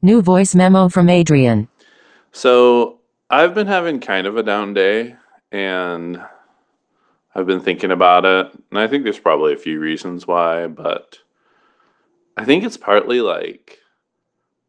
New 0.00 0.22
voice 0.22 0.54
memo 0.54 0.88
from 0.88 1.08
Adrian. 1.08 1.68
So 2.32 3.00
I've 3.30 3.54
been 3.54 3.66
having 3.66 4.00
kind 4.00 4.26
of 4.26 4.36
a 4.36 4.42
down 4.42 4.74
day 4.74 5.16
and 5.50 6.22
I've 7.34 7.46
been 7.46 7.60
thinking 7.60 7.90
about 7.90 8.24
it. 8.24 8.52
And 8.70 8.78
I 8.78 8.86
think 8.86 9.04
there's 9.04 9.18
probably 9.18 9.52
a 9.52 9.58
few 9.58 9.80
reasons 9.80 10.26
why, 10.26 10.66
but 10.68 11.18
I 12.36 12.44
think 12.44 12.64
it's 12.64 12.76
partly 12.76 13.20
like 13.20 13.78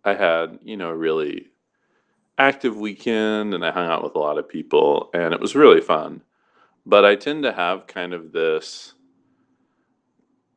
I 0.03 0.15
had, 0.15 0.59
you 0.63 0.77
know, 0.77 0.89
a 0.89 0.97
really 0.97 1.47
active 2.37 2.77
weekend 2.77 3.53
and 3.53 3.63
I 3.63 3.71
hung 3.71 3.87
out 3.87 4.03
with 4.03 4.15
a 4.15 4.19
lot 4.19 4.37
of 4.37 4.49
people 4.49 5.09
and 5.13 5.33
it 5.33 5.39
was 5.39 5.55
really 5.55 5.81
fun. 5.81 6.23
But 6.85 7.05
I 7.05 7.15
tend 7.15 7.43
to 7.43 7.53
have 7.53 7.85
kind 7.85 8.13
of 8.13 8.31
this 8.31 8.93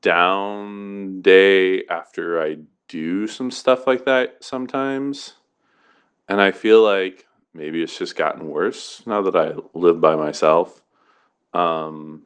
down 0.01 1.21
day 1.23 1.85
after 1.87 2.43
I 2.43 2.57
do 2.93 3.27
some 3.27 3.51
stuff 3.51 3.87
like 3.87 4.05
that 4.05 4.37
sometimes. 4.45 5.33
And 6.29 6.43
I 6.43 6.51
feel 6.51 6.83
like 6.83 7.27
maybe 7.55 7.83
it's 7.83 7.97
just 7.97 8.17
gotten 8.17 8.49
worse 8.49 9.03
now 9.07 9.23
that 9.23 9.35
I 9.35 9.55
live 9.73 9.99
by 9.99 10.15
myself. 10.15 10.83
Um, 11.55 12.23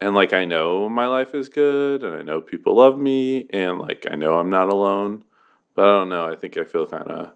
and 0.00 0.14
like 0.14 0.32
I 0.32 0.46
know 0.46 0.88
my 0.88 1.06
life 1.06 1.34
is 1.34 1.50
good 1.50 2.02
and 2.02 2.14
I 2.16 2.22
know 2.22 2.40
people 2.40 2.76
love 2.76 2.98
me 2.98 3.46
and 3.50 3.78
like 3.78 4.06
I 4.10 4.14
know 4.14 4.38
I'm 4.38 4.48
not 4.48 4.70
alone. 4.70 5.22
But 5.74 5.84
I 5.84 5.98
don't 5.98 6.08
know. 6.08 6.26
I 6.26 6.34
think 6.34 6.56
I 6.56 6.64
feel 6.64 6.86
kind 6.86 7.06
of 7.06 7.32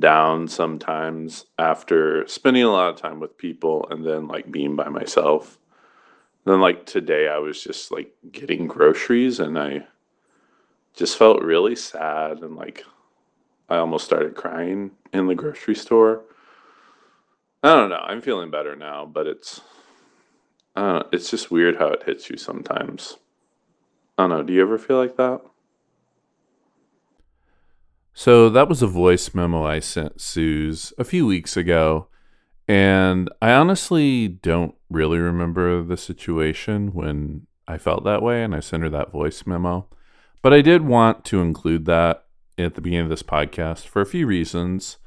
down 0.00 0.48
sometimes 0.48 1.46
after 1.58 2.26
spending 2.26 2.64
a 2.64 2.70
lot 2.70 2.90
of 2.90 2.96
time 2.96 3.20
with 3.20 3.38
people 3.38 3.86
and 3.88 4.04
then 4.04 4.26
like 4.26 4.50
being 4.50 4.74
by 4.74 4.88
myself. 4.88 5.60
Then 6.44 6.60
like 6.60 6.86
today 6.86 7.28
I 7.28 7.38
was 7.38 7.62
just 7.62 7.92
like 7.92 8.12
getting 8.32 8.66
groceries 8.66 9.38
and 9.38 9.56
I 9.56 9.86
just 10.94 11.16
felt 11.16 11.42
really 11.42 11.76
sad 11.76 12.38
and 12.42 12.56
like 12.56 12.84
I 13.68 13.76
almost 13.76 14.04
started 14.04 14.34
crying 14.34 14.90
in 15.12 15.26
the 15.26 15.34
grocery 15.34 15.74
store. 15.74 16.22
I 17.62 17.74
don't 17.74 17.90
know. 17.90 18.02
I'm 18.04 18.20
feeling 18.20 18.50
better 18.50 18.76
now, 18.76 19.06
but 19.06 19.26
it's 19.26 19.60
uh, 20.74 21.04
it's 21.12 21.30
just 21.30 21.50
weird 21.50 21.76
how 21.76 21.88
it 21.88 22.02
hits 22.04 22.28
you 22.28 22.36
sometimes. 22.36 23.16
I 24.18 24.24
don't 24.24 24.30
know. 24.30 24.42
Do 24.42 24.52
you 24.52 24.62
ever 24.62 24.78
feel 24.78 24.98
like 24.98 25.16
that? 25.16 25.40
So 28.14 28.50
that 28.50 28.68
was 28.68 28.82
a 28.82 28.86
voice 28.86 29.34
memo 29.34 29.64
I 29.64 29.80
sent 29.80 30.20
Suz 30.20 30.92
a 30.98 31.04
few 31.04 31.26
weeks 31.26 31.56
ago. 31.56 32.08
And 32.68 33.30
I 33.40 33.52
honestly 33.52 34.28
don't 34.28 34.74
really 34.88 35.18
remember 35.18 35.82
the 35.82 35.96
situation 35.96 36.92
when 36.92 37.46
I 37.66 37.78
felt 37.78 38.04
that 38.04 38.22
way 38.22 38.44
and 38.44 38.54
I 38.54 38.60
sent 38.60 38.82
her 38.82 38.90
that 38.90 39.10
voice 39.10 39.46
memo. 39.46 39.88
But 40.42 40.52
I 40.52 40.60
did 40.60 40.82
want 40.82 41.24
to 41.26 41.40
include 41.40 41.84
that 41.86 42.24
at 42.58 42.74
the 42.74 42.80
beginning 42.80 43.04
of 43.04 43.10
this 43.10 43.22
podcast 43.22 43.86
for 43.86 44.02
a 44.02 44.06
few 44.06 44.26
reasons. 44.26 44.98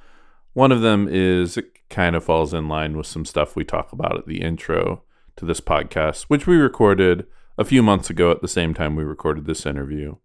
One 0.53 0.71
of 0.71 0.81
them 0.81 1.07
is 1.09 1.57
it 1.57 1.65
kind 1.89 2.15
of 2.15 2.23
falls 2.23 2.53
in 2.53 2.69
line 2.69 2.97
with 2.97 3.05
some 3.05 3.25
stuff 3.25 3.55
we 3.55 3.65
talk 3.65 3.91
about 3.91 4.17
at 4.17 4.25
the 4.25 4.41
intro 4.41 5.03
to 5.35 5.45
this 5.45 5.59
podcast, 5.59 6.23
which 6.23 6.47
we 6.47 6.55
recorded 6.55 7.27
a 7.57 7.65
few 7.65 7.83
months 7.83 8.09
ago 8.09 8.31
at 8.31 8.41
the 8.41 8.47
same 8.47 8.73
time 8.73 8.95
we 8.95 9.03
recorded 9.03 9.45
this 9.45 9.65
interview. 9.65 10.15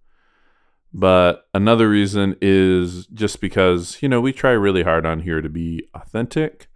But 0.93 1.49
another 1.55 1.89
reason 1.89 2.37
is 2.41 3.07
just 3.07 3.41
because, 3.41 4.01
you 4.01 4.09
know, 4.09 4.21
we 4.21 4.33
try 4.33 4.53
really 4.53 4.83
hard 4.83 5.07
on 5.07 5.21
here 5.21 5.41
to 5.41 5.49
be 5.49 5.89
authentic 5.95 6.69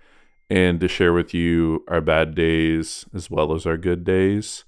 and 0.51 0.79
to 0.81 0.89
share 0.89 1.13
with 1.13 1.35
you 1.35 1.85
our 1.89 2.01
bad 2.01 2.35
days 2.35 3.07
as 3.15 3.31
well 3.31 3.55
as 3.55 3.67
our 3.67 3.77
good 3.77 4.05
days. 4.05 4.65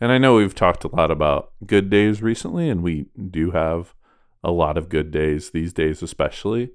And 0.00 0.10
I 0.10 0.18
know 0.18 0.36
we've 0.36 0.54
talked 0.54 0.84
a 0.84 0.94
lot 0.94 1.10
about 1.10 1.52
good 1.66 1.90
days 1.90 2.22
recently, 2.22 2.70
and 2.70 2.82
we 2.82 3.06
do 3.30 3.50
have 3.50 3.94
a 4.42 4.50
lot 4.50 4.78
of 4.78 4.88
good 4.88 5.10
days 5.10 5.50
these 5.50 5.72
days, 5.72 6.02
especially. 6.02 6.70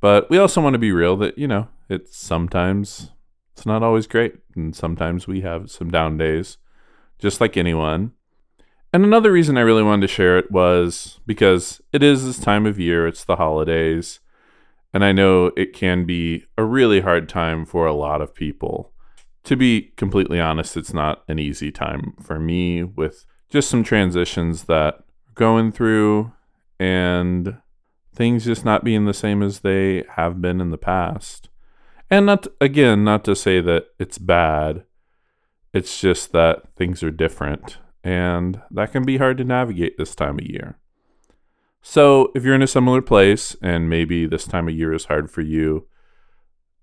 But 0.00 0.28
we 0.28 0.38
also 0.38 0.60
want 0.60 0.74
to 0.74 0.78
be 0.78 0.92
real 0.92 1.16
that, 1.16 1.38
you 1.38 1.48
know, 1.48 1.68
it's 1.88 2.16
sometimes 2.16 3.12
it's 3.54 3.66
not 3.66 3.82
always 3.82 4.06
great. 4.06 4.34
And 4.54 4.76
sometimes 4.76 5.26
we 5.26 5.40
have 5.40 5.70
some 5.70 5.90
down 5.90 6.18
days, 6.18 6.58
just 7.18 7.40
like 7.40 7.56
anyone. 7.56 8.12
And 8.92 9.04
another 9.04 9.32
reason 9.32 9.58
I 9.58 9.62
really 9.62 9.82
wanted 9.82 10.02
to 10.02 10.14
share 10.14 10.38
it 10.38 10.50
was 10.50 11.20
because 11.26 11.80
it 11.92 12.02
is 12.02 12.24
this 12.24 12.38
time 12.38 12.66
of 12.66 12.78
year, 12.78 13.06
it's 13.06 13.24
the 13.24 13.36
holidays, 13.36 14.20
and 14.94 15.04
I 15.04 15.12
know 15.12 15.52
it 15.56 15.74
can 15.74 16.06
be 16.06 16.44
a 16.56 16.64
really 16.64 17.00
hard 17.00 17.28
time 17.28 17.66
for 17.66 17.86
a 17.86 17.92
lot 17.92 18.22
of 18.22 18.34
people. 18.34 18.92
To 19.44 19.56
be 19.56 19.92
completely 19.96 20.40
honest, 20.40 20.76
it's 20.76 20.92
not 20.92 21.22
an 21.28 21.38
easy 21.38 21.70
time 21.70 22.14
for 22.20 22.38
me 22.38 22.82
with 22.82 23.24
just 23.48 23.70
some 23.70 23.82
transitions 23.82 24.64
that 24.64 25.04
going 25.34 25.72
through 25.72 26.32
and 26.78 27.56
things 28.14 28.44
just 28.44 28.64
not 28.64 28.84
being 28.84 29.04
the 29.04 29.14
same 29.14 29.42
as 29.42 29.60
they 29.60 30.04
have 30.16 30.42
been 30.42 30.60
in 30.60 30.70
the 30.70 30.78
past. 30.78 31.48
And 32.10 32.26
not 32.26 32.46
again, 32.60 33.04
not 33.04 33.24
to 33.24 33.36
say 33.36 33.60
that 33.60 33.86
it's 33.98 34.18
bad. 34.18 34.84
It's 35.72 36.00
just 36.00 36.32
that 36.32 36.74
things 36.76 37.02
are 37.02 37.10
different 37.10 37.78
and 38.02 38.60
that 38.70 38.92
can 38.92 39.04
be 39.04 39.18
hard 39.18 39.38
to 39.38 39.44
navigate 39.44 39.98
this 39.98 40.14
time 40.14 40.38
of 40.38 40.46
year. 40.46 40.78
So, 41.82 42.32
if 42.34 42.44
you're 42.44 42.54
in 42.54 42.62
a 42.62 42.66
similar 42.66 43.02
place 43.02 43.56
and 43.62 43.88
maybe 43.88 44.26
this 44.26 44.46
time 44.46 44.68
of 44.68 44.74
year 44.74 44.92
is 44.92 45.06
hard 45.06 45.30
for 45.30 45.42
you, 45.42 45.86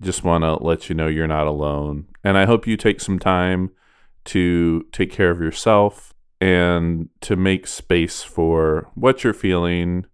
just 0.01 0.23
want 0.23 0.43
to 0.43 0.55
let 0.55 0.89
you 0.89 0.95
know 0.95 1.07
you're 1.07 1.27
not 1.27 1.47
alone. 1.47 2.07
And 2.23 2.37
I 2.37 2.45
hope 2.45 2.67
you 2.67 2.77
take 2.77 2.99
some 2.99 3.19
time 3.19 3.71
to 4.25 4.85
take 4.91 5.11
care 5.11 5.31
of 5.31 5.39
yourself 5.39 6.13
and 6.41 7.09
to 7.21 7.35
make 7.35 7.67
space 7.67 8.23
for 8.23 8.89
what 8.95 9.23
you're 9.23 9.33
feeling 9.33 10.05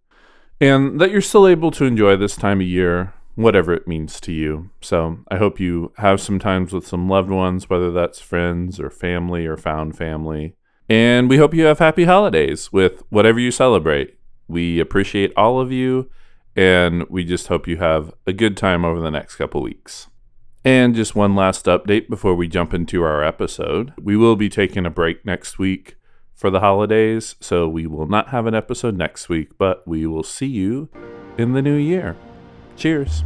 and 0.60 1.00
that 1.02 1.12
you're 1.12 1.22
still 1.22 1.48
able 1.48 1.72
to 1.72 1.86
enjoy 1.86 2.16
this 2.16 2.36
time 2.36 2.62
of 2.62 2.68
year, 2.68 3.14
whatever 3.36 3.74
it 3.74 3.88
means 3.88 4.20
to 4.22 4.32
you. 4.32 4.70
So, 4.82 5.20
I 5.30 5.38
hope 5.38 5.60
you 5.60 5.92
have 5.98 6.22
some 6.22 6.38
times 6.38 6.72
with 6.72 6.86
some 6.86 7.10
loved 7.10 7.32
ones, 7.32 7.70
whether 7.70 7.92
that's 7.92 8.20
friends 8.20 8.80
or 8.80 8.90
family 8.90 9.48
or 9.48 9.58
found 9.58 9.98
family 9.98 10.56
and 10.92 11.30
we 11.30 11.38
hope 11.38 11.54
you 11.54 11.64
have 11.64 11.80
happy 11.80 12.04
holidays 12.04 12.74
with 12.74 13.02
whatever 13.10 13.40
you 13.40 13.50
celebrate. 13.50 14.20
We 14.50 14.82
appreciate 14.82 15.32
all 15.38 15.62
of 15.62 15.72
you, 15.72 16.10
and 16.56 17.04
we 17.10 17.24
just 17.24 17.48
hope 17.48 17.68
you 17.68 17.78
have 17.78 18.14
a 18.28 18.34
good 18.34 18.58
time 18.58 18.86
over 18.86 19.00
the 19.00 19.12
next 19.12 19.36
couple 19.36 19.62
weeks. 19.62 20.08
And 20.64 20.94
just 20.94 21.16
one 21.16 21.36
last 21.36 21.66
update 21.66 22.08
before 22.08 22.36
we 22.36 22.48
jump 22.48 22.74
into 22.74 23.02
our 23.04 23.24
episode. 23.24 23.94
We 24.00 24.16
will 24.16 24.36
be 24.36 24.50
taking 24.50 24.86
a 24.86 24.92
break 24.92 25.26
next 25.26 25.58
week 25.58 25.96
for 26.36 26.50
the 26.50 26.60
holidays, 26.60 27.36
so 27.40 27.68
we 27.68 27.88
will 27.88 28.08
not 28.08 28.30
have 28.30 28.46
an 28.46 28.56
episode 28.56 28.98
next 28.98 29.30
week, 29.30 29.58
but 29.58 29.88
we 29.88 30.06
will 30.06 30.24
see 30.24 30.48
you 30.48 30.90
in 31.38 31.54
the 31.54 31.62
new 31.62 31.76
year. 31.76 32.16
Cheers. 32.76 33.24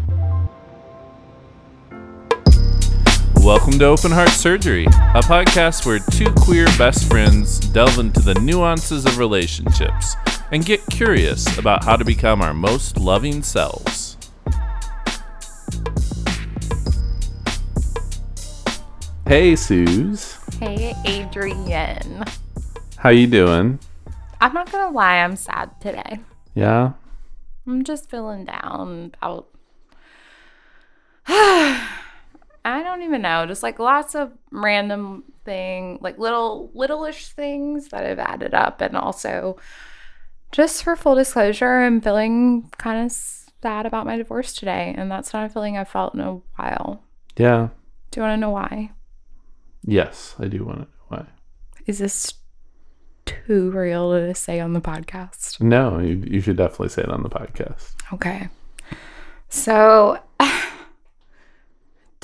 Welcome 3.45 3.77
to 3.77 3.85
Open 3.85 4.11
Heart 4.11 4.29
Surgery, 4.29 4.85
a 4.85 5.21
podcast 5.21 5.85
where 5.85 5.99
two 5.99 6.33
queer 6.33 6.65
best 6.79 7.07
friends 7.07 7.59
delve 7.59 7.99
into 7.99 8.19
the 8.19 8.33
nuances 8.33 9.05
of 9.05 9.19
relationships 9.19 10.15
and 10.51 10.65
get 10.65 10.83
curious 10.87 11.55
about 11.59 11.83
how 11.83 11.95
to 11.95 12.03
become 12.03 12.41
our 12.41 12.55
most 12.55 12.97
loving 12.97 13.43
selves. 13.43 14.17
Hey, 19.27 19.55
Suz. 19.55 20.39
Hey, 20.59 20.95
Adrian. 21.05 22.23
How 22.97 23.11
you 23.11 23.27
doing? 23.27 23.77
I'm 24.41 24.53
not 24.55 24.71
gonna 24.71 24.91
lie, 24.91 25.17
I'm 25.17 25.35
sad 25.35 25.69
today. 25.79 26.17
Yeah. 26.55 26.93
I'm 27.67 27.83
just 27.83 28.09
feeling 28.09 28.45
down 28.45 29.13
about. 29.21 29.49
I 32.65 32.81
don't 32.81 33.03
even 33.03 33.21
know. 33.21 33.45
Just 33.45 33.63
like 33.63 33.79
lots 33.79 34.15
of 34.15 34.31
random 34.51 35.23
thing, 35.45 35.99
like 36.01 36.17
little 36.17 36.71
littleish 36.75 37.31
things 37.31 37.89
that 37.89 38.03
have 38.05 38.19
added 38.19 38.53
up, 38.53 38.81
and 38.81 38.97
also 38.97 39.57
just 40.51 40.83
for 40.83 40.95
full 40.95 41.15
disclosure, 41.15 41.81
I'm 41.81 42.01
feeling 42.01 42.71
kind 42.77 43.05
of 43.05 43.11
sad 43.11 43.85
about 43.85 44.05
my 44.05 44.17
divorce 44.17 44.53
today, 44.53 44.93
and 44.97 45.11
that's 45.11 45.31
not 45.33 45.45
a 45.45 45.49
feeling 45.49 45.77
I've 45.77 45.89
felt 45.89 46.15
in 46.15 46.21
a 46.21 46.41
while. 46.55 47.03
Yeah. 47.37 47.69
Do 48.11 48.19
you 48.19 48.23
want 48.23 48.33
to 48.33 48.41
know 48.41 48.49
why? 48.51 48.91
Yes, 49.83 50.35
I 50.39 50.47
do 50.47 50.63
want 50.63 50.77
to 50.77 50.81
know 50.83 50.89
why. 51.09 51.25
Is 51.85 51.99
this 51.99 52.33
too 53.25 53.69
real 53.71 54.11
to 54.11 54.33
say 54.33 54.59
on 54.59 54.73
the 54.73 54.81
podcast? 54.81 55.61
No, 55.61 55.99
you, 55.99 56.23
you 56.25 56.41
should 56.41 56.57
definitely 56.57 56.89
say 56.89 57.03
it 57.03 57.09
on 57.09 57.21
the 57.21 57.29
podcast. 57.29 57.93
Okay. 58.13 58.49
So 59.49 60.19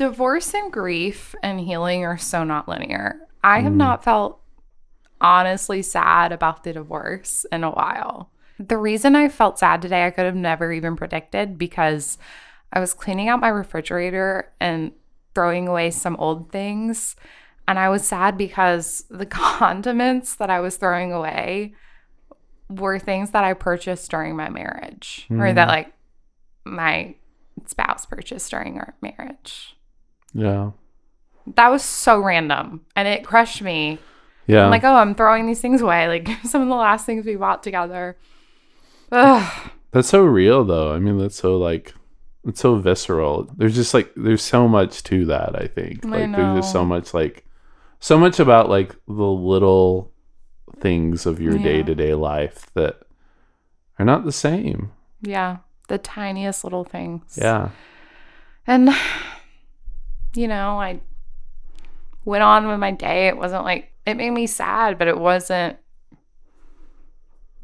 divorce 0.02 0.56
and 0.56 0.74
grief 0.74 1.36
and 1.44 1.60
healing 1.60 2.04
are 2.04 2.18
so 2.18 2.44
not 2.44 2.68
linear. 2.68 3.20
I 3.44 3.60
have 3.60 3.74
mm. 3.74 3.78
not 3.78 4.04
felt 4.04 4.42
honestly 5.22 5.84
sad 5.84 6.32
about 6.32 6.64
the 6.64 6.74
divorce 6.74 7.46
in 7.52 7.64
a 7.64 7.70
while. 7.70 8.32
The 8.58 8.80
reason 8.80 9.16
I 9.16 9.30
felt 9.30 9.60
sad 9.60 9.80
today, 9.80 10.08
I 10.08 10.10
could 10.10 10.26
have 10.26 10.36
never 10.36 10.74
even 10.74 10.96
predicted 10.96 11.60
because 11.60 12.18
I 12.74 12.80
was 12.80 12.96
cleaning 12.96 13.30
out 13.30 13.42
my 13.42 13.50
refrigerator 13.50 14.52
and 14.60 14.92
throwing 15.36 15.68
away 15.68 15.92
some 15.92 16.16
old 16.16 16.52
things. 16.52 17.16
And 17.68 17.78
I 17.78 17.90
was 17.90 18.04
sad 18.04 18.40
because 18.40 19.06
the 19.08 19.26
condiments 19.28 20.34
that 20.38 20.50
I 20.50 20.62
was 20.62 20.78
throwing 20.78 21.14
away 21.14 21.76
were 22.72 22.98
things 22.98 23.30
that 23.32 23.44
I 23.44 23.54
purchased 23.54 24.10
during 24.10 24.36
my 24.36 24.50
marriage 24.50 25.28
mm. 25.30 25.40
or 25.40 25.54
that, 25.54 25.68
mm. 25.68 25.72
like, 25.72 25.94
my 26.66 27.14
spouse 27.68 28.08
purchased 28.08 28.50
during 28.50 28.80
our 28.80 28.96
marriage. 29.00 29.76
Yeah. 30.34 30.72
That 31.56 31.70
was 31.70 31.84
so 31.84 32.20
random 32.20 32.82
and 32.96 33.08
it 33.08 33.26
crushed 33.26 33.62
me. 33.62 34.00
Yeah. 34.48 34.66
I'm 34.66 34.72
like, 34.72 34.84
oh, 34.84 34.96
I'm 34.96 35.16
throwing 35.16 35.46
these 35.48 35.62
things 35.62 35.82
away. 35.82 36.08
Like 36.08 36.28
some 36.46 36.62
of 36.62 36.68
the 36.68 36.76
last 36.76 37.06
things 37.06 37.26
we 37.26 37.36
bought 37.36 37.64
together. 37.64 38.18
Ugh. 39.12 39.72
That's 39.92 40.08
so 40.10 40.24
real 40.24 40.64
though. 40.64 40.94
I 40.94 41.00
mean, 41.00 41.18
that's 41.18 41.36
so 41.36 41.58
like 41.58 41.94
it's 42.46 42.62
so 42.62 42.76
visceral. 42.76 43.50
There's 43.58 43.76
just 43.76 43.94
like 43.94 44.12
there's 44.16 44.42
so 44.42 44.68
much 44.68 45.04
to 45.04 45.26
that, 45.26 45.56
I 45.56 45.68
think. 45.68 46.06
I 46.06 46.10
Like 46.10 46.36
there's 46.36 46.60
just 46.60 46.72
so 46.72 46.86
much 46.86 47.14
like 47.14 47.46
so 48.00 48.18
much 48.18 48.40
about 48.40 48.70
like 48.70 48.96
the 49.08 49.14
little 49.14 50.12
things 50.80 51.26
of 51.26 51.40
your 51.42 51.56
Yeah. 51.58 51.64
day-to-day 51.64 52.16
life 52.16 52.66
that 52.74 53.02
are 54.00 54.06
not 54.06 54.26
the 54.26 54.32
same. 54.32 54.92
Yeah. 55.22 55.58
The 55.88 55.98
tiniest 56.00 56.64
little 56.64 56.84
things. 56.86 57.38
Yeah. 57.40 57.70
And, 58.66 58.90
you 60.36 60.48
know, 60.48 60.80
I 60.80 61.00
went 62.26 62.44
on 62.44 62.68
with 62.68 62.80
my 62.80 62.92
day. 62.92 63.28
It 63.28 63.38
wasn't 63.38 63.64
like, 63.64 63.92
it 64.06 64.16
made 64.16 64.32
me 64.32 64.48
sad, 64.48 64.98
but 64.98 65.08
it 65.08 65.18
wasn't 65.18 65.78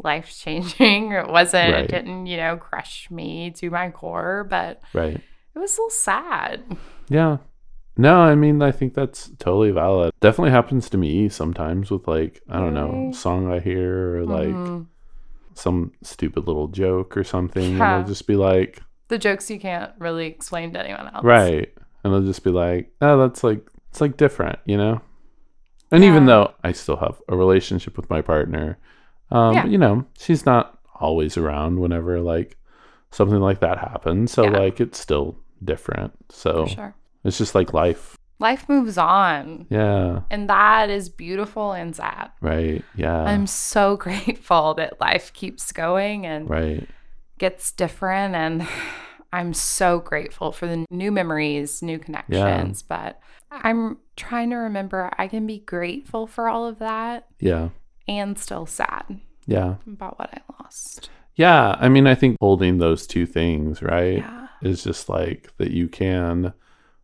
life 0.04 0.36
changing. 0.38 1.12
It 1.14 1.28
wasn't, 1.28 1.74
Right. 1.74 1.84
it 1.86 1.90
didn't, 1.92 2.28
you 2.28 2.38
know, 2.38 2.58
crush 2.58 3.10
me 3.10 3.52
to 3.52 3.70
my 3.70 3.90
core, 3.90 4.46
but 4.50 4.82
Right. 4.94 5.16
it 5.56 5.60
was 5.60 5.78
a 5.78 5.82
little 5.82 5.90
sad. 5.90 6.64
Yeah. 7.10 7.38
No, 7.96 8.20
I 8.20 8.36
mean, 8.36 8.62
I 8.62 8.72
think 8.74 8.94
that's 8.94 9.30
totally 9.40 9.72
valid. 9.72 10.12
Definitely 10.20 10.52
happens 10.52 10.90
to 10.90 10.98
me 10.98 11.30
sometimes 11.30 11.90
with 11.90 12.06
like, 12.08 12.42
I 12.50 12.60
don't 12.60 12.74
know, 12.74 13.12
song 13.14 13.50
I 13.52 13.60
hear 13.62 14.18
or 14.20 14.26
like 14.26 14.50
Mhm. 14.50 14.88
some 15.56 15.94
stupid 16.04 16.46
little 16.48 16.68
joke 16.68 17.16
or 17.16 17.24
something. 17.24 17.78
Yeah. 17.78 17.84
And 17.84 17.94
I'll 18.02 18.04
just 18.04 18.28
be 18.28 18.36
like, 18.36 18.82
the 19.08 19.18
jokes 19.18 19.50
you 19.50 19.58
can't 19.58 19.94
really 20.00 20.28
explain 20.28 20.74
to 20.74 20.80
anyone 20.82 21.08
else. 21.16 21.24
right. 21.24 21.74
And 22.08 22.16
I'll 22.16 22.22
just 22.22 22.44
be 22.44 22.52
like, 22.52 22.90
oh, 23.02 23.18
that's 23.20 23.44
like, 23.44 23.66
it's 23.90 24.00
like 24.02 24.16
different, 24.18 24.60
you 24.66 24.78
know? 24.78 25.02
And 25.92 26.04
even 26.04 26.26
though 26.26 26.54
I 26.64 26.72
still 26.72 26.98
have 26.98 27.22
a 27.30 27.36
relationship 27.36 27.96
with 27.98 28.10
my 28.10 28.22
partner, 28.22 28.78
um, 29.32 29.54
Yeah. 29.54 29.66
you 29.66 29.78
know, 29.78 30.06
she's 30.18 30.46
not 30.46 30.80
always 31.00 31.38
around 31.38 31.80
whenever 31.80 32.20
like 32.22 32.58
something 33.12 33.40
like 33.40 33.60
that 33.60 33.78
happens. 33.78 34.32
So 34.32 34.44
Yeah. 34.46 34.58
like 34.58 34.80
it's 34.82 35.00
still 35.00 35.38
different. 35.64 36.14
So 36.30 36.66
sure. 36.68 36.96
it's 37.24 37.38
just 37.38 37.56
like 37.56 37.74
life. 37.74 38.16
Life 38.40 38.70
moves 38.70 38.98
on. 38.98 39.66
Yeah. 39.70 40.22
And 40.30 40.50
that 40.50 40.90
is 40.90 41.10
beautiful 41.10 41.72
and 41.72 41.96
sad. 41.96 42.30
Right. 42.42 42.84
Yeah. 42.96 43.24
I'm 43.24 43.48
so 43.48 43.98
grateful 44.06 44.74
that 44.76 45.00
life 45.02 45.34
keeps 45.34 45.72
going 45.72 46.26
and 46.26 46.50
right. 46.50 46.88
gets 47.38 47.72
different 47.72 48.36
and 48.36 48.68
I'm 49.34 49.54
so 49.54 50.00
grateful 50.00 50.52
for 50.52 50.68
the 50.68 50.86
new 50.90 51.12
memories, 51.12 51.82
new 51.82 52.00
connections, 52.00 52.82
but 52.82 53.20
I'm 53.52 53.98
trying 54.16 54.50
to 54.52 54.56
remember 54.58 55.12
I 55.18 55.28
can 55.28 55.46
be 55.48 55.60
grateful 55.60 56.28
for 56.28 56.48
all 56.50 56.66
of 56.66 56.80
that 56.80 57.28
Yeah. 57.40 57.70
and 58.08 58.38
still 58.38 58.66
sad 58.66 59.20
Yeah. 59.46 59.76
about 59.86 60.18
what 60.20 60.30
I 60.34 60.42
lost. 60.62 61.10
Yeah. 61.36 61.76
I 61.80 61.88
mean, 61.90 62.08
I 62.08 62.16
think 62.16 62.38
holding 62.42 62.78
those 62.80 63.06
two 63.06 63.26
things, 63.26 63.82
right, 63.82 64.18
Yeah. 64.18 64.48
is 64.62 64.84
just 64.84 65.08
like 65.10 65.52
that 65.58 65.72
you 65.72 65.88
can 65.88 66.54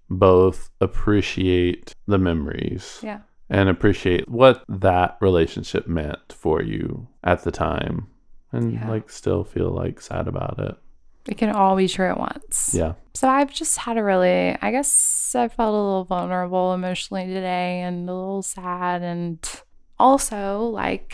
both 0.10 0.70
appreciate 0.82 1.94
the 2.08 2.18
memories 2.18 3.00
Yeah. 3.04 3.20
and 3.50 3.70
appreciate 3.70 4.28
what 4.30 4.64
that 4.68 5.18
relationship 5.22 5.88
meant 5.88 6.34
for 6.34 6.62
you 6.62 7.08
at 7.24 7.44
the 7.44 7.52
time 7.52 8.08
and 8.52 8.74
Yeah. 8.74 8.90
like 8.90 9.10
still 9.10 9.44
feel 9.44 9.70
like 9.70 10.02
sad 10.02 10.28
about 10.28 10.60
it. 10.60 10.76
It 11.28 11.38
can 11.38 11.50
all 11.52 11.76
be 11.76 11.88
true 11.88 12.10
at 12.10 12.20
once. 12.20 12.72
Yeah. 12.74 12.94
So 13.14 13.30
I've 13.30 13.54
just 13.54 13.78
had 13.78 13.98
a 13.98 14.04
really, 14.04 14.58
I 14.62 14.72
guess 14.72 15.34
I 15.36 15.48
felt 15.48 15.70
a 15.70 15.78
little 15.78 16.04
vulnerable 16.04 16.74
emotionally 16.74 17.26
today 17.28 17.82
and 17.82 18.10
a 18.10 18.14
little 18.14 18.42
sad. 18.42 19.02
And 19.04 19.40
also, 20.00 20.64
like, 20.64 21.14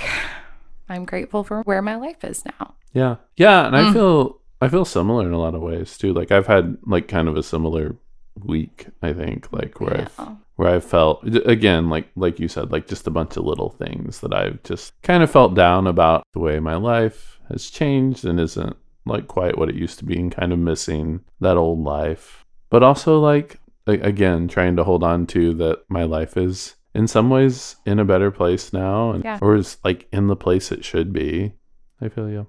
I'm 0.89 1.05
grateful 1.05 1.43
for 1.43 1.61
where 1.63 1.81
my 1.81 1.95
life 1.95 2.23
is 2.23 2.43
now. 2.45 2.73
Yeah. 2.93 3.17
Yeah, 3.37 3.67
and 3.67 3.75
I 3.75 3.83
Mm. 3.83 3.93
feel 3.93 4.35
I 4.61 4.67
feel 4.67 4.83
similar 4.83 5.25
in 5.25 5.31
a 5.31 5.39
lot 5.39 5.55
of 5.55 5.61
ways 5.61 5.97
too. 5.97 6.11
Like 6.11 6.31
I've 6.31 6.47
had 6.47 6.77
like 6.85 7.07
kind 7.07 7.29
of 7.29 7.37
a 7.37 7.43
similar 7.43 7.95
week, 8.43 8.87
I 9.01 9.13
think, 9.13 9.53
like 9.53 9.79
where 9.79 10.01
I've 10.01 10.19
where 10.55 10.75
I 10.75 10.79
felt 10.81 11.23
again 11.45 11.89
like 11.89 12.09
like 12.17 12.39
you 12.39 12.49
said 12.49 12.69
like 12.71 12.85
just 12.87 13.07
a 13.07 13.11
bunch 13.11 13.37
of 13.37 13.45
little 13.45 13.69
things 13.69 14.19
that 14.19 14.33
I've 14.33 14.61
just 14.63 14.99
kind 15.01 15.23
of 15.23 15.31
felt 15.31 15.53
down 15.55 15.87
about 15.87 16.23
the 16.33 16.39
way 16.39 16.59
my 16.59 16.75
life 16.75 17.39
has 17.49 17.69
changed 17.69 18.25
and 18.25 18.37
isn't 18.39 18.75
like 19.05 19.27
quite 19.27 19.57
what 19.57 19.69
it 19.69 19.75
used 19.75 19.97
to 19.99 20.05
be 20.05 20.17
and 20.19 20.31
kind 20.31 20.51
of 20.53 20.59
missing 20.59 21.21
that 21.39 21.57
old 21.57 21.79
life. 21.83 22.45
But 22.69 22.83
also 22.83 23.19
like 23.19 23.59
again 23.87 24.47
trying 24.47 24.75
to 24.75 24.83
hold 24.83 25.03
on 25.03 25.25
to 25.25 25.51
that 25.55 25.79
my 25.89 26.03
life 26.03 26.37
is 26.37 26.75
in 26.93 27.07
some 27.07 27.29
ways 27.31 27.75
in 27.85 27.97
a 27.97 28.05
better 28.05 28.29
place 28.29 28.71
now 28.71 29.11
and 29.11 29.23
Yeah. 29.23 29.39
or 29.41 29.55
is 29.55 29.77
like 29.83 30.07
in 30.11 30.27
the 30.27 30.35
place 30.35 30.71
it 30.71 30.85
should 30.85 31.11
be. 31.11 31.53
I 32.01 32.09
feel 32.09 32.29
you. 32.29 32.47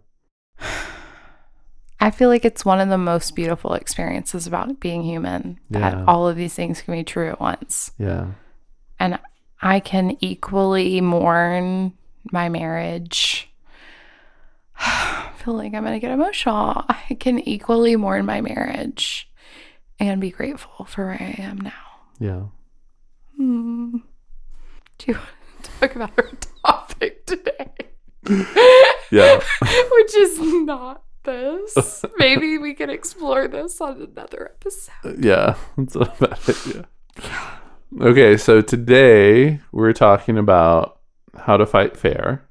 I 2.03 2.11
feel 2.11 2.29
like 2.31 2.45
it's 2.45 2.65
one 2.65 2.81
of 2.81 2.89
the 2.89 2.99
most 2.99 3.35
beautiful 3.35 3.75
experiences 3.75 4.47
about 4.47 4.81
being 4.81 5.03
human 5.03 5.59
that 5.71 5.93
Yeah. 5.95 6.05
all 6.07 6.27
of 6.29 6.37
these 6.37 6.55
things 6.55 6.81
can 6.83 6.95
be 6.95 7.05
true 7.05 7.29
at 7.29 7.41
once. 7.41 7.93
Yeah. 7.99 8.27
And 8.99 9.19
I 9.63 9.81
can 9.81 10.17
equally 10.21 11.01
mourn 11.01 11.93
my 12.33 12.49
marriage. 12.49 13.51
Feel 15.43 15.55
like 15.55 15.73
I'm 15.73 15.85
going 15.85 15.95
to 15.95 16.01
get 16.01 16.11
emotional. 16.11 16.85
I 16.89 17.17
can 17.19 17.39
equally 17.49 17.97
mourn 17.97 18.27
my 18.27 18.43
marriage 18.43 19.31
and 19.99 20.21
be 20.21 20.31
grateful 20.31 20.85
for 20.85 21.07
where 21.07 21.15
I 21.15 21.35
am 21.39 21.59
now. 21.59 21.73
Yeah. 22.19 22.43
Hmm. 23.37 23.97
Do 24.99 25.13
you 25.13 25.15
want 25.15 25.29
to 25.63 25.71
talk 25.81 25.97
about 25.97 26.11
our 26.19 26.31
topic 26.65 27.27
today? 27.27 27.69
Yeah. 29.13 29.41
Which 29.91 30.15
is 30.15 30.39
not 30.39 31.03
this. 31.25 32.05
Maybe 32.19 32.59
we 32.59 32.75
can 32.75 32.91
explore 32.91 33.49
this 33.49 33.81
on 33.81 34.01
another 34.01 34.53
episode. 34.55 35.25
Yeah. 35.25 35.57
That's 35.77 35.97
a 35.97 36.01
bad 36.21 36.39
idea. 36.49 36.89
Yeah. 37.19 37.51
Okay, 38.03 38.37
so 38.37 38.61
today 38.61 39.59
we're 39.73 39.93
talking 39.95 40.39
about 40.39 41.01
how 41.37 41.57
to 41.57 41.67
fight 41.67 41.97
fair 41.97 42.49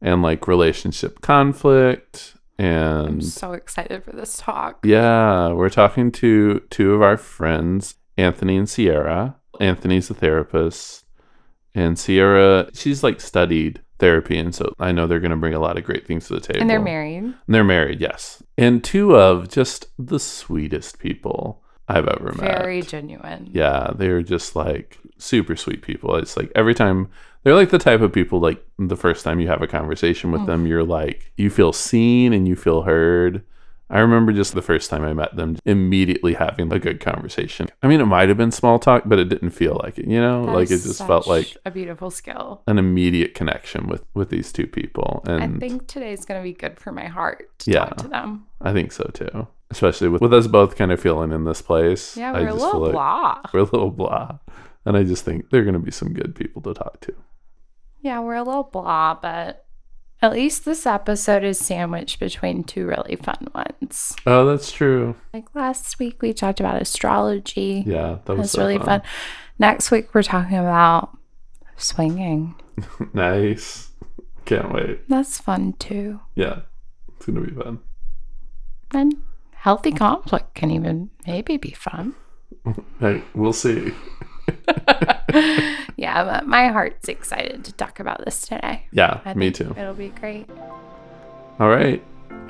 and 0.00 0.22
like 0.22 0.46
relationship 0.48 1.20
conflict 1.20 2.34
and 2.58 3.08
I'm 3.08 3.20
so 3.20 3.52
excited 3.52 4.04
for 4.04 4.12
this 4.12 4.36
talk. 4.36 4.84
yeah, 4.84 5.52
we're 5.52 5.70
talking 5.70 6.12
to 6.12 6.60
two 6.70 6.94
of 6.94 7.02
our 7.02 7.16
friends, 7.16 7.96
Anthony 8.16 8.56
and 8.56 8.68
Sierra. 8.68 9.36
Anthony's 9.60 10.08
a 10.10 10.14
therapist 10.14 11.04
and 11.74 11.98
Sierra, 11.98 12.70
she's 12.74 13.02
like 13.02 13.20
studied 13.20 13.80
therapy 13.98 14.38
and 14.38 14.54
so 14.54 14.72
I 14.78 14.92
know 14.92 15.06
they're 15.06 15.20
going 15.20 15.30
to 15.30 15.36
bring 15.36 15.54
a 15.54 15.60
lot 15.60 15.78
of 15.78 15.84
great 15.84 16.06
things 16.06 16.28
to 16.28 16.34
the 16.34 16.40
table. 16.40 16.60
And 16.60 16.70
they're 16.70 16.80
married. 16.80 17.22
And 17.24 17.34
they're 17.48 17.64
married, 17.64 18.00
yes. 18.00 18.42
And 18.56 18.82
two 18.82 19.16
of 19.16 19.48
just 19.48 19.86
the 19.98 20.20
sweetest 20.20 20.98
people 20.98 21.62
I've 21.88 22.08
ever 22.08 22.32
met. 22.32 22.56
Very 22.56 22.82
genuine. 22.82 23.48
Yeah, 23.52 23.92
they're 23.94 24.22
just 24.22 24.56
like 24.56 24.98
super 25.18 25.56
sweet 25.56 25.82
people. 25.82 26.16
It's 26.16 26.36
like 26.36 26.50
every 26.54 26.74
time 26.74 27.08
they're 27.42 27.54
like 27.54 27.70
the 27.70 27.78
type 27.78 28.00
of 28.00 28.12
people 28.12 28.40
like 28.40 28.64
the 28.78 28.96
first 28.96 29.24
time 29.24 29.38
you 29.40 29.48
have 29.48 29.62
a 29.62 29.66
conversation 29.66 30.32
with 30.32 30.42
Mm. 30.42 30.46
them, 30.46 30.66
you're 30.66 30.84
like 30.84 31.32
you 31.36 31.50
feel 31.50 31.72
seen 31.72 32.32
and 32.32 32.46
you 32.48 32.56
feel 32.56 32.82
heard. 32.82 33.42
I 33.90 33.98
remember 34.00 34.32
just 34.32 34.54
the 34.54 34.62
first 34.62 34.88
time 34.88 35.04
I 35.04 35.12
met 35.12 35.36
them 35.36 35.58
immediately 35.66 36.32
having 36.34 36.72
a 36.72 36.78
good 36.78 37.00
conversation. 37.00 37.68
I 37.82 37.86
mean, 37.86 38.00
it 38.00 38.06
might 38.06 38.28
have 38.30 38.38
been 38.38 38.50
small 38.50 38.78
talk, 38.78 39.02
but 39.04 39.18
it 39.18 39.28
didn't 39.28 39.50
feel 39.50 39.78
like 39.84 39.98
it, 39.98 40.06
you 40.08 40.18
know? 40.20 40.46
That 40.46 40.52
like 40.52 40.70
it 40.70 40.78
just 40.82 41.06
felt 41.06 41.26
like 41.28 41.54
a 41.66 41.70
beautiful 41.70 42.10
skill. 42.10 42.62
an 42.66 42.78
immediate 42.78 43.34
connection 43.34 43.86
with 43.86 44.02
with 44.14 44.30
these 44.30 44.52
two 44.52 44.66
people. 44.66 45.22
And 45.26 45.56
I 45.56 45.58
think 45.58 45.86
today's 45.86 46.24
going 46.24 46.40
to 46.40 46.42
be 46.42 46.54
good 46.54 46.80
for 46.80 46.92
my 46.92 47.04
heart 47.06 47.46
to 47.60 47.70
Yeah. 47.70 47.84
talk 47.84 47.96
to 47.98 48.08
them. 48.08 48.46
I 48.62 48.72
think 48.72 48.90
so 48.90 49.04
too. 49.12 49.46
Especially 49.70 50.08
with, 50.08 50.22
with 50.22 50.32
us 50.32 50.46
both 50.46 50.76
kind 50.76 50.90
of 50.90 50.98
feeling 50.98 51.30
in 51.30 51.44
this 51.44 51.60
place. 51.60 52.16
Yeah, 52.16 52.32
I 52.32 52.40
we're 52.40 52.48
a 52.48 52.54
little 52.54 52.80
like 52.80 52.92
blah. 52.92 53.40
We're 53.52 53.60
a 53.60 53.64
little 53.64 53.90
blah. 53.90 54.38
And 54.84 54.96
I 54.96 55.02
just 55.02 55.24
think 55.24 55.50
they're 55.50 55.62
going 55.64 55.74
to 55.74 55.80
be 55.80 55.90
some 55.90 56.12
good 56.12 56.34
people 56.34 56.60
to 56.62 56.74
talk 56.74 57.00
to. 57.02 57.14
Yeah, 58.00 58.20
we're 58.20 58.34
a 58.34 58.42
little 58.42 58.64
blah, 58.64 59.14
but 59.14 59.64
at 60.20 60.32
least 60.32 60.64
this 60.64 60.86
episode 60.86 61.42
is 61.42 61.58
sandwiched 61.58 62.20
between 62.20 62.64
two 62.64 62.86
really 62.86 63.16
fun 63.16 63.48
ones. 63.54 64.14
Oh, 64.26 64.46
that's 64.46 64.70
true. 64.70 65.16
Like 65.32 65.54
last 65.54 65.98
week, 65.98 66.20
we 66.20 66.32
talked 66.32 66.60
about 66.60 66.80
astrology. 66.82 67.84
Yeah, 67.86 68.18
that 68.24 68.36
was 68.36 68.50
so 68.52 68.60
really 68.60 68.78
fun. 68.78 69.02
Next 69.58 69.90
week, 69.90 70.14
we're 70.14 70.22
talking 70.22 70.58
about 70.58 71.16
swinging. 71.76 72.54
nice. 73.14 73.90
Can't 74.44 74.72
wait. 74.72 75.08
That's 75.08 75.38
fun 75.38 75.74
too. 75.74 76.20
Yeah, 76.34 76.60
it's 77.16 77.26
going 77.26 77.42
to 77.42 77.50
be 77.50 77.58
fun. 77.58 77.80
And 78.92 79.14
healthy 79.52 79.92
conflict 79.92 80.54
can 80.54 80.70
even 80.70 81.10
maybe 81.26 81.56
be 81.56 81.70
fun. 81.70 82.14
Hey, 83.00 83.22
we'll 83.34 83.52
see. 83.52 83.92
yeah, 85.96 86.24
but 86.24 86.46
my 86.46 86.68
heart's 86.68 87.08
excited 87.08 87.64
to 87.64 87.72
talk 87.72 88.00
about 88.00 88.24
this 88.24 88.42
today. 88.42 88.86
Yeah, 88.92 89.20
I 89.24 89.34
me 89.34 89.50
too. 89.50 89.74
It'll 89.76 89.94
be 89.94 90.08
great. 90.08 90.48
All 91.60 91.68
right. 91.68 92.02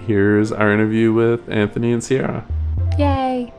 here's 0.06 0.52
our 0.52 0.72
interview 0.72 1.12
with 1.12 1.48
Anthony 1.48 1.92
and 1.92 2.02
Sierra. 2.02 2.44
Yay. 2.98 3.52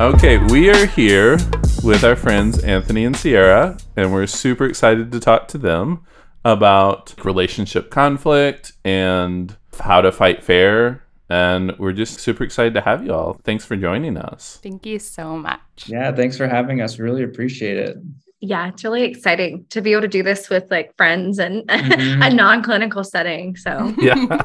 Okay, 0.00 0.38
we 0.38 0.68
are 0.68 0.86
here 0.86 1.38
with 1.84 2.02
our 2.02 2.16
friends 2.16 2.58
Anthony 2.64 3.04
and 3.04 3.16
Sierra, 3.16 3.76
and 3.96 4.12
we're 4.12 4.26
super 4.26 4.64
excited 4.64 5.12
to 5.12 5.20
talk 5.20 5.46
to 5.48 5.58
them 5.58 6.04
about 6.44 7.14
relationship 7.24 7.90
conflict 7.90 8.72
and 8.84 9.56
how 9.80 10.00
to 10.00 10.12
fight 10.12 10.42
fair. 10.44 11.02
And 11.28 11.72
we're 11.78 11.92
just 11.92 12.20
super 12.20 12.44
excited 12.44 12.74
to 12.74 12.82
have 12.82 13.04
you 13.06 13.14
all. 13.14 13.34
Thanks 13.44 13.64
for 13.64 13.74
joining 13.76 14.18
us. 14.18 14.58
Thank 14.62 14.84
you 14.84 14.98
so 14.98 15.36
much. 15.36 15.60
Yeah, 15.86 16.12
thanks 16.12 16.36
for 16.36 16.46
having 16.46 16.82
us. 16.82 16.98
Really 16.98 17.22
appreciate 17.22 17.78
it. 17.78 17.96
Yeah, 18.40 18.68
it's 18.68 18.84
really 18.84 19.04
exciting 19.04 19.64
to 19.70 19.80
be 19.80 19.92
able 19.92 20.02
to 20.02 20.08
do 20.08 20.22
this 20.22 20.50
with 20.50 20.70
like 20.70 20.94
friends 20.96 21.38
and 21.38 21.66
Mhm. 21.68 22.26
a 22.30 22.34
non-clinical 22.34 23.04
setting. 23.04 23.56
So 23.56 23.94
yeah. 23.98 24.42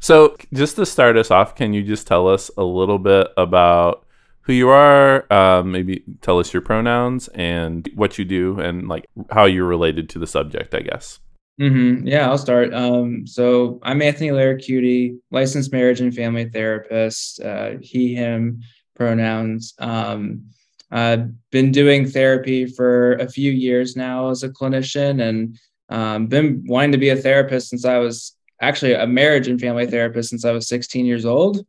so, 0.00 0.36
just 0.52 0.76
to 0.76 0.84
start 0.84 1.16
us 1.16 1.30
off, 1.30 1.54
can 1.54 1.72
you 1.72 1.82
just 1.82 2.06
tell 2.06 2.28
us 2.28 2.50
a 2.58 2.64
little 2.64 2.98
bit 2.98 3.28
about 3.38 4.04
who 4.42 4.52
you 4.52 4.68
are? 4.68 5.32
Um, 5.32 5.70
maybe 5.72 6.02
tell 6.20 6.40
us 6.40 6.52
your 6.52 6.62
pronouns 6.62 7.28
and 7.28 7.88
what 7.94 8.18
you 8.18 8.24
do, 8.26 8.58
and 8.58 8.88
like 8.88 9.06
how 9.30 9.44
you're 9.44 9.66
related 9.68 10.08
to 10.10 10.18
the 10.18 10.26
subject. 10.26 10.74
I 10.74 10.80
guess. 10.80 11.20
Hmm 11.62 12.04
Yeah, 12.04 12.28
I'll 12.28 12.38
start. 12.38 12.74
Um, 12.74 13.24
so 13.24 13.78
I'm 13.84 14.02
Anthony 14.02 14.30
Laracuti, 14.30 15.16
licensed 15.30 15.70
marriage 15.72 16.00
and 16.00 16.12
family 16.12 16.48
therapist. 16.48 17.40
Uh, 17.40 17.74
he, 17.80 18.16
him 18.16 18.62
pronouns. 18.96 19.72
Um, 19.78 20.46
I've 20.90 21.30
been 21.52 21.70
doing 21.70 22.08
therapy 22.08 22.66
for 22.66 23.12
a 23.14 23.28
few 23.28 23.52
years 23.52 23.94
now 23.94 24.30
as 24.30 24.42
a 24.42 24.48
clinician, 24.48 25.22
and 25.22 25.56
um, 25.88 26.26
been 26.26 26.64
wanting 26.66 26.92
to 26.92 26.98
be 26.98 27.10
a 27.10 27.16
therapist 27.16 27.70
since 27.70 27.84
I 27.84 27.98
was 27.98 28.36
actually 28.60 28.94
a 28.94 29.06
marriage 29.06 29.46
and 29.46 29.60
family 29.60 29.86
therapist 29.86 30.30
since 30.30 30.44
I 30.44 30.50
was 30.50 30.66
16 30.66 31.06
years 31.06 31.24
old. 31.24 31.64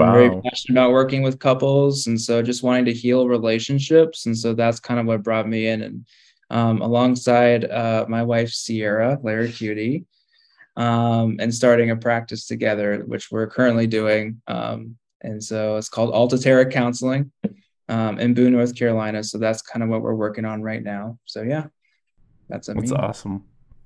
I'm 0.00 0.10
very 0.10 0.30
Wow. 0.30 0.42
passionate 0.42 0.72
about 0.78 0.92
working 0.92 1.22
with 1.22 1.38
couples, 1.38 2.06
and 2.06 2.18
so 2.18 2.40
just 2.40 2.62
wanting 2.62 2.86
to 2.86 2.94
heal 2.94 3.28
relationships, 3.28 4.24
and 4.24 4.36
so 4.36 4.54
that's 4.54 4.80
kind 4.80 4.98
of 4.98 5.04
what 5.06 5.22
brought 5.22 5.46
me 5.46 5.66
in. 5.66 5.82
And 5.82 6.06
um, 6.54 6.80
alongside 6.80 7.64
uh, 7.68 8.06
my 8.08 8.22
wife 8.22 8.50
Sierra 8.50 9.18
Laracuti, 9.22 10.04
um, 10.76 11.36
and 11.40 11.52
starting 11.52 11.90
a 11.90 11.96
practice 11.96 12.46
together, 12.46 13.02
which 13.06 13.30
we're 13.30 13.48
currently 13.48 13.86
doing. 13.86 14.40
Um, 14.46 14.96
and 15.20 15.42
so 15.42 15.76
it's 15.76 15.88
called 15.88 16.14
Altaterra 16.14 16.70
Counseling 16.70 17.32
um, 17.88 18.20
in 18.20 18.34
Boone, 18.34 18.52
North 18.52 18.76
Carolina. 18.76 19.24
So 19.24 19.38
that's 19.38 19.62
kind 19.62 19.82
of 19.82 19.88
what 19.88 20.02
we're 20.02 20.14
working 20.14 20.44
on 20.44 20.62
right 20.62 20.82
now. 20.82 21.18
So 21.24 21.42
yeah, 21.42 21.66
that's 22.48 22.68
a 22.68 22.74
That's 22.74 22.90
me. 22.92 22.96
awesome. 22.96 23.44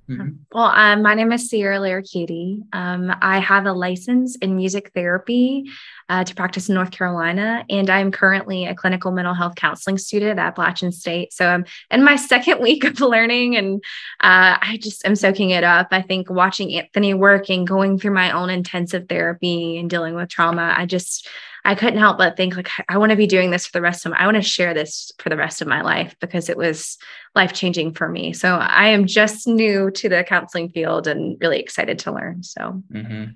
Mhm. 0.09 0.39
Well, 0.53 0.73
um, 0.75 1.03
my 1.03 1.15
name 1.15 1.33
is 1.33 1.51
Sierra 1.51 1.79
Laracuti. 1.79 2.63
Um, 2.73 3.15
I 3.21 3.41
have 3.41 3.67
a 3.67 3.73
license 3.73 4.37
in 4.37 4.57
music 4.57 4.91
therapy 4.95 5.71
uh, 6.09 6.25
to 6.25 6.35
practice 6.35 6.69
in 6.69 6.75
North 6.75 6.91
Carolina, 6.91 7.65
and 7.69 7.91
I'm 7.91 8.11
currently 8.11 8.65
a 8.67 8.75
clinical 8.75 9.13
mental 9.13 9.35
health 9.35 9.57
counseling 9.57 9.99
student 9.99 10.39
at 10.39 10.47
Appalachian 10.47 10.91
State. 10.91 11.33
So 11.33 11.47
I'm 11.47 11.65
in 11.91 12.03
my 12.03 12.17
second 12.33 12.61
week 12.61 12.85
of 12.85 13.01
learning, 13.01 13.57
and 13.57 13.83
uh, 14.21 14.57
I 14.61 14.79
just 14.81 15.05
am 15.05 15.17
soaking 15.17 15.51
it 15.51 15.65
up. 15.65 15.89
I 15.91 16.03
think 16.03 16.31
watching 16.31 16.75
Anthony 16.75 17.15
work 17.15 17.51
and 17.51 17.67
going 17.67 17.99
through 17.99 18.13
my 18.13 18.31
own 18.31 18.51
intensive 18.51 19.09
therapy 19.09 19.79
and 19.79 19.91
dealing 19.91 20.15
with 20.15 20.29
trauma, 20.29 20.75
I 20.77 20.87
just 20.87 21.29
I 21.65 21.75
couldn't 21.75 21.99
help 21.99 22.17
but 22.17 22.37
think 22.37 22.57
like 22.57 22.71
I 22.89 22.97
want 22.97 23.11
to 23.11 23.17
be 23.17 23.27
doing 23.27 23.51
this 23.51 23.67
for 23.67 23.73
the 23.73 23.83
rest 23.83 24.07
of 24.07 24.13
my, 24.13 24.19
I 24.19 24.25
want 24.25 24.37
to 24.37 24.43
share 24.43 24.73
this 24.73 25.13
for 25.19 25.29
the 25.29 25.37
rest 25.37 25.61
of 25.61 25.69
my 25.69 25.83
life 25.83 26.17
because 26.21 26.49
it 26.49 26.57
was 26.57 26.97
life 27.35 27.53
changing 27.53 27.93
for 27.93 28.09
me. 28.09 28.33
So 28.33 28.55
I 28.55 28.89
am 28.89 29.07
just 29.07 29.47
new 29.47 29.91
to 29.91 30.09
the 30.09 30.25
counseling 30.25 30.71
field 30.71 31.07
and 31.07 31.37
really 31.41 31.59
excited 31.59 31.99
to 32.01 32.13
learn. 32.13 32.43
So 32.43 32.83
Mhm. 32.91 33.35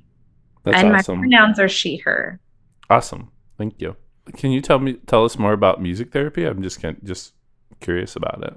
That's 0.65 0.79
and 0.79 0.95
awesome. 0.95 1.17
my 1.17 1.21
pronouns 1.21 1.59
are 1.59 1.69
she 1.69 1.99
her. 1.99 2.41
Awesome. 2.93 3.31
Thank 3.57 3.81
you. 3.81 3.97
Can 4.37 4.51
you 4.53 4.61
tell 4.61 4.79
me 4.79 4.95
tell 5.07 5.25
us 5.25 5.39
more 5.39 5.55
about 5.55 5.81
music 5.81 6.13
therapy? 6.13 6.45
I'm 6.45 6.63
just 6.63 6.79
can, 6.79 7.01
just 7.03 7.33
curious 7.81 8.17
about 8.17 8.45
it. 8.45 8.55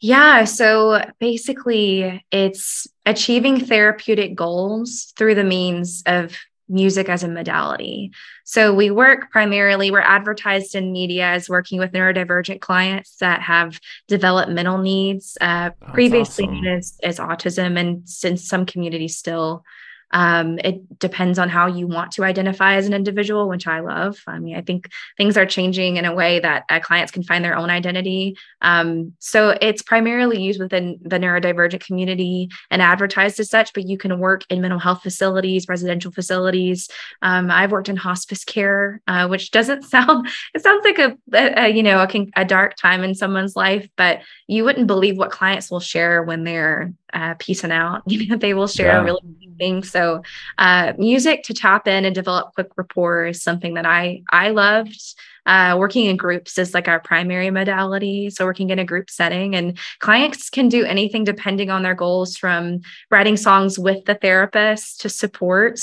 Yeah. 0.00 0.44
So 0.44 1.02
basically, 1.20 2.24
it's 2.30 2.86
achieving 3.04 3.60
therapeutic 3.60 4.34
goals 4.34 5.12
through 5.16 5.34
the 5.34 5.44
means 5.44 6.02
of 6.06 6.36
music 6.68 7.08
as 7.10 7.22
a 7.22 7.28
modality. 7.28 8.12
So 8.44 8.74
we 8.74 8.90
work 8.90 9.30
primarily, 9.30 9.90
we're 9.90 10.00
advertised 10.00 10.74
in 10.74 10.90
media 10.90 11.26
as 11.26 11.48
working 11.48 11.78
with 11.78 11.92
neurodivergent 11.92 12.60
clients 12.60 13.16
that 13.16 13.42
have 13.42 13.78
developmental 14.08 14.78
needs, 14.78 15.36
uh, 15.40 15.70
previously 15.92 16.44
awesome. 16.44 16.62
known 16.62 16.78
as, 16.78 16.98
as 17.02 17.18
autism, 17.18 17.78
and 17.78 18.08
since 18.08 18.48
some 18.48 18.64
communities 18.64 19.16
still. 19.18 19.64
Um, 20.12 20.58
it 20.60 20.98
depends 20.98 21.38
on 21.38 21.48
how 21.48 21.66
you 21.66 21.86
want 21.86 22.12
to 22.12 22.24
identify 22.24 22.74
as 22.74 22.86
an 22.86 22.94
individual, 22.94 23.48
which 23.48 23.66
I 23.66 23.80
love. 23.80 24.22
I 24.26 24.38
mean, 24.38 24.56
I 24.56 24.62
think 24.62 24.88
things 25.16 25.36
are 25.36 25.46
changing 25.46 25.96
in 25.96 26.04
a 26.04 26.14
way 26.14 26.40
that 26.40 26.64
uh, 26.70 26.80
clients 26.80 27.12
can 27.12 27.22
find 27.22 27.44
their 27.44 27.56
own 27.56 27.70
identity. 27.70 28.36
Um, 28.62 29.12
so 29.18 29.56
it's 29.60 29.82
primarily 29.82 30.40
used 30.40 30.60
within 30.60 30.98
the 31.02 31.18
neurodivergent 31.18 31.84
community 31.84 32.48
and 32.70 32.80
advertised 32.80 33.40
as 33.40 33.50
such, 33.50 33.72
but 33.72 33.86
you 33.86 33.98
can 33.98 34.18
work 34.18 34.44
in 34.48 34.60
mental 34.60 34.78
health 34.78 35.02
facilities, 35.02 35.66
residential 35.68 36.12
facilities. 36.12 36.88
Um, 37.22 37.50
I've 37.50 37.72
worked 37.72 37.88
in 37.88 37.96
hospice 37.96 38.44
care, 38.44 39.00
uh, 39.08 39.26
which 39.28 39.50
doesn't 39.50 39.82
sound, 39.96 40.28
it 40.54 40.62
sounds 40.62 40.84
like 40.84 40.98
a, 40.98 41.16
a, 41.32 41.64
a, 41.64 41.68
you 41.68 41.82
know, 41.82 41.98
a, 41.98 42.26
a 42.36 42.44
dark 42.44 42.76
time 42.76 43.02
in 43.02 43.14
someone's 43.14 43.56
life, 43.56 43.88
but 43.96 44.20
you 44.46 44.64
wouldn't 44.64 44.86
believe 44.86 45.18
what 45.18 45.30
clients 45.30 45.70
will 45.70 45.80
share 45.80 46.22
when 46.22 46.44
they're 46.44 46.92
uh, 47.16 47.34
piecing 47.38 47.72
out. 47.72 48.02
You 48.16 48.26
know, 48.28 48.36
they 48.36 48.54
will 48.54 48.68
share 48.68 48.86
Yeah. 48.88 49.02
really 49.02 49.20
deep 49.40 49.50
things. 49.58 49.90
So 49.90 50.22
uh, 50.58 50.92
music 50.98 51.42
to 51.44 51.54
tap 51.54 51.88
in 51.88 52.04
and 52.04 52.14
develop 52.14 52.54
quick 52.54 52.68
rapport 52.76 53.26
is 53.26 53.42
something 53.42 53.74
that 53.74 53.86
I 53.86 54.22
I 54.30 54.50
loved. 54.50 55.00
Uh, 55.46 55.76
working 55.78 56.06
in 56.06 56.16
groups 56.16 56.58
is 56.58 56.74
like 56.74 56.88
our 56.88 56.98
primary 56.98 57.50
modality. 57.50 58.30
So 58.30 58.44
working 58.44 58.70
in 58.70 58.80
a 58.80 58.84
group 58.84 59.08
setting 59.08 59.54
and 59.54 59.78
clients 60.00 60.50
can 60.50 60.68
do 60.68 60.84
anything 60.84 61.22
depending 61.22 61.70
on 61.70 61.84
their 61.84 61.94
goals 61.94 62.36
from 62.36 62.80
writing 63.12 63.36
songs 63.36 63.78
with 63.78 64.04
the 64.06 64.16
therapist 64.16 65.00
to 65.02 65.08
support, 65.08 65.78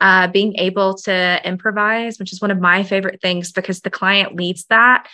uh, 0.00 0.26
being 0.26 0.56
able 0.58 0.94
to 1.06 1.40
improvise, 1.44 2.18
which 2.18 2.32
is 2.32 2.40
one 2.42 2.50
of 2.50 2.58
my 2.60 2.82
favorite 2.82 3.20
things 3.22 3.52
because 3.52 3.80
the 3.82 3.90
client 3.90 4.34
leads 4.34 4.64
that 4.64 5.06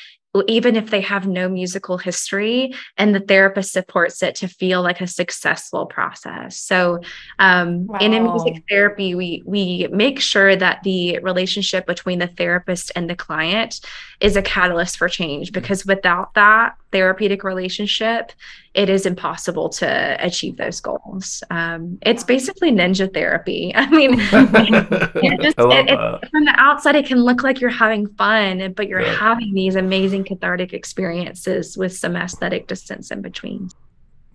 even 0.47 0.77
if 0.77 0.91
they 0.91 1.01
have 1.01 1.27
no 1.27 1.49
musical 1.49 1.99
history 1.99 2.73
and 2.97 3.15
the 3.15 3.21
therapist 3.21 3.73
supports 3.73 4.23
it 4.23 4.37
to 4.37 4.49
feel 4.49 4.81
like 4.81 5.01
a 5.01 5.07
successful 5.07 5.87
process. 5.87 6.57
So 6.57 7.01
um, 7.39 7.89
in 8.01 8.15
a 8.15 8.21
music 8.21 8.63
therapy 8.69 9.15
we 9.15 9.43
we 9.45 9.89
make 9.91 10.21
sure 10.21 10.55
that 10.55 10.83
the 10.85 11.19
relationship 11.19 11.87
between 11.87 12.21
the 12.21 12.29
therapist 12.29 12.93
and 12.95 13.11
the 13.11 13.17
client 13.17 13.81
is 14.21 14.37
a 14.37 14.43
catalyst 14.43 14.99
for 14.99 15.09
change 15.09 15.53
because 15.53 15.85
without 15.85 16.35
that 16.35 16.75
therapeutic 16.93 17.45
relationship 17.45 18.33
it 18.75 18.89
is 18.89 19.07
impossible 19.07 19.69
to 19.69 20.17
achieve 20.21 20.57
those 20.57 20.81
goals 20.81 21.43
um, 21.51 21.99
it's 22.03 22.25
basically 22.25 22.71
ninja 22.73 23.13
therapy 23.13 23.73
i 23.77 23.89
mean 23.91 24.15
it 24.21 25.41
just- 25.41 25.59
I 25.59 25.81
it- 25.81 25.89
it- 25.91 26.31
from 26.31 26.45
the 26.45 26.55
outside 26.57 26.97
it 26.97 27.07
can 27.07 27.23
look 27.23 27.43
like 27.43 27.61
you're 27.61 27.71
having 27.71 28.07
fun 28.15 28.73
but 28.75 28.89
you're 28.89 29.03
Yeah. 29.03 29.15
having 29.17 29.53
these 29.55 29.77
amazing 29.77 30.25
cathartic 30.25 30.73
experiences 30.73 31.77
with 31.77 31.97
some 31.97 32.17
aesthetic 32.17 32.67
distance 32.67 33.11
in 33.11 33.23
between 33.23 33.69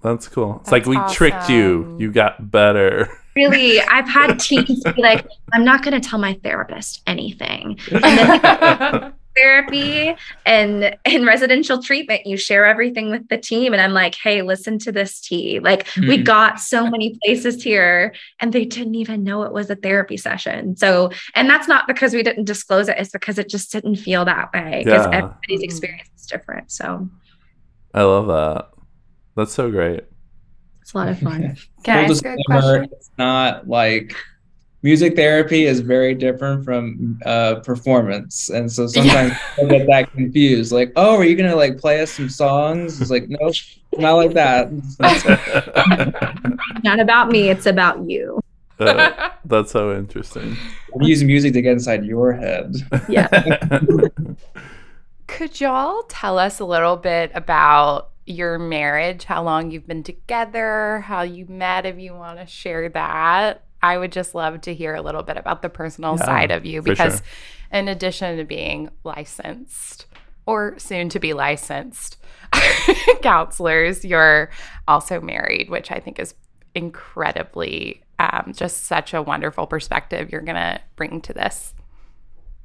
That's 0.03 0.27
cool. 0.27 0.59
It's 0.61 0.71
like 0.71 0.85
we 0.85 0.95
That's 0.97 1.13
tricked 1.13 1.49
you. 1.49 1.95
You 1.99 2.11
got 2.11 2.51
better. 2.51 3.09
really 3.35 3.81
i've 3.81 4.07
had 4.07 4.39
teens 4.45 4.81
be 4.95 5.01
like 5.01 5.25
i'm 5.53 5.65
not 5.65 5.83
going 5.83 5.99
to 5.99 6.09
tell 6.09 6.17
my 6.19 6.33
therapist 6.41 7.01
anything 7.05 7.77
and 7.91 8.03
then 8.03 9.13
therapy 9.35 10.15
and 10.45 10.97
in 11.05 11.25
residential 11.25 11.81
treatment 11.81 12.25
you 12.25 12.37
share 12.37 12.65
everything 12.65 13.09
with 13.11 13.27
the 13.27 13.37
team 13.37 13.73
and 13.73 13.81
i'm 13.81 13.91
like 13.93 14.15
hey 14.15 14.41
listen 14.41 14.79
to 14.79 14.91
this 14.91 15.19
tea 15.19 15.59
like 15.59 15.87
we 15.97 16.17
Mhm. 16.19 16.23
got 16.25 16.59
so 16.59 16.89
many 16.89 17.17
places 17.23 17.61
here 17.63 18.13
and 18.39 18.53
they 18.53 18.65
didn't 18.65 18.95
even 18.95 19.23
know 19.23 19.43
it 19.43 19.51
was 19.51 19.69
a 19.69 19.75
therapy 19.75 20.17
session 20.17 20.75
so 20.77 21.11
and 21.35 21.49
that's 21.49 21.67
not 21.67 21.87
because 21.87 22.13
we 22.13 22.23
didn't 22.23 22.45
disclose 22.45 22.87
it 22.87 22.97
it's 22.97 23.11
because 23.11 23.37
it 23.37 23.49
just 23.49 23.71
didn't 23.71 23.95
feel 23.97 24.25
that 24.25 24.51
way 24.53 24.81
because 24.85 25.05
Yeah. 25.05 25.17
everybody's 25.17 25.61
Mhm. 25.61 25.63
experience 25.65 26.09
is 26.17 26.25
different 26.27 26.71
so 26.71 27.09
I 27.93 28.03
love 28.03 28.27
that. 28.27 28.67
That's 29.37 29.53
so 29.53 29.71
great. 29.71 30.01
it's 30.81 30.93
a 30.93 30.97
lot 30.97 31.07
of 31.09 31.17
fun 31.19 31.55
Can 31.83 31.97
I 31.97 32.07
Full 32.07 32.15
ask 32.15 32.25
a 32.25 32.35
question? 32.45 32.83
It's 32.91 33.09
not 33.17 33.67
like 33.67 34.13
music 34.85 35.15
therapy 35.15 35.65
is 35.65 35.79
very 35.79 36.13
different 36.13 36.63
from 36.63 37.19
uh, 37.25 37.55
performance, 37.55 38.49
and 38.49 38.71
so 38.71 38.85
sometimes 38.85 39.33
people 39.55 39.67
get 39.67 39.87
that 39.87 40.11
confused. 40.11 40.71
Like, 40.71 40.93
oh, 40.95 41.17
are 41.17 41.25
you 41.25 41.35
gonna 41.35 41.55
like 41.55 41.79
play 41.79 42.01
us 42.01 42.11
some 42.11 42.29
songs? 42.29 43.01
It's 43.01 43.09
like, 43.09 43.27
no, 43.27 43.51
not 43.97 44.13
like 44.13 44.33
that. 44.33 44.71
not 46.83 46.99
about 46.99 47.29
me 47.29 47.49
it's 47.49 47.65
about 47.65 48.07
you 48.07 48.39
Uh, 48.79 49.31
that's 49.45 49.71
so 49.71 49.97
interesting. 49.97 50.55
We 50.93 51.07
use 51.07 51.23
music 51.23 51.53
to 51.53 51.61
get 51.63 51.73
inside 51.73 52.05
your 52.05 52.33
head. 52.33 52.75
yeah 53.09 53.27
Could 55.27 55.59
y'all 55.59 56.03
tell 56.03 56.37
us 56.37 56.59
a 56.59 56.65
little 56.65 56.95
bit 56.95 57.31
about 57.33 58.11
your 58.27 58.59
marriage, 58.59 59.23
how 59.23 59.41
long 59.43 59.71
you've 59.71 59.87
been 59.87 60.03
together, 60.03 60.99
how 60.99 61.23
you 61.23 61.47
met, 61.47 61.87
if 61.87 61.97
you 61.97 62.13
want 62.13 62.39
to 62.39 62.45
share 62.45 62.87
that? 62.89 63.63
I 63.85 63.99
would 63.99 64.11
just 64.11 64.33
love 64.33 64.61
to 64.61 64.73
hear 64.73 64.95
a 64.95 65.01
little 65.01 65.21
bit 65.21 65.37
about 65.37 65.61
the 65.61 65.69
personal 65.69 66.15
Yeah, 66.17 66.25
side 66.25 66.49
of 66.49 66.65
you 66.65 66.81
because, 66.81 67.17
sure. 67.17 67.79
in 67.79 67.87
addition 67.87 68.37
to 68.37 68.43
being 68.43 68.89
licensed 69.03 70.07
or 70.47 70.73
soon 70.79 71.07
to 71.09 71.19
be 71.19 71.33
licensed 71.33 72.17
counselors, 73.21 74.03
you're 74.03 74.49
also 74.87 75.21
married, 75.21 75.69
which 75.69 75.91
I 75.91 75.99
think 75.99 76.19
is 76.19 76.33
incredibly 76.73 78.01
um, 78.17 78.53
just 78.55 78.85
such 78.85 79.13
a 79.13 79.21
wonderful 79.21 79.67
perspective 79.67 80.31
you're 80.31 80.41
going 80.41 80.55
to 80.55 80.81
bring 80.95 81.21
to 81.21 81.33
this. 81.33 81.74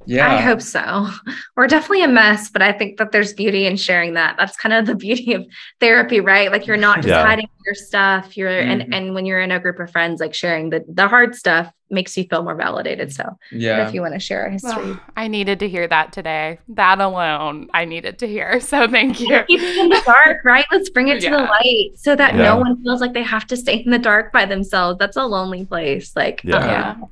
Yeah. 0.05 0.31
I 0.31 0.37
hope 0.37 0.61
so. 0.61 1.07
We're 1.55 1.67
definitely 1.67 2.03
a 2.03 2.07
mess, 2.07 2.49
but 2.49 2.61
I 2.61 2.71
think 2.71 2.97
that 2.97 3.11
there's 3.11 3.33
beauty 3.33 3.65
in 3.65 3.77
sharing 3.77 4.13
that. 4.15 4.35
That's 4.37 4.57
kind 4.57 4.73
of 4.73 4.85
the 4.85 4.95
beauty 5.07 5.33
of 5.33 5.45
therapy, 5.79 6.19
right? 6.19 6.51
Like 6.51 6.65
you're 6.67 6.77
not 6.77 6.97
just 6.97 7.09
Yeah. 7.09 7.23
hiding 7.25 7.47
your 7.65 7.75
stuff. 7.75 8.35
You're 8.35 8.49
Mhm. 8.49 8.83
and 8.83 8.93
and 8.93 9.13
when 9.13 9.25
you're 9.25 9.39
in 9.41 9.51
a 9.51 9.59
group 9.59 9.79
of 9.79 9.91
friends, 9.91 10.19
like 10.19 10.33
sharing 10.33 10.69
the 10.71 10.83
the 10.87 11.07
hard 11.07 11.35
stuff 11.35 11.71
makes 11.91 12.15
you 12.17 12.23
feel 12.29 12.41
more 12.41 12.55
validated. 12.55 13.11
So 13.13 13.37
Yeah. 13.51 13.85
if 13.87 13.93
you 13.93 14.01
want 14.01 14.13
to 14.13 14.19
share 14.19 14.45
a 14.45 14.51
history. 14.51 14.91
Ugh, 14.91 14.99
I 15.17 15.27
needed 15.27 15.59
to 15.59 15.67
hear 15.67 15.87
that 15.87 16.13
today. 16.13 16.57
That 16.69 16.99
alone, 17.01 17.67
I 17.73 17.83
needed 17.85 18.17
to 18.19 18.27
hear. 18.27 18.59
So 18.61 18.87
thank 18.87 19.19
you. 19.19 19.27
Keep 19.47 19.61
it 19.61 19.77
in 19.77 19.89
the 19.89 20.01
dark, 20.05 20.37
right? 20.45 20.65
Let's 20.71 20.89
bring 20.89 21.09
it 21.09 21.19
to 21.21 21.29
the 21.29 21.37
light 21.37 21.91
so 21.95 22.15
that 22.15 22.33
Yeah. 22.35 22.43
no 22.45 22.57
one 22.57 22.81
feels 22.81 23.01
like 23.01 23.13
they 23.13 23.23
have 23.23 23.45
to 23.47 23.57
stay 23.57 23.75
in 23.85 23.91
the 23.91 23.99
dark 23.99 24.31
by 24.31 24.45
themselves. 24.45 24.99
That's 24.99 25.17
a 25.17 25.25
lonely 25.25 25.65
place. 25.65 26.15
Like, 26.15 26.41
Yeah. 26.45 26.91
um, 26.91 27.07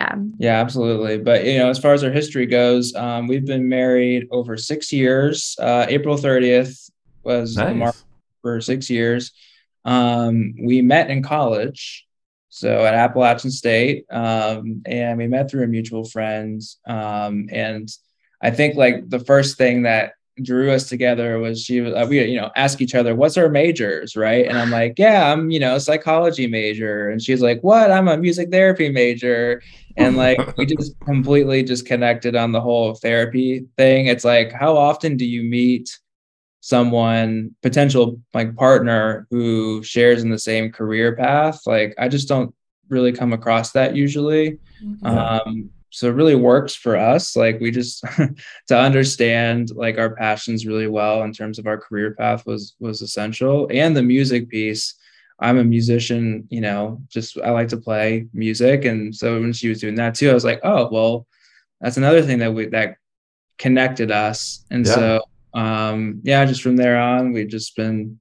Yeah. 0.00 0.14
yeah. 0.16 0.22
Yeah, 0.38 0.60
absolutely. 0.60 1.18
But 1.18 1.44
you 1.44 1.58
know, 1.58 1.68
as 1.68 1.78
far 1.78 1.92
as 1.92 2.02
our 2.02 2.10
history 2.10 2.46
goes, 2.46 2.94
um, 2.94 3.28
we've 3.28 3.46
been 3.46 3.68
married 3.68 4.28
over 4.30 4.56
six 4.56 4.92
years. 4.92 5.56
Uh, 5.58 5.86
April 5.88 6.16
30th 6.16 6.90
was 7.22 7.54
the 7.54 7.74
mark 7.74 7.96
for 8.42 8.60
six 8.60 8.88
years. 8.88 9.32
Um, 9.84 10.54
we 10.62 10.82
met 10.82 11.10
in 11.10 11.22
college, 11.22 12.06
so 12.48 12.84
at 12.84 12.94
Appalachian 12.94 13.50
State, 13.50 14.04
um, 14.10 14.82
and 14.86 15.18
we 15.18 15.26
met 15.26 15.50
through 15.50 15.64
a 15.64 15.68
mutual 15.68 16.04
friend. 16.04 16.60
Um, 16.86 17.48
and 17.50 17.88
I 18.42 18.50
think 18.50 18.76
like 18.76 19.08
the 19.08 19.20
first 19.20 19.56
thing 19.58 19.82
that 19.82 20.12
drew 20.42 20.70
us 20.70 20.88
together 20.88 21.38
was 21.38 21.62
she 21.62 21.80
was 21.80 21.94
uh, 21.94 22.06
we 22.08 22.22
you 22.24 22.40
know 22.40 22.50
ask 22.56 22.80
each 22.80 22.94
other 22.94 23.14
what's 23.14 23.36
our 23.36 23.48
majors? 23.48 24.16
Right? 24.16 24.46
And 24.46 24.58
i'm 24.58 24.70
like 24.70 24.94
yeah 24.98 25.32
i'm 25.32 25.50
you 25.50 25.60
know 25.60 25.76
a 25.76 25.80
psychology 25.80 26.46
major. 26.46 27.10
And 27.10 27.22
she's 27.22 27.42
like 27.42 27.60
what? 27.62 27.90
I'm 27.90 28.08
a 28.08 28.16
music 28.16 28.50
therapy 28.50 28.88
major. 28.88 29.62
And 29.96 30.16
like 30.16 30.56
we 30.56 30.66
just 30.76 30.98
completely 31.00 31.62
just 31.62 31.86
connected 31.86 32.36
on 32.36 32.52
the 32.52 32.60
whole 32.60 32.94
therapy 32.94 33.66
thing. 33.76 34.06
It's 34.06 34.24
like 34.24 34.52
how 34.52 34.76
often 34.76 35.16
do 35.16 35.24
you 35.24 35.42
meet 35.42 35.98
someone 36.60 37.54
potential 37.62 38.20
like 38.34 38.54
partner 38.54 39.26
who 39.30 39.82
shares 39.82 40.22
in 40.22 40.30
the 40.30 40.38
same 40.38 40.70
career 40.72 41.16
path? 41.16 41.60
Like 41.66 41.94
i 41.98 42.08
just 42.08 42.28
don't 42.28 42.54
really 42.88 43.12
come 43.12 43.32
across 43.32 43.72
that 43.72 43.94
usually. 43.96 44.58
Yeah. 44.82 45.40
um 45.44 45.70
so 45.90 46.08
it 46.08 46.14
really 46.14 46.36
works 46.36 46.74
for 46.74 46.96
us 46.96 47.36
like 47.36 47.58
we 47.60 47.70
just 47.70 48.04
to 48.68 48.78
understand 48.78 49.70
like 49.74 49.98
our 49.98 50.14
passions 50.14 50.66
really 50.66 50.86
well 50.86 51.22
in 51.24 51.32
terms 51.32 51.58
of 51.58 51.66
our 51.66 51.76
career 51.78 52.14
path 52.14 52.46
was 52.46 52.74
was 52.78 53.02
essential. 53.02 53.68
And 53.72 53.96
the 53.96 54.02
music 54.02 54.48
piece 54.48 54.94
i'm 55.42 55.56
a 55.58 55.64
musician 55.64 56.46
you 56.50 56.60
know 56.60 57.00
just 57.08 57.38
i 57.40 57.50
like 57.50 57.68
to 57.68 57.76
play 57.76 58.26
music. 58.34 58.84
And 58.84 59.14
so 59.14 59.40
when 59.40 59.52
she 59.52 59.68
was 59.68 59.80
doing 59.80 59.96
that 59.96 60.14
too 60.14 60.30
i 60.30 60.34
was 60.34 60.44
like 60.44 60.60
oh 60.62 60.88
well 60.92 61.26
that's 61.80 61.96
another 61.96 62.22
thing 62.22 62.38
that 62.40 62.52
we 62.54 62.66
that 62.66 62.96
connected 63.58 64.10
us. 64.10 64.64
And 64.70 64.86
Yeah. 64.86 64.94
so 64.94 65.20
um 65.54 66.20
yeah 66.22 66.44
just 66.44 66.62
from 66.62 66.76
there 66.76 66.98
on 67.00 67.32
we've 67.32 67.48
just 67.48 67.74
been 67.74 68.20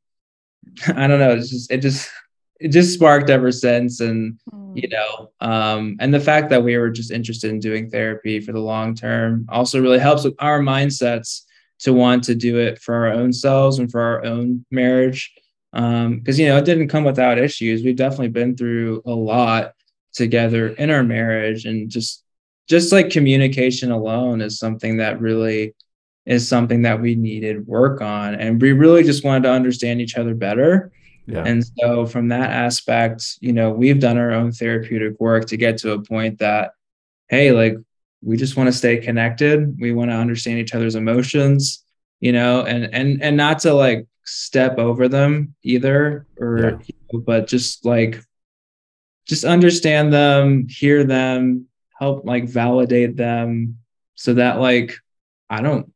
i 0.88 1.06
don't 1.08 1.20
know 1.20 1.34
it's 1.34 1.50
just 1.52 1.72
it 1.72 1.82
just 1.82 2.10
it 2.60 2.70
just 2.70 2.94
sparked 2.94 3.30
ever 3.30 3.52
since. 3.52 4.02
And 4.02 4.38
you 4.74 4.88
know 4.88 5.32
um 5.42 5.96
and 6.00 6.14
the 6.14 6.20
fact 6.20 6.50
that 6.50 6.64
we 6.64 6.78
were 6.78 6.90
just 6.90 7.12
interested 7.12 7.50
in 7.50 7.60
doing 7.60 7.90
therapy 7.90 8.40
for 8.40 8.52
the 8.52 8.60
long 8.60 8.94
term 8.94 9.46
also 9.50 9.82
really 9.82 10.00
helps 10.00 10.24
with 10.24 10.36
our 10.40 10.60
mindsets 10.60 11.42
to 11.80 11.94
want 11.94 12.24
to 12.24 12.36
do 12.36 12.60
it 12.60 12.80
for 12.80 12.94
our 12.94 13.08
own 13.08 13.34
selves 13.34 13.80
and 13.80 13.90
for 13.90 14.02
our 14.02 14.24
own 14.26 14.66
marriage. 14.70 15.34
Um 15.74 16.20
because 16.20 16.40
you 16.40 16.48
know 16.48 16.58
it 16.58 16.66
didn't 16.66 16.90
come 16.90 17.04
without 17.04 17.38
issues. 17.38 17.84
We've 17.84 17.96
definitely 17.96 18.30
been 18.30 18.56
through 18.56 19.02
a 19.06 19.12
lot 19.12 19.74
together 20.14 20.70
in 20.70 20.90
our 20.90 21.04
marriage 21.04 21.66
and 21.66 21.90
just 21.90 22.24
just 22.68 22.92
like 22.92 23.10
communication 23.10 23.92
alone 23.92 24.42
is 24.42 24.60
something 24.60 24.98
that 24.98 25.22
really 25.22 25.76
is 26.26 26.48
something 26.48 26.84
that 26.84 27.02
we 27.02 27.16
needed 27.16 27.66
work 27.66 28.02
on 28.02 28.36
and 28.36 28.62
we 28.62 28.72
really 28.72 29.04
just 29.04 29.24
wanted 29.24 29.44
to 29.44 29.52
understand 29.52 30.02
each 30.02 30.18
other 30.18 30.34
better 30.36 30.92
Yeah. 31.30 31.44
and 31.46 31.64
so, 31.78 32.06
from 32.06 32.30
that 32.30 32.50
aspect, 32.50 33.38
you 33.40 33.54
know, 33.54 33.70
we've 33.72 34.00
done 34.00 34.18
our 34.18 34.32
own 34.32 34.52
therapeutic 34.52 35.20
work 35.20 35.46
to 35.48 35.58
get 35.58 35.78
to 35.80 35.92
a 35.92 36.02
point 36.02 36.40
that, 36.40 36.72
hey, 37.30 37.52
like, 37.52 37.76
we 38.22 38.36
just 38.36 38.58
want 38.58 38.68
to 38.68 38.74
stay 38.74 38.98
connected. 38.98 39.80
We 39.80 39.92
want 39.94 40.12
to 40.12 40.16
understand 40.16 40.60
each 40.60 40.74
other's 40.76 40.96
emotions, 40.96 41.84
you 42.20 42.32
know, 42.34 42.64
and 42.66 42.94
and 42.94 43.22
and 43.24 43.38
not 43.38 43.60
to 43.60 43.74
like 43.74 44.08
step 44.26 44.78
over 44.78 45.08
them 45.08 45.56
either, 45.64 46.26
or 46.38 46.82
Yeah. 47.14 47.20
but 47.26 47.48
just 47.48 47.86
like, 47.86 48.22
just 49.26 49.46
understand 49.46 50.12
them, 50.12 50.68
hear 50.68 51.04
them, 51.04 51.68
help 52.00 52.26
like 52.26 52.46
validate 52.50 53.16
them, 53.16 53.78
so 54.16 54.34
that 54.34 54.60
like, 54.60 54.96
I 55.50 55.62
don't 55.62 55.92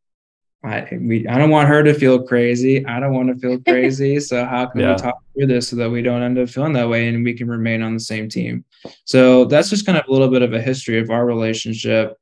I 0.64 0.88
we 1.00 1.28
I 1.28 1.38
don't 1.38 1.50
want 1.50 1.68
her 1.68 1.84
to 1.84 1.94
feel 1.94 2.24
crazy. 2.24 2.86
I 2.86 3.00
don't 3.00 3.14
want 3.14 3.30
to 3.30 3.36
feel 3.36 3.60
crazy. 3.68 4.20
So 4.20 4.46
how 4.46 4.66
can 4.68 4.82
Yeah. 4.82 4.92
we 4.94 4.98
talk 4.98 5.16
through 5.36 5.48
this 5.48 5.68
so 5.68 5.76
that 5.76 5.90
we 5.90 6.02
don't 6.02 6.22
end 6.22 6.38
up 6.40 6.50
feeling 6.50 6.74
that 6.74 6.88
way 6.90 7.08
and 7.10 7.24
we 7.24 7.34
can 7.34 7.48
remain 7.50 7.82
on 7.82 7.94
the 7.94 8.00
same 8.00 8.30
team? 8.30 8.64
So 9.06 9.46
that's 9.46 9.70
just 9.70 9.86
kind 9.86 9.98
of 9.98 10.06
a 10.08 10.12
little 10.12 10.30
bit 10.30 10.42
of 10.42 10.54
a 10.54 10.62
history 10.62 11.00
of 11.00 11.10
our 11.10 11.26
relationship, 11.26 12.16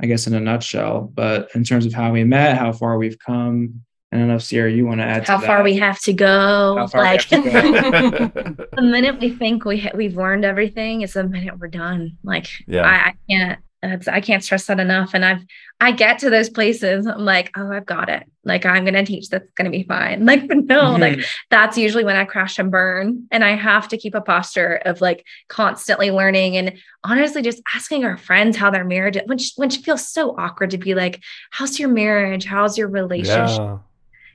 I 0.00 0.06
guess 0.06 0.26
in 0.26 0.34
a 0.34 0.40
nutshell. 0.40 1.10
But 1.14 1.48
in 1.54 1.64
terms 1.64 1.84
of 1.86 1.92
how 1.92 2.12
we 2.12 2.24
met, 2.24 2.56
how 2.58 2.72
far 2.72 2.96
we've 2.98 3.18
come, 3.18 3.82
I 4.10 4.16
don't 4.18 4.28
know 4.28 4.34
if 4.36 4.42
Sierra, 4.42 4.70
you 4.70 4.84
want 4.86 5.00
to 5.00 5.04
add 5.06 5.26
How 5.26 5.38
to 5.40 5.46
far 5.46 5.56
that. 5.58 5.64
we 5.64 5.76
have 5.78 5.98
to 6.00 6.12
go. 6.12 6.76
How 6.78 6.86
far 6.86 7.00
we 7.02 7.06
like 7.08 7.28
to 7.28 7.42
go. 7.42 8.66
the 8.76 8.82
minute 8.82 9.18
we 9.20 9.30
think 9.30 9.64
we 9.64 9.80
ha- 9.80 9.92
we've 9.94 10.16
learned 10.16 10.44
everything 10.44 11.00
is 11.00 11.14
the 11.14 11.24
minute 11.24 11.58
we're 11.58 11.68
done. 11.68 12.18
Like 12.22 12.46
Yeah. 12.66 12.82
I, 12.82 13.08
I 13.08 13.14
can't 13.30 13.52
it's, 13.52 13.62
I 13.82 14.20
can't 14.20 14.44
stress 14.44 14.66
that 14.66 14.78
enough. 14.78 15.10
And 15.14 15.24
I've 15.24 15.42
I 15.80 15.90
get 15.90 16.20
to 16.20 16.30
those 16.30 16.48
places. 16.48 17.06
I'm 17.06 17.18
like, 17.24 17.50
oh, 17.56 17.72
I've 17.72 17.84
got 17.86 18.08
it. 18.08 18.22
Like 18.44 18.64
I'm 18.64 18.84
gonna 18.84 19.04
teach. 19.04 19.28
That's 19.28 19.48
gonna 19.56 19.70
be 19.70 19.82
fine. 19.82 20.24
Like 20.32 20.46
but 20.46 20.58
no, 20.66 20.92
like 20.92 21.18
Mhm. 21.18 21.26
that's 21.50 21.76
usually 21.76 22.04
when 22.04 22.14
I 22.14 22.24
crash 22.24 22.58
and 22.60 22.70
burn. 22.70 23.26
And 23.32 23.44
I 23.44 23.56
have 23.56 23.88
to 23.88 23.96
keep 23.96 24.14
a 24.14 24.20
posture 24.20 24.80
of 24.84 25.00
like 25.00 25.26
constantly 25.48 26.10
learning 26.12 26.56
and 26.56 26.78
honestly 27.02 27.42
just 27.42 27.60
asking 27.74 28.04
our 28.04 28.16
friends 28.16 28.56
how 28.56 28.70
their 28.70 28.84
marriage, 28.84 29.18
which 29.26 29.52
which 29.56 29.78
feels 29.78 30.06
so 30.06 30.36
awkward 30.38 30.70
to 30.70 30.78
be 30.78 30.94
like, 30.94 31.20
how's 31.50 31.80
your 31.80 31.88
marriage? 31.88 32.44
How's 32.44 32.78
your 32.78 32.88
relationship? 32.88 33.58
yeah. 33.58 33.78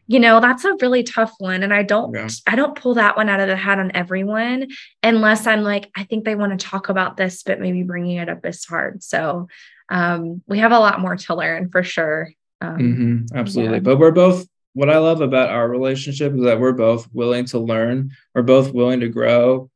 You 0.08 0.20
know 0.20 0.39
that's 0.39 0.63
a 0.65 0.76
really 0.82 1.04
tough 1.04 1.34
one 1.39 1.63
and 1.63 1.74
i 1.74 1.84
don't 1.84 2.13
Yeah. 2.13 2.30
i 2.48 2.56
don't 2.56 2.76
pull 2.76 2.93
that 2.96 3.17
one 3.17 3.30
out 3.30 3.39
of 3.39 3.48
the 3.48 3.56
hat 3.56 3.78
on 3.80 3.91
everyone 3.93 4.67
unless 5.04 5.46
i'm 5.48 5.62
like 5.63 5.89
i 5.96 6.04
think 6.04 6.24
they 6.26 6.36
want 6.36 6.58
to 6.58 6.65
talk 6.65 6.89
about 6.89 7.17
this 7.17 7.43
but 7.43 7.60
maybe 7.60 7.84
bringing 7.84 8.17
it 8.17 8.30
up 8.30 8.46
is 8.46 8.63
hard 8.65 9.04
so 9.04 9.48
um 9.89 10.41
we 10.48 10.60
have 10.60 10.72
a 10.72 10.80
lot 10.80 11.00
more 11.02 11.15
to 11.15 11.36
learn 11.36 11.70
for 11.70 11.84
sure 11.84 12.32
um 12.62 12.78
Mhm, 12.78 13.36
absolutely. 13.36 13.76
yeah. 13.76 13.80
But 13.82 13.98
we're 14.00 14.12
both, 14.12 14.48
what 14.74 14.89
I 14.89 14.98
love 14.98 15.22
about 15.22 15.50
our 15.50 15.67
relationship 15.67 16.34
is 16.34 16.41
that 16.43 16.60
we're 16.60 16.72
both 16.72 17.08
willing 17.13 17.46
to 17.46 17.60
learn, 17.60 18.12
we're 18.34 18.41
both 18.43 18.74
willing 18.74 19.00
to 19.02 19.10
grow. 19.10 19.70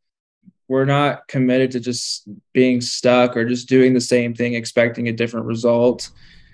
We're 0.67 0.85
not 0.85 1.27
committed 1.27 1.71
to 1.71 1.79
just 1.79 2.27
being 2.53 2.79
stuck 2.81 3.35
or 3.35 3.45
just 3.45 3.67
doing 3.67 3.93
the 3.93 4.01
same 4.01 4.33
thing, 4.33 4.53
expecting 4.53 5.07
a 5.09 5.11
different 5.11 5.45
result. 5.47 6.09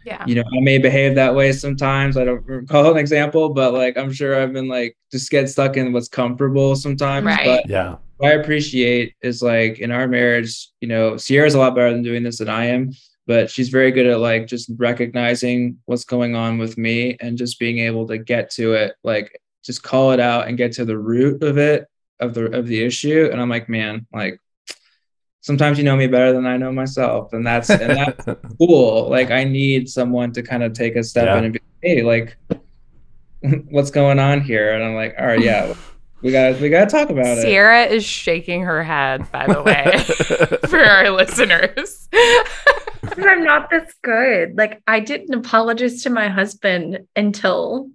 Yeah. 0.07 0.23
You 0.25 0.35
know, 0.35 0.43
I 0.43 0.61
may 0.61 0.77
behave 0.77 1.15
that 1.15 1.35
way 1.35 1.51
sometimes. 1.51 2.15
I 2.15 2.23
don't 2.23 2.45
recall 2.45 2.91
an 2.91 2.97
example, 2.97 3.49
but 3.49 3.73
like 3.73 3.97
I'm 3.97 4.11
sure 4.13 4.41
I've 4.41 4.53
been 4.53 4.69
like 4.69 4.95
just 5.11 5.29
get 5.29 5.49
stuck 5.49 5.75
in 5.75 5.91
what's 5.91 6.07
comfortable 6.07 6.77
sometimes. 6.77 7.25
Right. 7.25 7.45
But 7.45 7.69
Yeah. 7.69 7.97
what 8.15 8.31
I 8.31 8.35
appreciate 8.35 9.15
is 9.21 9.41
like 9.41 9.79
in 9.79 9.91
our 9.91 10.07
marriage, 10.07 10.69
you 10.79 10.87
know, 10.87 11.17
Sierra's 11.17 11.55
a 11.55 11.59
lot 11.59 11.75
better 11.75 11.91
than 11.91 12.03
doing 12.03 12.23
this 12.23 12.37
than 12.37 12.47
I 12.47 12.65
am, 12.67 12.91
but 13.25 13.49
she's 13.51 13.67
very 13.67 13.91
good 13.91 14.07
at 14.07 14.19
like 14.21 14.47
just 14.47 14.71
recognizing 14.77 15.77
what's 15.87 16.05
going 16.05 16.35
on 16.35 16.57
with 16.57 16.77
me 16.77 17.17
and 17.19 17.37
just 17.37 17.59
being 17.59 17.79
able 17.79 18.07
to 18.07 18.17
get 18.17 18.49
to 18.51 18.73
it, 18.75 18.95
like 19.03 19.37
just 19.65 19.83
call 19.83 20.13
it 20.13 20.21
out 20.21 20.47
and 20.47 20.57
get 20.57 20.71
to 20.73 20.85
the 20.85 20.97
root 20.97 21.43
of 21.43 21.57
it, 21.57 21.85
of 22.21 22.33
the 22.33 22.45
of 22.57 22.65
the 22.67 22.81
issue. 22.81 23.27
And 23.29 23.41
I'm 23.41 23.49
like, 23.49 23.67
man, 23.67 24.07
like 24.13 24.39
sometimes 25.47 25.77
you 25.77 25.83
know 25.86 25.95
me 25.95 26.07
better 26.07 26.33
than 26.33 26.45
I 26.45 26.57
know 26.57 26.73
myself. 26.73 27.31
And 27.31 27.47
that's 27.47 27.69
and 27.69 27.91
that's 27.91 28.25
cool. 28.60 29.10
Like 29.10 29.31
I 29.31 29.45
need 29.45 29.89
someone 29.89 30.33
to 30.33 30.43
kind 30.43 30.62
of 30.62 30.73
take 30.73 30.95
a 30.97 31.03
step 31.03 31.25
Yeah. 31.25 31.38
in 31.38 31.43
and 31.45 31.53
be, 31.53 31.62
hey, 31.81 32.03
like 32.03 32.38
what's 33.69 33.89
going 33.89 34.19
on 34.19 34.41
here? 34.41 34.73
And 34.73 34.83
I'm 34.83 34.93
like, 34.93 35.15
all 35.17 35.25
right, 35.25 35.41
yeah, 35.41 35.73
we 36.21 36.31
got 36.33 36.60
we 36.60 36.69
gotta 36.69 36.89
talk 36.91 37.10
about 37.10 37.38
it. 37.38 37.41
Sierra 37.43 37.86
is 37.86 38.03
shaking 38.03 38.62
her 38.63 38.83
head, 38.83 39.31
by 39.31 39.47
the 39.47 39.63
way, 39.63 40.57
for 40.69 40.83
our 40.83 41.10
listeners. 41.12 42.10
I'm 43.17 43.43
not 43.45 43.69
this 43.69 43.93
good. 44.03 44.57
Like 44.57 44.81
I 44.86 44.99
didn't 44.99 45.33
apologize 45.33 46.03
to 46.03 46.10
my 46.10 46.27
husband 46.27 47.07
until 47.15 47.89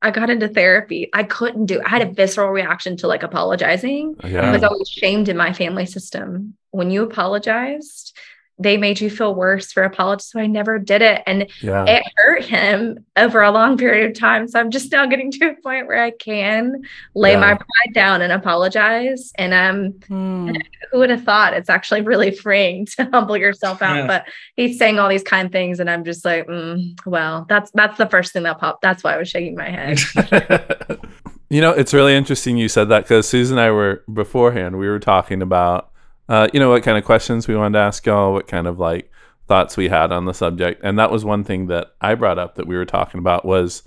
I 0.00 0.10
got 0.10 0.30
into 0.30 0.48
therapy. 0.48 1.10
I 1.12 1.24
couldn't 1.24 1.66
do. 1.66 1.80
I 1.84 1.88
had 1.88 2.02
a 2.02 2.12
visceral 2.12 2.50
reaction 2.50 2.96
to 2.98 3.08
like 3.08 3.22
apologizing 3.22 4.16
Yeah. 4.24 4.48
I 4.48 4.52
was 4.52 4.62
always 4.62 4.88
shamed 4.88 5.28
in 5.28 5.36
my 5.36 5.52
family 5.52 5.86
system. 5.86 6.54
When 6.70 6.90
you 6.90 7.02
apologized, 7.02 8.16
they 8.60 8.76
made 8.76 9.00
you 9.00 9.08
feel 9.08 9.34
worse 9.34 9.72
for 9.72 9.82
apologizing. 9.84 10.30
So 10.32 10.40
I 10.40 10.46
never 10.46 10.78
did 10.78 11.00
it, 11.02 11.22
and 11.26 11.46
Yeah. 11.60 11.84
it 11.86 12.02
hurt 12.16 12.44
him 12.44 13.04
over 13.16 13.40
a 13.42 13.50
long 13.50 13.78
period 13.78 14.10
of 14.10 14.18
time. 14.18 14.48
So 14.48 14.58
I'm 14.58 14.70
just 14.70 14.90
now 14.90 15.06
getting 15.06 15.30
to 15.32 15.50
a 15.50 15.54
point 15.62 15.86
where 15.86 16.02
I 16.02 16.10
can 16.10 16.82
lay 17.14 17.32
Yeah. 17.32 17.40
my 17.40 17.54
pride 17.54 17.94
down 17.94 18.20
and 18.22 18.32
apologize. 18.32 19.32
And 19.36 19.54
um, 19.54 19.94
Hmm. 20.08 20.56
who 20.90 20.98
would 20.98 21.10
have 21.10 21.22
thought 21.22 21.54
it's 21.54 21.70
actually 21.70 22.00
really 22.02 22.30
freeing 22.32 22.86
to 22.86 23.04
humble 23.12 23.36
yourself 23.36 23.80
out? 23.82 23.96
Yeah. 23.96 24.06
But 24.06 24.24
he's 24.56 24.78
saying 24.78 24.98
all 24.98 25.08
these 25.08 25.22
kind 25.22 25.52
things, 25.52 25.78
and 25.80 25.88
I'm 25.88 26.04
just 26.04 26.24
like, 26.24 26.46
mm, 26.48 26.98
well, 27.06 27.46
that's 27.48 27.70
that's 27.72 27.96
the 27.98 28.06
first 28.06 28.32
thing 28.32 28.42
that 28.42 28.58
popped. 28.58 28.82
That's 28.82 29.04
why 29.04 29.14
I 29.14 29.18
was 29.18 29.28
shaking 29.28 29.54
my 29.56 29.68
head. 29.68 29.98
you 31.50 31.60
know, 31.60 31.70
it's 31.70 31.94
really 31.94 32.14
interesting 32.14 32.56
you 32.56 32.68
said 32.68 32.88
that 32.88 33.04
because 33.04 33.28
Susan 33.28 33.56
and 33.58 33.64
I 33.66 33.70
were 33.70 34.02
beforehand, 34.12 34.78
we 34.78 34.88
were 34.88 34.98
talking 34.98 35.42
about, 35.42 35.90
uh, 36.28 36.48
you 36.52 36.60
know, 36.60 36.70
what 36.70 36.82
kind 36.82 36.98
of 36.98 37.04
questions 37.04 37.48
we 37.48 37.56
wanted 37.56 37.78
to 37.78 37.82
ask 37.82 38.04
y'all, 38.06 38.32
what 38.32 38.46
kind 38.46 38.66
of 38.66 38.78
like 38.78 39.10
thoughts 39.46 39.76
we 39.76 39.88
had 39.88 40.12
on 40.12 40.26
the 40.26 40.34
subject. 40.34 40.80
And 40.84 40.98
that 40.98 41.10
was 41.10 41.24
one 41.24 41.42
thing 41.44 41.66
that 41.68 41.94
I 42.00 42.14
brought 42.14 42.38
up 42.38 42.56
that 42.56 42.66
we 42.66 42.76
were 42.76 42.84
talking 42.84 43.18
about 43.18 43.44
was 43.44 43.82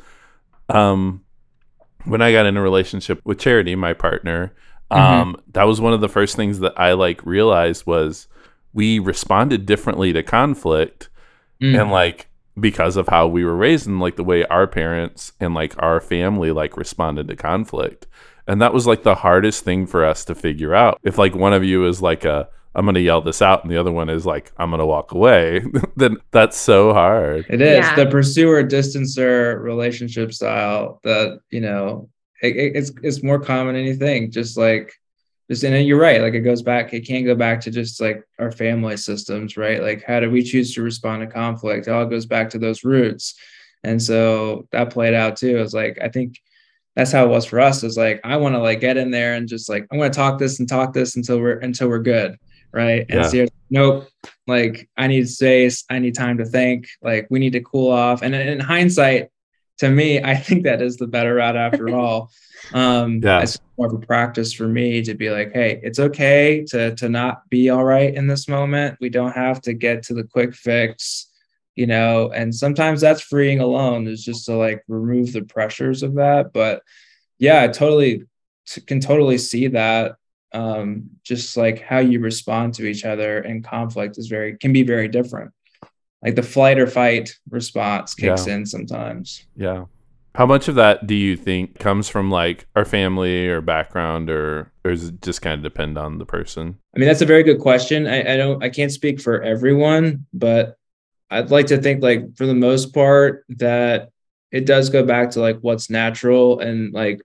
um, 0.70 1.24
when 2.06 2.22
I 2.22 2.32
got 2.32 2.46
in 2.48 2.58
a 2.58 2.62
relationship 2.62 3.22
with 3.24 3.40
Charity, 3.40 3.76
my 3.76 3.94
partner, 3.94 4.54
um, 4.90 5.38
that 5.54 5.64
was 5.64 5.80
one 5.80 5.94
of 5.94 6.02
the 6.02 6.10
first 6.10 6.36
things 6.36 6.60
that 6.60 6.74
I 6.78 6.94
like 6.94 7.26
realized 7.26 7.86
was 7.86 8.28
we 8.74 9.00
responded 9.00 9.66
differently 9.66 10.12
to 10.14 10.24
conflict 10.24 11.10
Mm. 11.62 11.80
and 11.80 11.92
like 11.92 12.28
because 12.60 12.98
of 12.98 13.08
how 13.08 13.28
we 13.28 13.46
were 13.46 13.56
raised 13.56 13.86
and 13.86 14.00
like 14.00 14.16
the 14.16 14.24
way 14.24 14.44
our 14.46 14.66
parents 14.66 15.34
and 15.40 15.54
like 15.54 15.76
our 15.78 16.00
family 16.02 16.52
like 16.52 16.76
responded 16.76 17.28
to 17.28 17.36
conflict 17.36 18.08
and 18.52 18.62
that 18.62 18.74
was 18.74 18.86
like 18.88 19.04
the 19.04 19.16
hardest 19.16 19.64
thing 19.64 19.86
for 19.88 20.04
us 20.06 20.26
to 20.26 20.36
figure 20.36 20.74
out 20.76 21.00
if 21.04 21.18
like 21.18 21.36
one 21.36 21.54
of 21.54 21.64
you 21.64 21.86
is 21.88 22.02
like 22.02 22.24
a 22.26 22.48
i'm 22.76 22.86
gonna 22.86 23.00
yell 23.00 23.22
this 23.22 23.42
out 23.42 23.64
and 23.64 23.72
the 23.72 23.78
other 23.78 23.92
one 23.92 24.10
is 24.10 24.26
like 24.26 24.52
i'm 24.58 24.72
gonna 24.72 24.86
walk 24.86 25.12
away 25.14 25.62
then 25.96 26.18
that's 26.32 26.58
so 26.58 26.94
hard 26.94 27.46
It 27.50 27.62
is 27.62 27.80
Yeah. 27.86 27.96
the 27.96 28.08
pursuer 28.10 28.64
distancer 28.64 29.62
relationship 29.62 30.34
style 30.34 31.00
that 31.04 31.40
you 31.50 31.62
know 31.62 32.10
it, 32.42 32.56
it- 32.56 32.76
it's 32.76 32.92
it's 33.04 33.24
more 33.24 33.40
common 33.40 33.76
than 33.76 33.86
you 33.86 33.96
think. 33.96 34.32
Just 34.34 34.58
like 34.58 34.92
just 35.50 35.64
and 35.64 35.86
you're 35.86 36.00
right. 36.00 36.22
Like 36.22 36.34
it 36.34 36.40
goes 36.42 36.62
back. 36.64 36.94
It 36.94 37.02
can't 37.02 37.26
go 37.26 37.36
back 37.36 37.60
to 37.62 37.72
just 37.72 38.00
like 38.02 38.24
our 38.40 38.52
family 38.52 38.96
systems, 38.98 39.58
right? 39.58 39.80
Like 39.82 40.02
how 40.10 40.20
do 40.22 40.32
we 40.32 40.42
choose 40.42 40.74
to 40.74 40.82
respond 40.82 41.22
to 41.22 41.28
conflict? 41.28 41.88
It 41.88 41.92
all 41.92 42.06
goes 42.06 42.26
back 42.26 42.50
to 42.52 42.58
those 42.58 42.84
roots, 42.84 43.36
and 43.84 44.02
so 44.02 44.68
that 44.72 44.90
played 44.92 45.14
out 45.14 45.36
too. 45.36 45.58
It's 45.60 45.74
like 45.74 46.00
I 46.02 46.08
think 46.10 46.40
that's 46.96 47.12
how 47.12 47.26
it 47.26 47.30
was 47.30 47.46
for 47.46 47.60
us. 47.60 47.84
Is 47.84 47.98
like 47.98 48.20
I 48.24 48.38
want 48.38 48.56
to 48.56 48.60
like 48.60 48.80
get 48.82 48.98
in 48.98 49.12
there 49.12 49.34
and 49.36 49.48
just 49.48 49.70
like 49.70 49.88
I'm 49.92 49.98
going 49.98 50.12
to 50.12 50.16
talk 50.16 50.40
this 50.40 50.60
and 50.60 50.68
talk 50.68 50.94
this 50.94 51.16
until 51.16 51.40
we're 51.40 51.60
until 51.60 51.88
we're 51.90 52.00
good, 52.00 52.38
right? 52.74 53.06
And 53.10 53.22
Yeah. 53.22 53.28
so 53.28 53.46
nope 53.74 54.10
like 54.48 54.90
i 54.98 55.08
need 55.08 55.30
space 55.30 55.86
i 55.90 55.98
need 55.98 56.14
time 56.14 56.38
to 56.38 56.44
think 56.46 56.88
like 57.02 57.26
we 57.30 57.40
need 57.40 57.54
to 57.54 57.62
cool 57.62 57.90
off 57.90 58.22
and 58.22 58.36
in 58.36 58.60
hindsight 58.60 59.30
to 59.78 59.90
me 59.90 60.22
i 60.24 60.36
think 60.36 60.64
that 60.64 60.82
is 60.82 60.98
the 60.98 61.08
better 61.08 61.36
route 61.36 61.56
after 61.56 61.88
all 61.96 62.30
um 62.74 63.22
Yeah. 63.24 63.42
it's 63.42 63.58
more 63.78 63.88
of 63.88 63.94
a 63.94 64.06
practice 64.06 64.52
for 64.52 64.68
me 64.68 65.02
to 65.04 65.14
be 65.14 65.30
like 65.30 65.54
hey 65.54 65.80
it's 65.82 66.00
okay 66.00 66.66
to 66.68 66.94
to 66.96 67.08
not 67.08 67.50
be 67.50 67.70
all 67.70 67.86
right 67.86 68.14
in 68.14 68.28
this 68.28 68.50
moment 68.50 68.98
we 69.00 69.10
don't 69.10 69.32
have 69.32 69.62
to 69.62 69.74
get 69.74 70.04
to 70.04 70.14
the 70.14 70.26
quick 70.26 70.54
fix 70.54 71.31
you 71.76 71.88
know 71.88 72.32
and 72.32 72.54
sometimes 72.54 73.00
that's 73.02 73.22
freeing 73.22 73.60
alone 73.60 74.08
is 74.08 74.24
just 74.24 74.46
to 74.46 74.56
like 74.56 74.84
remove 74.88 75.32
the 75.34 75.42
pressures 75.44 76.04
of 76.04 76.16
that 76.16 76.52
but 76.54 76.82
yeah 77.40 77.62
i 77.64 77.68
totally 77.68 78.24
t- 78.68 78.82
can 78.82 79.00
totally 79.00 79.38
see 79.38 79.68
that 79.68 80.16
um 80.54 81.10
just 81.24 81.56
like 81.56 81.82
how 81.82 82.00
you 82.00 82.20
respond 82.20 82.74
to 82.74 82.86
each 82.86 83.06
other 83.06 83.40
in 83.40 83.64
conflict 83.64 84.18
is 84.18 84.28
very 84.28 84.58
can 84.58 84.74
be 84.74 84.84
very 84.84 85.08
different 85.08 85.52
like 86.22 86.36
the 86.36 86.44
flight 86.44 86.78
or 86.78 86.88
fight 86.88 87.34
response 87.50 88.14
kicks 88.14 88.48
Yeah. 88.48 88.56
in 88.56 88.66
sometimes 88.66 89.46
yeah 89.56 89.86
how 90.36 90.46
much 90.46 90.68
of 90.70 90.76
that 90.76 91.08
do 91.08 91.16
you 91.16 91.36
think 91.36 91.78
comes 91.80 92.08
from 92.10 92.30
like 92.32 92.66
our 92.76 92.86
family 92.86 93.48
or 93.48 93.62
background 93.62 94.30
or 94.30 94.72
or 94.84 94.92
does 94.92 95.08
it 95.10 95.22
just 95.22 95.42
kind 95.42 95.56
of 95.56 95.64
depend 95.64 95.98
on 95.98 96.18
the 96.18 96.26
person 96.26 96.78
I 96.96 97.00
mean, 97.00 97.08
that's 97.08 97.22
a 97.22 97.26
very 97.26 97.44
good 97.44 97.60
question. 97.62 98.06
I, 98.06 98.34
I 98.34 98.36
don't, 98.36 98.62
I 98.62 98.68
can't 98.68 98.92
speak 98.92 99.22
for 99.22 99.42
everyone, 99.42 100.26
but 100.34 100.76
I'd 101.32 101.50
like 101.50 101.68
to 101.68 101.78
think, 101.78 102.04
like, 102.04 102.36
for 102.36 102.46
the 102.46 102.54
most 102.54 102.94
part, 102.94 103.46
that 103.58 104.10
it 104.52 104.66
does 104.66 104.90
go 104.90 105.06
back 105.06 105.32
to 105.32 105.40
like 105.40 105.60
what's 105.62 105.90
natural 105.90 106.60
and 106.60 106.94
like 106.94 107.22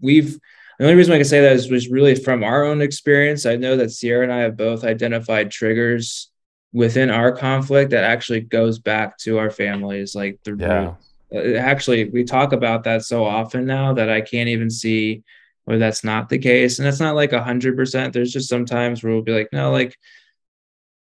we've. 0.00 0.38
The 0.78 0.86
only 0.86 0.96
reason 0.96 1.14
I 1.14 1.18
can 1.18 1.24
say 1.24 1.40
that 1.40 1.52
is 1.52 1.70
was 1.70 1.88
really 1.88 2.16
from 2.16 2.42
our 2.42 2.64
own 2.64 2.80
experience. 2.80 3.46
I 3.46 3.54
know 3.54 3.76
that 3.76 3.92
Sierra 3.92 4.24
and 4.24 4.32
I 4.32 4.40
have 4.40 4.56
both 4.56 4.82
identified 4.82 5.52
triggers 5.52 6.30
within 6.72 7.10
our 7.10 7.30
conflict 7.30 7.92
that 7.92 8.02
actually 8.02 8.40
goes 8.40 8.80
back 8.80 9.16
to 9.18 9.38
our 9.38 9.50
families, 9.50 10.16
like 10.16 10.40
the 10.42 10.56
Yeah. 10.58 10.94
root. 11.32 11.54
Uh, 11.54 11.58
Actually, 11.58 12.06
we 12.10 12.24
talk 12.24 12.52
about 12.52 12.82
that 12.84 13.04
so 13.04 13.24
often 13.24 13.66
now 13.66 13.92
that 13.94 14.10
I 14.10 14.20
can't 14.20 14.48
even 14.48 14.68
see 14.68 15.22
where 15.64 15.78
that's 15.78 16.02
not 16.02 16.28
the 16.28 16.38
case. 16.38 16.80
And 16.80 16.88
it's 16.88 17.00
not 17.00 17.14
like 17.14 17.32
a 17.32 17.42
hundred 17.42 17.76
percent. 17.76 18.12
There's 18.12 18.32
just 18.32 18.48
some 18.48 18.66
times 18.66 19.02
where 19.02 19.12
we'll 19.12 19.22
be 19.22 19.32
like, 19.32 19.50
no, 19.52 19.70
like, 19.70 19.96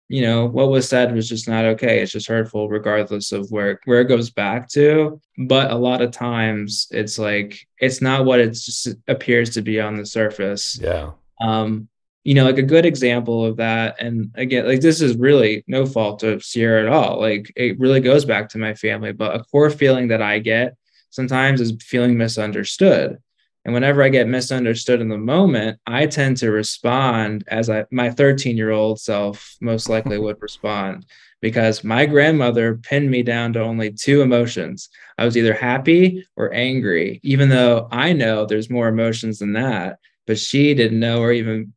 you 0.08 0.22
know, 0.22 0.46
what 0.46 0.70
was 0.70 0.88
said 0.88 1.14
was 1.14 1.28
just 1.28 1.48
not 1.48 1.64
okay. 1.64 2.00
It's 2.00 2.12
just 2.12 2.28
hurtful, 2.28 2.68
regardless 2.68 3.32
of 3.32 3.50
where 3.50 3.80
where 3.86 4.00
it 4.00 4.08
goes 4.08 4.30
back 4.30 4.68
to. 4.70 5.20
But 5.36 5.70
a 5.70 5.76
lot 5.76 6.02
of 6.02 6.12
times 6.12 6.86
it's 6.90 7.18
like 7.18 7.58
it's 7.80 8.00
not 8.00 8.24
what 8.24 8.40
it 8.40 8.50
just 8.50 8.88
appears 9.08 9.50
to 9.50 9.62
be 9.62 9.80
on 9.80 9.96
the 9.96 10.06
surface 10.06 10.78
yeah 10.80 11.10
um 11.40 11.88
you 12.24 12.34
know 12.34 12.44
like 12.44 12.58
a 12.58 12.62
good 12.62 12.86
example 12.86 13.44
of 13.44 13.56
that 13.56 13.96
and 14.00 14.30
again 14.34 14.66
like 14.66 14.80
this 14.80 15.00
is 15.00 15.16
really 15.16 15.64
no 15.66 15.86
fault 15.86 16.22
of 16.22 16.42
sierra 16.42 16.82
at 16.82 16.88
all 16.92 17.20
like 17.20 17.52
it 17.56 17.78
really 17.78 18.00
goes 18.00 18.24
back 18.24 18.48
to 18.48 18.58
my 18.58 18.74
family 18.74 19.12
but 19.12 19.36
a 19.36 19.44
core 19.44 19.70
feeling 19.70 20.08
that 20.08 20.22
i 20.22 20.38
get 20.38 20.74
sometimes 21.10 21.60
is 21.60 21.76
feeling 21.80 22.16
misunderstood 22.16 23.18
and 23.66 23.74
whenever 23.74 24.02
i 24.02 24.08
get 24.08 24.28
misunderstood 24.28 25.02
in 25.02 25.08
the 25.10 25.18
moment 25.18 25.78
i 25.86 26.06
tend 26.06 26.38
to 26.38 26.50
respond 26.50 27.44
as 27.48 27.68
i 27.68 27.84
my 27.90 28.08
13 28.08 28.56
year 28.56 28.70
old 28.70 28.98
self 28.98 29.56
most 29.60 29.90
likely 29.90 30.18
would 30.18 30.40
respond 30.40 31.04
because 31.42 31.84
my 31.84 32.06
grandmother 32.06 32.76
pinned 32.76 33.10
me 33.10 33.22
down 33.22 33.52
to 33.52 33.60
only 33.60 33.92
two 33.92 34.22
emotions. 34.22 34.88
I 35.18 35.26
was 35.26 35.36
either 35.36 35.52
happy 35.52 36.26
or 36.34 36.52
angry 36.54 37.20
even 37.22 37.50
though 37.50 37.88
i 37.90 38.12
know 38.12 38.46
there's 38.46 38.70
more 38.70 38.88
emotions 38.88 39.40
than 39.40 39.52
that 39.52 39.98
but 40.26 40.38
she 40.38 40.74
didn't 40.74 41.00
know 41.00 41.20
or 41.20 41.32
even 41.32 41.72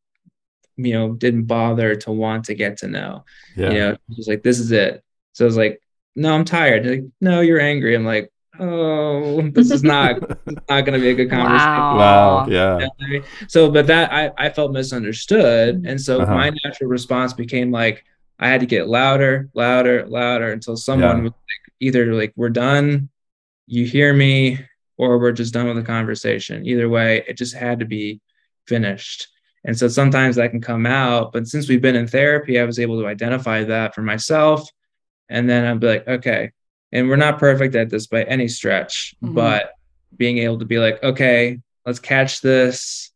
you 0.78 0.94
know 0.94 1.14
didn't 1.14 1.44
bother 1.44 1.96
to 1.96 2.12
want 2.12 2.46
to 2.46 2.56
get 2.56 2.78
to 2.78 2.88
know. 2.88 3.26
Yeah. 3.58 3.72
You 3.72 3.80
know 3.80 3.98
she's 4.16 4.28
like 4.28 4.44
this 4.44 4.60
is 4.60 4.72
it. 4.72 5.04
So 5.34 5.46
i 5.46 5.48
was 5.48 5.58
like 5.58 5.82
no 6.16 6.34
i'm 6.34 6.46
tired. 6.46 6.86
Like 6.86 7.04
no 7.20 7.42
you're 7.42 7.60
angry. 7.60 7.96
I'm 7.96 8.06
like 8.06 8.32
oh 8.60 9.42
this 9.54 9.72
is 9.72 9.84
not 9.84 10.20
not 10.70 10.82
going 10.86 10.94
to 10.94 11.00
be 11.00 11.10
a 11.10 11.14
good 11.16 11.30
conversation 11.30 11.68
Wow. 11.96 11.96
wow 11.98 12.46
You 12.48 12.54
yeah 12.54 12.78
know 12.80 12.90
what 12.98 13.06
I 13.06 13.10
mean? 13.10 13.24
so 13.48 13.72
but 13.72 13.88
that 13.88 14.12
i 14.12 14.32
i 14.38 14.50
felt 14.50 14.72
misunderstood 14.72 15.84
and 15.86 16.00
so 16.00 16.22
Uh-huh. 16.22 16.34
my 16.36 16.52
natural 16.64 16.90
response 16.90 17.34
became 17.34 17.72
like 17.72 18.04
i 18.40 18.48
had 18.48 18.60
to 18.62 18.66
get 18.66 18.88
louder 18.88 19.50
louder 19.54 20.06
louder 20.08 20.52
until 20.52 20.76
someone 20.78 21.18
Yeah. 21.18 21.24
was 21.24 21.32
like 21.32 21.74
either 21.80 22.14
like 22.14 22.34
we're 22.36 22.50
done 22.50 23.10
you 23.68 23.86
hear 23.86 24.14
me 24.14 24.60
or 24.98 25.18
we're 25.20 25.32
just 25.32 25.54
done 25.54 25.68
with 25.68 25.76
the 25.78 25.84
conversation 25.84 26.66
either 26.66 26.90
way 26.90 27.24
it 27.28 27.38
just 27.38 27.56
had 27.56 27.80
to 27.80 27.86
be 27.86 28.20
finished 28.68 29.28
and 29.66 29.78
so 29.78 29.88
sometimes 29.88 30.36
that 30.38 30.52
can 30.52 30.62
come 30.62 30.86
out 30.86 31.32
but 31.34 31.48
since 31.48 31.68
we've 31.70 31.82
been 31.82 31.96
in 31.96 32.08
therapy 32.08 32.60
i 32.60 32.64
was 32.66 32.80
able 32.80 33.00
to 33.00 33.08
identify 33.08 33.64
that 33.64 33.94
for 33.96 34.02
myself 34.02 34.68
and 35.30 35.50
then 35.50 35.66
i'd 35.66 35.80
be 35.80 35.88
like 35.88 36.08
okay 36.08 36.52
and 36.92 37.08
we're 37.08 37.16
not 37.16 37.40
perfect 37.40 37.76
at 37.76 37.90
this 37.90 38.08
by 38.08 38.24
any 38.24 38.48
stretch 38.48 39.14
Mhm. 39.24 39.34
but 39.36 39.72
being 40.16 40.40
able 40.40 40.60
to 40.60 40.66
be 40.66 40.80
like 40.80 41.02
okay 41.04 41.60
let's 41.86 42.00
catch 42.00 42.42
this 42.42 43.12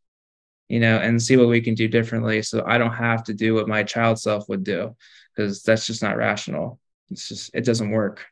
you 0.69 0.79
know 0.79 0.97
and 0.97 1.21
see 1.21 1.37
what 1.37 1.47
we 1.49 1.61
can 1.61 1.73
do 1.75 1.87
differently 1.87 2.41
so 2.41 2.63
i 2.65 2.77
don't 2.77 2.93
have 2.93 3.23
to 3.23 3.33
do 3.33 3.53
what 3.55 3.67
my 3.67 3.83
child 3.83 4.17
self 4.19 4.47
would 4.49 4.63
do 4.63 4.95
because 5.35 5.63
that's 5.63 5.87
just 5.87 6.03
not 6.03 6.15
rational. 6.15 6.79
It's 7.09 7.27
just 7.27 7.49
it 7.55 7.65
doesn't 7.65 7.89
work 7.89 8.25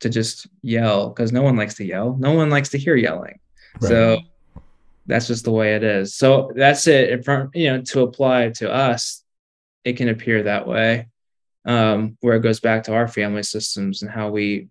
to 0.00 0.10
just 0.10 0.46
yell 0.60 1.08
because 1.08 1.32
no 1.32 1.42
one 1.42 1.56
likes 1.56 1.74
to 1.76 1.84
yell. 1.86 2.16
No 2.18 2.32
one 2.32 2.50
likes 2.50 2.68
to 2.70 2.78
hear 2.78 2.94
yelling. 2.96 3.38
So 3.80 4.20
that's 5.06 5.26
just 5.26 5.44
the 5.44 5.50
way 5.52 5.74
it 5.74 5.82
is. 5.82 6.14
So 6.14 6.52
that's 6.54 6.86
it. 6.86 7.10
In 7.10 7.22
front 7.22 7.50
you 7.54 7.70
know 7.70 7.80
to 7.82 8.02
apply 8.02 8.50
to 8.60 8.70
us 8.70 9.22
it 9.84 9.96
can 9.96 10.08
appear 10.08 10.42
that 10.44 10.66
way 10.66 11.08
um 11.64 12.16
where 12.20 12.36
it 12.36 12.42
goes 12.42 12.60
back 12.60 12.84
to 12.84 12.94
our 12.94 13.08
family 13.08 13.42
systems 13.42 14.02
and 14.02 14.10
how 14.10 14.28
we 14.30 14.68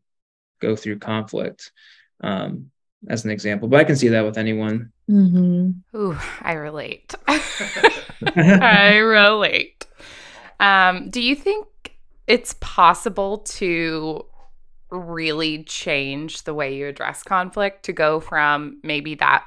go 0.64 0.76
through 0.76 0.98
conflict 0.98 1.72
um 2.22 2.72
as 3.10 3.26
an 3.26 3.32
example 3.32 3.68
but 3.68 3.80
i 3.80 3.84
can 3.84 3.96
see 3.96 4.08
that 4.10 4.26
with 4.26 4.38
anyone 4.38 4.92
Mm-hmm. 5.10 5.98
Ooh, 5.98 6.18
I 6.42 6.54
relate. 6.54 7.14
I 7.28 8.98
relate. 8.98 9.86
Um, 10.60 11.10
do 11.10 11.22
you 11.22 11.36
think 11.36 11.68
it's 12.28 12.56
possible 12.62 13.40
to 13.40 14.26
really 14.90 15.64
change 15.64 16.44
the 16.44 16.54
way 16.54 16.76
you 16.76 16.88
address 16.88 17.24
conflict 17.24 17.84
to 17.86 17.94
go 17.94 18.20
from 18.20 18.80
maybe 18.84 19.16
that 19.16 19.46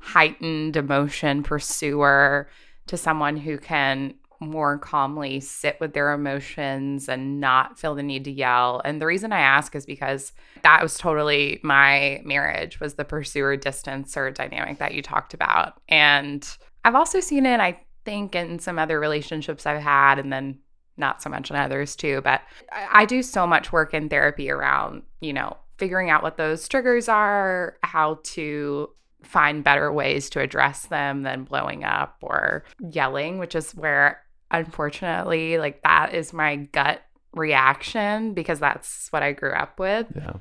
heightened 0.00 0.76
emotion 0.76 1.42
pursuer 1.42 2.48
to 2.88 2.96
someone 2.96 3.36
who 3.36 3.56
can 3.56 4.14
more 4.42 4.78
calmly 4.78 5.40
sit 5.40 5.78
with 5.80 5.94
their 5.94 6.12
emotions 6.12 7.08
and 7.08 7.40
not 7.40 7.78
feel 7.78 7.94
the 7.94 8.02
need 8.02 8.24
to 8.24 8.30
yell. 8.30 8.82
And 8.84 9.00
the 9.00 9.06
reason 9.06 9.32
I 9.32 9.40
ask 9.40 9.74
is 9.74 9.86
because 9.86 10.32
that 10.62 10.82
was 10.82 10.98
totally 10.98 11.60
my 11.62 12.20
marriage 12.24 12.80
was 12.80 12.94
the 12.94 13.04
pursuer 13.04 13.56
distancer 13.56 14.34
dynamic 14.34 14.78
that 14.78 14.94
you 14.94 15.02
talked 15.02 15.34
about. 15.34 15.80
And 15.88 16.46
I've 16.84 16.94
also 16.94 17.20
seen 17.20 17.46
it, 17.46 17.60
I 17.60 17.80
think, 18.04 18.34
in 18.34 18.58
some 18.58 18.78
other 18.78 18.98
relationships 18.98 19.66
I've 19.66 19.82
had 19.82 20.18
and 20.18 20.32
then 20.32 20.58
not 20.96 21.22
so 21.22 21.30
much 21.30 21.50
in 21.50 21.56
others 21.56 21.96
too. 21.96 22.20
But 22.22 22.42
I 22.72 23.06
do 23.06 23.22
so 23.22 23.46
much 23.46 23.72
work 23.72 23.94
in 23.94 24.08
therapy 24.08 24.50
around, 24.50 25.02
you 25.20 25.32
know, 25.32 25.56
figuring 25.78 26.10
out 26.10 26.22
what 26.22 26.36
those 26.36 26.68
triggers 26.68 27.08
are, 27.08 27.76
how 27.82 28.20
to 28.22 28.90
find 29.22 29.64
better 29.64 29.92
ways 29.92 30.28
to 30.30 30.40
address 30.40 30.86
them 30.86 31.22
than 31.22 31.44
blowing 31.44 31.84
up 31.84 32.16
or 32.22 32.64
yelling, 32.90 33.38
which 33.38 33.54
is 33.54 33.72
where 33.72 34.20
unfortunately, 34.52 35.58
like 35.58 35.82
that 35.82 36.14
is 36.14 36.32
my 36.32 36.56
gut 36.56 37.02
reaction 37.32 38.34
because 38.34 38.60
that's 38.60 39.08
what 39.10 39.22
I 39.22 39.32
grew 39.32 39.52
up 39.52 39.78
with. 39.80 40.06
Yeah. 40.14 40.34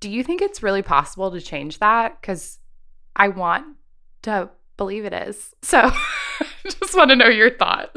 Do 0.00 0.10
you 0.10 0.24
think 0.24 0.40
it's 0.40 0.62
really 0.62 0.82
possible 0.82 1.30
to 1.30 1.40
change 1.40 1.78
that? 1.78 2.20
Because 2.20 2.58
I 3.14 3.28
want 3.28 3.66
to 4.22 4.48
believe 4.76 5.04
it 5.04 5.12
is. 5.12 5.54
So 5.62 5.90
just 6.64 6.96
want 6.96 7.10
to 7.10 7.16
know 7.16 7.28
your 7.28 7.50
thought. 7.50 7.90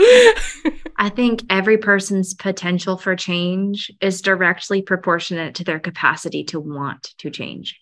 I 0.97 1.10
think 1.10 1.43
every 1.49 1.78
person's 1.78 2.34
potential 2.34 2.97
for 2.97 3.15
change 3.15 3.89
is 4.02 4.21
directly 4.21 4.82
proportionate 4.82 5.56
to 5.56 5.63
their 5.63 5.80
capacity 5.80 6.43
to 6.45 6.60
want 6.60 7.13
to 7.19 7.32
change. 7.32 7.80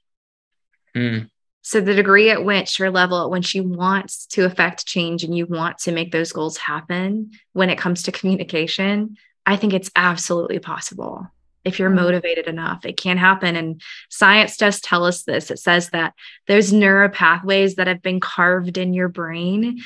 Mm. 0.95 1.29
So 1.61 1.79
the 1.79 1.93
degree 1.93 2.29
at 2.29 2.43
which 2.43 2.79
your 2.79 2.89
level 2.89 3.23
at 3.23 3.29
which 3.29 3.53
you 3.53 3.63
want 3.63 4.11
to 4.29 4.45
affect 4.45 4.85
change 4.85 5.23
and 5.23 5.35
you 5.35 5.45
want 5.45 5.77
to 5.79 5.91
make 5.91 6.11
those 6.11 6.31
goals 6.31 6.57
happen 6.57 7.31
when 7.53 7.69
it 7.69 7.77
comes 7.77 8.03
to 8.03 8.11
communication, 8.11 9.17
I 9.45 9.55
think 9.57 9.73
it's 9.73 9.91
absolutely 9.95 10.59
possible. 10.59 11.27
If 11.63 11.77
you're 11.77 11.91
motivated 11.91 12.47
enough, 12.47 12.85
it 12.85 12.97
can 12.97 13.17
happen. 13.17 13.55
And 13.55 13.81
science 14.09 14.57
does 14.57 14.81
tell 14.81 15.05
us 15.05 15.23
this. 15.23 15.51
It 15.51 15.59
says 15.59 15.91
that 15.91 16.13
those 16.47 16.73
neural 16.73 17.09
pathways 17.09 17.75
that 17.75 17.85
have 17.85 18.01
been 18.01 18.19
carved 18.19 18.79
in 18.79 18.95
your 18.95 19.09
brain 19.09 19.79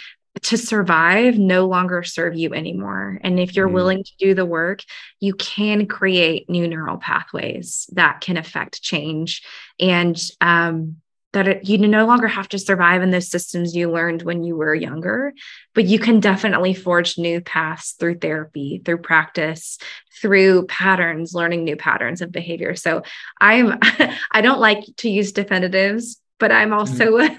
to 0.43 0.57
survive 0.57 1.37
no 1.37 1.67
longer 1.67 2.03
serve 2.03 2.35
you 2.35 2.53
anymore. 2.53 3.19
And 3.23 3.39
if 3.39 3.55
you're 3.55 3.69
Mm. 3.69 3.73
willing 3.73 4.03
to 4.03 4.11
do 4.19 4.33
the 4.33 4.45
work, 4.45 4.83
you 5.19 5.33
can 5.33 5.85
create 5.85 6.49
new 6.49 6.67
neural 6.67 6.97
pathways 6.97 7.89
that 7.93 8.21
can 8.21 8.37
affect 8.37 8.81
change. 8.81 9.41
And 9.79 10.17
um, 10.39 10.97
that 11.35 11.49
it, 11.49 11.69
you 11.69 11.77
no 11.77 12.07
longer 12.07 12.27
have 12.27 12.47
to 12.47 12.57
survive 12.57 13.01
in 13.03 13.11
those 13.11 13.29
systems 13.29 13.75
you 13.75 13.91
learned 13.91 14.21
when 14.21 14.45
you 14.45 14.55
were 14.55 14.73
younger, 14.73 15.33
but 15.73 15.83
you 15.83 15.99
can 15.99 16.21
definitely 16.21 16.73
forge 16.73 17.17
new 17.17 17.41
paths 17.41 17.91
through 17.99 18.19
therapy, 18.19 18.81
through 18.83 18.99
practice, 18.99 19.77
through 20.21 20.65
patterns, 20.67 21.33
learning 21.33 21.65
new 21.65 21.75
patterns 21.75 22.21
of 22.21 22.31
behavior. 22.31 22.73
So 22.73 23.03
I'm 23.39 23.77
I 24.31 24.39
don't 24.41 24.61
like 24.61 24.85
to 24.97 25.09
use 25.09 25.33
definitives, 25.33 26.21
but 26.39 26.53
I'm 26.53 26.69
mm-hmm. 26.69 26.79
also 26.79 27.35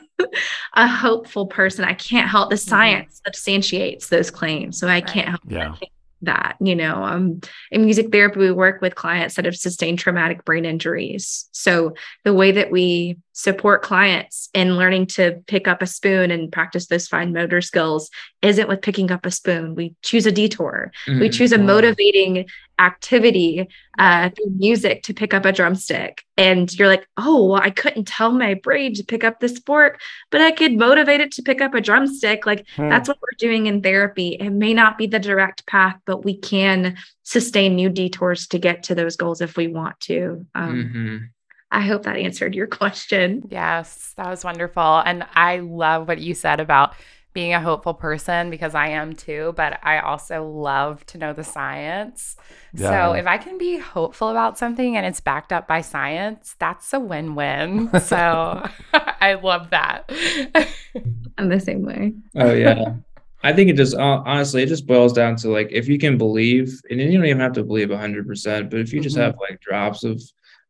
a 0.75 0.87
hopeful 0.87 1.47
person. 1.47 1.87
I 1.87 1.95
can't 1.95 2.29
help 2.29 2.51
the 2.51 2.57
mm-hmm. 2.57 2.69
science 2.69 3.23
substantiates 3.25 4.09
those 4.09 4.31
claims. 4.31 4.79
So 4.79 4.89
I 4.89 5.01
can't 5.01 5.29
help 5.29 5.41
Yeah. 5.47 5.75
That 6.23 6.57
you 6.61 6.75
know 6.75 7.03
um 7.03 7.41
in 7.71 7.85
music 7.85 8.11
therapy 8.11 8.41
we 8.41 8.51
work 8.51 8.81
with 8.81 8.95
clients 8.95 9.35
that 9.35 9.45
have 9.45 9.57
sustained 9.57 9.99
traumatic 9.99 10.45
brain 10.45 10.65
injuries. 10.65 11.49
So 11.53 11.95
the 12.25 12.35
way 12.35 12.53
that 12.53 12.71
we 12.71 13.19
support 13.33 13.83
clients 13.83 14.49
in 14.55 14.77
learning 14.77 15.07
to 15.07 15.43
pick 15.47 15.69
up 15.69 15.83
a 15.83 15.87
spoon 15.87 16.31
and 16.31 16.51
practice 16.51 16.87
those 16.87 17.07
fine 17.07 17.33
motor 17.33 17.61
skills 17.61 18.11
isn't 18.47 18.69
with 18.69 18.81
picking 18.83 19.11
up 19.11 19.27
a 19.27 19.31
spoon 19.31 19.75
we 19.75 19.95
choose 20.03 20.27
a 20.27 20.33
detour 20.33 20.91
we 21.07 21.13
Mhm. 21.29 21.33
choose 21.33 21.53
a 21.53 21.59
motivating 21.59 22.47
activity 22.79 23.67
uh, 23.99 24.29
through 24.31 24.51
music 24.57 25.03
to 25.03 25.15
pick 25.15 25.33
up 25.35 25.45
a 25.47 25.53
drumstick 25.53 26.25
and 26.37 26.73
you're 26.79 26.89
like 26.89 27.07
oh 27.17 27.47
well 27.47 27.61
i 27.63 27.71
couldn't 27.71 28.07
tell 28.07 28.31
my 28.31 28.55
brain 28.55 28.95
to 28.95 29.03
pick 29.03 29.25
up 29.25 29.41
this 29.41 29.59
fork 29.67 29.99
but 30.31 30.41
i 30.41 30.51
could 30.51 30.73
motivate 30.77 31.21
it 31.21 31.33
to 31.33 31.43
pick 31.43 31.61
up 31.61 31.75
a 31.75 31.81
drumstick 31.81 32.45
like 32.47 32.67
Hmm. 32.77 32.89
that's 32.91 33.09
what 33.09 33.19
we're 33.23 33.37
doing 33.49 33.67
in 33.67 33.81
therapy. 33.83 34.37
It 34.39 34.51
may 34.51 34.73
not 34.75 34.99
be 34.99 35.07
the 35.07 35.19
direct 35.19 35.67
path, 35.67 35.97
but 36.05 36.25
we 36.25 36.37
can 36.37 36.97
sustain 37.23 37.75
new 37.75 37.89
detours 37.89 38.47
to 38.49 38.59
get 38.59 38.83
to 38.85 38.95
those 38.95 39.17
goals 39.17 39.41
if 39.41 39.57
we 39.57 39.67
want 39.69 39.99
to. 40.01 40.47
Um, 40.55 40.75
Mhm. 40.95 41.29
I 41.71 41.81
hope 41.81 42.03
that 42.05 42.17
answered 42.17 42.55
your 42.55 42.67
question. 42.81 43.43
Yes, 43.51 44.13
that 44.17 44.29
was 44.29 44.45
wonderful. 44.45 44.99
And 45.05 45.25
I 45.35 45.59
love 45.59 46.07
what 46.09 46.21
you 46.21 46.35
said 46.35 46.61
about 46.61 46.95
being 47.37 47.53
a 47.53 47.61
hopeful 47.61 47.93
person 47.93 48.49
because 48.49 48.75
I 48.75 48.89
am 48.89 49.13
too, 49.13 49.53
but 49.57 49.79
I 49.83 49.99
also 49.99 50.43
love 50.49 51.05
to 51.07 51.19
know 51.19 51.35
the 51.35 51.45
science. 51.45 52.35
Yeah. 52.73 52.89
So 53.11 53.13
if 53.13 53.27
I 53.27 53.37
can 53.37 53.59
be 53.59 53.77
hopeful 53.77 54.31
about 54.31 54.57
something 54.57 54.97
and 54.97 55.05
it's 55.05 55.21
backed 55.21 55.53
up 55.53 55.69
by 55.69 55.83
science, 55.83 56.57
that's 56.59 56.93
a 56.95 56.99
win 56.99 57.35
win. 57.35 57.91
So 58.01 58.67
I 58.95 59.35
love 59.35 59.69
that. 59.71 60.11
I'm 61.39 61.51
the 61.51 61.61
same 61.61 61.83
way. 61.83 62.15
Oh 62.37 62.55
yeah. 62.55 62.95
I 63.43 63.53
think 63.53 63.69
it 63.69 63.77
just 63.77 63.95
hon- 63.95 64.23
honestly 64.27 64.63
it 64.63 64.69
just 64.69 64.87
boils 64.87 65.13
down 65.13 65.37
to 65.37 65.51
like 65.51 65.69
if 65.71 65.89
you 65.89 65.99
can 65.99 66.17
believe 66.17 66.81
and 66.91 66.99
you 66.99 67.13
don't 67.19 67.27
even 67.27 67.41
have 67.41 67.53
to 67.53 67.65
believe 67.65 67.89
100% 67.91 68.71
but 68.71 68.81
if 68.81 68.93
you 68.95 69.01
just 69.03 69.17
Mhm. 69.17 69.21
have 69.21 69.37
like 69.39 69.61
drops 69.61 70.05
of 70.05 70.23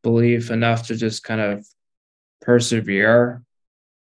belief 0.03 0.51
enough 0.51 0.87
to 0.89 0.97
just 0.97 1.23
kind 1.23 1.41
of 1.41 1.65
persevere 2.43 3.43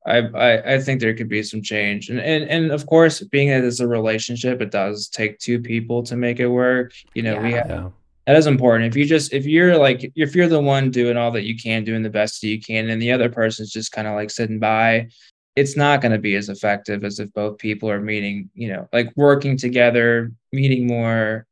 I, 0.08 0.18
I 0.48 0.74
I 0.76 0.80
think 0.80 1.00
there 1.02 1.14
could 1.14 1.30
be 1.30 1.44
some 1.44 1.62
change 1.62 2.10
and 2.10 2.20
and 2.20 2.44
and 2.50 2.72
of 2.72 2.86
course 2.86 3.22
being 3.22 3.50
that 3.50 3.64
it's 3.64 3.80
a 3.82 3.88
relationship 3.88 4.62
it 4.62 4.72
does 4.72 5.08
take 5.10 5.38
two 5.40 5.60
people 5.60 6.02
to 6.04 6.16
make 6.16 6.40
it 6.40 6.48
work 6.48 6.94
you 7.14 7.24
know 7.24 7.36
we 7.42 7.52
have 7.54 7.70
Yeah. 7.70 7.90
that 8.26 8.36
is 8.36 8.48
important. 8.48 8.86
If 8.90 8.96
you 8.98 9.06
just 9.06 9.34
if 9.34 9.46
you're 9.46 9.78
like 9.78 10.12
if 10.16 10.36
you're 10.36 10.48
the 10.50 10.60
one 10.76 10.92
doing 10.92 11.18
all 11.18 11.32
that 11.32 11.44
you 11.44 11.56
can, 11.58 11.84
doing 11.84 12.04
the 12.04 12.10
best 12.10 12.42
that 12.42 12.48
you 12.48 12.60
can, 12.60 12.90
and 12.90 13.02
the 13.02 13.12
other 13.12 13.30
person's 13.30 13.72
just 13.72 13.92
kind 13.92 14.08
of 14.08 14.16
like 14.16 14.30
sitting 14.32 14.60
by, 14.60 15.08
it's 15.56 15.78
not 15.78 16.02
going 16.02 16.12
to 16.12 16.20
be 16.20 16.36
as 16.36 16.50
effective 16.50 17.04
as 17.06 17.20
if 17.20 17.32
both 17.34 17.58
people 17.58 17.90
are 17.90 18.02
meeting, 18.02 18.50
you 18.54 18.68
know, 18.72 18.88
like 18.92 19.12
working 19.16 19.56
together, 19.58 20.32
meeting 20.52 20.88
more 20.88 21.46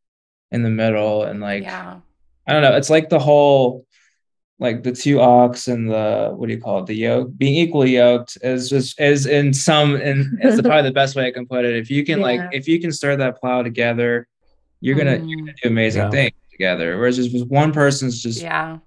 in 0.52 0.64
the 0.64 0.70
middle, 0.70 1.24
and 1.24 1.40
like 1.40 1.64
yeah. 1.64 2.00
I 2.48 2.54
don't 2.54 2.62
know. 2.62 2.76
It's 2.76 2.90
like 2.90 3.08
the 3.10 3.20
whole 3.20 3.85
like 4.60 4.84
the 4.84 4.92
two 4.92 5.20
ox 5.20 5.68
and 5.68 5.90
the 5.90 6.32
what 6.36 6.48
do 6.48 6.56
you 6.56 6.62
call 6.62 6.80
it? 6.80 6.86
The 6.86 6.96
yoke 6.96 7.30
being 7.38 7.56
equally 7.56 7.96
yoked 7.96 8.38
is 8.42 8.70
just 8.70 9.00
is 9.00 9.26
in 9.26 9.54
some 9.54 9.96
and 9.96 10.40
it's 10.42 10.62
probably 10.66 10.84
the 10.84 10.94
best 10.94 11.16
way 11.16 11.28
I 11.28 11.32
can 11.32 11.46
put 11.46 11.66
it. 11.66 11.76
If 11.76 11.90
you 11.92 12.06
can 12.06 12.20
Yeah. 12.20 12.26
like 12.26 12.42
if 12.54 12.68
you 12.68 12.80
can 12.80 12.92
stir 12.92 13.18
that 13.18 13.40
plow 13.40 13.64
together, 13.64 14.28
you're 14.82 14.96
gonna 14.96 15.18
you're 15.18 15.40
Mm. 15.40 15.46
gonna 15.48 15.54
do 15.64 15.70
amazing 15.70 16.04
Yeah. 16.04 16.10
things 16.10 16.34
together. 16.52 16.98
Whereas 16.98 17.20
if 17.20 17.48
one 17.50 17.74
person's 17.74 18.22
just 18.22 18.42
Yeah. 18.42 18.78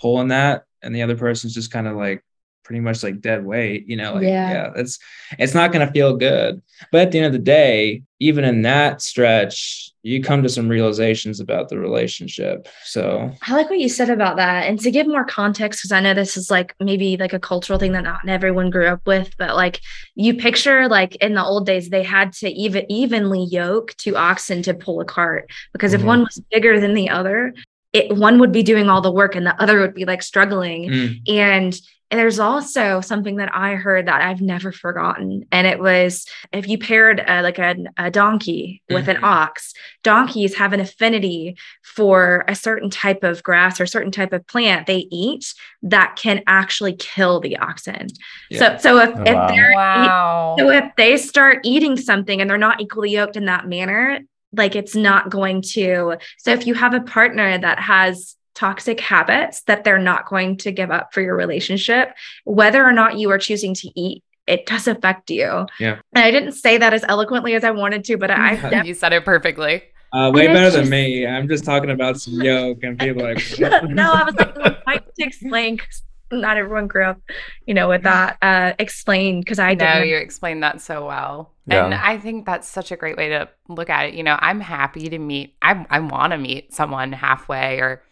pulling 0.00 0.28
that 0.28 0.64
and 0.82 0.94
the 0.94 1.00
other 1.02 1.16
person's 1.16 1.54
just 1.54 1.70
kind 1.70 1.86
of 1.86 1.96
like 1.96 2.22
pretty 2.64 2.80
much 2.80 3.02
like 3.02 3.20
dead 3.20 3.44
weight, 3.44 3.86
you 3.86 3.96
know, 3.96 4.14
like 4.14 4.24
Yeah. 4.24 4.50
yeah, 4.50 4.70
it's 4.76 4.98
it's 5.38 5.54
not 5.54 5.72
gonna 5.72 5.92
feel 5.92 6.16
good. 6.16 6.60
But 6.90 7.02
at 7.02 7.12
the 7.12 7.18
end 7.18 7.26
of 7.26 7.32
the 7.32 7.38
day, 7.38 8.02
even 8.20 8.44
in 8.44 8.62
that 8.62 9.02
stretch, 9.02 9.90
you 10.02 10.22
come 10.22 10.42
to 10.42 10.48
some 10.48 10.68
realizations 10.68 11.40
about 11.40 11.68
the 11.68 11.78
relationship. 11.78 12.68
So 12.84 13.30
I 13.46 13.54
like 13.54 13.70
what 13.70 13.78
you 13.78 13.88
said 13.88 14.10
about 14.10 14.36
that. 14.36 14.64
And 14.68 14.78
to 14.80 14.90
give 14.90 15.06
more 15.06 15.24
context, 15.24 15.80
because 15.80 15.92
I 15.92 16.00
know 16.00 16.12
this 16.14 16.36
is 16.36 16.50
like 16.50 16.74
maybe 16.80 17.16
like 17.16 17.32
a 17.32 17.38
cultural 17.38 17.78
thing 17.78 17.92
that 17.92 18.04
not 18.04 18.20
everyone 18.28 18.70
grew 18.70 18.86
up 18.86 19.06
with, 19.06 19.30
but 19.38 19.56
like 19.56 19.80
you 20.14 20.34
picture 20.34 20.88
like 20.88 21.16
in 21.16 21.34
the 21.34 21.44
old 21.44 21.66
days, 21.66 21.88
they 21.90 22.02
had 22.02 22.32
to 22.34 22.48
even 22.50 22.90
evenly 22.90 23.44
yoke 23.44 23.94
two 23.96 24.16
oxen 24.16 24.62
to 24.62 24.74
pull 24.74 25.00
a 25.00 25.04
cart 25.04 25.50
because 25.72 25.94
if 25.94 26.00
Mhm. 26.02 26.06
one 26.06 26.20
was 26.20 26.42
bigger 26.50 26.80
than 26.80 26.94
the 26.94 27.08
other, 27.10 27.54
it 27.94 28.14
one 28.14 28.38
would 28.40 28.52
be 28.52 28.62
doing 28.62 28.88
all 28.90 29.00
the 29.00 29.12
work 29.12 29.36
and 29.36 29.46
the 29.46 29.60
other 29.62 29.80
would 29.80 29.94
be 29.94 30.04
like 30.04 30.22
struggling. 30.22 30.90
mm, 30.90 31.20
And 31.28 31.78
and 32.14 32.20
there's 32.20 32.38
also 32.38 33.00
something 33.00 33.38
that 33.38 33.52
I 33.52 33.74
heard 33.74 34.06
that 34.06 34.22
I've 34.22 34.40
never 34.40 34.70
forgotten. 34.70 35.46
And 35.50 35.66
it 35.66 35.80
was 35.80 36.26
if 36.52 36.68
you 36.68 36.78
paired 36.78 37.18
uh, 37.18 37.40
like 37.42 37.58
a, 37.58 37.74
a 37.96 38.08
donkey 38.08 38.84
with 38.88 39.08
an 39.08 39.24
ox, 39.24 39.72
donkeys 40.04 40.54
have 40.54 40.72
an 40.72 40.78
affinity 40.78 41.56
for 41.82 42.44
a 42.46 42.54
certain 42.54 42.88
type 42.88 43.24
of 43.24 43.42
grass 43.42 43.80
or 43.80 43.86
certain 43.86 44.12
type 44.12 44.32
of 44.32 44.46
plant 44.46 44.86
they 44.86 45.08
eat 45.10 45.52
that 45.82 46.14
can 46.14 46.44
actually 46.46 46.92
kill 46.94 47.40
the 47.40 47.56
oxen. 47.56 48.06
Yeah. 48.48 48.78
So, 48.78 48.94
so 48.94 48.98
if, 48.98 49.10
Oh, 49.16 49.22
if 49.22 49.34
wow. 49.34 49.48
they're 49.48 49.70
eat- 49.72 49.74
Wow. 49.74 50.54
so 50.56 50.70
if 50.70 50.84
they 50.96 51.16
start 51.16 51.58
eating 51.64 51.96
something 51.96 52.40
and 52.40 52.48
they're 52.48 52.56
not 52.58 52.80
equally 52.80 53.10
yoked 53.10 53.36
in 53.36 53.46
that 53.46 53.66
manner, 53.66 54.20
like 54.52 54.76
it's 54.76 54.94
not 54.94 55.30
going 55.30 55.62
to. 55.72 56.16
So 56.38 56.52
if 56.52 56.64
you 56.64 56.74
have 56.74 56.94
a 56.94 57.00
partner 57.00 57.58
that 57.58 57.80
has 57.80 58.36
toxic 58.54 59.00
habits 59.00 59.62
that 59.62 59.84
they're 59.84 59.98
not 59.98 60.26
going 60.26 60.56
to 60.58 60.72
give 60.72 60.90
up 60.90 61.12
for 61.12 61.20
your 61.20 61.36
relationship, 61.36 62.14
whether 62.44 62.84
or 62.84 62.92
not 62.92 63.18
you 63.18 63.30
are 63.30 63.38
choosing 63.38 63.74
to 63.74 63.90
eat, 63.94 64.22
it 64.46 64.66
does 64.66 64.86
affect 64.86 65.30
you. 65.30 65.66
Yeah. 65.80 66.00
And 66.14 66.24
I 66.24 66.30
didn't 66.30 66.52
say 66.52 66.78
that 66.78 66.92
as 66.94 67.04
eloquently 67.08 67.54
as 67.54 67.64
I 67.64 67.70
wanted 67.70 68.04
to, 68.04 68.16
but 68.16 68.30
I, 68.30 68.56
I 68.56 68.82
you 68.84 68.94
said 68.94 69.12
it 69.12 69.24
perfectly. 69.24 69.82
Uh, 70.12 70.30
way 70.32 70.46
better 70.46 70.66
it's 70.66 70.74
than 70.76 70.82
just- 70.82 70.90
me. 70.92 71.26
I'm 71.26 71.48
just 71.48 71.64
talking 71.64 71.90
about 71.90 72.20
some 72.20 72.34
yoke, 72.40 72.84
and 72.84 72.96
people 72.98 73.24
like, 73.24 73.42
no, 73.58 74.12
I 74.12 74.22
was 74.24 74.34
like, 74.36 74.56
"Oh, 74.56 74.76
I 74.86 74.98
to 74.98 75.04
explain 75.18 75.76
'cause 75.78 76.02
not 76.30 76.56
everyone 76.56 76.86
grew 76.86 77.04
up, 77.04 77.20
you 77.66 77.74
know, 77.74 77.88
with 77.88 78.02
that. 78.02 78.38
Uh, 78.42 78.72
explain 78.78 79.40
because 79.40 79.58
I 79.58 79.70
I 79.70 79.74
know 79.74 80.02
you 80.02 80.16
explained 80.16 80.62
that 80.62 80.80
so 80.80 81.06
well. 81.06 81.52
Yeah. 81.66 81.84
And 81.84 81.94
I 81.94 82.18
think 82.18 82.46
that's 82.46 82.68
such 82.68 82.92
a 82.92 82.96
great 82.96 83.16
way 83.16 83.28
to 83.30 83.48
look 83.68 83.90
at 83.90 84.06
it. 84.06 84.14
You 84.14 84.22
know, 84.22 84.36
I'm 84.40 84.60
happy 84.60 85.08
to 85.08 85.18
meet, 85.18 85.54
I, 85.62 85.84
I 85.90 86.00
want 86.00 86.32
to 86.32 86.38
meet 86.38 86.72
someone 86.74 87.12
halfway 87.12 87.78
or, 87.78 88.02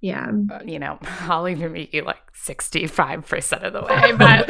yeah. 0.00 0.30
you 0.64 0.78
know, 0.78 0.98
I'll 1.22 1.48
even 1.48 1.72
meet 1.72 1.92
you 1.94 2.02
like 2.02 2.32
65% 2.34 3.62
of 3.64 3.72
the 3.72 3.82
way. 3.82 4.12
But 4.16 4.48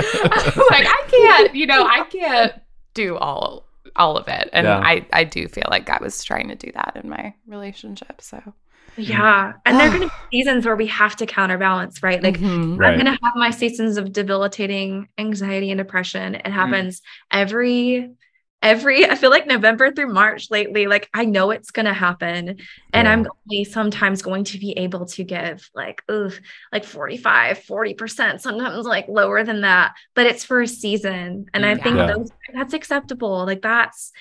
like, 0.71 0.87
I 0.87 1.05
can't, 1.11 1.55
you 1.55 1.67
know, 1.67 1.85
I 1.87 2.05
can't 2.11 2.53
do 2.95 3.17
all 3.17 3.65
all 3.97 4.17
of 4.17 4.29
it. 4.29 4.49
And 4.53 4.67
Yeah. 4.67 4.79
I, 4.79 5.07
I 5.13 5.25
do 5.25 5.49
feel 5.49 5.65
like 5.71 5.89
I 5.91 5.99
was 6.01 6.23
trying 6.23 6.49
to 6.49 6.55
do 6.55 6.71
that 6.73 6.93
in 7.03 7.09
my 7.09 7.35
relationship. 7.47 8.21
So, 8.21 8.41
Yeah. 8.97 9.55
And 9.67 9.79
there 9.81 9.87
are 9.89 9.91
going 9.91 10.09
to 10.09 10.15
be 10.31 10.37
seasons 10.39 10.67
where 10.67 10.77
we 10.77 10.87
have 10.89 11.17
to 11.17 11.27
counterbalance, 11.27 12.03
right? 12.03 12.23
Like, 12.23 12.39
Mhm. 12.39 12.79
Right. 12.79 12.91
I'm 12.91 12.95
going 13.01 13.07
to 13.17 13.19
have 13.25 13.35
my 13.35 13.51
seasons 13.51 13.97
of 13.97 14.13
debilitating 14.13 15.09
anxiety 15.19 15.71
and 15.71 15.79
depression. 15.79 16.35
It 16.37 16.47
happens 16.47 17.01
every, 17.33 18.11
every, 18.63 19.05
I 19.09 19.15
feel 19.15 19.31
like 19.31 19.47
November 19.47 19.93
through 19.93 20.13
March 20.13 20.51
lately. 20.51 20.87
Like, 20.87 21.09
I 21.15 21.25
know 21.25 21.51
it's 21.51 21.71
going 21.71 21.87
to 21.87 21.93
happen. 21.93 22.57
And 22.93 23.09
Yeah. 23.09 23.09
I'm 23.09 23.27
only 23.49 23.65
sometimes 23.65 24.23
going 24.23 24.45
to 24.45 24.59
be 24.59 24.73
able 24.79 25.07
to 25.07 25.25
give 25.25 25.69
like, 25.75 26.03
ooh, 26.11 26.31
like 26.73 26.85
45, 26.85 27.59
40%, 27.61 28.41
sometimes 28.41 28.85
like 28.85 29.07
lower 29.09 29.45
than 29.45 29.63
that. 29.63 29.95
But 30.15 30.27
it's 30.27 30.45
for 30.45 30.61
a 30.63 30.67
season. 30.69 31.47
And 31.55 31.65
I 31.65 31.77
mm, 31.77 31.83
think 31.83 31.97
Yeah. 31.97 32.07
those, 32.07 32.31
that's 32.55 32.75
acceptable. 32.75 33.47
Like, 33.47 33.63
that's, 33.63 34.13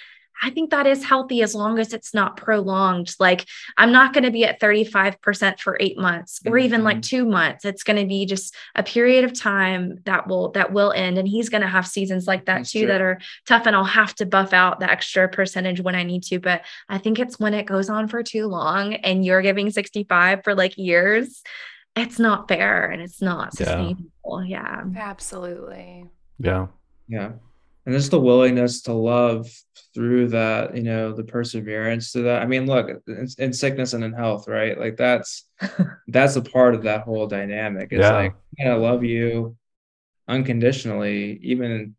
I 0.41 0.49
think 0.49 0.69
that 0.69 0.85
is 0.85 1.03
healthy 1.03 1.41
as 1.41 1.55
long 1.55 1.79
as 1.79 1.93
it's 1.93 2.13
not 2.13 2.37
prolonged. 2.37 3.15
Like, 3.19 3.45
I'm 3.77 3.91
not 3.91 4.13
going 4.13 4.23
to 4.23 4.31
be 4.31 4.45
at 4.45 4.59
35% 4.59 5.59
for 5.59 5.77
eight 5.79 5.97
months 5.97 6.39
or 6.45 6.57
even 6.57 6.83
like 6.83 6.97
mm-hmm. 6.97 7.01
two 7.01 7.25
months. 7.25 7.65
It's 7.65 7.83
going 7.83 7.99
to 7.99 8.05
be 8.05 8.25
just 8.25 8.55
a 8.75 8.83
period 8.83 9.23
of 9.23 9.37
time 9.37 9.99
that 10.05 10.27
will 10.27 10.51
that 10.51 10.71
will 10.73 10.91
end. 10.91 11.17
And 11.17 11.27
he's 11.27 11.49
going 11.49 11.61
to 11.61 11.67
have 11.67 11.87
seasons 11.87 12.27
like 12.27 12.45
that 12.45 12.59
That's 12.59 12.71
too 12.71 12.81
true. 12.81 12.87
that 12.87 13.01
are 13.01 13.19
tough. 13.45 13.65
And 13.65 13.75
I'll 13.75 13.83
have 13.83 14.13
to 14.15 14.25
buff 14.25 14.53
out 14.53 14.79
the 14.79 14.89
extra 14.89 15.27
percentage 15.27 15.81
when 15.81 15.95
I 15.95 16.03
need 16.03 16.23
to. 16.23 16.39
But 16.39 16.61
I 16.87 16.97
think 16.97 17.19
it's 17.19 17.39
when 17.39 17.53
it 17.53 17.65
goes 17.65 17.89
on 17.89 18.07
for 18.07 18.21
too 18.23 18.47
long 18.47 18.93
and 18.93 19.25
you're 19.25 19.41
giving 19.41 19.71
65 19.71 20.43
for 20.43 20.53
like 20.53 20.77
years, 20.77 21.41
it's 21.95 22.19
not 22.19 22.47
fair 22.47 22.89
and 22.91 23.01
it's 23.01 23.21
not 23.21 23.53
Yeah. 23.59 23.65
sustainable. 23.65 24.43
Yeah. 24.45 24.83
Absolutely. 24.95 26.05
Yeah. 26.39 26.67
Yeah. 27.07 27.31
And 27.87 27.95
just 27.95 28.11
the 28.11 28.19
willingness 28.19 28.81
to 28.81 28.91
love 28.93 29.47
through 29.95 30.27
that, 30.27 30.75
you 30.75 30.83
know, 30.83 31.13
the 31.13 31.23
perseverance 31.23 32.11
to 32.11 32.23
that. 32.23 32.41
I 32.41 32.45
mean, 32.45 32.65
look, 32.65 32.89
in, 33.07 33.27
in 33.37 33.53
sickness 33.53 33.93
and 33.93 34.03
in 34.03 34.11
health, 34.11 34.49
right? 34.49 34.77
Like 34.77 34.97
that's 34.97 35.45
that's 36.09 36.35
a 36.35 36.41
part 36.41 36.75
of 36.75 36.83
that 36.83 37.03
whole 37.03 37.27
dynamic. 37.27 37.93
It's 37.93 38.09
Yeah. 38.09 38.11
like, 38.11 38.35
I 38.59 38.73
love 38.73 39.05
you 39.05 39.55
unconditionally, 40.27 41.39
even 41.43 41.95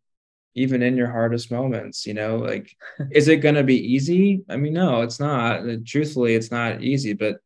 even 0.55 0.83
in 0.83 0.95
your 0.95 1.09
hardest 1.09 1.51
moments, 1.51 2.05
you 2.05 2.13
know, 2.13 2.37
like 2.37 2.75
is 3.11 3.27
it 3.27 3.37
gonna 3.37 3.63
be 3.63 3.93
easy? 3.95 4.43
I 4.47 4.57
mean, 4.57 4.73
no, 4.73 5.01
it's 5.01 5.19
not. 5.19 5.63
Truthfully, 5.87 6.35
it's 6.35 6.51
not 6.51 6.83
easy, 6.83 7.13
but 7.13 7.37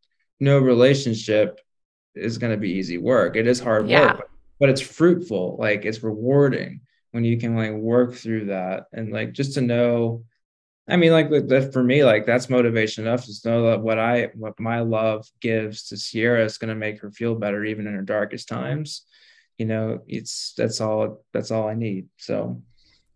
no 0.41 0.59
relationship 0.59 1.61
is 2.13 2.37
gonna 2.37 2.57
be 2.57 2.71
easy 2.73 2.97
work. 2.97 3.37
It 3.37 3.47
is 3.47 3.61
hard 3.61 3.87
Yeah. 3.87 4.17
work, 4.17 4.29
but 4.59 4.69
it's 4.69 4.81
fruitful, 4.81 5.55
like 5.59 5.85
it's 5.85 6.03
rewarding 6.03 6.81
when 7.13 7.23
you 7.23 7.37
can 7.37 7.55
like 7.55 7.71
work 7.73 8.15
through 8.15 8.45
that 8.45 8.85
and 8.91 9.13
like 9.13 9.31
just 9.33 9.53
to 9.53 9.61
know 9.61 10.23
i 10.89 10.95
mean 10.95 11.11
like 11.11 11.29
that- 11.29 11.71
for 11.71 11.83
me 11.83 12.03
like 12.03 12.25
that's 12.25 12.49
motivation 12.49 13.05
enough 13.05 13.23
to 13.25 13.49
know 13.49 13.69
that 13.69 13.81
what 13.81 13.99
i 13.99 14.29
what 14.35 14.59
my 14.59 14.79
love 14.81 15.25
gives 15.39 15.87
to 15.87 15.95
sierra 15.95 16.43
is 16.43 16.57
going 16.57 16.69
to 16.69 16.75
make 16.75 16.99
her 17.01 17.11
feel 17.11 17.35
better 17.35 17.63
even 17.63 17.87
in 17.87 17.93
her 17.93 18.01
darkest 18.01 18.49
times. 18.49 19.05
You 19.59 19.67
know 19.67 19.99
it's 20.07 20.53
that's 20.57 20.81
all 20.81 21.23
that's 21.31 21.51
all 21.51 21.67
i 21.67 21.75
need 21.75 22.07
so 22.17 22.61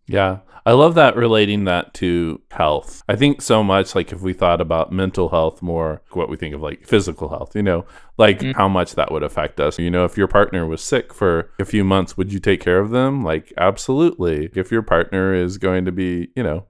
Yeah. 0.07 0.39
I 0.65 0.73
love 0.73 0.95
that 0.95 1.15
relating 1.15 1.63
that 1.63 1.93
to 1.95 2.41
health. 2.51 3.01
I 3.07 3.15
think 3.15 3.41
so 3.41 3.63
much 3.63 3.95
like 3.95 4.11
if 4.11 4.19
we 4.21 4.33
thought 4.33 4.59
about 4.59 4.91
mental 4.91 5.29
health 5.29 5.61
more, 5.61 6.01
what 6.11 6.27
we 6.27 6.35
think 6.35 6.53
of 6.53 6.61
like 6.61 6.85
physical 6.85 7.29
health, 7.29 7.55
you 7.55 7.63
know, 7.63 7.85
like 8.17 8.39
Mm. 8.39 8.53
how 8.55 8.67
much 8.67 8.95
that 8.95 9.09
would 9.09 9.23
affect 9.23 9.61
us. 9.61 9.79
You 9.79 9.89
know, 9.89 10.03
if 10.03 10.17
your 10.17 10.27
partner 10.27 10.65
was 10.65 10.81
sick 10.81 11.13
for 11.13 11.51
a 11.57 11.63
few 11.63 11.85
months, 11.85 12.17
would 12.17 12.33
you 12.33 12.39
take 12.39 12.59
care 12.59 12.79
of 12.79 12.89
them? 12.89 13.23
Like, 13.23 13.53
absolutely. 13.57 14.49
If 14.55 14.69
your 14.69 14.81
partner 14.81 15.33
is 15.33 15.57
going 15.57 15.85
to 15.85 15.91
be, 15.93 16.29
you 16.35 16.43
know, 16.43 16.65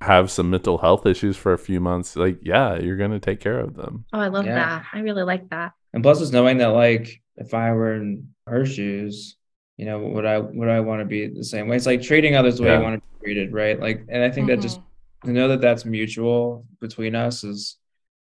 have 0.00 0.30
some 0.30 0.48
mental 0.50 0.78
health 0.78 1.04
issues 1.06 1.36
for 1.36 1.52
a 1.52 1.58
few 1.58 1.78
months, 1.78 2.16
like, 2.16 2.38
yeah, 2.42 2.78
you're 2.78 2.96
going 2.96 3.10
to 3.10 3.20
take 3.20 3.40
care 3.40 3.60
of 3.60 3.74
them. 3.76 4.06
Oh, 4.14 4.18
I 4.18 4.28
love 4.28 4.46
Yeah. 4.46 4.54
that. 4.54 4.86
I 4.94 5.00
really 5.00 5.22
like 5.24 5.50
that. 5.50 5.72
and 5.92 6.02
plus 6.02 6.20
it's 6.22 6.32
knowing 6.32 6.58
that 6.58 6.68
like 6.68 7.22
if 7.36 7.54
i 7.54 7.70
were 7.72 7.94
in 7.94 8.28
her 8.46 8.66
shoes 8.66 9.36
you 9.76 9.84
know 9.84 9.98
would 10.00 10.24
i 10.26 10.38
would 10.38 10.68
i 10.68 10.80
want 10.80 11.00
to 11.00 11.04
be 11.04 11.26
the 11.28 11.44
same 11.44 11.68
way? 11.68 11.76
It's 11.76 11.86
like 11.86 12.02
treating 12.02 12.34
others 12.36 12.56
the 12.56 12.62
way 12.64 12.70
Yeah. 12.70 12.78
you 12.78 12.82
want 12.84 12.96
to 12.96 13.02
be 13.20 13.24
treated 13.24 13.52
right? 13.52 13.78
Like 13.78 14.04
and 14.08 14.22
i 14.22 14.30
think 14.30 14.46
that 14.48 14.60
just 14.60 14.78
Mhm. 14.80 15.26
to 15.26 15.32
know 15.32 15.48
that 15.48 15.60
that's 15.60 15.84
mutual 15.84 16.64
between 16.80 17.14
us 17.14 17.44
is 17.44 17.76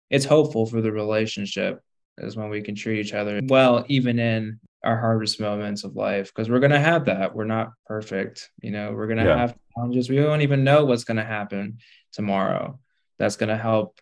it's 0.10 0.26
hopeful 0.26 0.66
for 0.66 0.82
the 0.82 0.92
relationship 0.92 1.82
is 2.18 2.36
when 2.38 2.50
we 2.50 2.62
can 2.62 2.76
treat 2.76 3.00
each 3.00 3.14
other 3.14 3.40
well 3.48 3.86
even 3.88 4.20
in 4.20 4.60
our 4.84 5.00
hardest 5.00 5.40
moments 5.42 5.84
of 5.84 5.96
life 5.96 6.28
because 6.32 6.48
we're 6.50 6.60
going 6.60 6.70
to 6.72 6.80
have 6.80 7.06
that. 7.06 7.34
We're 7.36 7.46
not 7.46 7.72
perfect 7.88 8.52
you 8.62 8.70
know? 8.72 8.92
We're 8.94 9.08
going 9.08 9.18
to 9.18 9.24
Yeah. 9.26 9.38
have 9.38 9.56
challenges. 9.74 10.10
We 10.10 10.18
don't 10.18 10.42
even 10.42 10.64
know 10.64 10.86
what's 10.86 11.04
going 11.06 11.18
to 11.18 11.24
happen 11.24 11.80
tomorrow. 12.14 12.80
That's 13.18 13.36
going 13.36 13.50
to 13.50 13.58
help 13.58 14.00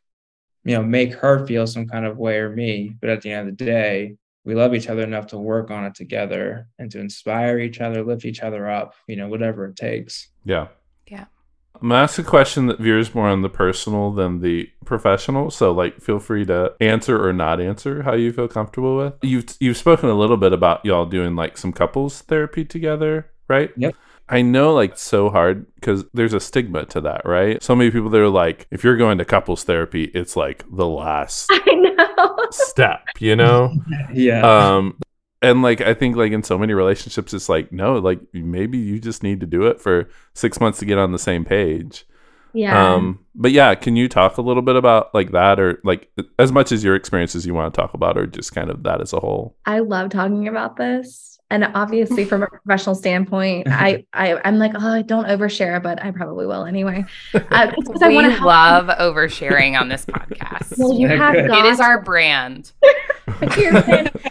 you 0.66 0.76
know 0.76 0.84
make 0.84 1.14
her 1.14 1.46
feel 1.48 1.66
some 1.68 1.88
kind 1.88 2.06
of 2.06 2.18
way 2.18 2.38
or 2.40 2.50
me. 2.50 2.96
But 3.00 3.10
at 3.12 3.22
the 3.22 3.32
end 3.32 3.48
of 3.50 3.58
the 3.58 3.66
day 3.66 4.16
we 4.46 4.56
love 4.56 4.76
each 4.76 4.90
other 4.90 5.04
enough 5.04 5.28
to 5.28 5.38
work 5.38 5.72
on 5.72 5.86
it 5.86 5.96
together 5.96 6.68
and 6.80 6.92
to 6.92 7.00
inspire 7.00 7.60
each 7.60 7.82
other 7.82 8.04
lift 8.04 8.26
each 8.26 8.42
other 8.42 8.70
up 8.70 8.94
you 9.08 9.16
know 9.16 9.28
whatever 9.28 9.66
it 9.66 9.76
takes 9.76 10.30
Yeah. 10.46 10.68
Yeah. 11.08 11.26
I'm 11.82 11.90
gonna 11.90 12.02
ask 12.02 12.18
a 12.20 12.24
question 12.24 12.68
that 12.68 12.80
veers 12.80 13.14
more 13.14 13.28
on 13.28 13.42
the 13.42 13.50
personal 13.50 14.12
than 14.12 14.40
the 14.40 14.70
professional. 14.86 15.52
So, 15.52 15.72
like, 15.72 16.00
feel 16.00 16.20
free 16.20 16.46
to 16.46 16.74
answer 16.80 17.22
or 17.22 17.34
not 17.34 17.60
answer 17.60 18.04
how 18.04 18.14
you 18.14 18.32
feel 18.32 18.48
comfortable 18.48 18.96
with. 18.96 19.16
You've 19.22 19.46
you've 19.60 19.78
spoken 19.78 20.10
a 20.10 20.14
little 20.14 20.38
bit 20.38 20.54
about 20.54 20.86
y'all 20.86 21.06
doing 21.06 21.36
like 21.36 21.58
some 21.58 21.74
couples 21.74 22.22
therapy 22.22 22.64
together, 22.64 23.32
right? 23.50 23.72
Yep. 23.76 23.96
I 24.30 24.42
know, 24.42 24.74
like, 24.74 24.98
so 24.98 25.30
hard 25.30 25.66
because 25.76 26.06
there's 26.14 26.34
a 26.34 26.40
stigma 26.40 26.86
to 26.88 27.02
that, 27.02 27.26
right? 27.26 27.62
So 27.62 27.76
many 27.76 27.92
people 27.92 28.10
they're 28.10 28.30
like, 28.30 28.68
if 28.72 28.84
you're 28.84 28.98
going 28.98 29.18
to 29.18 29.26
couples 29.26 29.64
therapy, 29.64 30.06
it's 30.14 30.36
like 30.36 30.64
the 30.72 30.88
last 30.88 31.50
I 31.52 31.74
know. 31.74 32.38
step, 32.52 33.04
you 33.20 33.36
know? 33.36 33.74
yeah 34.14 34.76
um 34.76 34.98
and 35.42 35.62
like 35.62 35.82
i 35.82 35.94
think 35.94 36.16
like 36.16 36.32
in 36.32 36.44
so 36.44 36.58
many 36.58 36.74
relationships 36.74 37.34
it's 37.34 37.50
like 37.50 37.72
no 37.72 37.98
like 37.98 38.20
maybe 38.34 38.78
you 38.78 39.00
just 39.00 39.24
need 39.24 39.40
to 39.40 39.46
do 39.46 39.68
it 39.68 39.80
for 39.80 40.08
six 40.34 40.60
months 40.60 40.80
to 40.80 40.86
get 40.86 40.98
on 40.98 41.12
the 41.12 41.20
same 41.20 41.44
page 41.44 42.06
yeah. 42.54 42.94
um 42.94 43.20
but 43.36 43.52
yeah 43.52 43.76
can 43.76 43.96
you 43.96 44.08
talk 44.08 44.38
a 44.38 44.42
little 44.42 44.62
bit 44.62 44.76
about 44.76 45.14
like 45.14 45.32
that 45.32 45.60
or 45.60 45.80
like 45.84 46.10
as 46.40 46.52
much 46.52 46.72
as 46.72 46.84
your 46.84 46.96
experiences 46.96 47.46
you 47.46 47.54
want 47.54 47.74
to 47.74 47.80
talk 47.80 47.94
about 47.94 48.18
or 48.18 48.26
just 48.26 48.54
kind 48.54 48.70
of 48.70 48.84
that 48.84 49.02
as 49.02 49.12
a 49.14 49.20
whole 49.20 49.56
I 49.66 49.80
love 49.80 50.10
talking 50.10 50.48
about 50.48 50.78
this. 50.78 51.33
And 51.54 51.66
obviously 51.76 52.26
from 52.26 52.42
a 52.42 52.48
professional 52.48 52.96
standpoint, 52.96 53.68
I, 53.70 54.06
I 54.12 54.42
I'm 54.44 54.58
like, 54.58 54.72
oh, 54.74 54.92
i 54.92 55.04
don't 55.04 55.26
overshare, 55.28 55.82
but 55.82 56.04
I 56.04 56.10
probably 56.10 56.48
will 56.48 56.66
anyway. 56.66 57.06
Uh, 57.34 57.72
it's 57.78 57.88
'cause 57.88 58.02
I 58.02 58.08
we 58.08 58.16
want 58.16 58.26
to 58.26 58.32
help 58.32 58.46
love 58.46 58.88
oversharing 58.98 59.80
on 59.80 59.90
this 59.90 60.06
podcast. 60.06 60.78
Well, 60.80 60.98
you 60.98 61.08
have 61.08 61.36
got 61.48 61.66
it 61.66 61.70
is 61.70 61.80
our 61.80 62.02
brand. 62.02 62.72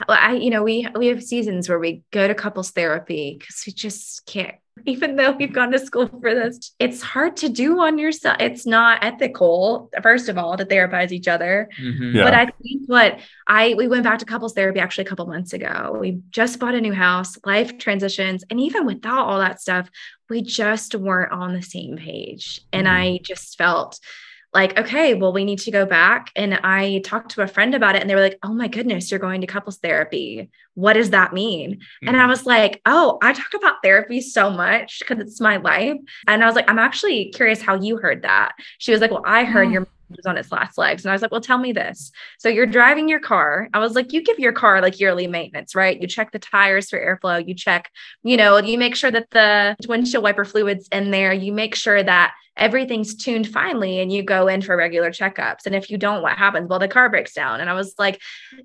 Well, 0.08 0.18
I, 0.20 0.35
you 0.35 0.50
know, 0.50 0.62
we 0.62 0.87
we 0.96 1.06
have 1.06 1.22
seasons 1.22 1.68
where 1.68 1.78
we 1.78 2.02
go 2.11 2.26
to 2.26 2.35
couples 2.35 2.70
therapy 2.70 3.37
because 3.38 3.62
we 3.66 3.72
just 3.72 4.26
can't. 4.26 4.54
Even 4.87 5.16
though 5.16 5.32
we've 5.32 5.52
gone 5.52 5.70
to 5.72 5.78
school 5.78 6.08
for 6.08 6.35
this, 6.35 6.72
it's 6.78 7.02
hard 7.02 7.37
to 7.38 7.48
do 7.48 7.78
on 7.80 7.98
yourself. 7.98 8.37
It's 8.40 8.66
not 8.66 9.04
ethical, 9.04 9.90
first 10.02 10.28
of 10.28 10.38
all, 10.38 10.56
to 10.56 10.64
therapize 10.64 11.12
each 11.12 11.28
other. 11.28 11.68
Mhm. 11.80 12.14
Yeah. 12.14 12.24
But 12.24 12.35
I 12.35 12.44
think 12.46 12.82
what 12.87 13.20
I 13.46 13.74
we 13.76 13.87
went 13.87 14.02
back 14.04 14.18
to 14.20 14.24
couples 14.24 14.54
therapy 14.54 14.80
actually 14.80 15.04
a 15.04 15.08
couple 15.08 15.26
months 15.26 15.52
ago. 15.52 15.96
We 16.00 16.20
just 16.30 16.58
bought 16.58 16.75
a 16.75 16.81
new 16.81 16.94
house, 16.94 17.37
life 17.44 17.77
transitions, 17.79 18.44
and 18.50 18.58
even 18.60 18.87
without 18.87 19.27
all 19.27 19.38
that 19.38 19.60
stuff, 19.60 19.90
we 20.31 20.42
just 20.42 20.94
weren't 20.94 21.33
on 21.33 21.52
the 21.52 21.62
same 21.62 21.96
page. 21.96 22.62
And 22.73 22.87
Mhm. 22.87 22.90
I 22.90 23.20
just 23.23 23.58
felt 23.58 23.98
like, 24.55 24.79
okay, 24.79 25.15
well, 25.15 25.33
we 25.33 25.44
need 25.44 25.61
to 25.61 25.71
go 25.71 25.87
back. 25.87 26.31
And 26.37 26.55
I 26.63 27.00
talked 27.05 27.31
to 27.33 27.42
a 27.42 27.46
friend 27.46 27.75
about 27.75 27.96
it, 27.96 28.03
and 28.03 28.11
they 28.11 28.15
were 28.15 28.21
like, 28.21 28.38
oh 28.42 28.53
my 28.53 28.69
goodness, 28.69 29.11
you're 29.11 29.21
going 29.21 29.40
to 29.40 29.46
couples 29.46 29.79
therapy. 29.79 30.50
What 30.75 30.94
does 30.94 31.11
that 31.11 31.33
mean? 31.33 31.81
And 32.07 32.17
I 32.17 32.27
was 32.27 32.44
like, 32.46 32.81
oh, 32.87 33.19
I 33.23 33.33
talk 33.33 33.55
about 33.55 33.83
therapy 33.83 34.21
so 34.21 34.50
much 34.50 35.00
because 35.00 35.19
it's 35.19 35.40
my 35.40 35.57
life. 35.57 35.96
And 36.27 36.42
I 36.42 36.46
was 36.46 36.55
like, 36.55 36.71
I'm 36.71 36.79
actually 36.79 37.31
curious 37.31 37.63
how 37.63 37.77
you 37.81 37.96
heard 37.96 38.23
that. 38.23 38.53
She 38.79 38.92
was 38.92 39.00
like, 39.00 39.11
well, 39.11 39.25
I 39.27 39.44
heard 39.44 39.69
Mm. 39.69 39.73
your 39.73 39.87
was 40.17 40.27
on 40.27 40.37
its 40.37 40.53
last 40.53 40.77
legs. 40.77 41.05
And 41.05 41.11
I 41.11 41.15
was 41.15 41.23
like, 41.23 41.31
well, 41.31 41.40
tell 41.40 41.57
me 41.57 41.73
this. 41.73 42.13
So 42.38 42.50
you're 42.50 42.67
driving 42.67 43.09
your 43.09 43.19
car. 43.19 43.69
I 43.73 43.79
was 43.79 43.94
like, 43.94 44.13
you 44.13 44.23
give 44.23 44.38
your 44.38 44.53
car 44.53 44.83
like 44.83 45.00
yearly 45.00 45.27
maintenance, 45.27 45.75
right? 45.75 45.98
You 45.98 46.07
check 46.07 46.33
the 46.33 46.38
tires 46.38 46.90
for 46.90 46.98
airflow. 46.98 47.46
You 47.46 47.55
check, 47.55 47.90
you 48.23 48.37
know, 48.37 48.59
you 48.59 48.77
make 48.77 48.94
sure 48.94 49.11
that 49.11 49.31
the 49.31 49.75
windshield 49.88 50.23
wiper 50.23 50.44
fluid's 50.44 50.87
in 50.88 51.11
there. 51.13 51.33
You 51.33 51.53
make 51.53 51.75
sure 51.75 52.03
that 52.03 52.35
everything's 52.57 53.15
tuned 53.15 53.48
finely 53.48 54.00
and 54.00 54.13
you 54.13 54.23
go 54.23 54.46
in 54.46 54.63
for 54.63 54.77
regular 54.77 55.11
checkups. 55.11 55.67
And 55.67 55.75
if 55.75 55.90
you 55.90 55.98
don't, 55.98 56.23
what 56.23 56.37
happens? 56.37 56.69
Well, 56.69 56.79
the 56.79 56.88
car 56.88 57.09
breaks 57.09 57.33
down. 57.33 57.61
And 57.61 57.71
I 57.71 57.75
was 57.75 57.94
like, 57.98 58.21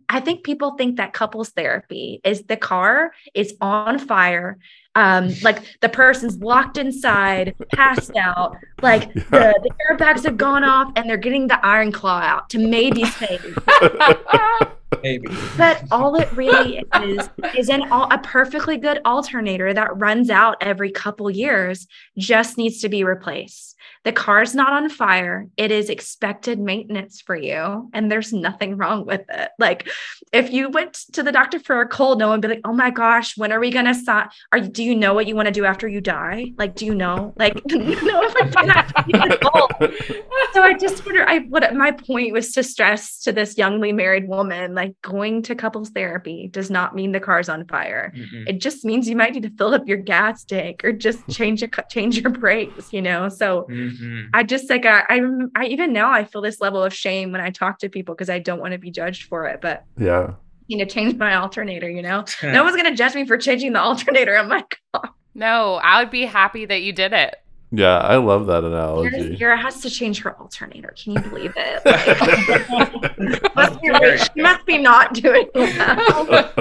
I 0.09 0.19
think 0.19 0.43
people 0.43 0.71
think 0.71 0.97
that 0.97 1.13
couples 1.13 1.49
therapy 1.49 2.19
is 2.23 2.43
the 2.43 2.57
car 2.57 3.13
is 3.33 3.55
on 3.61 3.99
fire. 3.99 4.57
Um, 4.97 5.31
like 5.43 5.59
the 5.81 5.89
person's 5.89 6.39
locked 6.39 6.79
inside, 6.79 7.53
passed 7.71 8.15
out, 8.15 8.57
like 8.81 9.13
the, 9.13 9.21
the 9.29 9.69
airbags 9.87 10.23
have 10.23 10.37
gone 10.37 10.63
off 10.63 10.91
and 10.95 11.07
they're 11.07 11.17
getting 11.17 11.45
the 11.45 11.63
iron 11.63 11.91
claw 11.91 12.19
out 12.19 12.49
to 12.49 12.57
maybe 12.57 13.05
save. 13.05 13.59
Maybe. 15.03 15.27
But 15.57 15.83
all 15.91 16.15
it 16.15 16.31
really 16.31 16.83
is 17.03 17.29
is 17.55 17.69
an 17.69 17.91
all, 17.91 18.11
a 18.11 18.17
perfectly 18.19 18.77
good 18.77 18.99
alternator 19.05 19.73
that 19.73 19.95
runs 19.97 20.29
out 20.29 20.57
every 20.61 20.91
couple 20.91 21.29
years 21.29 21.87
just 22.17 22.57
needs 22.57 22.79
to 22.81 22.89
be 22.89 23.03
replaced. 23.03 23.75
The 24.07 24.13
car's 24.13 24.55
not 24.55 24.71
on 24.71 24.87
fire. 24.87 25.49
It 25.57 25.69
is 25.69 25.89
expected 25.89 26.59
maintenance 26.59 27.19
for 27.19 27.35
you, 27.35 27.89
and 27.91 28.09
there's 28.09 28.31
nothing 28.31 28.77
wrong 28.77 29.05
with 29.05 29.25
it. 29.27 29.49
Like 29.59 29.89
if 30.31 30.49
you 30.49 30.69
went 30.69 30.93
to 31.11 31.23
the 31.23 31.31
doctor 31.33 31.59
for 31.59 31.81
a 31.81 31.87
cold, 31.89 32.17
no 32.17 32.29
one 32.29 32.39
would 32.39 32.47
be 32.47 32.55
like, 32.55 32.61
"Oh 32.63 32.71
my 32.71 32.89
gosh, 32.89 33.37
when 33.37 33.51
are 33.51 33.59
we 33.59 33.69
gonna 33.69 33.93
stop? 33.93 34.31
Are 34.53 34.59
you, 34.59 34.69
do 34.69 34.81
you 34.81 34.95
know 34.95 35.13
what 35.13 35.27
you 35.27 35.35
want 35.35 35.47
to 35.47 35.51
do 35.51 35.65
after 35.65 35.89
you 35.89 35.99
die? 35.99 36.53
Like, 36.57 36.75
do 36.75 36.85
you 36.85 36.95
know? 36.95 37.33
Like, 37.35 37.55
no, 37.69 38.21
if 38.23 38.55
I 38.55 38.63
not 38.63 38.93
so 40.53 40.63
I 40.63 40.73
just 40.79 41.05
wonder. 41.05 41.27
I 41.27 41.39
what 41.39 41.75
my 41.75 41.91
point 41.91 42.31
was 42.31 42.53
to 42.53 42.63
stress 42.63 43.19
to 43.23 43.33
this 43.33 43.55
youngly 43.55 43.93
married 43.93 44.29
woman, 44.29 44.73
like 44.73 44.95
going 45.01 45.41
to 45.43 45.53
couples 45.53 45.89
therapy 45.89 46.47
does 46.47 46.71
not 46.71 46.95
mean 46.95 47.11
the 47.11 47.19
car's 47.19 47.49
on 47.49 47.67
fire. 47.67 48.13
Mm-mm. 48.15 48.47
It 48.47 48.61
just 48.61 48.85
means 48.85 49.09
you 49.09 49.17
might 49.17 49.33
need 49.33 49.43
to 49.43 49.51
fill 49.57 49.73
up 49.73 49.85
your 49.85 49.97
gas 49.97 50.45
tank 50.45 50.85
or 50.85 50.93
just 50.93 51.27
change 51.27 51.61
a 51.61 51.67
change 51.89 52.19
your 52.19 52.31
brakes. 52.31 52.93
You 52.93 53.01
know, 53.01 53.27
so. 53.27 53.67
Mm-hmm. 53.69 53.96
Mhm. 53.99 54.29
I 54.33 54.43
just 54.43 54.69
like 54.69 54.85
I, 54.85 55.03
I 55.09 55.21
I 55.55 55.65
even 55.65 55.93
now 55.93 56.11
I 56.11 56.23
feel 56.23 56.41
this 56.41 56.61
level 56.61 56.83
of 56.83 56.93
shame 56.93 57.31
when 57.31 57.41
I 57.41 57.49
talk 57.49 57.79
to 57.79 57.89
people 57.89 58.15
because 58.15 58.29
I 58.29 58.39
don't 58.39 58.59
want 58.59 58.73
to 58.73 58.77
be 58.77 58.91
judged 58.91 59.23
for 59.23 59.45
it, 59.47 59.59
but 59.61 59.83
Yeah. 59.97 60.33
you 60.67 60.77
know, 60.77 60.85
change 60.85 61.15
my 61.15 61.35
alternator, 61.35 61.89
you 61.89 62.01
know. 62.01 62.23
no 62.43 62.63
one's 62.63 62.75
gonna 62.75 62.95
judge 62.95 63.15
me 63.15 63.25
for 63.25 63.37
changing 63.37 63.73
the 63.73 63.79
alternator 63.81 64.37
on 64.37 64.47
my 64.49 64.63
car. 64.93 65.11
No, 65.35 65.75
I 65.75 66.01
would 66.01 66.11
be 66.11 66.25
happy 66.25 66.65
that 66.65 66.81
you 66.81 66.93
did 66.93 67.13
it. 67.13 67.35
Yeah. 67.71 67.97
I 67.97 68.15
love 68.15 68.47
that 68.47 68.63
Kira, 68.63 68.67
analogy. 68.67 69.37
Kira 69.37 69.57
has 69.57 69.81
to 69.81 69.89
change 69.89 70.21
her 70.21 70.37
alternator. 70.39 70.93
Can 71.01 71.13
you 71.13 71.19
believe 71.21 71.53
it? 71.55 71.83
Like, 73.19 73.55
must 73.55 73.81
be, 73.81 74.17
she 74.17 74.41
must 74.41 74.65
be 74.65 74.77
not 74.77 75.13
doing 75.13 75.47
well. 75.53 76.53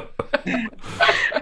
I, 0.46 0.72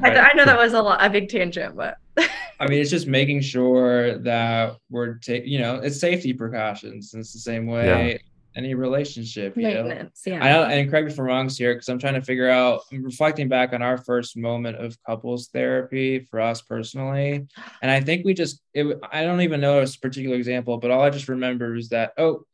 I 0.03 0.33
know 0.35 0.45
that 0.45 0.59
was 0.59 0.73
a 0.73 0.83
lot 0.83 1.03
a 1.05 1.09
big 1.09 1.29
tangent, 1.29 1.77
but 1.77 1.97
I 2.61 2.69
mean, 2.69 2.81
it's 2.81 2.91
just 2.91 3.07
making 3.07 3.41
sure 3.41 4.19
that 4.19 4.77
we're 4.91 5.15
taking, 5.15 5.51
you 5.51 5.59
know, 5.59 5.77
it's 5.77 6.01
safety 6.01 6.33
precautions. 6.33 7.13
And 7.13 7.21
it's 7.21 7.33
the 7.33 7.41
same 7.41 7.67
way 7.67 8.21
any 8.57 8.75
relationship, 8.75 9.57
you 9.57 9.63
know. 9.63 9.85
maintenance, 9.85 10.23
I 10.27 10.31
yeah. 10.31 10.59
don't, 10.59 10.71
and 10.71 10.91
correct 10.91 11.07
me 11.07 11.13
if 11.13 11.19
I'm 11.19 11.25
wrong 11.25 11.49
here, 11.49 11.75
because 11.75 11.89
I'm 11.89 11.99
trying 11.99 12.15
to 12.15 12.23
figure 12.23 12.49
out. 12.49 12.83
I'm 12.93 13.03
reflecting 13.03 13.49
back 13.49 13.73
on 13.73 13.83
our 13.83 13.99
first 13.99 14.37
moment 14.37 14.77
of 14.77 14.97
couples 15.05 15.49
therapy 15.49 16.21
for 16.21 16.41
us 16.41 16.63
personally, 16.63 17.47
and 17.83 17.91
I 17.91 18.01
think 18.01 18.25
we 18.25 18.35
just. 18.35 18.61
It, 18.73 18.99
I 19.11 19.25
don't 19.25 19.41
even 19.41 19.61
know 19.61 19.81
a 19.81 19.87
particular 20.01 20.37
example, 20.37 20.79
but 20.79 20.91
all 20.91 21.03
I 21.03 21.11
just 21.11 21.29
remember 21.29 21.75
is 21.75 21.89
that 21.89 22.13
oh, 22.17 22.47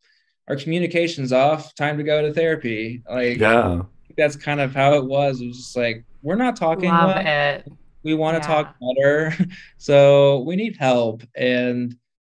our 0.49 0.57
communication's 0.57 1.33
off. 1.33 1.75
Time 1.75 1.99
to 1.99 2.05
go 2.05 2.23
to 2.23 2.33
therapy. 2.33 3.03
Like 3.09 3.39
yeah. 3.39 3.83
that's 4.17 4.37
kind 4.37 4.61
of 4.61 4.75
how 4.75 4.95
it 4.95 5.05
was. 5.05 5.41
It 5.41 5.49
was 5.49 5.59
just 5.59 5.77
like 5.77 6.05
we're 6.23 6.37
not 6.37 6.57
talking. 6.57 6.89
Love 6.89 7.15
well. 7.15 7.27
it. 7.27 7.71
We 8.03 8.15
want 8.15 8.37
to 8.43 8.49
Yeah. 8.49 8.55
talk 8.55 8.75
better, 8.81 9.35
so 9.79 10.41
we 10.41 10.57
need 10.57 10.77
help 10.77 11.23
and. 11.35 11.95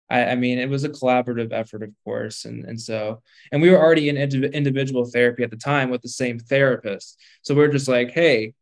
I, 0.10 0.32
I 0.32 0.36
mean, 0.36 0.60
it 0.60 0.68
was 0.70 0.84
a 0.84 0.90
collaborative 0.90 1.54
effort, 1.54 1.84
of 1.84 1.92
course, 2.04 2.44
and 2.44 2.66
and 2.66 2.78
so, 2.82 3.22
and 3.54 3.62
we 3.62 3.70
were 3.70 3.80
already 3.80 4.10
in 4.10 4.18
indi- 4.18 4.46
individual 4.50 5.06
therapy 5.06 5.42
at 5.42 5.52
the 5.52 5.56
time 5.56 5.90
with 5.90 6.02
the 6.02 6.10
same 6.10 6.38
therapist. 6.38 7.18
So 7.44 7.56
we're 7.56 7.70
just 7.72 7.88
like, 7.88 8.12
hey, 8.12 8.54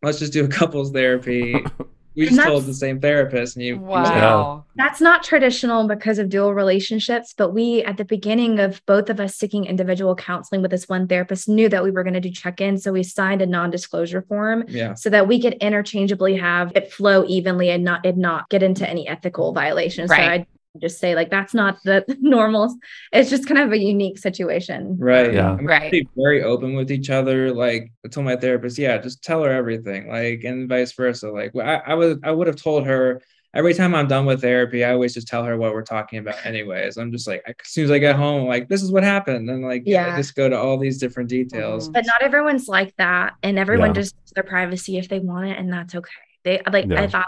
let's 0.00 0.20
just 0.20 0.32
do 0.32 0.44
a 0.44 0.48
couples 0.48 0.92
therapy. 0.92 1.64
We 2.16 2.26
And 2.26 2.36
just 2.36 2.46
told 2.46 2.66
the 2.66 2.74
same 2.74 3.00
therapist, 3.00 3.56
and 3.56 3.64
you, 3.64 3.74
you 3.74 3.80
Wow. 3.80 4.64
That's 4.76 5.00
not 5.00 5.22
traditional 5.22 5.86
because 5.86 6.18
of 6.18 6.28
dual 6.28 6.54
relationships, 6.54 7.34
but 7.36 7.52
we 7.52 7.82
at 7.84 7.96
the 7.96 8.04
beginning 8.04 8.58
of 8.58 8.80
both 8.86 9.10
of 9.10 9.20
us 9.20 9.36
seeking 9.36 9.64
individual 9.64 10.14
counseling 10.14 10.62
with 10.62 10.70
this 10.70 10.88
one 10.88 11.06
therapist 11.06 11.48
knew 11.48 11.68
that 11.68 11.84
we 11.84 11.90
were 11.90 12.02
going 12.02 12.14
to 12.14 12.20
do 12.20 12.30
check-ins, 12.30 12.82
so 12.82 12.92
we 12.92 13.02
signed 13.02 13.42
a 13.42 13.46
non-disclosure 13.46 14.22
form 14.22 14.64
yeah, 14.68 14.94
so 14.94 15.10
that 15.10 15.28
we 15.28 15.40
could 15.40 15.54
interchangeably 15.54 16.36
have 16.36 16.72
it 16.74 16.92
flow 16.92 17.24
evenly 17.26 17.70
and 17.70 17.84
not 17.84 18.04
it 18.04 18.16
not 18.16 18.48
get 18.48 18.62
into 18.62 18.88
any 18.88 19.06
ethical 19.06 19.52
violations. 19.52 20.08
So 20.10 20.16
Right. 20.16 20.40
I 20.40 20.46
just 20.78 20.98
say 21.00 21.14
like 21.14 21.30
that's 21.30 21.52
not 21.54 21.78
the 21.84 22.04
normal. 22.20 22.76
It's 23.12 23.30
just 23.30 23.46
kind 23.46 23.60
of 23.60 23.72
a 23.72 23.78
unique 23.78 24.18
situation. 24.18 24.96
right, 24.98 25.32
Yeah. 25.34 25.52
And 25.52 25.62
we're 25.62 25.68
Right. 25.70 25.90
pretty 25.90 26.08
very 26.16 26.42
open 26.42 26.74
with 26.74 26.90
each 26.92 27.10
other. 27.10 27.52
Like 27.52 27.90
I 28.04 28.08
told 28.08 28.26
my 28.26 28.36
therapist, 28.36 28.78
yeah, 28.78 28.98
just 28.98 29.22
tell 29.22 29.42
her 29.42 29.50
everything, 29.50 30.08
like, 30.08 30.44
and 30.44 30.68
vice 30.68 30.92
versa. 30.92 31.30
Like 31.30 31.56
I, 31.56 31.76
I 31.86 31.94
would, 31.94 32.20
I 32.24 32.30
would 32.30 32.46
have 32.46 32.56
told 32.56 32.86
her. 32.86 33.20
Every 33.52 33.74
time 33.74 33.96
I'm 33.96 34.06
done 34.06 34.26
with 34.26 34.42
therapy, 34.42 34.84
I 34.84 34.92
always 34.92 35.12
just 35.12 35.26
tell 35.26 35.42
her 35.42 35.56
what 35.56 35.72
we're 35.72 35.82
talking 35.82 36.20
about. 36.20 36.36
Anyways, 36.46 36.96
I'm 36.98 37.10
just 37.10 37.26
like, 37.26 37.42
as 37.48 37.56
soon 37.64 37.86
as 37.86 37.90
I 37.90 37.98
get 37.98 38.14
home, 38.14 38.46
like 38.46 38.68
this 38.68 38.80
is 38.80 38.92
what 38.92 39.02
happened, 39.02 39.50
and 39.50 39.64
like, 39.64 39.82
Yeah. 39.86 40.14
I 40.14 40.16
just 40.16 40.36
go 40.36 40.48
to 40.48 40.56
all 40.56 40.78
these 40.78 40.98
different 40.98 41.28
details. 41.28 41.88
But 41.88 42.06
not 42.06 42.22
everyone's 42.22 42.68
like 42.68 42.94
that, 42.98 43.32
and 43.42 43.58
everyone 43.58 43.88
Yeah. 43.88 43.94
just 44.02 44.14
their 44.36 44.44
privacy 44.44 44.98
if 44.98 45.08
they 45.08 45.18
want 45.18 45.48
it, 45.48 45.58
and 45.58 45.72
that's 45.72 45.96
okay. 45.96 46.12
They 46.42 46.60
like 46.72 46.86
Yeah. 46.88 47.02
if 47.02 47.14
I 47.14 47.24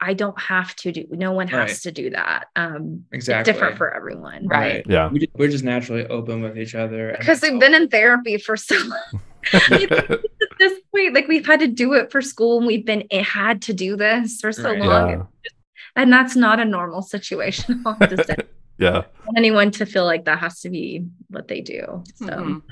I 0.00 0.14
don't 0.14 0.38
have 0.40 0.74
to 0.76 0.90
do. 0.92 1.06
No 1.10 1.32
one 1.32 1.46
has 1.48 1.58
Right. 1.70 1.76
to 1.82 1.92
do 1.92 2.10
that. 2.10 2.48
Um, 2.56 3.04
Exactly. 3.12 3.40
it's 3.50 3.56
different 3.58 3.76
for 3.78 3.94
everyone. 3.94 4.48
Right. 4.48 4.84
Yeah. 4.88 5.08
We 5.08 5.20
just, 5.20 5.30
we're 5.36 5.48
just 5.50 5.62
naturally 5.64 6.04
open 6.08 6.42
with 6.42 6.58
each 6.58 6.74
other. 6.74 7.14
because 7.18 7.40
we've 7.42 7.60
been 7.60 7.74
in 7.74 7.88
therapy 7.88 8.38
for 8.38 8.56
so 8.56 8.76
long. 8.76 9.20
at 9.52 10.20
this 10.58 10.80
point, 10.92 11.14
like 11.14 11.28
we've 11.28 11.46
had 11.46 11.60
to 11.60 11.68
do 11.68 11.92
it 11.94 12.10
for 12.10 12.20
school, 12.20 12.58
and 12.58 12.66
we've 12.66 12.84
been 12.84 13.04
it 13.10 13.22
had 13.22 13.62
to 13.62 13.72
do 13.72 13.96
this 13.96 14.40
for 14.40 14.50
so 14.50 14.70
Right. 14.72 14.82
long, 14.82 15.10
Yeah. 15.10 15.22
and 15.94 16.12
that's 16.12 16.34
not 16.34 16.58
a 16.58 16.64
normal 16.64 17.02
situation. 17.02 17.82
I'll 17.86 17.94
have 18.00 18.10
to 18.16 18.24
say. 18.24 18.36
Yeah. 18.78 19.04
anyone 19.36 19.70
to 19.70 19.86
feel 19.86 20.04
like 20.04 20.26
that 20.26 20.38
has 20.40 20.60
to 20.60 20.68
be 20.70 21.06
what 21.28 21.48
they 21.48 21.60
do. 21.62 22.02
So 22.16 22.26
Mhm. 22.26 22.62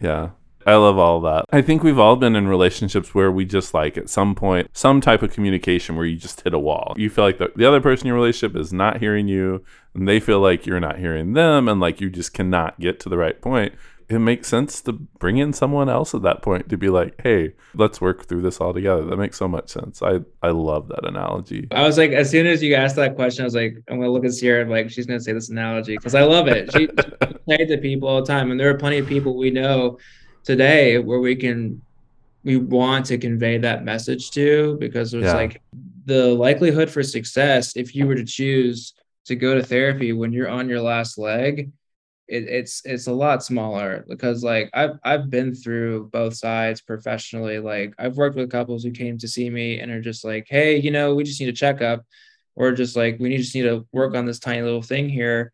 Yeah. 0.00 0.30
I 0.66 0.76
love 0.76 0.98
all 0.98 1.20
that. 1.22 1.44
I 1.52 1.62
think 1.62 1.82
we've 1.82 1.98
all 1.98 2.16
been 2.16 2.36
in 2.36 2.48
relationships 2.48 3.14
where 3.14 3.30
we 3.30 3.44
just 3.44 3.74
like 3.74 3.98
at 3.98 4.08
some 4.08 4.34
point, 4.34 4.70
some 4.72 5.00
type 5.00 5.22
of 5.22 5.32
communication 5.32 5.96
where 5.96 6.06
you 6.06 6.16
just 6.16 6.40
hit 6.42 6.54
a 6.54 6.58
wall. 6.58 6.94
You 6.96 7.10
feel 7.10 7.24
like 7.24 7.38
the, 7.38 7.52
the 7.54 7.66
other 7.66 7.80
person 7.80 8.06
in 8.06 8.08
your 8.08 8.16
relationship 8.16 8.56
is 8.56 8.72
not 8.72 9.00
hearing 9.00 9.28
you, 9.28 9.64
and 9.94 10.08
they 10.08 10.20
feel 10.20 10.40
like 10.40 10.66
you're 10.66 10.80
not 10.80 10.98
hearing 10.98 11.34
them, 11.34 11.68
and 11.68 11.80
like 11.80 12.00
you 12.00 12.10
just 12.10 12.32
cannot 12.32 12.80
get 12.80 12.98
to 13.00 13.08
the 13.08 13.18
right 13.18 13.40
point. 13.40 13.74
It 14.06 14.18
makes 14.18 14.48
sense 14.48 14.82
to 14.82 14.92
bring 14.92 15.38
in 15.38 15.54
someone 15.54 15.88
else 15.88 16.14
at 16.14 16.20
that 16.22 16.42
point 16.42 16.68
to 16.68 16.76
be 16.76 16.90
like, 16.90 17.18
hey, 17.22 17.54
let's 17.74 18.02
work 18.02 18.26
through 18.26 18.42
this 18.42 18.60
all 18.60 18.74
together. 18.74 19.02
That 19.04 19.16
makes 19.16 19.38
so 19.38 19.48
much 19.48 19.70
sense. 19.70 20.02
I, 20.02 20.20
I 20.42 20.50
love 20.50 20.88
that 20.88 21.06
analogy. 21.06 21.68
I 21.70 21.82
was 21.82 21.96
like, 21.96 22.10
as 22.10 22.30
soon 22.30 22.46
as 22.46 22.62
you 22.62 22.74
asked 22.74 22.96
that 22.96 23.16
question, 23.16 23.44
I 23.44 23.46
was 23.46 23.54
like, 23.54 23.78
I'm 23.88 23.98
gonna 23.98 24.10
look 24.10 24.26
at 24.26 24.34
Sierra, 24.34 24.68
like 24.68 24.90
she's 24.90 25.06
gonna 25.06 25.20
say 25.20 25.32
this 25.32 25.48
analogy 25.48 25.96
because 25.96 26.14
I 26.14 26.22
love 26.24 26.48
it. 26.48 26.70
She, 26.72 26.86
she 26.86 26.86
say 27.48 27.64
to 27.64 27.78
people 27.78 28.08
all 28.08 28.20
the 28.20 28.26
time, 28.26 28.50
and 28.50 28.60
there 28.60 28.68
are 28.68 28.76
plenty 28.76 28.98
of 28.98 29.06
people 29.06 29.36
we 29.36 29.50
know 29.50 29.98
today 30.44 30.98
where 30.98 31.20
we 31.20 31.36
can, 31.36 31.80
we 32.44 32.56
want 32.56 33.06
to 33.06 33.18
convey 33.18 33.58
that 33.58 33.84
message 33.84 34.30
to 34.32 34.76
because 34.78 35.14
it's 35.14 35.24
Yeah. 35.24 35.34
like 35.34 35.62
the 36.04 36.26
likelihood 36.34 36.90
for 36.90 37.02
success 37.02 37.76
if 37.76 37.94
you 37.94 38.06
were 38.06 38.14
to 38.14 38.24
choose 38.24 38.92
to 39.24 39.34
go 39.34 39.54
to 39.54 39.62
therapy 39.62 40.12
when 40.12 40.32
you're 40.32 40.48
on 40.50 40.68
your 40.68 40.82
last 40.82 41.16
leg. 41.16 41.70
It, 42.26 42.44
it's 42.44 42.82
it's 42.86 43.06
a 43.06 43.12
lot 43.12 43.44
smaller 43.44 44.04
because 44.08 44.42
like 44.42 44.70
I've 44.72 44.98
I've 45.04 45.28
been 45.28 45.54
through 45.54 46.08
both 46.10 46.34
sides 46.34 46.80
professionally. 46.80 47.58
Like 47.58 47.94
I've 47.98 48.16
worked 48.16 48.36
with 48.36 48.50
couples 48.50 48.82
who 48.82 48.92
came 48.92 49.18
to 49.18 49.28
see 49.28 49.50
me 49.50 49.78
and 49.80 49.90
are 49.92 50.00
just 50.00 50.24
like, 50.24 50.46
hey, 50.48 50.78
you 50.78 50.90
know, 50.90 51.14
we 51.14 51.24
just 51.24 51.38
need 51.40 51.50
a 51.50 51.52
checkup, 51.52 52.02
or 52.54 52.72
just 52.72 52.96
like 52.96 53.18
we 53.18 53.28
need 53.28 53.38
just 53.38 53.54
need 53.54 53.62
to 53.62 53.86
work 53.92 54.14
on 54.14 54.24
this 54.24 54.38
tiny 54.38 54.62
little 54.62 54.80
thing 54.82 55.08
here. 55.10 55.52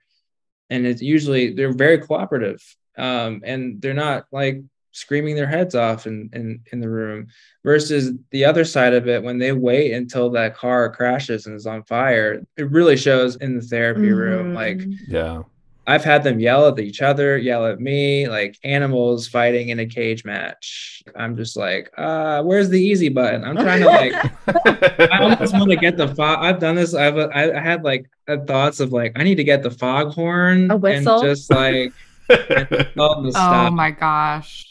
And 0.68 0.86
it's 0.86 1.03
usually 1.03 1.55
they're 1.55 1.72
very 1.72 1.99
cooperative. 1.99 2.61
Um, 2.97 3.43
and 3.45 3.80
they're 3.82 3.95
not 3.95 4.26
like 4.30 4.62
screaming 4.93 5.36
their 5.36 5.47
heads 5.47 5.74
off 5.74 6.07
in, 6.07 6.28
in 6.32 6.61
in 6.72 6.80
the 6.80 6.88
room 6.88 7.26
versus 7.64 8.12
the 8.30 8.45
other 8.45 8.64
side 8.64 8.93
of 8.93 9.07
it 9.09 9.22
when 9.22 9.38
they 9.38 9.53
wait 9.53 9.93
until 9.93 10.30
that 10.30 10.57
car 10.57 10.91
crashes 10.91 11.47
and 11.47 11.55
is 11.55 11.66
on 11.66 11.82
fire 11.84 12.43
it 12.57 12.70
really 12.70 12.97
shows 12.97 13.36
in 13.36 13.55
the 13.57 13.62
therapy 13.62 14.11
room 14.12 14.55
like. 14.55 14.80
Yeah. 15.09 15.43
I've 15.86 16.05
had 16.05 16.22
them 16.22 16.38
yell 16.38 16.68
at 16.68 16.78
each 16.78 17.03
other, 17.03 17.36
yell 17.36 17.66
at 17.66 17.80
me, 17.80 18.28
like 18.28 18.57
animals 18.62 19.26
fighting 19.26 19.70
in 19.70 19.80
a 19.80 19.86
cage 19.86 20.24
match. 20.24 21.03
I'm 21.16 21.36
just 21.36 21.57
like, 21.57 21.91
uh, 21.97 22.43
where's 22.45 22.68
the 22.68 22.80
easy 22.80 23.09
button? 23.09 23.43
I'm 23.43 23.57
trying 23.57 23.80
to 23.80 23.86
like, 23.86 25.11
I 25.11 25.18
almost 25.20 25.53
want 25.53 25.70
to 25.70 25.76
get 25.76 25.97
the 25.97 26.14
fog. 26.14 26.38
I've 26.45 26.61
done 26.61 26.76
this. 26.76 26.95
I've 26.95 27.16
I, 27.18 27.51
I 27.57 27.61
had 27.61 27.82
like 27.82 28.09
uh, 28.28 28.36
thoughts 28.47 28.78
of 28.78 28.93
like, 28.93 29.18
I 29.18 29.24
need 29.24 29.36
to 29.36 29.43
get 29.45 29.64
the 29.64 29.70
foghorn 29.70 30.70
A 30.70 30.76
whistle? 30.76 31.20
and 31.20 31.24
just 31.28 31.51
like 31.51 31.93
tell 32.28 33.16
them 33.16 33.26
Oh 33.26 33.30
stop. 33.30 33.72
my 33.72 33.91
gosh. 33.91 34.70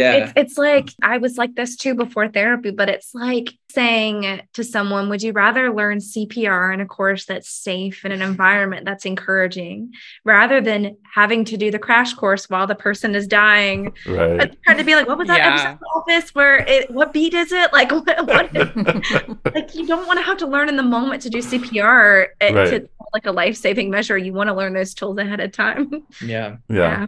Yeah. 0.00 0.14
It's 0.16 0.32
it's 0.36 0.58
like 0.58 0.90
I 1.02 1.18
was 1.18 1.36
like 1.38 1.54
this 1.54 1.76
too 1.76 1.94
before 1.94 2.28
therapy, 2.28 2.70
but 2.70 2.88
it's 2.88 3.14
like 3.14 3.50
saying 3.70 4.42
to 4.52 4.62
someone, 4.62 5.08
would 5.08 5.22
you 5.22 5.32
rather 5.32 5.72
learn 5.72 5.98
CPR 5.98 6.74
in 6.74 6.80
a 6.80 6.86
course 6.86 7.24
that's 7.24 7.48
safe 7.48 8.04
in 8.04 8.12
an 8.12 8.20
environment 8.20 8.84
that's 8.84 9.06
encouraging 9.06 9.92
rather 10.24 10.60
than 10.60 10.96
having 11.14 11.44
to 11.46 11.56
do 11.56 11.70
the 11.70 11.78
crash 11.78 12.12
course 12.12 12.50
while 12.50 12.66
the 12.66 12.74
person 12.74 13.14
is 13.14 13.26
dying? 13.26 13.92
right. 14.06 14.38
But 14.38 14.62
trying 14.64 14.78
to 14.78 14.84
be 14.84 14.94
like, 14.94 15.06
what 15.08 15.16
was 15.18 15.28
that 15.28 15.38
Yeah. 15.38 15.52
episode 15.54 15.70
of 15.72 15.78
The 15.80 15.86
Office 16.16 16.34
where 16.34 16.56
it 16.58 16.90
what 16.90 17.12
beat 17.12 17.34
is 17.34 17.50
it? 17.52 17.72
Like 17.72 17.90
what, 17.92 18.26
what 18.26 18.52
like 19.54 19.74
you 19.74 19.86
don't 19.86 20.06
want 20.06 20.18
to 20.18 20.24
have 20.24 20.36
to 20.38 20.46
learn 20.46 20.68
in 20.68 20.76
the 20.76 20.82
moment 20.82 21.22
to 21.22 21.30
do 21.30 21.38
CPR 21.38 22.26
uh, 22.40 22.52
Right. 22.54 22.70
to 22.70 22.88
like 23.14 23.26
a 23.26 23.32
life-saving 23.32 23.90
measure. 23.90 24.16
You 24.16 24.32
want 24.32 24.48
to 24.48 24.54
learn 24.54 24.72
those 24.74 24.94
tools 24.94 25.18
ahead 25.18 25.40
of 25.40 25.52
time. 25.52 25.90
Yeah. 26.24 26.56
yeah. 26.68 27.06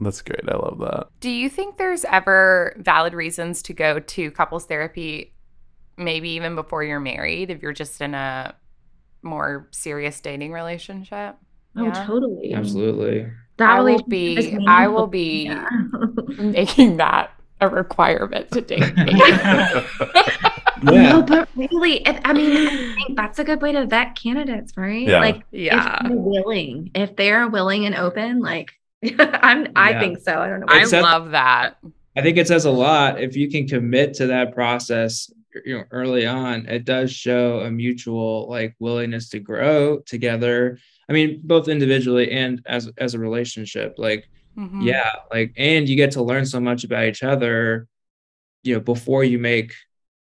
That's 0.00 0.20
great. 0.22 0.40
I 0.48 0.56
love 0.56 0.78
that. 0.80 1.06
Do 1.20 1.30
you 1.30 1.48
think 1.48 1.78
there's 1.78 2.04
ever 2.04 2.74
valid 2.78 3.14
reasons 3.14 3.62
to 3.62 3.72
go 3.72 3.98
to 3.98 4.30
couples 4.30 4.66
therapy, 4.66 5.32
maybe 5.96 6.30
even 6.30 6.54
before 6.54 6.84
you're 6.84 7.00
married, 7.00 7.50
if 7.50 7.62
you're 7.62 7.72
just 7.72 8.00
in 8.00 8.14
a 8.14 8.54
more 9.22 9.68
serious 9.70 10.20
dating 10.20 10.52
relationship? 10.52 11.36
Oh, 11.76 11.90
totally. 12.06 12.52
Absolutely. 12.54 13.26
That 13.58 13.70
I 13.70 13.80
will 13.80 14.02
be- 14.02 14.58
I 14.66 14.88
will 14.88 15.06
be- 15.06 15.44
Yeah. 15.46 15.66
Making 16.38 16.98
that 16.98 17.30
a 17.60 17.68
requirement 17.68 18.50
to 18.52 18.60
date 18.60 18.94
me. 18.96 19.14
No, 20.82 21.22
but 21.22 21.48
really, 21.56 22.06
if, 22.06 22.20
I 22.22 22.34
mean, 22.34 22.68
I 22.68 22.94
think 22.94 23.16
that's 23.16 23.38
a 23.38 23.44
good 23.44 23.62
way 23.62 23.72
to 23.72 23.86
vet 23.86 24.14
candidates, 24.14 24.76
right? 24.76 25.08
Yeah. 25.08 25.20
Like, 25.20 25.42
yeah. 25.50 25.96
if 26.02 26.08
they're 26.08 26.16
willing, 26.18 26.90
if 26.94 27.16
they're 27.16 27.48
willing 27.48 27.86
and 27.86 27.94
open, 27.94 28.40
like, 28.40 28.72
I'm, 29.18 29.68
I 29.76 29.98
think 29.98 30.18
so. 30.20 30.38
I 30.38 30.48
don't 30.48 30.60
know. 30.60 30.66
I 30.68 30.82
It's 30.82 30.92
a- 30.92 31.00
love 31.02 31.30
that. 31.32 31.76
I 32.16 32.22
think 32.22 32.38
it 32.38 32.48
says 32.48 32.64
a 32.64 32.70
lot 32.70 33.20
if 33.20 33.36
you 33.36 33.50
can 33.50 33.68
commit 33.68 34.14
to 34.14 34.26
that 34.28 34.54
process 34.54 35.30
you 35.66 35.76
know 35.76 35.84
early 35.90 36.26
on 36.26 36.66
it 36.66 36.84
does 36.84 37.12
show 37.12 37.60
a 37.60 37.70
mutual 37.70 38.46
like 38.48 38.74
willingness 38.78 39.30
to 39.30 39.38
grow 39.38 39.98
together 40.00 40.78
i 41.08 41.12
mean 41.14 41.40
both 41.44 41.66
individually 41.68 42.30
and 42.30 42.60
as 42.66 42.90
as 42.98 43.14
a 43.14 43.18
relationship 43.18 43.94
like 43.96 44.28
Mhm. 44.58 44.84
yeah 44.84 45.12
like 45.32 45.52
and 45.56 45.88
you 45.88 45.96
get 45.96 46.10
to 46.12 46.22
learn 46.22 46.44
so 46.44 46.60
much 46.60 46.84
about 46.84 47.04
each 47.04 47.22
other 47.22 47.86
you 48.64 48.74
know 48.74 48.80
before 48.80 49.24
you 49.24 49.38
make 49.38 49.72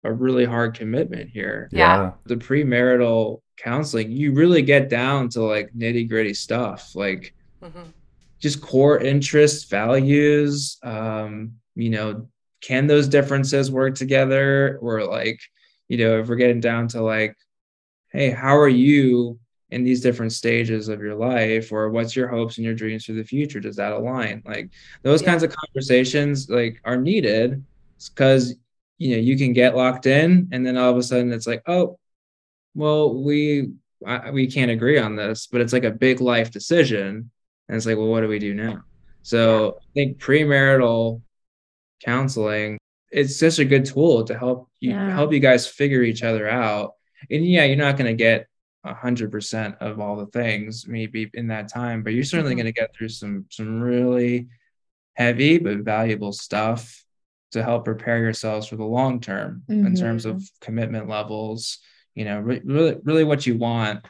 a 0.05 0.13
really 0.13 0.45
hard 0.45 0.75
commitment 0.75 1.31
here 1.31 1.69
Yeah. 1.71 2.13
the 2.27 2.37
premarital 2.37 3.41
counseling 3.57 4.11
you 4.11 4.33
really 4.33 4.63
get 4.63 4.89
down 4.89 5.29
to 5.31 5.43
like 5.43 5.71
nitty 5.77 6.09
gritty 6.09 6.35
stuff 6.35 6.95
like 6.97 7.35
Mhm. 7.63 7.93
Just 8.41 8.61
core 8.61 8.99
interests, 8.99 9.65
values. 9.65 10.79
Um, 10.83 11.53
you 11.75 11.91
know, 11.91 12.29
can 12.61 12.87
those 12.87 13.09
differences 13.09 13.71
work 13.71 13.95
together? 13.95 14.79
Or 14.81 15.05
like, 15.05 15.41
you 15.89 15.99
know, 15.99 16.19
if 16.19 16.29
we're 16.29 16.37
getting 16.37 16.61
down 16.61 16.89
to 16.89 17.03
like, 17.03 17.37
hey, 18.09 18.31
how 18.31 18.57
are 18.57 18.69
you 18.69 19.39
in 19.71 19.85
these 19.85 20.01
different 20.01 20.33
stages 20.33 20.89
of 20.89 21.01
your 21.01 21.15
life? 21.15 21.71
Or 21.71 21.91
what's 21.91 22.17
your 22.17 22.29
hopes 22.29 22.57
and 22.57 22.65
your 22.65 22.75
dreams 22.75 23.05
for 23.05 23.13
the 23.13 23.23
future? 23.23 23.61
Does 23.61 23.77
that 23.77 23.93
align? 23.93 24.43
Like 24.45 24.71
those 25.03 25.23
kinds 25.23 25.43
of 25.43 25.55
conversations 25.55 26.49
like 26.49 26.81
are 26.85 26.97
needed 26.97 27.65
because 28.09 28.55
you 28.99 29.15
know 29.15 29.23
you 29.23 29.37
can 29.37 29.53
get 29.53 29.77
locked 29.77 30.07
in 30.07 30.49
and 30.53 30.67
then 30.67 30.77
all 30.77 30.91
of 30.91 30.97
a 30.97 31.03
sudden 31.03 31.33
it's 31.33 31.47
like, 31.47 31.63
oh, 31.67 31.99
well, 32.75 33.15
we 33.15 33.73
I, 34.07 34.31
we 34.31 34.47
can't 34.47 34.71
agree 34.71 34.99
on 34.99 35.15
this, 35.15 35.47
but 35.47 35.61
it's 35.61 35.73
like 35.73 35.85
a 35.85 35.91
big 35.91 36.21
life 36.21 36.51
decision. 36.51 37.31
And 37.71 37.77
it's 37.77 37.87
like, 37.87 37.97
well, 37.97 38.09
what 38.09 38.23
do 38.23 38.27
we 38.27 38.41
do 38.41 38.53
now? 38.53 38.83
So 39.23 39.77
I 39.81 39.85
think 39.95 40.19
premarital 40.19 41.23
counseling, 42.05 42.79
it's 43.13 43.39
such 43.39 43.61
a 43.61 43.65
good 43.65 43.85
tool 43.85 44.25
to 44.25 44.37
help 44.37 44.69
you 44.81 44.91
Yeah. 44.91 45.15
help 45.15 45.33
you 45.33 45.39
guys 45.39 45.69
figure 45.69 46.03
each 46.03 46.25
other 46.25 46.49
out. 46.51 46.95
And 47.31 47.47
yeah, 47.47 47.65
you're 47.65 47.77
not 47.77 47.97
going 47.97 48.11
to 48.11 48.17
get 48.17 48.49
a 48.83 48.93
hundred 48.93 49.31
percent 49.31 49.77
of 49.81 50.01
all 50.01 50.17
the 50.17 50.27
things 50.27 50.89
maybe 50.89 51.31
in 51.35 51.47
that 51.49 51.69
time, 51.69 52.03
but 52.03 52.13
you're 52.13 52.25
certainly 52.25 52.55
Mhm. 52.55 52.59
going 52.59 52.67
to 52.75 52.81
get 52.81 52.93
through 52.93 53.11
some 53.11 53.47
some 53.51 53.81
really 53.81 54.49
heavy 55.15 55.59
but 55.59 55.79
valuable 55.79 56.33
stuff 56.33 57.05
to 57.53 57.63
help 57.63 57.85
prepare 57.85 58.19
yourselves 58.19 58.67
for 58.67 58.75
the 58.77 58.85
long 58.85 59.21
term 59.21 59.63
in 59.69 59.95
terms 59.95 60.25
of 60.25 60.43
commitment 60.61 61.09
levels. 61.09 61.79
You 62.17 62.25
know, 62.25 62.41
re- 62.41 62.63
really, 62.65 62.97
really 63.05 63.23
what 63.25 63.47
you 63.47 63.57
want 63.57 64.05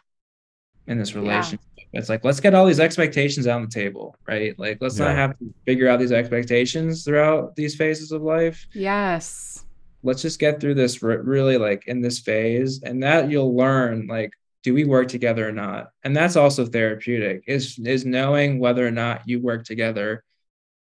in 0.86 0.96
this 0.98 1.14
Yeah. 1.14 1.58
Relationship. 1.92 2.00
It's 2.02 2.08
like 2.08 2.24
let's 2.24 2.40
get 2.40 2.54
all 2.54 2.66
these 2.66 2.80
expectations 2.80 3.46
on 3.46 3.62
the 3.62 3.68
table, 3.68 4.16
right? 4.26 4.58
Like 4.58 4.78
let's 4.80 4.98
Yeah. 4.98 5.06
not 5.06 5.16
have 5.16 5.38
to 5.38 5.54
figure 5.66 5.88
out 5.88 5.98
these 5.98 6.12
expectations 6.12 7.04
throughout 7.04 7.56
these 7.56 7.76
phases 7.76 8.12
of 8.12 8.22
life. 8.22 8.66
Yes. 8.72 9.64
Let's 10.02 10.22
just 10.22 10.38
get 10.40 10.60
through 10.60 10.74
this 10.74 11.02
re- 11.02 11.16
really 11.16 11.58
like 11.58 11.86
in 11.86 12.00
this 12.00 12.20
phase, 12.20 12.82
and 12.82 13.02
that 13.02 13.30
you'll 13.30 13.54
learn 13.56 14.06
like 14.06 14.32
do 14.62 14.74
we 14.74 14.84
work 14.84 15.08
together 15.08 15.48
or 15.48 15.52
not? 15.52 15.88
And 16.04 16.14
that's 16.14 16.36
also 16.36 16.66
therapeutic. 16.66 17.44
Is 17.46 17.78
is 17.84 18.04
knowing 18.04 18.58
whether 18.58 18.86
or 18.86 18.90
not 18.90 19.22
you 19.26 19.40
work 19.40 19.64
together 19.64 20.22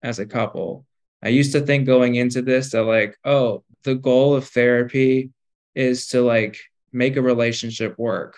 as 0.03 0.19
a 0.19 0.27
couple. 0.27 0.85
I 1.23 1.29
used 1.29 1.53
to 1.53 1.61
think 1.61 1.87
going 1.87 2.15
into 2.17 2.43
this 2.43 2.71
that 2.73 2.83
like, 2.85 3.17
oh, 3.25 3.65
the 3.85 3.95
goal 3.97 4.35
of 4.35 4.49
therapy 4.49 5.31
is 5.75 6.09
to 6.09 6.23
like 6.23 6.59
make 6.93 7.17
a 7.17 7.23
relationship 7.23 7.97
work. 7.99 8.37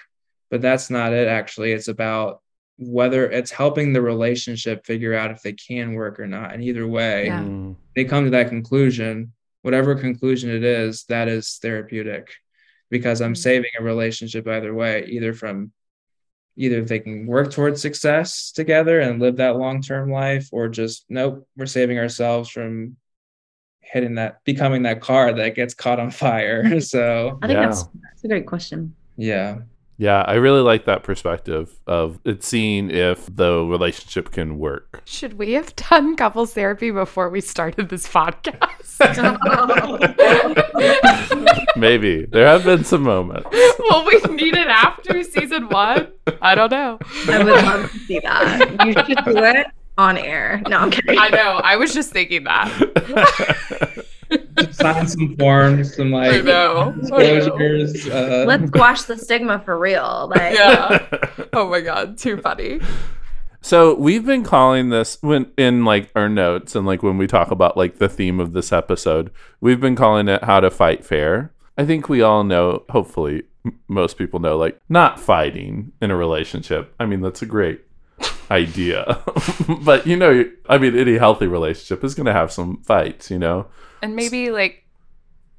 But 0.50 0.60
that's 0.62 0.90
not 0.90 1.12
it 1.12 1.28
actually. 1.28 1.72
It's 1.72 1.88
about 1.88 2.39
whether 2.80 3.30
it's 3.30 3.50
helping 3.50 3.92
the 3.92 4.00
relationship 4.02 4.86
figure 4.86 5.14
out 5.14 5.30
if 5.30 5.42
they 5.42 5.52
can 5.52 5.92
work 5.92 6.18
or 6.18 6.26
not. 6.26 6.52
And 6.54 6.64
either 6.64 6.86
way, 6.86 7.26
Yeah. 7.26 7.40
Mm, 7.42 7.76
they 7.94 8.04
come 8.04 8.24
to 8.24 8.30
that 8.30 8.48
conclusion, 8.48 9.32
whatever 9.62 9.94
conclusion 9.94 10.48
it 10.50 10.64
is, 10.64 11.04
that 11.04 11.28
is 11.28 11.58
therapeutic 11.60 12.30
because 12.90 13.20
I'm 13.20 13.34
Mhm. 13.34 13.38
saving 13.38 13.70
a 13.78 13.82
relationship 13.84 14.48
either 14.48 14.72
way, 14.74 15.04
either 15.08 15.32
from 15.34 15.72
either 16.56 16.82
they 16.84 16.98
can 16.98 17.26
work 17.26 17.50
towards 17.52 17.80
success 17.80 18.50
together 18.50 18.98
and 19.00 19.20
live 19.20 19.36
that 19.36 19.56
long-term 19.56 20.10
life 20.10 20.48
or 20.50 20.68
just 20.68 21.04
nope, 21.08 21.46
we're 21.56 21.66
saving 21.66 21.98
ourselves 21.98 22.48
from 22.50 22.96
hitting 23.80 24.14
that 24.16 24.42
becoming 24.44 24.82
that 24.82 25.00
car 25.00 25.32
that 25.32 25.54
gets 25.54 25.74
caught 25.74 26.00
on 26.00 26.10
fire. 26.10 26.62
so, 26.80 27.38
I 27.42 27.46
think 27.46 27.56
Yeah. 27.58 27.66
that's 27.66 27.84
that's 28.02 28.24
a 28.24 28.28
great 28.28 28.46
question. 28.46 28.94
yeah. 29.16 29.58
Yeah, 30.00 30.24
I 30.26 30.36
really 30.36 30.62
like 30.62 30.86
that 30.86 31.02
perspective 31.02 31.78
of 31.86 32.20
it 32.24 32.42
seeing 32.42 32.90
if 32.90 33.26
the 33.36 33.62
relationship 33.62 34.30
can 34.30 34.58
work. 34.58 35.02
Should 35.04 35.34
we 35.34 35.52
have 35.52 35.76
done 35.76 36.16
couples 36.16 36.54
therapy 36.54 36.90
before 36.90 37.28
we 37.28 37.42
started 37.42 37.90
this 37.90 38.08
podcast? 38.08 38.96
Maybe 41.76 42.24
there 42.24 42.46
have 42.46 42.64
been 42.64 42.82
some 42.82 43.02
moments. 43.02 43.50
Will 43.78 44.06
we 44.06 44.18
need 44.36 44.56
it 44.56 44.68
after 44.68 45.22
season 45.22 45.68
one? 45.68 46.08
I 46.40 46.54
don't 46.54 46.70
know. 46.70 46.98
I 47.28 47.44
would 47.44 47.46
love 47.46 47.92
to 47.92 47.98
see 47.98 48.20
that. 48.20 48.86
You 48.86 48.92
should 48.94 49.24
do 49.26 49.44
it 49.44 49.66
on 49.98 50.16
air. 50.16 50.62
No, 50.66 50.78
I'm 50.78 50.90
kidding. 50.90 51.18
I 51.18 51.28
know. 51.28 51.60
I 51.62 51.76
was 51.76 51.92
just 51.92 52.10
thinking 52.10 52.44
that. 52.44 54.06
Sign 54.80 55.06
some 55.06 55.36
forms, 55.36 55.94
some 55.96 56.10
like 56.10 56.44
know. 56.44 56.94
I 56.96 56.96
know. 56.96 57.00
disclosures. 57.00 58.08
Uh, 58.08 58.44
Let's 58.46 58.66
squash 58.68 59.02
the 59.02 59.16
stigma 59.16 59.60
for 59.64 59.78
real. 59.78 60.30
Like, 60.34 60.54
Yeah. 60.54 61.06
Oh 61.52 61.68
my 61.68 61.80
god, 61.80 62.16
too 62.18 62.36
funny. 62.38 62.80
So 63.62 63.94
we've 63.94 64.24
been 64.24 64.42
calling 64.44 64.88
this 64.88 65.18
when 65.20 65.50
in 65.58 65.84
like 65.84 66.10
our 66.16 66.28
notes 66.28 66.74
and 66.74 66.86
like 66.86 67.02
when 67.02 67.18
we 67.18 67.26
talk 67.26 67.50
about 67.50 67.76
like 67.76 67.98
the 67.98 68.08
theme 68.08 68.40
of 68.40 68.52
this 68.52 68.72
episode, 68.72 69.30
we've 69.60 69.80
been 69.80 69.96
calling 69.96 70.28
it 70.28 70.44
how 70.44 70.60
to 70.60 70.70
fight 70.70 71.04
fair. 71.04 71.52
I 71.76 71.84
think 71.84 72.08
we 72.08 72.22
all 72.22 72.42
know, 72.44 72.84
hopefully 72.88 73.42
m- 73.66 73.78
most 73.88 74.16
people 74.16 74.40
know 74.40 74.56
like 74.56 74.80
not 74.88 75.20
fighting 75.20 75.92
in 76.00 76.10
a 76.10 76.16
relationship. 76.16 76.94
I 76.98 77.04
mean, 77.06 77.20
that's 77.20 77.42
a 77.42 77.46
great 77.46 77.80
idea. 78.50 79.22
but 79.82 80.06
you 80.06 80.16
know, 80.16 80.44
I 80.68 80.78
mean 80.78 80.96
any 80.96 81.18
healthy 81.18 81.46
relationship 81.46 82.04
is 82.04 82.14
going 82.14 82.26
to 82.26 82.32
have 82.32 82.52
some 82.52 82.82
fights, 82.82 83.30
you 83.30 83.38
know. 83.38 83.66
And 84.02 84.16
maybe 84.16 84.50
like 84.50 84.84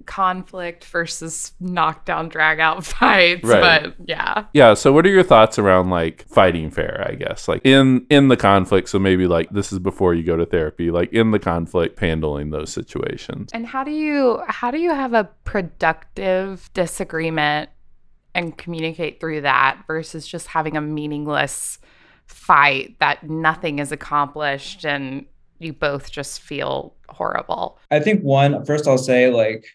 conflict 0.06 0.86
versus 0.86 1.54
knockdown 1.60 2.30
drag 2.30 2.60
out 2.60 2.86
fights. 2.86 3.44
Right. 3.44 3.84
But 3.84 3.96
yeah. 4.08 4.46
Yeah, 4.54 4.74
so 4.74 4.92
what 4.92 5.06
are 5.06 5.10
your 5.10 5.24
thoughts 5.24 5.58
around 5.58 5.90
like 5.90 6.28
fighting 6.28 6.70
fair, 6.70 7.06
I 7.08 7.16
guess? 7.16 7.48
Like 7.48 7.62
in 7.64 8.06
in 8.10 8.28
the 8.28 8.38
conflict, 8.38 8.90
so 8.90 9.00
maybe 9.00 9.28
like 9.28 9.50
this 9.52 9.72
is 9.72 9.80
before 9.80 10.14
you 10.14 10.24
go 10.24 10.36
to 10.36 10.46
therapy, 10.46 10.92
like 10.92 11.12
in 11.14 11.32
the 11.32 11.40
conflict 11.40 12.00
handling 12.00 12.50
those 12.50 12.72
situations. 12.72 13.52
And 13.54 13.66
how 13.66 13.84
do 13.84 13.92
you 13.92 14.42
how 14.48 14.72
do 14.72 14.80
you 14.80 14.92
have 14.92 15.14
a 15.14 15.30
productive 15.44 16.70
disagreement 16.74 17.70
and 18.34 18.58
communicate 18.58 19.20
through 19.20 19.42
that 19.42 19.84
versus 19.88 20.26
just 20.26 20.48
having 20.48 20.78
a 20.78 20.82
meaningless 20.82 21.80
fight 22.32 22.96
that 23.00 23.30
nothing 23.30 23.80
is 23.80 23.92
accomplished 23.92 24.86
and 24.86 25.26
you 25.60 25.74
both 25.74 26.12
just 26.12 26.42
feel 26.42 26.96
horrible. 27.10 27.78
I 27.92 28.00
think 28.00 28.22
one, 28.24 28.66
first 28.66 28.88
I'll 28.88 28.98
say 28.98 29.30
like, 29.30 29.66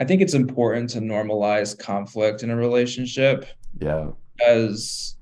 I 0.00 0.04
think 0.04 0.20
it's 0.20 0.34
important 0.34 0.90
to 0.90 1.00
normalize 1.00 1.78
conflict 1.78 2.42
in 2.42 2.50
a 2.50 2.56
relationship 2.56 3.46
Yeah. 3.80 4.10
because, 4.36 5.16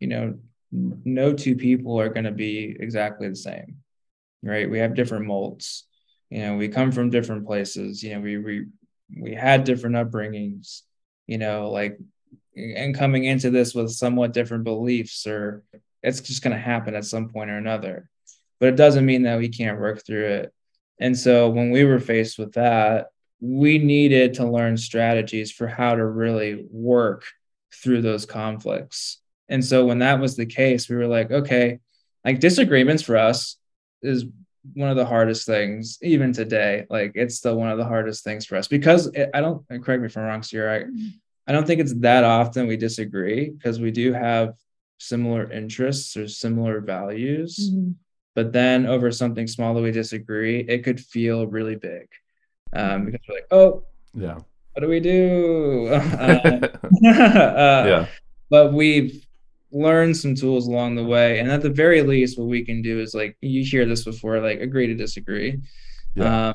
you 0.00 0.08
know, 0.08 0.34
no 0.72 1.32
two 1.32 1.54
people 1.54 2.00
are 2.00 2.08
going 2.08 2.24
to 2.24 2.32
be 2.32 2.76
exactly 2.80 3.28
the 3.28 3.36
same, 3.36 3.76
right? 4.42 4.68
We 4.68 4.78
have 4.80 4.94
different 4.94 5.26
molds. 5.26 5.84
you 6.30 6.40
know 6.42 6.56
we 6.56 6.66
come 6.68 6.90
from 6.90 7.08
different 7.08 7.46
places 7.46 8.02
you 8.02 8.10
know 8.12 8.20
we 8.20 8.34
we 8.46 8.54
we 9.24 9.32
had 9.32 9.62
different 9.62 9.94
upbringings 9.94 10.82
you 11.28 11.38
know 11.38 11.70
like 11.70 11.94
and 12.56 12.98
coming 12.98 13.22
into 13.32 13.48
this 13.50 13.74
with 13.76 13.90
somewhat 13.92 14.32
different 14.32 14.64
beliefs 14.64 15.24
or 15.28 15.62
it's 16.02 16.20
just 16.20 16.42
going 16.42 16.54
to 16.54 16.62
happen 16.62 16.94
at 16.94 17.04
some 17.04 17.28
point 17.28 17.50
or 17.50 17.56
another. 17.56 18.08
But 18.60 18.70
it 18.70 18.76
doesn't 18.76 19.06
mean 19.06 19.22
that 19.22 19.38
we 19.38 19.48
can't 19.48 19.80
work 19.80 20.04
through 20.04 20.26
it. 20.26 20.52
And 20.98 21.18
so 21.18 21.50
when 21.50 21.70
we 21.70 21.84
were 21.84 22.00
faced 22.00 22.38
with 22.38 22.54
that 22.54 23.08
we 23.40 23.78
needed 23.78 24.34
to 24.34 24.48
learn 24.48 24.76
strategies 24.76 25.52
for 25.52 25.66
how 25.66 25.94
to 25.94 26.04
really 26.04 26.66
work 26.70 27.24
through 27.74 28.02
those 28.02 28.24
conflicts. 28.24 29.20
And 29.48 29.64
so 29.64 29.86
when 29.86 29.98
that 30.00 30.20
was 30.20 30.36
the 30.36 30.46
case 30.46 30.88
we 30.88 30.96
were 30.96 31.06
like 31.06 31.30
okay 31.30 31.80
like 32.24 32.40
disagreements 32.40 33.02
for 33.02 33.16
us 33.16 33.56
is 34.02 34.24
one 34.74 34.90
of 34.90 34.96
the 34.96 35.06
hardest 35.06 35.46
things 35.46 35.98
even 36.02 36.32
today. 36.32 36.86
Like 36.90 37.12
it's 37.14 37.36
still 37.36 37.56
one 37.56 37.70
of 37.70 37.78
the 37.78 37.84
hardest 37.84 38.24
things 38.24 38.46
for 38.46 38.56
us 38.56 38.66
because 38.66 39.06
it, 39.08 39.30
i 39.34 39.40
don't 39.40 39.64
correct 39.68 40.00
me 40.00 40.06
if 40.06 40.16
i'm 40.16 40.24
wrong 40.24 40.42
so 40.42 40.58
I, 40.58 40.78
mm-hmm. 40.80 41.08
I 41.46 41.52
don't 41.52 41.66
think 41.66 41.80
it's 41.80 41.94
that 42.00 42.24
often 42.24 42.66
we 42.66 42.76
disagree 42.76 43.50
because 43.50 43.78
we 43.78 43.92
do 43.92 44.12
have 44.12 44.54
similar 44.98 45.50
interests 45.50 46.16
or 46.16 46.26
similar 46.26 46.80
values 46.80 47.70
mm-hmm. 47.70 47.90
but 48.34 48.52
then 48.52 48.86
over 48.86 49.10
something 49.10 49.46
small 49.46 49.74
that 49.74 49.82
we 49.82 49.90
disagree 49.90 50.60
it 50.60 50.84
could 50.84 51.00
feel 51.00 51.46
really 51.46 51.76
big. 51.76 52.08
Um, 52.72 53.06
because 53.06 53.20
we're 53.28 53.36
like 53.36 53.46
oh 53.50 53.84
yeah. 54.14 54.38
what 54.72 54.80
do 54.80 54.88
we 54.88 55.00
do? 55.00 55.88
Uh, 55.88 56.68
uh, 57.06 57.84
yeah. 57.86 58.06
but 58.50 58.72
we've 58.72 59.26
learned 59.70 60.16
some 60.16 60.34
tools 60.34 60.66
along 60.66 60.94
the 60.94 61.04
way 61.04 61.38
and 61.38 61.50
at 61.50 61.60
the 61.60 61.70
very 61.70 62.02
least 62.02 62.38
what 62.38 62.48
we 62.48 62.64
can 62.64 62.82
do 62.82 63.00
is 63.00 63.14
like 63.14 63.36
you 63.40 63.64
hear 63.64 63.84
this 63.84 64.04
before 64.04 64.40
like 64.40 64.60
agree 64.60 64.86
to 64.86 64.94
disagree. 64.94 65.60
Yeah. 66.14 66.48
Um, 66.48 66.54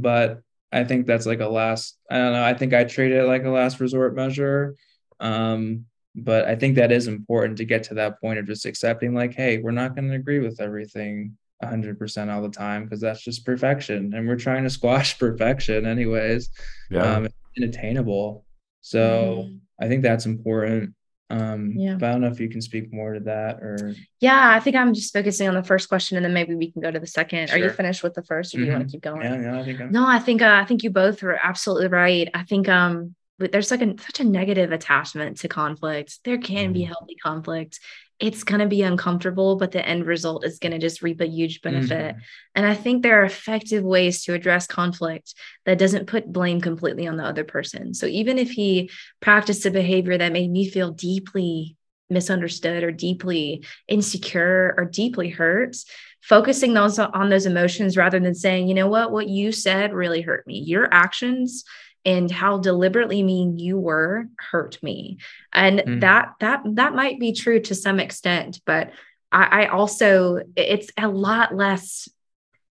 but 0.00 0.42
i 0.72 0.82
think 0.82 1.06
that's 1.06 1.26
like 1.26 1.40
a 1.40 1.46
last 1.46 1.98
i 2.10 2.16
don't 2.16 2.32
know 2.32 2.42
i 2.42 2.54
think 2.54 2.74
i 2.74 2.84
treat 2.84 3.12
it 3.12 3.24
like 3.24 3.44
a 3.44 3.50
last 3.50 3.80
resort 3.80 4.14
measure. 4.14 4.74
Um, 5.20 5.86
but 6.14 6.44
i 6.46 6.54
think 6.54 6.76
that 6.76 6.92
is 6.92 7.06
important 7.06 7.56
to 7.56 7.64
get 7.64 7.82
to 7.82 7.94
that 7.94 8.20
point 8.20 8.38
of 8.38 8.46
just 8.46 8.66
accepting 8.66 9.14
like 9.14 9.34
hey 9.34 9.58
we're 9.58 9.70
not 9.70 9.94
going 9.94 10.08
to 10.08 10.14
agree 10.14 10.38
with 10.38 10.60
everything 10.60 11.36
100% 11.62 12.32
all 12.32 12.42
the 12.42 12.48
time 12.48 12.84
because 12.84 13.00
that's 13.00 13.22
just 13.22 13.46
perfection 13.46 14.12
and 14.14 14.28
we're 14.28 14.36
trying 14.36 14.64
to 14.64 14.70
squash 14.70 15.18
perfection 15.18 15.86
anyways 15.86 16.50
yeah. 16.90 17.16
um, 17.16 17.24
it's 17.24 17.34
unattainable 17.56 18.44
so 18.80 19.44
mm-hmm. 19.46 19.56
i 19.80 19.88
think 19.88 20.02
that's 20.02 20.26
important 20.26 20.94
um, 21.30 21.72
yeah. 21.74 21.94
But 21.94 22.08
I 22.08 22.12
don't 22.12 22.20
know 22.20 22.28
if 22.28 22.38
you 22.38 22.48
can 22.48 22.60
speak 22.60 22.92
more 22.92 23.14
to 23.14 23.20
that 23.20 23.56
or. 23.56 23.94
Yeah, 24.20 24.50
I 24.50 24.60
think 24.60 24.76
I'm 24.76 24.92
just 24.92 25.12
focusing 25.12 25.48
on 25.48 25.54
the 25.54 25.62
first 25.62 25.88
question, 25.88 26.16
and 26.16 26.24
then 26.24 26.34
maybe 26.34 26.54
we 26.54 26.70
can 26.70 26.82
go 26.82 26.90
to 26.90 27.00
the 27.00 27.06
second. 27.06 27.48
Sure. 27.48 27.58
Are 27.58 27.62
you 27.62 27.70
finished 27.70 28.02
with 28.02 28.14
the 28.14 28.22
first, 28.22 28.54
or 28.54 28.58
do 28.58 28.64
you 28.64 28.70
want 28.70 28.82
to 28.82 28.86
mm-hmm. 28.86 28.92
keep 28.92 29.02
going? 29.02 29.22
Yeah, 29.22 29.52
yeah, 29.52 29.60
I 29.60 29.64
think. 29.64 29.80
I'm... 29.80 29.90
No, 29.90 30.06
I 30.06 30.18
think 30.18 30.42
uh, 30.42 30.60
I 30.62 30.64
think 30.64 30.82
you 30.82 30.90
both 30.90 31.22
are 31.22 31.34
absolutely 31.34 31.88
right. 31.88 32.28
I 32.34 32.44
think 32.44 32.68
um, 32.68 33.14
there's 33.38 33.70
like 33.70 33.82
a, 33.82 33.94
such 34.00 34.20
a 34.20 34.24
negative 34.24 34.72
attachment 34.72 35.38
to 35.38 35.48
conflict. 35.48 36.20
There 36.24 36.38
can 36.38 36.70
mm. 36.70 36.72
be 36.72 36.80
mm-hmm. 36.80 36.92
healthy 36.92 37.16
conflict, 37.16 37.80
it's 38.20 38.44
going 38.44 38.60
to 38.60 38.66
be 38.66 38.82
uncomfortable, 38.82 39.56
but 39.56 39.72
the 39.72 39.84
end 39.84 40.06
result 40.06 40.44
is 40.44 40.58
going 40.58 40.72
to 40.72 40.78
just 40.78 41.02
reap 41.02 41.20
a 41.20 41.26
huge 41.26 41.62
benefit. 41.62 42.14
Mm-hmm. 42.14 42.18
And 42.54 42.66
I 42.66 42.74
think 42.74 43.02
there 43.02 43.20
are 43.20 43.24
effective 43.24 43.82
ways 43.82 44.24
to 44.24 44.34
address 44.34 44.66
conflict 44.66 45.34
that 45.66 45.78
doesn't 45.78 46.06
put 46.06 46.32
blame 46.32 46.60
completely 46.60 47.08
on 47.08 47.16
the 47.16 47.24
other 47.24 47.44
person. 47.44 47.92
So 47.92 48.06
even 48.06 48.38
if 48.38 48.50
he 48.50 48.90
practiced 49.20 49.66
a 49.66 49.70
behavior 49.70 50.16
that 50.16 50.32
made 50.32 50.50
me 50.50 50.68
feel 50.68 50.92
deeply 50.92 51.76
misunderstood 52.08 52.84
or 52.84 52.92
deeply 52.92 53.64
insecure 53.88 54.74
or 54.76 54.84
deeply 54.84 55.30
hurt, 55.30 55.76
focusing 56.20 56.72
those 56.72 56.98
on 56.98 57.30
those 57.30 57.46
emotions 57.46 57.96
rather 57.96 58.20
than 58.20 58.34
saying, 58.34 58.68
you 58.68 58.74
know 58.74 58.88
what, 58.88 59.10
what 59.10 59.28
you 59.28 59.50
said 59.50 59.92
really 59.92 60.22
hurt 60.22 60.46
me. 60.46 60.60
Your 60.60 60.88
actions 60.92 61.64
and 62.04 62.30
how 62.30 62.58
deliberately 62.58 63.22
mean 63.22 63.58
you 63.58 63.78
were 63.78 64.26
hurt 64.38 64.78
me 64.82 65.18
and 65.52 65.80
mm. 65.80 66.00
that 66.00 66.34
that 66.40 66.62
that 66.64 66.94
might 66.94 67.18
be 67.18 67.32
true 67.32 67.60
to 67.60 67.74
some 67.74 68.00
extent 68.00 68.60
but 68.64 68.92
I, 69.32 69.64
I 69.64 69.66
also 69.66 70.40
it's 70.56 70.90
a 70.98 71.08
lot 71.08 71.54
less 71.54 72.08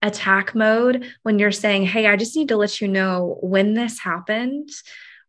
attack 0.03 0.55
mode 0.55 1.07
when 1.23 1.39
you're 1.39 1.53
saying 1.53 1.85
hey 1.85 2.07
i 2.07 2.17
just 2.17 2.37
need 2.37 2.49
to 2.49 2.57
let 2.57 2.81
you 2.81 2.89
know 2.89 3.39
when 3.43 3.75
this 3.75 3.99
happened 4.01 4.71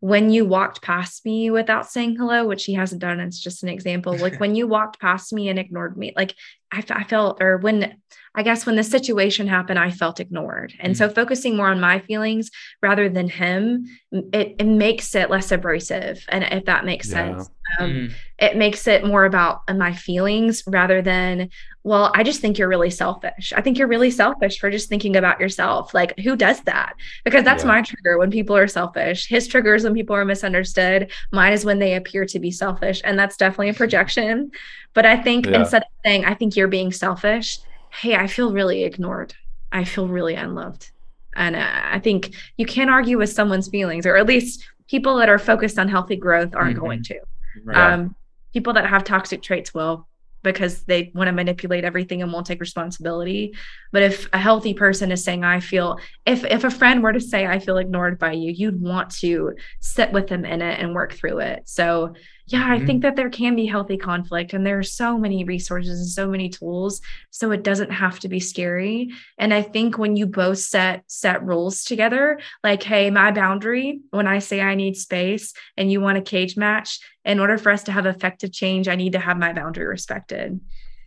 when 0.02 0.32
you 0.32 0.46
walked 0.46 0.82
past 0.82 1.24
me 1.26 1.52
without 1.52 1.90
saying 1.90 2.16
hello, 2.16 2.48
which 2.48 2.66
he 2.66 2.74
hasn't 2.74 3.02
done, 3.02 3.20
it's 3.20 3.40
just 3.40 3.62
an 3.62 3.70
example. 3.70 4.18
Like 4.18 4.40
when 4.40 4.56
you 4.56 4.68
walked 4.68 5.00
past 5.00 5.32
me 5.32 5.48
and 5.48 5.60
ignored 5.60 5.96
me, 5.96 6.12
like 6.16 6.36
I, 6.72 6.84
I 6.90 7.04
felt, 7.04 7.42
or 7.42 7.58
when 7.58 7.98
I 8.34 8.44
guess 8.44 8.66
when 8.66 8.78
the 8.78 8.84
situation 8.84 9.48
happened, 9.48 9.78
I 9.78 9.92
felt 9.92 10.20
ignored. 10.20 10.74
And 10.80 10.94
mm-hmm. 10.94 10.98
so 10.98 11.14
focusing 11.14 11.58
more 11.58 11.68
on 11.68 11.82
my 11.82 12.00
feelings 12.00 12.50
rather 12.82 13.10
than 13.10 13.28
him, 13.28 13.86
it, 14.12 14.56
it 14.58 14.66
makes 14.66 15.14
it 15.16 15.30
less 15.30 15.52
abrasive. 15.52 16.24
And 16.30 16.46
if 16.46 16.66
that 16.66 16.86
makes 16.86 17.10
yeah. 17.10 17.36
sense, 17.36 17.50
um, 17.80 17.90
mm-hmm. 17.90 18.14
it 18.40 18.56
makes 18.56 18.88
it 18.88 19.06
more 19.06 19.26
about 19.26 19.62
my 19.76 19.94
feelings 19.94 20.64
rather 20.68 21.02
than, 21.02 21.50
well, 21.84 22.12
I 22.14 22.24
just 22.24 22.42
think 22.42 22.58
you're 22.58 22.68
really 22.68 22.90
selfish. 22.90 23.54
I 23.56 23.62
think 23.62 23.78
you're 23.78 23.88
really 23.88 24.12
selfish 24.12 24.60
for 24.60 24.70
just 24.70 24.90
thinking 24.90 25.16
about 25.16 25.40
yourself. 25.40 25.94
Like, 25.94 26.18
who 26.20 26.36
does 26.36 26.62
that? 26.62 26.94
Because 27.24 27.44
that's 27.44 27.64
yeah. 27.64 27.70
my 27.70 27.82
trigger 27.82 28.18
when 28.18 28.30
people 28.30 28.56
are 28.56 28.68
selfish. 28.68 29.28
His 29.28 29.48
triggers 29.48 29.84
when 29.84 29.94
people 29.94 30.16
are 30.16 30.26
misunderstood. 30.26 31.12
Mine 31.32 31.54
is 31.54 31.66
when 31.66 31.80
they 31.80 31.96
appear 31.96 32.26
to 32.26 32.40
be 32.40 32.52
selfish. 32.52 33.02
And 33.04 33.18
that's 33.18 33.38
definitely 33.38 33.70
a 33.70 33.74
projection. 33.74 34.52
But 34.94 35.06
I 35.06 35.18
think 35.18 35.46
yeah. 35.46 35.62
instead 35.62 35.82
of 35.84 35.88
saying, 36.06 36.26
I 36.26 36.34
think 36.34 36.56
you're 36.56 36.68
being 36.68 36.92
selfish, 36.92 37.60
hey, 37.90 38.16
I 38.16 38.28
feel 38.28 38.52
really 38.54 38.84
ignored. 38.84 39.34
I 39.72 39.84
feel 39.84 40.08
really 40.08 40.36
unloved. 40.36 40.92
And 41.36 41.56
uh, 41.56 41.82
I 41.84 42.00
think 42.00 42.36
you 42.58 42.66
can't 42.66 42.90
argue 42.90 43.18
with 43.18 43.32
someone's 43.32 43.70
feelings, 43.70 44.06
or 44.06 44.18
at 44.18 44.28
least 44.28 44.68
people 44.88 45.16
that 45.18 45.30
are 45.30 45.40
focused 45.40 45.80
on 45.80 45.88
healthy 45.88 46.18
growth 46.18 46.54
aren't 46.54 46.76
mm-hmm. 46.76 46.86
going 46.86 47.04
to. 47.04 47.20
Right. 47.64 47.94
Um, 47.94 48.16
people 48.54 48.74
that 48.74 48.88
have 48.88 49.04
toxic 49.04 49.42
traits 49.42 49.74
will 49.74 50.08
because 50.44 50.84
they 50.84 51.12
want 51.14 51.28
to 51.28 51.32
manipulate 51.32 51.84
everything 51.84 52.22
and 52.22 52.34
won't 52.34 52.48
take 52.48 52.60
responsibility. 52.60 53.54
But 53.92 54.04
if 54.04 54.28
a 54.34 54.38
healthy 54.38 54.74
person 54.74 55.12
is 55.12 55.24
saying, 55.24 55.44
I 55.44 55.60
feel, 55.60 56.00
if 56.26 56.44
if 56.46 56.64
a 56.64 56.72
friend 56.72 57.04
were 57.04 57.14
to 57.14 57.20
say, 57.20 57.46
I 57.46 57.60
feel 57.60 57.78
ignored 57.78 58.18
by 58.18 58.34
you, 58.34 58.52
you'd 58.52 58.82
want 58.82 59.12
to 59.18 59.54
sit 59.80 60.12
with 60.12 60.28
them 60.28 60.46
in 60.46 60.62
it 60.62 60.80
and 60.80 60.96
work 60.96 61.14
through 61.14 61.40
it. 61.40 61.64
So 61.66 62.16
yeah, 62.52 62.66
I 62.66 62.78
mm-hmm. 62.78 62.86
think 62.86 63.02
that 63.04 63.16
there 63.16 63.30
can 63.30 63.56
be 63.56 63.66
healthy 63.66 63.98
conflict 63.98 64.54
and 64.54 64.66
there 64.66 64.78
are 64.78 64.84
so 64.84 65.18
many 65.18 65.44
resources 65.44 66.00
and 66.00 66.10
so 66.10 66.28
many 66.28 66.50
tools. 66.50 67.00
So 67.30 67.52
it 67.52 67.64
doesn't 67.64 67.92
have 67.92 68.20
to 68.20 68.28
be 68.28 68.42
scary. 68.42 69.12
And 69.38 69.54
I 69.54 69.62
think 69.62 69.98
when 69.98 70.18
you 70.18 70.26
both 70.28 70.58
set 70.58 71.04
set 71.08 71.44
rules 71.44 71.84
together, 71.84 72.40
like, 72.64 72.84
hey, 72.84 73.10
my 73.10 73.32
boundary, 73.32 74.02
when 74.10 74.28
I 74.28 74.40
say 74.40 74.60
I 74.60 74.76
need 74.76 74.98
space 74.98 75.54
and 75.78 75.92
you 75.92 76.02
want 76.02 76.18
a 76.18 76.22
cage 76.22 76.58
match, 76.58 77.00
in 77.24 77.40
order 77.40 77.58
for 77.58 77.72
us 77.72 77.84
to 77.84 77.92
have 77.92 78.06
effective 78.06 78.52
change, 78.52 78.88
I 78.88 78.96
need 78.96 79.14
to 79.14 79.20
have 79.20 79.38
my 79.38 79.54
boundary 79.54 79.86
respected. 79.86 80.60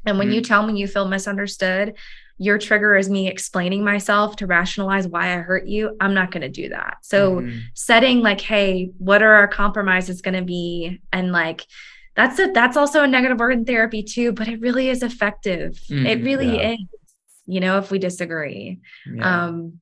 And 0.07 0.18
when 0.18 0.28
mm-hmm. 0.28 0.34
you 0.34 0.40
tell 0.40 0.66
me 0.66 0.78
you 0.78 0.86
feel 0.86 1.09
misunderstood, 1.09 1.97
your 2.39 2.59
trigger 2.59 2.97
is 2.97 3.09
me 3.09 3.28
explaining 3.28 3.85
myself 3.85 4.37
to 4.37 4.47
rationalize 4.47 5.07
why 5.07 5.35
I 5.35 5.39
hurt 5.39 5.66
you, 5.66 5.97
I'm 6.01 6.14
not 6.14 6.30
going 6.30 6.43
to 6.43 6.49
do 6.49 6.68
that. 6.70 6.99
So 7.03 7.37
mm-hmm. 7.37 7.59
setting 7.74 8.20
like, 8.20 8.41
hey, 8.41 8.91
what 8.99 9.22
are 9.22 9.32
our 9.35 9.49
compromises 9.49 10.20
going 10.20 10.35
to 10.35 10.43
be? 10.43 11.01
And 11.12 11.30
like, 11.30 11.64
that's 12.16 12.39
it. 12.39 12.55
That's 12.55 12.76
also 12.76 13.03
a 13.03 13.07
negative 13.07 13.39
word 13.39 13.53
in 13.53 13.64
therapy 13.64 14.03
too, 14.03 14.32
but 14.32 14.49
it 14.49 14.61
really 14.61 14.89
is 14.89 15.03
effective. 15.03 15.72
Mm-hmm. 15.89 16.07
It 16.07 16.24
really 16.24 16.57
yeah. 16.57 16.70
is, 16.72 16.78
you 17.47 17.61
know, 17.61 17.78
if 17.78 17.91
we 17.91 17.99
disagree. 17.99 18.80
Yeah. 19.12 19.47
Um, 19.47 19.80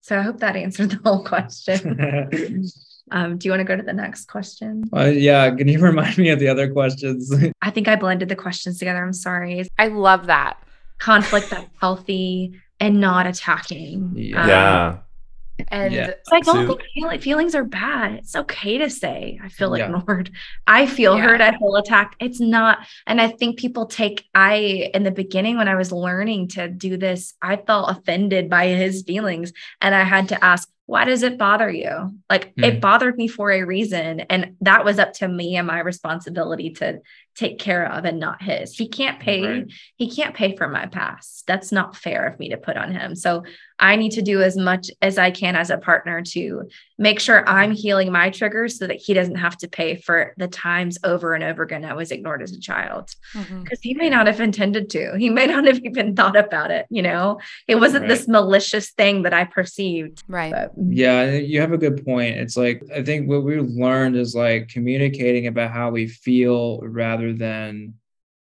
so 0.00 0.18
I 0.18 0.22
hope 0.22 0.40
that 0.40 0.56
answered 0.56 0.90
the 0.90 1.00
whole 1.04 1.24
question. 1.24 2.70
Um, 3.10 3.36
do 3.36 3.46
you 3.46 3.52
want 3.52 3.60
to 3.60 3.64
go 3.64 3.76
to 3.76 3.82
the 3.82 3.92
next 3.92 4.26
question? 4.26 4.84
Uh, 4.96 5.12
yeah. 5.12 5.54
Can 5.54 5.68
you 5.68 5.78
remind 5.82 6.16
me 6.16 6.30
of 6.30 6.38
the 6.38 6.48
other 6.48 6.72
questions? 6.72 7.34
I 7.60 7.68
think 7.68 7.86
I 7.86 7.96
blended 7.96 8.30
the 8.30 8.36
questions 8.36 8.78
together. 8.78 9.04
I'm 9.04 9.12
sorry. 9.12 9.68
I 9.76 9.88
love 9.88 10.28
that 10.28 10.56
conflict 11.02 11.50
that's 11.50 11.68
healthy 11.80 12.60
and 12.78 13.00
not 13.00 13.26
attacking. 13.26 14.12
Yeah. 14.14 14.88
Um, 14.88 15.00
and 15.68 15.92
yeah. 15.92 16.06
it's 16.08 16.30
like, 16.30 16.44
feel, 16.44 17.18
feelings 17.18 17.54
are 17.54 17.64
bad. 17.64 18.14
It's 18.14 18.36
okay 18.36 18.78
to 18.78 18.88
say, 18.88 19.38
I 19.42 19.48
feel 19.48 19.76
yeah. 19.76 19.86
ignored. 19.86 20.30
I 20.66 20.86
feel 20.86 21.16
yeah. 21.16 21.24
hurt. 21.24 21.40
I 21.40 21.56
feel 21.58 21.74
attacked. 21.76 22.16
It's 22.20 22.40
not. 22.40 22.78
And 23.06 23.20
I 23.20 23.28
think 23.28 23.58
people 23.58 23.86
take, 23.86 24.24
I, 24.34 24.90
in 24.94 25.02
the 25.02 25.10
beginning, 25.10 25.56
when 25.56 25.68
I 25.68 25.74
was 25.74 25.90
learning 25.90 26.48
to 26.48 26.68
do 26.68 26.96
this, 26.96 27.34
I 27.42 27.56
felt 27.56 27.90
offended 27.90 28.48
by 28.48 28.68
his 28.68 29.02
feelings. 29.02 29.52
And 29.80 29.94
I 29.94 30.04
had 30.04 30.28
to 30.30 30.44
ask, 30.44 30.68
why 30.86 31.04
does 31.04 31.22
it 31.22 31.38
bother 31.38 31.70
you? 31.70 32.12
Like 32.28 32.54
mm. 32.54 32.64
it 32.64 32.80
bothered 32.80 33.16
me 33.16 33.28
for 33.28 33.50
a 33.50 33.62
reason. 33.62 34.20
And 34.20 34.56
that 34.60 34.84
was 34.84 34.98
up 34.98 35.12
to 35.14 35.28
me 35.28 35.56
and 35.56 35.66
my 35.66 35.80
responsibility 35.80 36.70
to 36.74 37.00
take 37.34 37.58
care 37.58 37.90
of 37.90 38.04
and 38.04 38.18
not 38.18 38.42
his. 38.42 38.76
He 38.76 38.88
can't 38.88 39.18
pay 39.20 39.42
Right. 39.42 39.72
he 39.96 40.10
can't 40.10 40.34
pay 40.34 40.56
for 40.56 40.68
my 40.68 40.86
past. 40.86 41.44
That's 41.46 41.72
not 41.72 41.96
fair 41.96 42.26
of 42.26 42.38
me 42.38 42.50
to 42.50 42.56
put 42.56 42.76
on 42.76 42.92
him. 42.92 43.14
So 43.14 43.44
I 43.78 43.96
need 43.96 44.12
to 44.12 44.22
do 44.22 44.42
as 44.42 44.56
much 44.56 44.90
as 45.00 45.18
I 45.18 45.30
can 45.30 45.56
as 45.56 45.70
a 45.70 45.76
partner 45.76 46.22
to 46.22 46.68
make 46.98 47.18
sure 47.18 47.48
I'm 47.48 47.72
healing 47.72 48.12
my 48.12 48.30
triggers 48.30 48.78
so 48.78 48.86
that 48.86 48.96
he 48.96 49.12
doesn't 49.12 49.34
have 49.36 49.56
to 49.58 49.68
pay 49.68 49.96
for 49.96 50.34
the 50.36 50.46
times 50.46 50.98
over 51.02 51.34
and 51.34 51.42
over 51.42 51.64
again 51.64 51.84
I 51.84 51.94
was 51.94 52.12
ignored 52.12 52.42
as 52.42 52.52
a 52.52 52.60
child. 52.60 53.10
Mm-hmm. 53.34 53.62
Because 53.62 53.80
he 53.80 53.94
may 53.94 54.08
not 54.08 54.26
have 54.28 54.40
intended 54.40 54.88
to. 54.90 55.16
He 55.18 55.30
may 55.30 55.46
not 55.46 55.64
have 55.64 55.80
even 55.84 56.14
thought 56.14 56.36
about 56.36 56.70
it, 56.70 56.86
you 56.90 57.02
know. 57.02 57.40
It 57.66 57.76
wasn't 57.76 58.08
this 58.08 58.28
malicious 58.28 58.90
thing 58.90 59.22
that 59.22 59.32
I 59.34 59.44
perceived. 59.44 60.22
Right. 60.28 60.52
But 60.52 60.78
mm-hmm. 60.78 60.92
Yeah, 60.92 61.32
you 61.32 61.60
have 61.60 61.72
a 61.72 61.78
good 61.78 62.04
point. 62.04 62.36
It's 62.36 62.56
like 62.56 62.82
I 62.94 63.02
think 63.02 63.28
what 63.28 63.42
we've 63.42 63.62
learned 63.62 64.16
is 64.16 64.34
like 64.34 64.68
communicating 64.68 65.46
about 65.46 65.72
how 65.72 65.90
we 65.90 66.06
feel 66.06 66.80
rather 66.82 67.21
than 67.30 67.94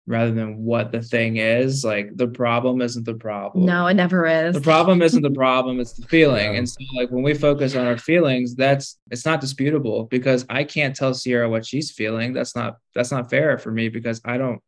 rather 0.09 0.31
than 0.31 0.63
what 0.63 0.91
the 0.91 1.01
thing 1.01 1.37
is. 1.37 1.85
Like 1.85 2.15
the 2.15 2.27
problem 2.27 2.81
isn't 2.81 3.05
the 3.05 3.13
problem. 3.13 3.65
no, 3.65 3.85
it 3.87 3.93
never 3.93 4.25
is. 4.25 4.55
The 4.55 4.61
problem 4.61 5.03
isn't 5.03 5.21
the 5.21 5.29
problem, 5.45 5.79
it's 5.79 5.93
the 5.93 6.07
feeling. 6.07 6.53
Yeah. 6.53 6.57
And 6.57 6.67
so 6.67 6.79
like 6.95 7.09
when 7.09 7.23
we 7.23 7.35
focus 7.35 7.75
on 7.75 7.85
our 7.85 7.97
feelings, 7.97 8.55
that's 8.55 8.97
it's 9.11 9.25
not 9.25 9.39
disputable 9.39 10.05
because 10.05 10.45
I 10.49 10.63
can't 10.63 10.95
tell 10.95 11.13
Sierra 11.13 11.47
what 11.47 11.65
she's 11.65 11.91
feeling. 11.91 12.33
That's 12.33 12.55
not 12.55 12.77
that's 12.95 13.11
not 13.11 13.29
fair 13.29 13.57
for 13.59 13.71
me 13.71 13.89
because 13.89 14.19
I 14.25 14.37
don't 14.37 14.61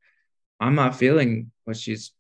I'm 0.59 0.75
not 0.75 0.95
feeling 0.95 1.51
what 1.65 1.75
she's 1.75 2.11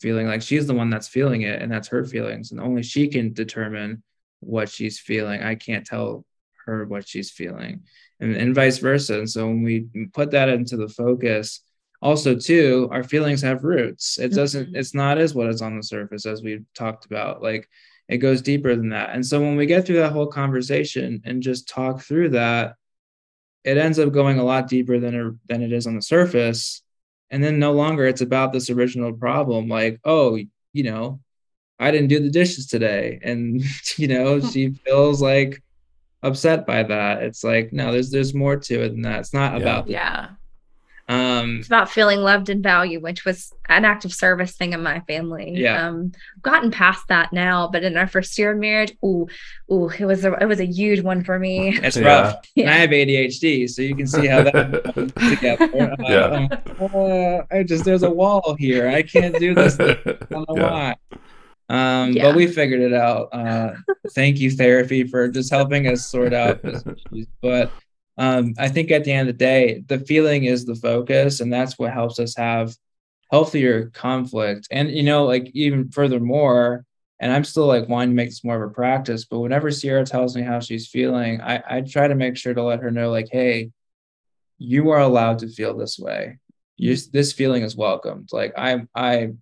feeling. 0.00 0.28
Like 0.28 0.42
she's 0.42 0.68
the 0.68 0.74
one 0.74 0.88
that's 0.88 1.08
feeling 1.08 1.42
it 1.42 1.60
and 1.60 1.70
that's 1.70 1.88
her 1.88 2.04
feelings. 2.04 2.52
And 2.52 2.60
only 2.60 2.84
she 2.84 3.08
can 3.08 3.32
determine 3.32 4.04
what 4.38 4.68
she's 4.68 5.00
feeling. 5.00 5.42
I 5.42 5.56
can't 5.56 5.84
tell 5.84 6.24
her 6.66 6.84
what 6.84 7.08
she's 7.08 7.30
feeling. 7.30 7.82
And, 8.22 8.36
and 8.36 8.54
vice 8.54 8.78
versa. 8.78 9.18
And 9.18 9.28
so 9.28 9.46
when 9.48 9.62
we 9.62 9.86
put 10.14 10.30
that 10.30 10.48
into 10.48 10.76
the 10.76 10.88
focus, 10.88 11.60
also 12.00 12.34
too 12.36 12.88
our 12.90 13.02
feelings 13.02 13.42
have 13.42 13.64
roots. 13.64 14.18
It 14.18 14.32
doesn't 14.32 14.70
Mhm. 14.72 14.76
it's 14.76 14.94
not 14.94 15.18
as 15.18 15.34
what 15.34 15.48
is 15.48 15.60
on 15.62 15.76
the 15.76 15.82
surface 15.82 16.24
as 16.24 16.42
we've 16.42 16.64
talked 16.74 17.04
about. 17.06 17.42
Like 17.42 17.68
it 18.08 18.18
goes 18.18 18.40
deeper 18.42 18.74
than 18.76 18.90
that. 18.90 19.10
And 19.14 19.24
so 19.26 19.40
when 19.40 19.56
we 19.56 19.66
get 19.66 19.84
through 19.84 19.96
that 20.02 20.12
whole 20.12 20.26
conversation 20.28 21.20
and 21.24 21.42
just 21.42 21.68
talk 21.68 22.00
through 22.02 22.30
that 22.30 22.74
it 23.64 23.76
ends 23.78 23.98
up 24.00 24.12
going 24.12 24.38
a 24.40 24.44
lot 24.44 24.66
deeper 24.68 24.98
than 24.98 25.14
it, 25.14 25.34
than 25.48 25.62
it 25.62 25.72
is 25.72 25.86
on 25.86 25.94
the 25.94 26.02
surface. 26.02 26.82
And 27.30 27.42
then 27.44 27.58
no 27.60 27.72
longer 27.72 28.04
it's 28.06 28.20
about 28.20 28.52
this 28.52 28.70
original 28.70 29.12
problem 29.12 29.68
like 29.68 30.00
oh 30.04 30.38
you 30.72 30.82
know 30.84 31.20
i 31.78 31.90
didn't 31.90 32.08
do 32.14 32.20
the 32.20 32.30
dishes 32.40 32.66
today. 32.66 33.18
And 33.22 33.62
you 33.96 34.08
know 34.08 34.40
she 34.52 34.70
feels 34.84 35.22
like 35.22 35.62
upset 36.22 36.66
by 36.66 36.82
that 36.82 37.22
it's 37.22 37.42
like 37.42 37.72
no 37.72 37.90
there's 37.92 38.10
there's 38.10 38.32
more 38.34 38.56
to 38.56 38.82
it 38.82 38.90
than 38.90 39.02
that 39.02 39.20
it's 39.20 39.34
not 39.34 39.52
Yeah. 39.54 39.58
about 39.60 39.86
the 39.86 39.92
Yeah. 39.92 40.28
um 41.08 41.56
it's 41.58 41.66
about 41.66 41.90
feeling 41.90 42.20
loved 42.20 42.48
and 42.48 42.62
valued, 42.62 43.02
which 43.02 43.24
was 43.24 43.52
an 43.68 43.84
act 43.84 44.04
of 44.04 44.12
service 44.12 44.52
thing 44.56 44.72
in 44.72 44.82
my 44.82 45.00
family. 45.00 45.52
Yeah. 45.56 45.86
Um, 45.88 46.12
I've 46.36 46.42
gotten 46.42 46.70
past 46.70 47.08
that 47.08 47.32
now, 47.32 47.68
but 47.72 47.82
in 47.82 47.96
our 47.96 48.06
first 48.06 48.38
year 48.38 48.52
of 48.52 48.58
marriage, 48.58 48.92
ooh, 49.04 49.26
ooh, 49.72 49.88
it 49.88 50.04
was 50.04 50.24
a 50.24 50.32
it 50.34 50.44
was 50.46 50.60
a 50.60 50.66
huge 50.66 51.00
one 51.00 51.24
for 51.24 51.38
me. 51.38 51.76
It's 51.78 51.96
Yeah. 51.96 52.06
rough. 52.06 52.36
And 52.56 52.70
I 52.70 52.74
have 52.74 52.90
ADHD, 52.90 53.68
so 53.68 53.82
you 53.82 53.96
can 53.96 54.06
see 54.06 54.26
how 54.26 54.42
that 54.44 55.12
together. 55.30 55.96
Yeah. 56.00 56.48
um, 56.78 56.88
uh, 56.94 57.38
I 57.56 57.62
just 57.64 57.84
there's 57.84 58.02
a 58.04 58.10
wall 58.10 58.54
here. 58.58 58.88
I 58.88 59.02
can't 59.02 59.36
do 59.38 59.54
this. 59.54 59.78
I 59.80 59.94
don't 60.30 60.48
know 60.48 60.56
Yeah. 60.56 60.70
why. 60.70 60.94
Um, 61.72 62.12
Yeah. 62.12 62.24
but 62.24 62.34
we 62.36 62.46
figured 62.46 62.82
it 62.82 62.92
out. 62.92 63.30
Uh, 63.32 63.72
thank 64.10 64.38
you, 64.38 64.50
therapy, 64.50 65.04
for 65.04 65.28
just 65.28 65.50
helping 65.50 65.88
us 65.88 66.06
sort 66.06 66.34
out 66.34 66.62
this 66.62 66.84
issues. 67.12 67.26
But 67.40 67.72
um, 68.18 68.52
I 68.58 68.68
think 68.68 68.90
at 68.90 69.04
the 69.04 69.12
end 69.12 69.28
of 69.30 69.34
the 69.34 69.44
day, 69.44 69.82
the 69.86 69.98
feeling 69.98 70.44
is 70.44 70.66
the 70.66 70.74
focus, 70.74 71.40
and 71.40 71.50
that's 71.50 71.78
what 71.78 71.90
helps 71.92 72.18
us 72.18 72.36
have 72.36 72.76
healthier 73.30 73.86
conflict. 73.94 74.68
And 74.70 74.90
you 74.90 75.02
know, 75.02 75.24
like 75.24 75.50
even 75.54 75.88
furthermore, 75.90 76.84
and 77.20 77.32
I'm 77.32 77.44
still 77.44 77.66
like 77.66 77.88
wanting 77.88 78.10
to 78.10 78.14
make 78.16 78.28
this 78.28 78.44
more 78.44 78.62
of 78.62 78.70
a 78.70 78.74
practice, 78.74 79.24
but 79.24 79.40
whenever 79.40 79.70
Sierra 79.70 80.04
tells 80.04 80.36
me 80.36 80.42
how 80.42 80.60
she's 80.60 80.88
feeling, 80.88 81.40
I, 81.40 81.62
I 81.66 81.80
try 81.80 82.06
to 82.06 82.14
make 82.14 82.36
sure 82.36 82.52
to 82.52 82.62
let 82.62 82.80
her 82.80 82.90
know, 82.90 83.10
like, 83.10 83.28
hey, 83.32 83.70
you 84.58 84.90
are 84.90 85.00
allowed 85.00 85.38
to 85.38 85.48
feel 85.48 85.74
this 85.76 85.98
way. 85.98 86.38
You, 86.76 86.96
this 87.12 87.32
feeling 87.32 87.62
is 87.62 87.76
welcomed. 87.76 88.28
Like 88.30 88.52
I 88.58 88.82
I 88.94 89.32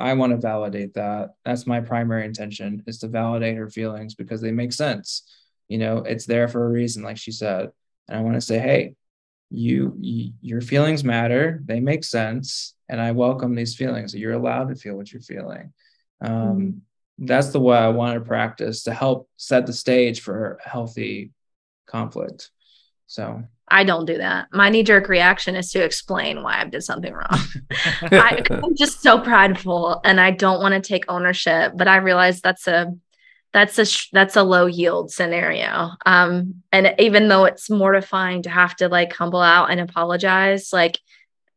I 0.00 0.14
want 0.14 0.32
to 0.32 0.38
validate 0.38 0.94
that. 0.94 1.30
That's 1.44 1.66
my 1.66 1.80
primary 1.80 2.24
intention 2.24 2.82
is 2.86 2.98
to 2.98 3.08
validate 3.08 3.56
her 3.56 3.68
feelings 3.68 4.14
because 4.14 4.40
they 4.40 4.52
make 4.52 4.72
sense. 4.72 5.22
You 5.68 5.78
know, 5.78 5.98
it's 5.98 6.26
there 6.26 6.48
for 6.48 6.64
a 6.64 6.70
reason, 6.70 7.02
like 7.02 7.18
she 7.18 7.32
said. 7.32 7.70
And 8.08 8.18
I 8.18 8.22
want 8.22 8.34
to 8.34 8.40
say, 8.40 8.58
hey, 8.58 8.94
you, 9.50 9.94
you 10.00 10.32
your 10.40 10.60
feelings 10.60 11.04
matter. 11.04 11.60
They 11.64 11.80
make 11.80 12.04
sense, 12.04 12.74
and 12.88 13.00
I 13.00 13.12
welcome 13.12 13.54
these 13.54 13.76
feelings. 13.76 14.14
You're 14.14 14.32
allowed 14.32 14.68
to 14.68 14.74
feel 14.74 14.96
what 14.96 15.12
you're 15.12 15.22
feeling. 15.22 15.72
Um, 16.20 16.82
That's 17.18 17.50
the 17.50 17.60
way 17.60 17.76
I 17.76 17.88
want 17.88 18.14
to 18.14 18.24
practice 18.24 18.84
to 18.84 18.94
help 18.94 19.28
set 19.36 19.66
the 19.66 19.72
stage 19.72 20.20
for 20.20 20.58
healthy 20.64 21.32
conflict. 21.86 22.50
So 23.06 23.42
I 23.70 23.84
don't 23.84 24.04
do 24.04 24.18
that. 24.18 24.48
My 24.52 24.68
knee 24.68 24.82
jerk 24.82 25.08
reaction 25.08 25.54
is 25.56 25.70
to 25.72 25.84
explain 25.84 26.42
why 26.42 26.60
I've 26.60 26.70
did 26.70 26.82
something 26.82 27.12
wrong. 27.12 27.38
I, 28.02 28.42
I'm 28.50 28.76
just 28.76 29.00
so 29.00 29.20
prideful 29.20 30.00
and 30.04 30.20
I 30.20 30.32
don't 30.32 30.60
want 30.60 30.74
to 30.74 30.86
take 30.86 31.04
ownership, 31.08 31.72
but 31.76 31.86
I 31.88 31.96
realize 31.96 32.40
that's 32.40 32.66
a 32.66 32.92
that's 33.52 33.78
a 33.78 33.86
that's 34.12 34.36
a 34.36 34.42
low 34.42 34.66
yield 34.66 35.10
scenario. 35.12 35.90
Um, 36.06 36.62
and 36.72 36.94
even 36.98 37.28
though 37.28 37.44
it's 37.44 37.70
mortifying 37.70 38.42
to 38.42 38.50
have 38.50 38.76
to 38.76 38.88
like 38.88 39.12
humble 39.12 39.42
out 39.42 39.70
and 39.70 39.80
apologize, 39.80 40.72
like 40.72 40.98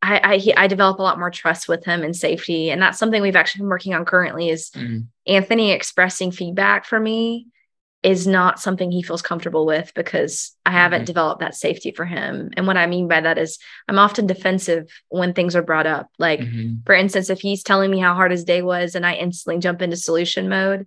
I 0.01 0.33
I, 0.33 0.37
he, 0.37 0.55
I 0.55 0.67
develop 0.67 0.99
a 0.99 1.03
lot 1.03 1.19
more 1.19 1.31
trust 1.31 1.67
with 1.67 1.85
him 1.85 2.03
and 2.03 2.15
safety, 2.15 2.69
and 2.71 2.81
that's 2.81 2.97
something 2.99 3.21
we've 3.21 3.35
actually 3.35 3.61
been 3.61 3.69
working 3.69 3.93
on 3.93 4.05
currently. 4.05 4.49
Is 4.49 4.71
Mm. 4.71 5.05
Anthony 5.27 5.71
expressing 5.71 6.31
feedback 6.31 6.85
for 6.85 6.99
me 6.99 7.47
is 8.03 8.27
not 8.27 8.59
something 8.59 8.91
he 8.91 9.01
feels 9.01 9.21
comfortable 9.21 9.65
with 9.65 9.93
because 9.95 10.55
I 10.65 10.71
haven't 10.71 11.03
Mhm. 11.03 11.05
developed 11.05 11.39
that 11.39 11.55
safety 11.55 11.91
for 11.91 12.03
him. 12.05 12.49
And 12.57 12.67
what 12.67 12.75
I 12.77 12.85
mean 12.85 13.07
by 13.07 13.21
that 13.21 13.37
is 13.37 13.57
I'm 13.87 13.97
often 13.97 14.27
defensive 14.27 14.89
when 15.07 15.33
things 15.33 15.55
are 15.55 15.61
brought 15.63 15.87
up. 15.87 16.09
Like, 16.19 16.41
Mhm. 16.41 16.85
for 16.85 16.93
instance, 16.93 17.29
if 17.29 17.39
he's 17.39 17.63
telling 17.63 17.89
me 17.89 17.99
how 17.99 18.13
hard 18.13 18.31
his 18.31 18.43
day 18.43 18.61
was 18.61 18.95
and 18.95 19.05
I 19.05 19.13
instantly 19.15 19.59
jump 19.61 19.81
into 19.81 19.95
solution 19.95 20.49
mode, 20.49 20.85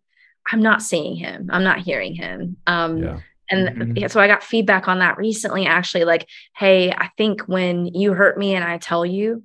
I'm 0.52 0.60
not 0.60 0.82
seeing 0.82 1.16
him. 1.16 1.48
I'm 1.50 1.64
not 1.64 1.78
hearing 1.80 2.14
him. 2.14 2.58
Um, 2.66 3.02
yeah. 3.02 3.18
and 3.48 3.68
Mhm. 3.96 4.10
so 4.10 4.20
I 4.20 4.26
got 4.26 4.42
feedback 4.42 4.88
on 4.88 4.98
that 4.98 5.16
recently, 5.18 5.66
actually, 5.66 6.04
like, 6.04 6.28
hey, 6.56 6.90
I 6.90 7.10
think 7.16 7.42
when 7.42 7.86
you 7.86 8.12
hurt 8.12 8.36
me 8.36 8.54
and 8.56 8.64
I 8.64 8.78
tell 8.78 9.06
you, 9.06 9.44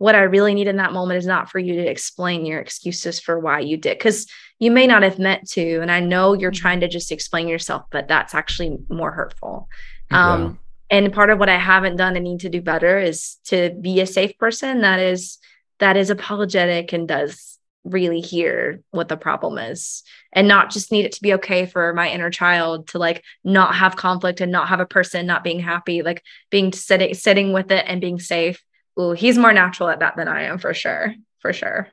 what 0.00 0.14
I 0.14 0.22
really 0.22 0.54
need 0.54 0.66
in 0.66 0.76
that 0.76 0.94
moment 0.94 1.18
is 1.18 1.26
not 1.26 1.50
for 1.50 1.58
you 1.58 1.74
to 1.74 1.86
explain 1.86 2.46
your 2.46 2.58
excuses 2.58 3.20
for 3.20 3.38
why 3.38 3.60
you 3.60 3.76
did, 3.76 3.98
because 3.98 4.26
you 4.58 4.70
may 4.70 4.86
not 4.86 5.02
have 5.02 5.18
meant 5.18 5.46
to. 5.50 5.80
And 5.80 5.92
I 5.92 6.00
know 6.00 6.32
you're 6.32 6.50
trying 6.50 6.80
to 6.80 6.88
just 6.88 7.12
explain 7.12 7.48
yourself, 7.48 7.82
but 7.90 8.08
that's 8.08 8.34
actually 8.34 8.78
more 8.88 9.12
hurtful. 9.12 9.68
Um, 10.10 10.58
and 10.88 11.12
part 11.12 11.28
of 11.28 11.38
what 11.38 11.50
I 11.50 11.58
haven't 11.58 11.96
done 11.96 12.16
and 12.16 12.24
need 12.24 12.40
to 12.40 12.48
do 12.48 12.62
better 12.62 12.98
is 12.98 13.36
to 13.48 13.76
be 13.78 14.00
a 14.00 14.06
safe 14.06 14.38
person 14.38 14.80
that 14.80 15.00
is 15.00 15.36
that 15.80 15.98
is 15.98 16.08
apologetic 16.08 16.94
and 16.94 17.06
does 17.06 17.58
really 17.84 18.20
hear 18.22 18.80
what 18.92 19.08
the 19.08 19.18
problem 19.18 19.58
is 19.58 20.02
and 20.32 20.48
not 20.48 20.70
just 20.70 20.92
need 20.92 21.04
it 21.04 21.12
to 21.12 21.22
be 21.22 21.34
okay 21.34 21.66
for 21.66 21.92
my 21.92 22.08
inner 22.10 22.30
child 22.30 22.88
to 22.88 22.98
like 22.98 23.22
not 23.44 23.74
have 23.74 23.96
conflict 23.96 24.40
and 24.40 24.50
not 24.50 24.68
have 24.68 24.80
a 24.80 24.86
person 24.86 25.26
not 25.26 25.44
being 25.44 25.60
happy 25.60 26.02
like 26.02 26.22
being 26.50 26.72
sitting 26.72 27.12
sitting 27.14 27.52
with 27.52 27.70
it 27.70 27.84
and 27.86 28.00
being 28.00 28.18
safe 28.18 28.62
Ooh, 29.00 29.12
he's 29.12 29.38
more 29.38 29.52
natural 29.52 29.88
at 29.88 30.00
that 30.00 30.16
than 30.16 30.28
i 30.28 30.42
am 30.42 30.58
for 30.58 30.74
sure 30.74 31.14
for 31.38 31.52
sure 31.52 31.88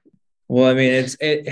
Well, 0.50 0.70
I 0.70 0.74
mean, 0.74 0.92
it's 0.94 1.16
it 1.20 1.48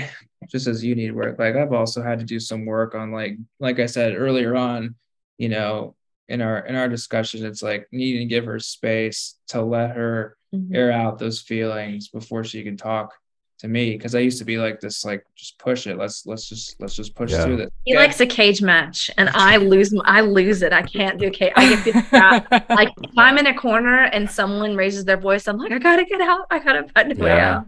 just 0.50 0.66
as 0.66 0.82
you 0.84 0.94
need 0.94 1.12
work. 1.14 1.38
Like 1.38 1.54
I've 1.56 1.72
also 1.72 2.02
had 2.02 2.18
to 2.20 2.24
do 2.24 2.38
some 2.40 2.64
work 2.64 2.94
on 2.94 3.10
like 3.12 3.36
like 3.60 3.78
I 3.78 3.86
said 3.86 4.14
earlier 4.16 4.54
on, 4.56 4.94
you 5.38 5.48
know, 5.48 5.96
in 6.28 6.40
our 6.40 6.58
in 6.66 6.74
our 6.76 6.88
discussion, 6.88 7.44
it's 7.44 7.62
like 7.62 7.88
needing 7.92 8.28
to 8.28 8.34
give 8.34 8.44
her 8.46 8.58
space 8.58 9.36
to 9.48 9.62
let 9.62 9.96
her 9.96 10.36
Mhm. 10.54 10.74
air 10.74 10.92
out 10.92 11.18
those 11.18 11.40
feelings 11.42 12.08
before 12.08 12.44
she 12.44 12.62
can 12.62 12.76
talk 12.76 13.12
to 13.58 13.68
me. 13.68 13.92
Because 13.96 14.14
I 14.14 14.18
used 14.20 14.38
to 14.38 14.44
be 14.44 14.58
like 14.58 14.80
this, 14.80 15.04
like 15.04 15.24
just 15.34 15.58
push 15.58 15.86
it. 15.86 15.96
Let's 15.96 16.26
let's 16.26 16.48
just 16.48 16.76
let's 16.80 16.94
just 16.94 17.14
push 17.14 17.32
Yeah. 17.32 17.44
through 17.44 17.56
this. 17.58 17.70
he 17.84 17.92
Yeah. 17.92 18.00
likes 18.00 18.20
a 18.20 18.26
cage 18.26 18.60
match 18.62 19.10
and 19.16 19.28
i 19.34 19.56
lose 19.56 19.94
i 20.04 20.20
lose 20.20 20.62
it 20.62 20.72
i 20.72 20.82
can't 20.82 21.18
do 21.18 21.30
cage 21.30 21.52
i 21.56 21.68
get 21.68 21.78
feel 21.84 22.02
trapped. 22.02 22.50
like 22.70 22.90
if 23.02 23.10
I'm 23.16 23.38
in 23.38 23.46
a 23.46 23.54
corner 23.54 24.04
and 24.04 24.30
someone 24.30 24.76
raises 24.76 25.04
their 25.04 25.16
voice, 25.16 25.46
I'm 25.48 25.56
like, 25.58 25.72
I 25.72 25.78
gotta 25.78 26.04
get 26.04 26.20
out. 26.20 26.46
I 26.50 26.58
gotta 26.58 26.86
find 26.94 27.12
a 27.12 27.14
way 27.22 27.30
Yeah. 27.30 27.56
out. 27.56 27.66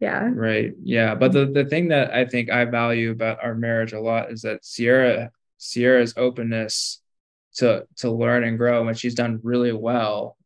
Yeah. 0.00 0.30
Right. 0.34 0.72
Yeah. 0.82 1.14
But 1.14 1.30
the, 1.32 1.46
the 1.46 1.64
thing 1.66 1.88
that 1.88 2.12
I 2.12 2.24
think 2.24 2.50
I 2.50 2.64
value 2.64 3.12
about 3.12 3.38
our 3.44 3.54
marriage 3.54 3.92
a 3.92 4.00
lot 4.00 4.32
is 4.32 4.42
that 4.42 4.64
Sierra 4.64 5.30
Sierra's 5.58 6.14
openness 6.16 7.00
to 7.58 7.86
to 7.98 8.10
learn 8.10 8.42
and 8.42 8.58
grow 8.58 8.88
and 8.88 8.98
she's 8.98 9.14
done 9.14 9.38
really 9.44 9.72
well, 9.72 10.36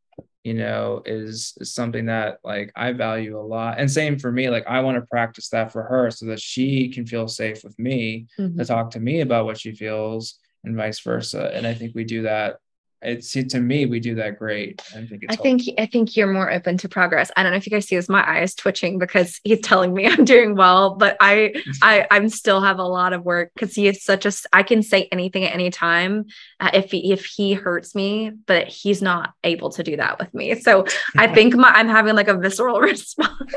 you 0.47 0.55
know, 0.55 1.03
is, 1.05 1.55
is 1.61 1.75
something 1.75 2.07
that 2.07 2.39
like 2.45 2.71
I 2.77 2.93
value 2.93 3.37
a 3.37 3.43
lot. 3.43 3.81
And 3.81 3.91
same 3.91 4.17
for 4.17 4.31
me, 4.31 4.49
like 4.49 4.65
I 4.69 4.79
want 4.81 4.97
to 4.97 5.07
practice 5.11 5.49
that 5.49 5.73
for 5.73 5.83
her 5.83 6.09
so 6.13 6.27
that 6.27 6.41
she 6.41 6.89
can 6.95 7.05
feel 7.05 7.27
safe 7.27 7.65
with 7.65 7.77
me 7.81 8.27
Mhm. 8.39 8.57
to 8.59 8.65
talk 8.65 8.93
to 8.93 9.01
me 9.01 9.23
about 9.23 9.45
what 9.47 9.59
she 9.59 9.73
feels 9.73 10.39
and 10.63 10.77
vice 10.77 11.01
versa. 11.01 11.51
And 11.53 11.67
I 11.67 11.75
think 11.75 11.97
we 11.97 12.05
do 12.05 12.23
that 12.23 12.59
it's 13.03 13.33
to 13.33 13.61
me 13.61 13.87
we 13.87 14.01
do 14.01 14.15
that 14.15 14.39
great. 14.39 14.83
I 14.95 15.05
think 15.07 15.25
it's 15.25 15.33
I 15.33 15.37
think 15.37 15.63
I 15.79 15.87
think 15.87 16.17
you're 16.17 16.33
more 16.33 16.51
open 16.51 16.79
to 16.79 16.89
progress. 16.89 17.31
I 17.37 17.43
don't 17.43 17.53
know 17.53 17.59
if 17.59 17.67
you 17.67 17.71
guys 17.71 17.87
see 17.87 17.97
this. 17.97 18.09
My 18.09 18.23
eye 18.23 18.43
is 18.43 18.55
twitching 18.55 18.99
because 18.99 19.39
he's 19.45 19.61
telling 19.61 19.93
me 19.93 20.07
I'm 20.09 20.25
doing 20.25 20.57
well, 20.57 20.95
but 20.95 21.17
I 21.21 21.53
I 21.83 22.07
I'm 22.11 22.29
still 22.29 22.61
have 22.63 22.79
a 22.79 22.85
lot 22.85 23.13
of 23.13 23.25
work 23.25 23.53
because 23.55 23.75
he 23.75 23.87
is 23.87 24.03
such 24.03 24.25
a. 24.25 24.33
I 24.53 24.63
can 24.63 24.83
say 24.83 25.09
anything 25.13 25.45
at 25.45 25.53
any 25.53 25.71
time 25.71 26.27
uh, 26.61 26.71
if 26.73 26.91
he, 26.91 27.13
if 27.13 27.27
he 27.27 27.53
hurts 27.53 27.95
me, 27.95 28.33
but 28.47 28.67
he's 28.67 29.03
not 29.03 29.35
able 29.45 29.71
to 29.71 29.83
do 29.83 29.97
that 29.97 30.19
with 30.19 30.33
me. 30.33 30.55
So 30.55 30.87
I 31.17 31.27
think 31.35 31.55
my 31.55 31.69
I'm 31.69 31.89
having 31.89 32.17
like 32.17 32.29
a 32.29 32.37
visceral 32.37 32.81
response. 32.81 33.53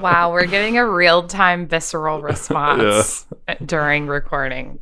wow, 0.00 0.30
we're 0.30 0.46
getting 0.46 0.76
a 0.76 0.86
real 0.86 1.26
time 1.26 1.66
visceral 1.66 2.20
response 2.20 3.26
during 3.64 4.06
recording. 4.06 4.78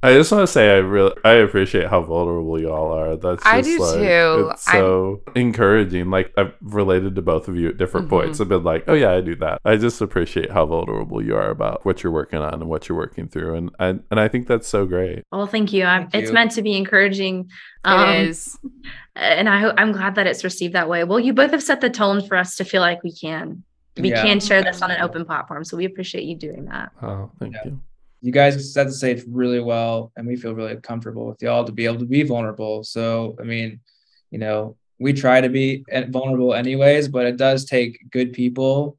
I 0.00 0.12
just 0.14 0.30
want 0.30 0.42
to 0.42 0.46
say 0.46 0.70
I 0.70 0.76
really 0.76 1.12
I 1.24 1.32
appreciate 1.32 1.88
how 1.88 2.02
vulnerable 2.02 2.60
y'all 2.60 2.92
are. 2.92 3.16
That's 3.16 3.42
just 3.42 3.46
I 3.52 3.60
do 3.62 3.78
like, 3.80 3.94
too. 3.94 4.50
It's 4.52 4.64
so 4.64 5.22
encouraging. 5.34 6.08
Like 6.08 6.32
I've 6.36 6.52
related 6.60 7.16
to 7.16 7.22
both 7.22 7.48
of 7.48 7.56
you 7.56 7.70
at 7.70 7.78
different 7.78 8.06
Mhm. 8.06 8.10
points. 8.10 8.40
I've 8.40 8.48
been 8.48 8.62
like, 8.62 8.84
oh 8.86 8.94
yeah, 8.94 9.10
I 9.12 9.20
do 9.20 9.34
that. 9.36 9.60
I 9.64 9.76
just 9.76 10.00
appreciate 10.00 10.52
how 10.52 10.66
vulnerable 10.66 11.20
you 11.20 11.34
are 11.34 11.50
about 11.50 11.84
what 11.84 12.04
you're 12.04 12.12
working 12.12 12.38
on 12.38 12.54
and 12.54 12.66
what 12.68 12.88
you're 12.88 12.96
working 12.96 13.26
through, 13.26 13.56
and 13.56 13.70
and, 13.80 14.04
and 14.12 14.20
I 14.20 14.28
think 14.28 14.46
that's 14.46 14.68
so 14.68 14.86
great. 14.86 15.24
well, 15.32 15.48
thank 15.48 15.72
you. 15.72 15.82
Thank 15.82 16.14
it's 16.14 16.28
you. 16.28 16.34
meant 16.34 16.52
to 16.52 16.62
be 16.62 16.76
encouraging. 16.76 17.50
Um, 17.84 18.08
it 18.08 18.28
is. 18.28 18.56
and 19.16 19.48
I 19.48 19.72
I'm 19.76 19.90
glad 19.90 20.14
that 20.14 20.28
it's 20.28 20.44
received 20.44 20.74
that 20.74 20.88
way. 20.88 21.02
Well, 21.02 21.18
you 21.18 21.32
both 21.32 21.50
have 21.50 21.62
set 21.62 21.80
the 21.80 21.90
tone 21.90 22.24
for 22.24 22.36
us 22.36 22.54
to 22.56 22.64
feel 22.64 22.82
like 22.82 23.02
we 23.02 23.12
can 23.12 23.64
we 23.96 24.10
Yeah. 24.10 24.22
can 24.22 24.38
share 24.38 24.62
this 24.62 24.80
on 24.80 24.92
an 24.92 25.00
open 25.02 25.24
platform. 25.24 25.64
So 25.64 25.76
we 25.76 25.84
appreciate 25.86 26.22
you 26.22 26.36
doing 26.36 26.66
that. 26.66 26.90
Oh, 27.02 27.32
thank 27.40 27.54
Yeah. 27.54 27.62
you. 27.64 27.80
You 28.20 28.32
guys 28.32 28.72
set 28.72 28.84
the 28.86 28.92
stage 28.92 29.22
really 29.28 29.60
well 29.60 30.12
and 30.16 30.26
we 30.26 30.36
feel 30.36 30.52
really 30.54 30.76
comfortable 30.76 31.26
with 31.26 31.40
y'all 31.42 31.64
to 31.64 31.72
be 31.72 31.84
able 31.84 31.98
to 31.98 32.04
be 32.06 32.22
vulnerable 32.22 32.82
so 32.82 33.36
i 33.40 33.44
mean 33.44 33.80
you 34.30 34.38
know 34.38 34.76
we 34.98 35.12
try 35.12 35.40
to 35.40 35.48
be 35.48 35.84
eh, 35.90 36.04
vulnerable 36.08 36.54
anyways 36.54 37.08
but 37.08 37.26
it 37.26 37.36
does 37.36 37.64
take 37.64 37.98
good 38.10 38.32
people 38.32 38.96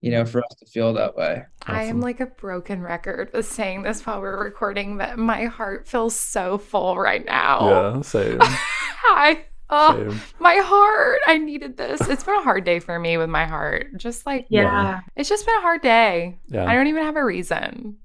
you 0.00 0.10
know 0.10 0.24
for 0.24 0.42
us 0.44 0.54
to 0.58 0.66
feel 0.66 0.94
that 0.94 1.16
way 1.16 1.42
I 1.66 1.84
am 1.84 2.00
like 2.00 2.20
a 2.20 2.26
broken 2.26 2.80
record 2.82 3.30
with 3.34 3.46
saying 3.46 3.82
this 3.82 4.04
while 4.06 4.20
we're 4.20 4.42
recording, 4.42 4.96
but 4.96 5.18
my 5.18 5.44
heart 5.44 5.86
feels 5.86 6.16
so 6.16 6.56
full 6.56 6.96
right 6.96 7.24
now. 7.24 7.94
Yeah, 7.94 8.00
same. 8.00 8.38
I 8.40 9.44
oh 9.68 10.08
same. 10.08 10.20
my 10.38 10.56
heart. 10.56 11.20
I 11.26 11.36
needed 11.36 11.76
this. 11.76 12.00
It's 12.08 12.24
been 12.24 12.36
a 12.36 12.42
hard 12.42 12.64
day 12.64 12.80
for 12.80 12.98
me 12.98 13.18
with 13.18 13.28
my 13.28 13.44
heart. 13.44 13.88
Just 13.98 14.24
like 14.24 14.46
Yeah. 14.48 15.00
it's 15.16 15.28
just 15.28 15.44
been 15.46 15.56
a 15.56 15.60
hard 15.60 15.82
day. 15.82 16.38
Yeah. 16.48 16.64
I 16.64 16.74
don't 16.74 16.86
even 16.86 17.04
have 17.04 17.16
a 17.16 17.24
reason. 17.24 17.98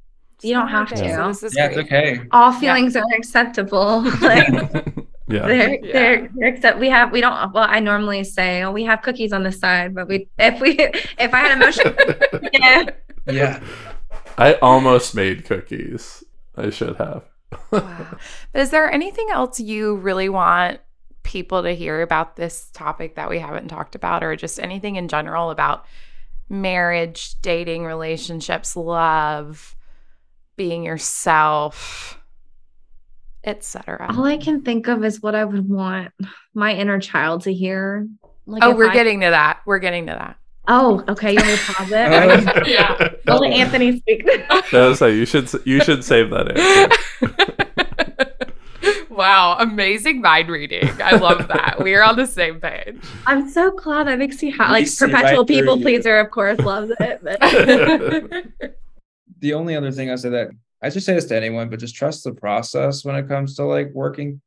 You 0.46 0.54
don't 0.54 0.68
Just 0.68 0.74
a 0.74 0.76
hard 0.76 0.90
have 0.90 0.98
day, 1.00 1.08
to. 1.08 1.16
so 1.16 1.28
this 1.28 1.44
is 1.44 1.56
yeah 1.58 1.66
it's 1.68 1.78
okay 1.78 2.22
All 2.32 2.52
feelings 2.52 2.96
are 2.96 3.04
acceptable. 3.18 4.02
like 4.22 4.48
yeah. 5.28 5.48
they're, 5.48 5.70
Yeah. 5.84 5.92
they're, 5.94 6.30
they're 6.36 6.48
except 6.50 6.80
we 6.80 6.90
have 6.90 7.12
we 7.12 7.22
don't 7.22 7.52
well 7.54 7.66
I 7.68 7.80
normally 7.80 8.24
say 8.24 8.62
oh 8.64 8.72
we 8.72 8.84
have 8.86 9.02
cookies 9.02 9.34
on 9.34 9.44
the 9.44 9.52
side 9.52 9.96
but 9.96 10.08
we 10.08 10.28
if 10.38 10.62
we 10.62 10.78
if 10.80 11.34
I 11.34 11.40
had 11.40 11.52
emotion 11.58 11.96
yeah 12.54 12.84
yeah 13.30 13.64
I 14.38 14.56
almost 14.56 15.16
made 15.16 15.46
cookies. 15.46 16.24
I 16.58 16.70
should 16.70 16.98
have. 16.98 17.24
Wow. 17.72 18.18
But 18.52 18.62
is 18.62 18.70
there 18.70 18.92
anything 18.92 19.28
else 19.32 19.60
you 19.62 19.96
really 19.96 20.28
want 20.28 20.80
people 21.24 21.64
to 21.64 21.72
hear 21.74 22.02
about 22.02 22.36
this 22.36 22.70
topic 22.74 23.16
that 23.16 23.30
we 23.30 23.40
haven't 23.40 23.70
talked 23.70 23.96
about, 23.96 24.24
or 24.24 24.36
just 24.36 24.60
anything 24.60 24.98
in 24.98 25.08
general 25.08 25.52
about 25.52 25.86
marriage, 26.50 27.36
dating, 27.42 27.86
relationships, 27.86 28.76
love, 28.76 29.76
being 30.56 30.84
yourself, 30.84 32.20
etc.? 33.44 34.08
all 34.10 34.26
I 34.26 34.38
can 34.38 34.62
think 34.62 34.88
of 34.88 35.04
is 35.04 35.22
what 35.22 35.36
I 35.36 35.44
would 35.46 35.68
want 35.70 36.12
my 36.54 36.74
inner 36.74 37.00
child 37.00 37.44
to 37.44 37.54
hear 37.54 38.08
like 38.46 38.64
Oh, 38.64 38.76
we're 38.76 38.90
I- 38.90 38.94
getting 38.94 39.22
to 39.22 39.30
that. 39.32 39.60
We're 39.66 39.80
getting 39.80 40.06
to 40.08 40.14
that. 40.14 40.38
oh 40.68 41.04
okay 41.10 41.32
you 41.32 41.38
want 41.42 41.60
to 41.60 41.74
pause 41.74 41.92
it 41.92 41.96
I 41.96 42.68
Yeah. 42.68 43.10
I'll 43.28 43.40
let 43.40 43.54
Anthony 43.54 44.00
speak 44.00 44.26
No, 44.74 44.94
so 44.94 45.08
you 45.08 45.26
should 45.26 45.50
you 45.66 45.82
should 45.84 46.04
save 46.04 46.30
that 46.32 46.58
answer. 46.58 46.98
wow, 49.14 49.58
amazing 49.60 50.22
mind 50.22 50.50
reading. 50.50 50.90
I 51.04 51.16
love 51.18 51.48
that. 51.50 51.82
we 51.84 51.94
are 51.96 52.04
on 52.04 52.16
the 52.18 52.26
same 52.28 52.60
page. 52.60 52.98
I'm 53.26 53.50
so 53.50 53.72
glad 53.72 54.08
that 54.08 54.20
makes 54.20 54.42
you 54.44 54.52
happy. 54.52 54.72
Like 54.72 54.88
perpetual 54.98 55.40
right 55.40 55.48
people 55.48 55.78
pleaser, 55.80 56.18
of 56.20 56.30
course, 56.32 56.60
loves 56.60 56.92
it. 57.00 57.20
But 57.24 57.38
the 59.46 59.54
only 59.54 59.76
other 59.76 59.92
thing 59.92 60.10
I 60.10 60.16
say 60.16 60.30
that 60.30 60.50
I 60.82 60.90
just 60.90 61.06
say 61.06 61.14
this 61.14 61.26
to 61.26 61.36
anyone, 61.36 61.70
but 61.70 61.80
just 61.80 61.96
trust 61.96 62.24
the 62.24 62.34
process 62.34 63.06
when 63.06 63.16
it 63.16 63.28
comes 63.28 63.56
to 63.56 63.64
like 63.64 63.92
working, 63.94 64.42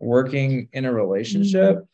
working 0.00 0.68
in 0.72 0.84
a 0.84 0.92
relationship. 0.92 1.76
Mm-hmm. 1.76 1.84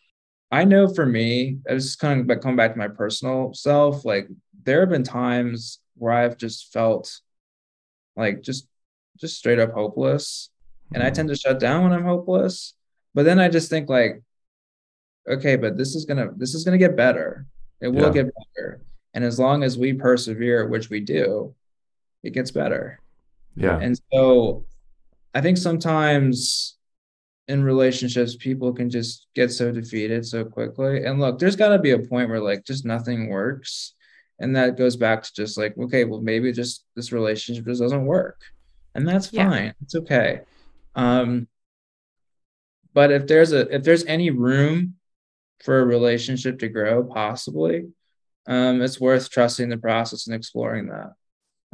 I 0.50 0.64
know 0.64 0.88
for 0.88 1.04
me, 1.04 1.58
I 1.68 1.74
was 1.74 1.96
kind 1.96 2.30
of 2.30 2.40
coming 2.40 2.56
back 2.56 2.72
to 2.72 2.78
my 2.78 2.88
personal 2.88 3.52
self. 3.52 4.04
Like 4.06 4.28
there 4.64 4.80
have 4.80 4.88
been 4.88 5.02
times 5.02 5.80
where 5.96 6.14
I've 6.14 6.38
just 6.38 6.72
felt 6.72 7.20
like 8.16 8.42
just, 8.42 8.66
just 9.18 9.36
straight 9.36 9.58
up 9.58 9.72
hopeless, 9.72 10.50
and 10.94 11.02
I 11.02 11.06
mm-hmm. 11.06 11.14
tend 11.14 11.28
to 11.28 11.36
shut 11.36 11.60
down 11.60 11.82
when 11.82 11.92
I'm 11.92 12.04
hopeless. 12.04 12.74
But 13.14 13.24
then 13.24 13.38
I 13.38 13.48
just 13.48 13.68
think 13.68 13.90
like, 13.90 14.22
okay, 15.28 15.56
but 15.56 15.76
this 15.76 15.94
is 15.94 16.06
gonna, 16.06 16.30
this 16.36 16.54
is 16.54 16.64
gonna 16.64 16.78
get 16.78 16.96
better. 16.96 17.46
It 17.80 17.88
will 17.88 18.14
Yeah. 18.14 18.24
get 18.24 18.32
better, 18.34 18.80
and 19.12 19.24
as 19.24 19.38
long 19.38 19.62
as 19.62 19.76
we 19.76 19.92
persevere, 19.92 20.66
which 20.68 20.90
we 20.90 21.00
do, 21.00 21.54
it 22.26 22.34
gets 22.34 22.50
better. 22.50 23.00
Yeah. 23.56 23.78
And 23.78 23.98
so 24.12 24.64
I 25.34 25.40
think 25.40 25.56
sometimes 25.56 26.76
in 27.48 27.62
relationships, 27.62 28.36
people 28.36 28.72
can 28.72 28.90
just 28.90 29.28
get 29.34 29.52
so 29.52 29.70
defeated 29.70 30.26
so 30.26 30.44
quickly. 30.44 31.04
And 31.04 31.20
look, 31.20 31.38
there's 31.38 31.56
got 31.56 31.68
to 31.68 31.78
be 31.78 31.92
a 31.92 31.98
point 31.98 32.28
where 32.28 32.40
like 32.40 32.64
just 32.64 32.84
nothing 32.84 33.28
works. 33.28 33.94
And 34.38 34.56
that 34.56 34.76
goes 34.76 34.96
back 34.96 35.22
to 35.22 35.32
just 35.32 35.56
like, 35.56 35.78
okay, 35.78 36.04
well, 36.04 36.20
maybe 36.20 36.52
just 36.52 36.84
this 36.94 37.12
relationship 37.12 37.64
just 37.64 37.80
doesn't 37.80 38.04
work. 38.04 38.40
And 38.94 39.06
that's 39.08 39.32
Yeah. 39.32 39.48
fine. 39.48 39.74
It's 39.82 39.94
okay. 39.94 40.40
Um, 40.94 41.48
but 42.92 43.10
if 43.12 43.26
there's 43.26 43.52
a 43.52 43.74
if 43.74 43.84
there's 43.84 44.04
any 44.06 44.30
room 44.30 44.94
for 45.62 45.80
a 45.80 45.84
relationship 45.84 46.58
to 46.58 46.68
grow, 46.68 47.04
possibly, 47.04 47.86
um, 48.46 48.82
it's 48.82 49.00
worth 49.00 49.30
trusting 49.30 49.68
the 49.68 49.76
process 49.78 50.26
and 50.26 50.34
exploring 50.34 50.88
that. 50.88 51.12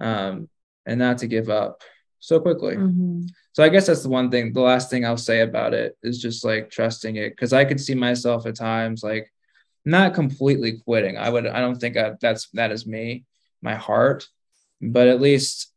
Um, 0.02 0.48
and 0.86 0.98
not 0.98 1.18
to 1.18 1.26
give 1.28 1.48
up 1.48 1.82
so 2.18 2.40
quickly. 2.40 2.76
Mhm. 2.76 3.28
So 3.52 3.62
I 3.62 3.68
guess 3.68 3.86
that's 3.86 4.02
the 4.02 4.08
one 4.08 4.30
thing. 4.30 4.52
The 4.52 4.60
last 4.60 4.90
thing 4.90 5.04
I'll 5.04 5.16
say 5.16 5.40
about 5.40 5.74
it 5.74 5.96
is 6.02 6.20
just 6.20 6.44
like 6.44 6.70
trusting 6.70 7.16
it 7.16 7.30
because 7.30 7.52
I 7.52 7.64
could 7.64 7.80
see 7.80 7.94
myself 7.94 8.46
at 8.46 8.56
times 8.56 9.02
like 9.02 9.32
not 9.84 10.14
completely 10.14 10.78
quitting. 10.84 11.16
I 11.18 11.28
would. 11.28 11.46
I 11.46 11.60
don't 11.60 11.78
think 11.80 11.96
I, 11.96 12.12
that's 12.20 12.48
that 12.54 12.70
is 12.72 12.86
me, 12.86 13.24
my 13.60 13.74
heart, 13.74 14.26
but 14.80 15.06
at 15.08 15.20
least 15.20 15.72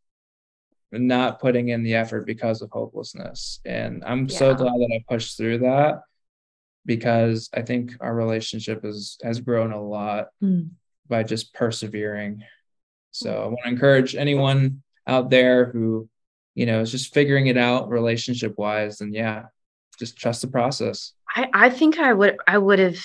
not 0.91 1.39
putting 1.39 1.69
in 1.69 1.83
the 1.83 1.95
effort 1.95 2.25
because 2.25 2.61
of 2.61 2.69
hopelessness. 2.71 3.59
And 3.65 4.03
I'm 4.05 4.29
so 4.29 4.53
glad 4.55 4.73
that 4.73 4.91
I 4.93 5.03
pushed 5.11 5.35
through 5.37 5.59
that 5.59 6.01
because 6.85 7.49
I 7.53 7.61
think 7.63 7.93
our 7.99 8.15
relationship 8.15 8.83
has 8.83 9.17
has 9.23 9.39
grown 9.41 9.71
a 9.71 9.81
lot 9.81 10.27
Mm. 10.41 10.69
by 11.09 11.23
just 11.23 11.53
persevering. 11.53 12.43
So 13.15 13.31
I 13.31 13.45
want 13.45 13.59
to 13.63 13.69
encourage 13.69 14.13
anyone 14.13 14.83
out 15.07 15.29
there 15.29 15.71
who, 15.71 16.09
you 16.53 16.65
know, 16.65 16.81
is 16.81 16.91
just 16.91 17.13
figuring 17.13 17.47
it 17.47 17.57
out 17.57 17.89
relationship 17.89 18.55
wise, 18.57 18.99
and 18.99 19.13
yeah, 19.13 19.43
just 19.97 20.17
trust 20.17 20.41
the 20.41 20.49
process. 20.49 21.13
I, 21.33 21.47
I 21.53 21.69
think 21.69 21.97
I 21.97 22.11
would 22.11 22.35
I 22.45 22.57
would 22.57 22.79
have 22.79 22.99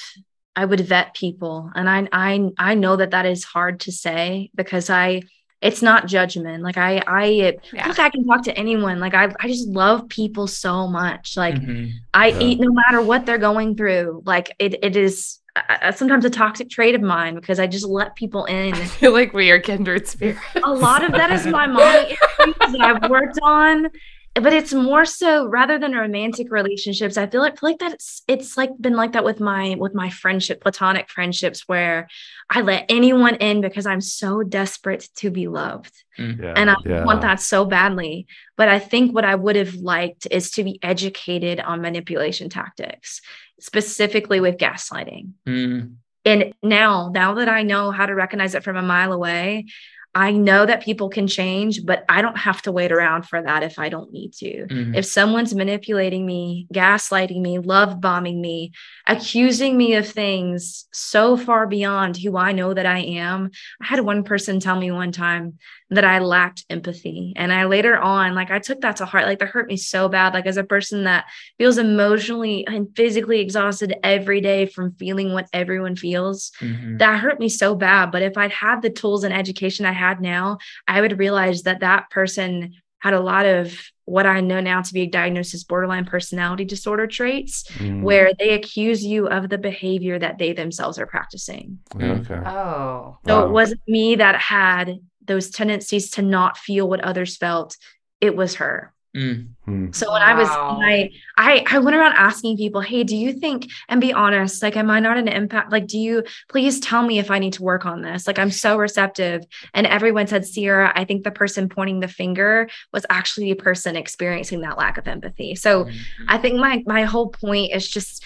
I 0.57 0.65
would 0.65 0.81
vet 0.81 1.15
people, 1.15 1.71
and 1.77 1.89
I 1.89 2.09
I 2.11 2.51
I 2.59 2.75
know 2.75 2.97
that 2.97 3.13
that 3.13 3.25
is 3.25 3.45
hard 3.45 3.81
to 3.81 3.93
say 3.93 4.51
because 4.55 4.91
I 4.91 5.23
it's 5.63 5.83
not 5.83 6.07
judgment. 6.07 6.63
Like 6.63 6.79
I 6.79 7.03
I 7.07 7.25
Yeah. 7.73 7.87
look 7.89 7.99
I 7.99 8.09
can 8.11 8.25
talk 8.25 8.43
to 8.45 8.57
anyone. 8.59 8.99
Like 9.01 9.15
I 9.15 9.33
I 9.41 9.49
just 9.49 9.69
love 9.69 10.09
people 10.09 10.47
so 10.47 10.87
much. 10.87 11.37
Like 11.37 11.55
Mhm. 11.57 11.91
I 12.15 12.29
Yeah. 12.29 12.41
eat 12.41 12.61
no 12.61 12.73
matter 12.73 13.03
what 13.03 13.27
they're 13.27 13.39
going 13.39 13.77
through. 13.77 14.23
Like 14.25 14.55
it 14.59 14.77
it 14.83 14.97
is 14.97 15.39
uh, 15.69 15.91
sometimes 15.91 16.25
a 16.25 16.31
toxic 16.31 16.71
trait 16.71 16.95
of 16.95 17.03
mine 17.03 17.35
because 17.35 17.59
I 17.59 17.67
just 17.67 17.85
let 17.85 18.15
people 18.15 18.45
in. 18.45 18.73
I 18.73 18.85
feel 18.85 19.13
like 19.13 19.33
we 19.35 19.51
are 19.51 19.59
kindred 19.59 20.07
spirits. 20.07 20.41
a 20.65 20.73
lot 20.73 21.05
of 21.05 21.11
that 21.13 21.31
is 21.33 21.45
my 21.47 21.67
mommy 21.77 22.07
issues 22.07 22.55
that 22.73 22.81
I've 22.81 23.11
worked 23.11 23.39
on. 23.43 23.89
But 24.35 24.53
it's 24.53 24.73
more 24.73 25.05
so 25.05 25.47
rather 25.47 25.79
than 25.79 25.93
romantic 25.93 26.53
relationships. 26.53 27.17
I 27.17 27.27
feel 27.27 27.41
like 27.41 27.59
feel 27.59 27.71
like 27.71 27.79
that 27.81 27.95
it's 27.95 28.23
it's 28.29 28.57
like 28.57 28.71
been 28.81 28.95
like 28.95 29.13
that 29.13 29.25
with 29.25 29.41
my 29.41 29.75
with 29.79 29.93
my 29.93 30.09
friendship, 30.09 30.61
platonic 30.61 31.11
friendships, 31.11 31.67
where 31.67 32.07
I 32.49 32.61
let 32.61 32.87
anyone 32.89 33.35
in 33.37 33.61
because 33.61 33.87
I'm 33.87 34.01
so 34.01 34.43
desperate 34.45 35.09
to 35.17 35.31
be 35.31 35.49
loved. 35.49 35.93
Yeah. 36.17 36.55
And 36.57 36.71
I 36.71 36.77
yeah. 36.87 37.05
want 37.05 37.23
that 37.23 37.41
so 37.41 37.65
badly. 37.65 38.29
But 38.57 38.69
I 38.69 38.79
think 38.79 39.13
what 39.15 39.25
I 39.25 39.35
would 39.35 39.57
have 39.57 39.75
liked 39.75 40.29
is 40.31 40.53
to 40.53 40.65
be 40.65 40.79
educated 40.81 41.59
on 41.59 41.81
manipulation 41.81 42.49
tactics, 42.51 43.21
specifically 43.59 44.41
with 44.41 44.57
gaslighting 44.59 45.33
Mm. 45.47 45.95
and 46.25 46.53
now 46.63 47.11
now 47.15 47.35
that 47.35 47.49
i 47.49 47.63
know 47.63 47.91
how 47.91 48.07
to 48.07 48.15
recognize 48.15 48.55
it 48.55 48.63
from 48.63 48.77
a 48.77 48.83
mile 48.83 49.13
away 49.13 49.67
I 50.15 50.33
know 50.33 50.67
that 50.67 50.83
people 50.83 51.09
can 51.09 51.29
change, 51.29 51.87
but 51.87 52.05
I 52.09 52.21
don't 52.21 52.37
have 52.37 52.61
to 52.63 52.73
wait 52.73 52.91
around 52.91 53.27
for 53.29 53.41
that 53.41 53.63
if 53.63 53.79
I 53.79 53.89
don't 53.89 54.13
need 54.13 54.33
to. 54.35 54.67
Mhm. 54.67 54.97
If 54.97 55.05
someone's 55.05 55.55
manipulating 55.55 56.27
me, 56.27 56.67
gaslighting 56.75 57.41
me, 57.41 57.61
love 57.61 58.01
bombing 58.01 58.41
me, 58.41 58.73
accusing 59.07 59.77
me 59.79 59.95
of 59.95 60.09
things 60.09 60.87
so 60.93 61.37
far 61.37 61.67
beyond 61.69 62.17
who 62.17 62.37
I 62.37 62.51
know 62.53 62.75
that 62.75 62.87
I 62.87 62.99
am. 62.99 63.51
I 63.81 63.87
had 63.87 64.01
one 64.01 64.25
person 64.25 64.59
tell 64.59 64.79
me 64.79 64.91
one 64.91 65.13
time 65.13 65.59
that 65.93 66.05
I 66.05 66.21
lacked 66.21 66.65
empathy. 66.71 67.33
And 67.37 67.53
I 67.53 67.65
later 67.65 67.99
on, 67.99 68.35
like, 68.37 68.51
I 68.51 68.61
took 68.61 68.81
that 68.83 68.97
to 68.97 69.05
heart. 69.07 69.27
Like, 69.27 69.41
that 69.41 69.49
hurt 69.49 69.67
me 69.67 69.77
so 69.77 70.09
bad. 70.09 70.35
Like, 70.35 70.47
as 70.47 70.57
a 70.57 70.63
person 70.65 71.03
that 71.05 71.25
feels 71.59 71.79
emotionally 71.79 72.65
and 72.67 72.89
physically 72.95 73.41
exhausted 73.41 73.97
every 74.05 74.41
day 74.41 74.67
from 74.67 74.93
feeling 74.93 75.33
what 75.33 75.49
everyone 75.53 75.97
feels, 75.97 76.53
Mhm. 76.61 76.99
that 77.01 77.19
hurt 77.19 77.41
me 77.41 77.49
so 77.49 77.75
bad. 77.75 78.13
But 78.13 78.23
if 78.23 78.39
I'd 78.39 78.53
had 78.53 78.83
the 78.83 78.91
tools 78.91 79.25
and 79.25 79.35
education 79.35 79.85
I 79.85 79.93
had 79.93 80.21
now, 80.21 80.59
I 80.87 81.01
would 81.01 81.19
realize 81.19 81.63
that 81.65 81.81
that 81.81 82.09
person 82.11 82.75
had 83.01 83.15
a 83.15 83.21
lot 83.21 83.47
of 83.47 83.77
what 84.05 84.27
I 84.27 84.41
know 84.41 84.61
now 84.61 84.83
to 84.83 84.93
be 84.93 85.07
diagnosed 85.07 85.55
as 85.55 85.65
borderline 85.65 86.05
personality 86.05 86.65
disorder 86.67 87.07
traits, 87.07 87.65
Mm, 87.79 88.03
where 88.03 88.31
they 88.39 88.51
accuse 88.51 89.05
you 89.05 89.27
of 89.27 89.49
the 89.49 89.57
behavior 89.59 90.19
that 90.19 90.39
they 90.39 90.53
themselves 90.53 90.99
are 90.99 91.07
practicing. 91.07 91.79
okay. 92.01 92.35
Oh. 92.45 93.17
So 93.27 93.39
Wow. 93.41 93.47
it 93.47 93.51
wasn't 93.53 93.81
me 93.89 94.17
that 94.17 94.37
had 94.41 94.99
those 95.31 95.49
tendencies 95.49 96.11
to 96.11 96.23
not 96.23 96.59
feel 96.59 96.89
what 96.89 97.01
others 97.01 97.37
felt. 97.37 97.77
It 98.21 98.35
was 98.35 98.57
her. 98.57 98.93
Mm. 99.17 99.49
Hmm. 99.65 99.91
So 99.91 100.13
when 100.13 100.23
I 100.23 100.35
was 100.35 100.49
I 100.49 101.11
I 101.37 101.65
I 101.69 101.79
went 101.81 101.97
around 101.97 102.13
asking 102.13 102.57
people, 102.57 102.81
hey, 102.81 103.03
do 103.03 103.17
you 103.17 103.33
think 103.33 103.69
and 103.89 104.01
be 104.01 104.13
honest, 104.13 104.63
like 104.63 104.77
am 104.77 104.89
I 104.89 105.01
not 105.01 105.19
an 105.19 105.27
empath? 105.27 105.73
Like, 105.73 105.89
do 105.89 105.99
you 105.99 106.23
please 106.49 106.79
tell 106.79 107.03
me 107.03 107.19
if 107.19 107.29
I 107.29 107.41
need 107.41 107.55
to 107.55 107.65
work 107.65 107.87
on 107.87 108.03
this? 108.03 108.29
Like 108.29 108.39
I'm 108.39 108.53
so 108.53 108.77
receptive. 108.77 109.43
And 109.75 109.87
everyone 109.87 110.29
said, 110.29 110.47
Sierra, 110.47 110.93
I 110.95 111.05
think 111.05 111.25
the 111.25 111.33
person 111.33 111.69
pointing 111.69 111.99
the 111.99 112.09
finger 112.09 112.69
was 112.93 113.05
actually 113.11 113.53
the 113.53 113.61
person 113.61 113.97
experiencing 113.97 114.61
that 114.61 114.79
lack 114.79 114.97
of 114.97 115.09
empathy. 115.09 115.57
So 115.57 115.87
Mhm. 115.87 115.99
I 116.29 116.39
think 116.39 116.61
my 116.61 116.83
my 116.87 117.03
whole 117.03 117.31
point 117.31 117.73
is 117.75 117.89
just 117.89 118.25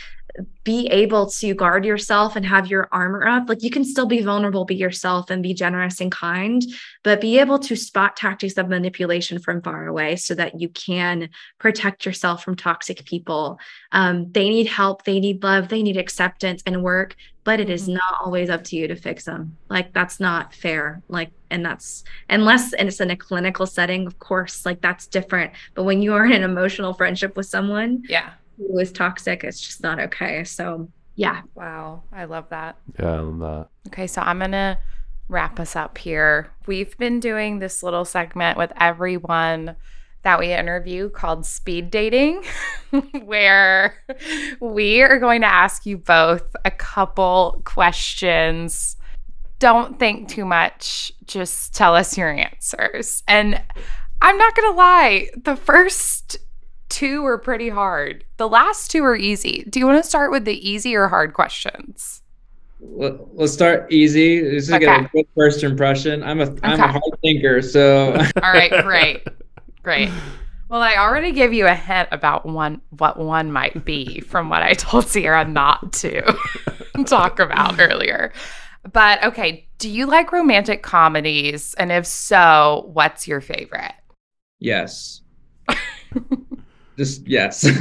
be 0.64 0.86
able 0.88 1.30
to 1.30 1.54
guard 1.54 1.84
yourself 1.84 2.34
and 2.34 2.44
have 2.46 2.66
your 2.66 2.88
armor 2.90 3.26
up. 3.26 3.48
Like 3.48 3.62
you 3.62 3.70
can 3.70 3.84
still 3.84 4.06
be 4.06 4.20
vulnerable, 4.20 4.64
be 4.64 4.74
yourself 4.74 5.30
and 5.30 5.42
be 5.42 5.54
generous 5.54 6.00
and 6.00 6.10
kind, 6.10 6.62
but 7.02 7.20
be 7.20 7.38
able 7.38 7.58
to 7.60 7.76
spot 7.76 8.16
tactics 8.16 8.56
of 8.56 8.68
manipulation 8.68 9.38
from 9.38 9.62
far 9.62 9.86
away 9.86 10.16
so 10.16 10.34
that 10.34 10.60
you 10.60 10.68
can 10.70 11.28
protect 11.58 12.04
yourself 12.04 12.42
from 12.42 12.56
toxic 12.56 13.04
people. 13.04 13.58
Um, 13.92 14.32
they 14.32 14.48
need 14.48 14.66
help, 14.66 15.04
they 15.04 15.20
need 15.20 15.42
love, 15.42 15.68
they 15.68 15.82
need 15.82 15.96
acceptance 15.98 16.62
and 16.66 16.82
work, 16.82 17.14
but 17.44 17.60
it 17.60 17.70
is 17.70 17.88
Mhm. 17.88 17.94
not 17.94 18.16
always 18.24 18.50
up 18.50 18.64
to 18.64 18.76
you 18.76 18.88
to 18.88 18.96
fix 18.96 19.24
them. 19.24 19.56
Like 19.68 19.92
that's 19.92 20.18
not 20.18 20.54
fair. 20.54 21.02
Like, 21.08 21.30
and 21.50 21.64
that's 21.64 22.02
unless 22.28 22.72
and 22.72 22.88
it's 22.88 23.00
in 23.00 23.10
a 23.10 23.16
clinical 23.16 23.66
setting, 23.66 24.06
of 24.06 24.18
course, 24.18 24.64
like 24.66 24.80
that's 24.80 25.06
different. 25.06 25.52
But 25.74 25.84
when 25.84 26.02
you 26.02 26.14
are 26.14 26.24
in 26.24 26.32
an 26.32 26.42
emotional 26.42 26.94
friendship 26.94 27.36
with 27.36 27.46
someone, 27.46 28.02
Yeah. 28.08 28.30
Who 28.56 28.78
is 28.78 28.92
toxic, 28.92 29.44
it's 29.44 29.60
just 29.60 29.82
not 29.82 30.00
okay. 30.00 30.44
So 30.44 30.88
yeah. 31.16 31.42
Wow. 31.54 32.02
I 32.12 32.24
love 32.24 32.48
that. 32.50 32.76
Yeah, 32.98 33.12
I 33.12 33.20
love 33.20 33.38
that. 33.38 33.68
Okay, 33.88 34.06
so 34.06 34.20
I'm 34.20 34.38
going 34.38 34.52
to 34.52 34.78
wrap 35.28 35.60
us 35.60 35.76
up 35.76 35.96
here. 35.96 36.52
We've 36.66 36.96
been 36.98 37.20
doing 37.20 37.58
this 37.58 37.82
little 37.82 38.04
segment 38.04 38.58
with 38.58 38.72
everyone 38.78 39.76
that 40.22 40.38
we 40.38 40.52
interview 40.52 41.10
called 41.10 41.44
speed 41.44 41.90
dating, 41.90 42.42
where 43.24 44.02
we 44.58 45.02
are 45.02 45.18
going 45.18 45.42
to 45.42 45.46
ask 45.46 45.86
you 45.86 45.98
both 45.98 46.56
a 46.64 46.70
couple 46.70 47.60
questions. 47.64 48.96
Don't 49.58 49.98
think 49.98 50.28
too 50.28 50.44
much, 50.44 51.12
just 51.26 51.74
tell 51.74 51.94
us 51.94 52.16
your 52.18 52.30
answers. 52.30 53.22
And 53.28 53.62
I'm 54.22 54.38
not 54.38 54.56
going 54.56 54.72
to 54.72 54.76
lie, 54.76 55.28
the 55.36 55.56
first 55.56 56.38
two 56.88 57.22
were 57.22 57.38
pretty 57.38 57.68
hard. 57.68 58.24
The 58.36 58.48
last 58.48 58.90
two 58.90 59.04
are 59.04 59.16
easy. 59.16 59.64
Do 59.68 59.78
you 59.78 59.86
want 59.86 60.02
to 60.02 60.08
start 60.08 60.30
with 60.30 60.44
the 60.44 60.68
easy 60.68 60.94
or 60.94 61.08
hard 61.08 61.32
questions? 61.34 62.22
Let- 62.80 63.34
Let's 63.36 63.52
start 63.52 63.90
easy. 63.92 64.40
This 64.40 64.64
is 64.68 64.72
Okay. 64.72 64.86
a 64.86 65.08
good 65.12 65.26
first 65.36 65.62
impression. 65.64 66.22
I'm 66.22 66.40
a 66.40 66.46
am 66.62 66.80
a 66.80 66.88
hard 66.88 67.02
thinker, 67.22 67.62
so 67.62 68.12
All 68.42 68.52
right, 68.52 68.70
great. 68.84 69.26
Great. 69.82 70.10
Well, 70.70 70.80
I 70.80 70.96
already 70.96 71.32
gave 71.32 71.52
you 71.52 71.66
a 71.66 71.74
hint 71.74 72.08
about 72.10 72.46
one 72.46 72.80
what 72.90 73.18
one 73.18 73.52
might 73.52 73.84
be 73.84 74.20
from 74.20 74.48
what 74.48 74.62
I 74.62 74.72
told 74.72 75.06
Sierra 75.06 75.44
not 75.44 75.92
to 75.94 76.22
talk 77.06 77.38
about 77.38 77.78
earlier. 77.78 78.32
But 78.90 79.22
okay, 79.24 79.68
do 79.78 79.90
you 79.90 80.06
like 80.06 80.32
romantic 80.32 80.82
comedies? 80.82 81.74
And 81.74 81.92
if 81.92 82.06
so, 82.06 82.88
what's 82.94 83.28
your 83.28 83.40
favorite? 83.42 83.92
yes. 84.58 85.20
Just 86.96 87.26
yes. 87.26 87.64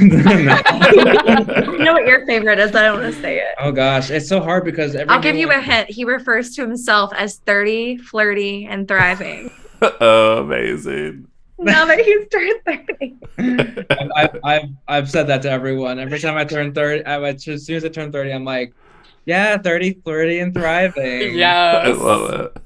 know 1.78 1.92
what 1.92 2.06
your 2.06 2.26
favorite 2.26 2.58
is. 2.58 2.74
I 2.74 2.82
don't 2.82 3.00
want 3.00 3.14
to 3.14 3.20
say 3.20 3.38
it. 3.38 3.54
oh 3.58 3.70
gosh, 3.70 4.10
it's 4.10 4.28
so 4.28 4.40
hard 4.40 4.64
because 4.64 4.96
I'll 4.96 5.20
give 5.20 5.36
you 5.36 5.48
one- 5.48 5.58
a 5.58 5.62
hint. 5.62 5.90
He 5.90 6.04
refers 6.04 6.54
to 6.56 6.62
himself 6.62 7.12
as 7.14 7.38
30, 7.38 7.98
flirty, 7.98 8.66
and 8.66 8.88
thriving. 8.88 9.50
oh, 9.82 10.38
amazing. 10.38 11.28
now 11.58 11.84
that 11.84 12.00
he's 12.00 12.26
turned 12.28 12.60
30. 13.38 13.86
I've, 13.90 14.10
I've, 14.16 14.40
I've, 14.42 14.68
I've 14.88 15.10
said 15.10 15.28
that 15.28 15.42
to 15.42 15.50
everyone. 15.50 16.00
Every 16.00 16.18
time 16.18 16.36
I 16.36 16.44
turn 16.44 16.72
30, 16.72 17.04
I, 17.04 17.20
as 17.22 17.44
soon 17.44 17.76
as 17.76 17.84
I 17.84 17.88
turn 17.88 18.10
30, 18.10 18.32
I'm 18.32 18.44
like, 18.44 18.74
yeah, 19.26 19.56
30, 19.58 20.00
flirty, 20.04 20.40
and 20.40 20.52
thriving. 20.52 21.36
Yeah, 21.36 21.82
I 21.84 21.92
love 21.92 22.30
it. 22.56 22.62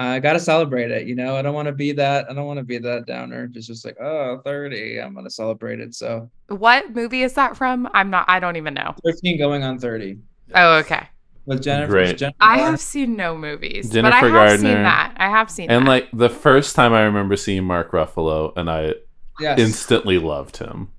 I 0.00 0.20
gotta 0.20 0.38
celebrate 0.38 0.90
it. 0.92 1.06
You 1.08 1.16
know, 1.16 1.36
I 1.36 1.42
don't 1.42 1.54
want 1.54 1.66
to 1.66 1.72
be 1.72 1.90
that. 1.92 2.30
I 2.30 2.34
don't 2.34 2.46
want 2.46 2.58
to 2.58 2.64
be 2.64 2.78
that 2.78 3.06
downer. 3.06 3.50
It's 3.52 3.66
just 3.66 3.84
like, 3.84 3.96
oh, 4.00 4.40
30. 4.44 5.00
I'm 5.00 5.14
gonna 5.14 5.28
celebrate 5.30 5.80
it. 5.80 5.94
So 5.94 6.30
What 6.48 6.94
movie 6.94 7.22
is 7.22 7.32
that 7.34 7.56
from? 7.56 7.88
I'm 7.94 8.08
not 8.10 8.24
I 8.28 8.38
don't 8.38 8.56
even 8.56 8.74
know. 8.74 8.94
13 9.04 9.38
going 9.38 9.64
on 9.64 9.78
30 9.78 10.18
Oh, 10.54 10.74
okay. 10.78 11.08
with 11.46 11.62
Jennifer. 11.62 11.90
Great. 11.92 12.16
Jennifer 12.18 12.36
I 12.40 12.58
have 12.58 12.78
seen 12.80 13.16
no 13.16 13.36
movies. 13.36 13.88
but 13.88 13.94
Jennifer 13.94 14.14
I 14.16 14.20
have 14.20 14.32
Gardner. 14.32 14.56
seen 14.58 14.82
that. 14.84 15.14
I 15.16 15.30
have 15.30 15.50
seen 15.50 15.68
And 15.70 15.86
that. 15.86 15.90
like 15.90 16.08
the 16.12 16.28
first 16.30 16.76
time 16.76 16.92
I 16.94 17.02
remember 17.02 17.34
seeing 17.36 17.64
Mark 17.64 17.90
Ruffalo, 17.90 18.52
and 18.56 18.70
I 18.70 18.94
yes. 19.40 19.58
instantly 19.58 20.18
loved 20.18 20.58
him. 20.58 20.90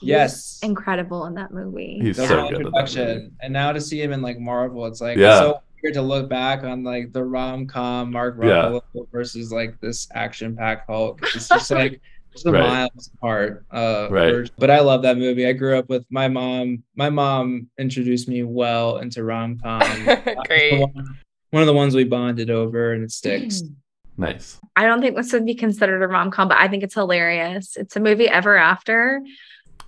He's 0.00 0.08
Yes. 0.08 0.60
incredible 0.64 1.26
in 1.26 1.34
that 1.34 1.52
movie. 1.52 1.98
He's 2.02 2.16
That 2.16 2.28
so 2.28 2.48
good 2.48 2.66
at 2.66 2.72
that 2.72 2.96
movie. 2.96 3.30
And 3.40 3.52
now 3.52 3.70
to 3.72 3.80
see 3.80 4.00
him 4.02 4.12
in 4.12 4.20
like 4.22 4.38
Marvel, 4.40 4.84
it's 4.86 5.00
like 5.00 5.16
Yeah. 5.16 5.38
so 5.38 5.60
weird 5.82 5.94
to 5.94 6.02
look 6.02 6.28
back 6.28 6.64
on 6.64 6.82
like 6.84 7.12
the 7.12 7.22
rom 7.24 7.66
com 7.66 8.10
Mark 8.12 8.36
Yeah. 8.42 8.46
Ruffalo 8.94 9.08
versus 9.12 9.52
like 9.52 9.80
this 9.80 10.08
action 10.14 10.56
packed 10.56 10.88
Hulk. 10.88 11.20
It's 11.34 11.48
just 11.48 11.70
like 11.72 12.00
just 12.32 12.46
a 12.46 12.52
Right. 12.52 12.66
miles 12.68 13.10
apart. 13.14 13.64
Uh, 13.70 14.08
Right. 14.10 14.30
version. 14.30 14.54
But 14.58 14.70
I 14.70 14.80
love 14.80 15.02
that 15.02 15.16
movie. 15.18 15.46
I 15.46 15.52
grew 15.52 15.78
up 15.78 15.88
with 15.88 16.04
my 16.10 16.28
mom. 16.28 16.82
My 16.96 17.10
mom 17.10 17.68
introduced 17.78 18.28
me 18.28 18.42
well 18.42 18.98
into 18.98 19.24
rom 19.24 19.58
com. 19.58 19.80
Great. 20.46 20.78
One 21.50 21.62
of 21.62 21.66
the 21.66 21.72
ones 21.74 21.94
we 21.94 22.04
bonded 22.04 22.50
over, 22.50 22.92
and 22.92 23.02
it 23.02 23.10
sticks. 23.10 23.62
Nice. 24.18 24.60
I 24.76 24.84
don't 24.84 25.00
think 25.00 25.16
this 25.16 25.32
would 25.32 25.46
be 25.46 25.54
considered 25.54 26.02
a 26.02 26.08
rom 26.08 26.30
com, 26.30 26.48
but 26.48 26.58
I 26.58 26.68
think 26.68 26.82
it's 26.82 26.94
hilarious. 26.94 27.76
It's 27.76 27.96
a 27.96 28.00
movie 28.00 28.28
Ever 28.28 28.56
After. 28.56 29.22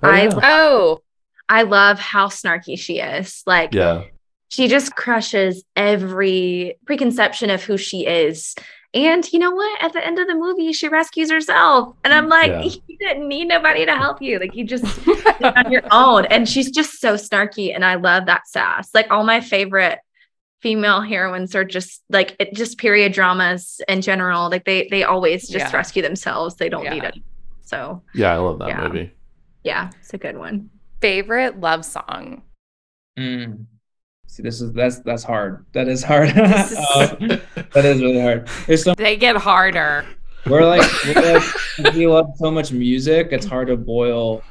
Oh, 0.02 0.08
I 0.08 0.22
yeah. 0.22 0.40
Oh, 0.42 1.00
I 1.48 1.62
love 1.62 1.98
how 1.98 2.28
snarky 2.28 2.78
she 2.78 3.00
is. 3.00 3.42
Like 3.46 3.74
yeah. 3.74 4.04
She 4.50 4.68
just 4.68 4.94
crushes 4.94 5.64
every 5.76 6.76
preconception 6.84 7.48
of 7.50 7.62
who 7.64 7.76
she 7.78 8.06
is. 8.06 8.54
And 8.92 9.24
you 9.32 9.38
know 9.38 9.52
what? 9.52 9.82
At 9.82 9.92
the 9.92 10.04
end 10.04 10.18
of 10.18 10.26
the 10.26 10.34
movie, 10.34 10.72
she 10.72 10.88
rescues 10.88 11.30
herself. 11.30 11.94
And 12.02 12.12
I'm 12.12 12.28
like, 12.28 12.50
Yeah. 12.50 12.62
you 12.88 12.98
didn't 12.98 13.28
need 13.28 13.46
nobody 13.46 13.86
to 13.86 13.96
help 13.96 14.20
you. 14.20 14.38
Like 14.40 14.54
you 14.56 14.64
just 14.64 14.84
on 15.56 15.70
your 15.70 15.82
own. 15.92 16.24
And 16.26 16.48
she's 16.48 16.70
just 16.70 17.00
so 17.00 17.14
snarky. 17.14 17.72
And 17.74 17.84
I 17.84 17.94
love 17.94 18.26
that 18.26 18.48
sass. 18.48 18.90
Like 18.92 19.10
all 19.12 19.22
my 19.24 19.40
favorite 19.40 20.00
female 20.60 21.00
heroines 21.00 21.54
are 21.54 21.64
just 21.64 22.02
like 22.10 22.34
it 22.40 22.52
just 22.52 22.76
period 22.78 23.12
dramas 23.12 23.80
in 23.88 24.02
general. 24.02 24.50
Like 24.50 24.64
they 24.64 24.88
they 24.90 25.04
always 25.04 25.42
just 25.48 25.70
Yeah. 25.72 25.76
rescue 25.76 26.02
themselves. 26.02 26.56
They 26.56 26.68
don't 26.68 26.90
need 26.90 27.04
it. 27.04 27.14
So 27.62 28.02
Yeah, 28.14 28.32
I 28.34 28.38
love 28.38 28.58
that 28.58 28.68
Yeah. 28.68 28.88
movie. 28.88 29.12
yeah, 29.62 29.90
it's 30.00 30.12
a 30.12 30.18
good 30.18 30.36
one. 30.36 30.68
favorite 31.00 31.60
love 31.60 31.84
song. 31.84 32.42
Mm. 33.16 33.66
See, 34.30 34.44
this 34.44 34.60
is 34.60 34.72
that's 34.72 35.00
that's 35.00 35.24
hard. 35.24 35.66
That 35.72 35.88
is 35.88 36.04
hard. 36.04 36.28
This 36.34 36.76
Um, 36.96 37.16
that 37.74 37.84
is 37.84 38.00
really 38.00 38.20
hard. 38.20 38.48
There's 38.68 38.84
so 38.84 38.94
They 38.94 39.16
get 39.16 39.36
harder. 39.36 40.06
we're 40.46 40.64
like, 40.64 40.88
we're 41.04 41.34
like 41.34 41.94
we 41.94 42.06
love 42.06 42.30
so 42.36 42.48
much 42.50 42.70
music. 42.70 43.28
It's 43.32 43.44
hard 43.44 43.68
to 43.68 43.76
boil. 43.76 44.42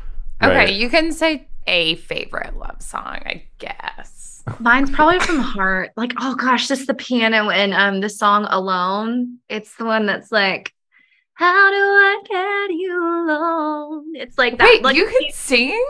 Okay, 0.43 0.53
Right. 0.55 0.73
you 0.73 0.89
can 0.89 1.11
say 1.13 1.47
a 1.65 1.95
favorite 1.95 2.57
love 2.57 2.81
song, 2.81 3.21
I 3.25 3.43
guess. 3.57 4.43
Mine's 4.59 4.89
probably 4.91 5.19
from 5.19 5.39
Heart. 5.39 5.91
Like, 5.95 6.11
oh 6.19 6.35
gosh, 6.35 6.67
just 6.67 6.87
the 6.87 6.93
piano 6.93 7.49
and 7.49 7.73
um 7.73 8.01
the 8.01 8.09
song 8.09 8.47
Alone. 8.49 9.37
It's 9.47 9.75
the 9.77 9.85
one 9.85 10.05
that's 10.07 10.29
like, 10.31 10.73
How 11.35 11.69
do 11.69 11.75
I 11.77 12.21
get 12.27 12.75
you 12.75 12.99
alone? 13.01 14.05
It's 14.15 14.37
like 14.37 14.57
that. 14.57 14.65
Wait, 14.65 14.83
like, 14.83 14.95
you 14.97 15.07
can 15.07 15.31
sing? 15.31 15.85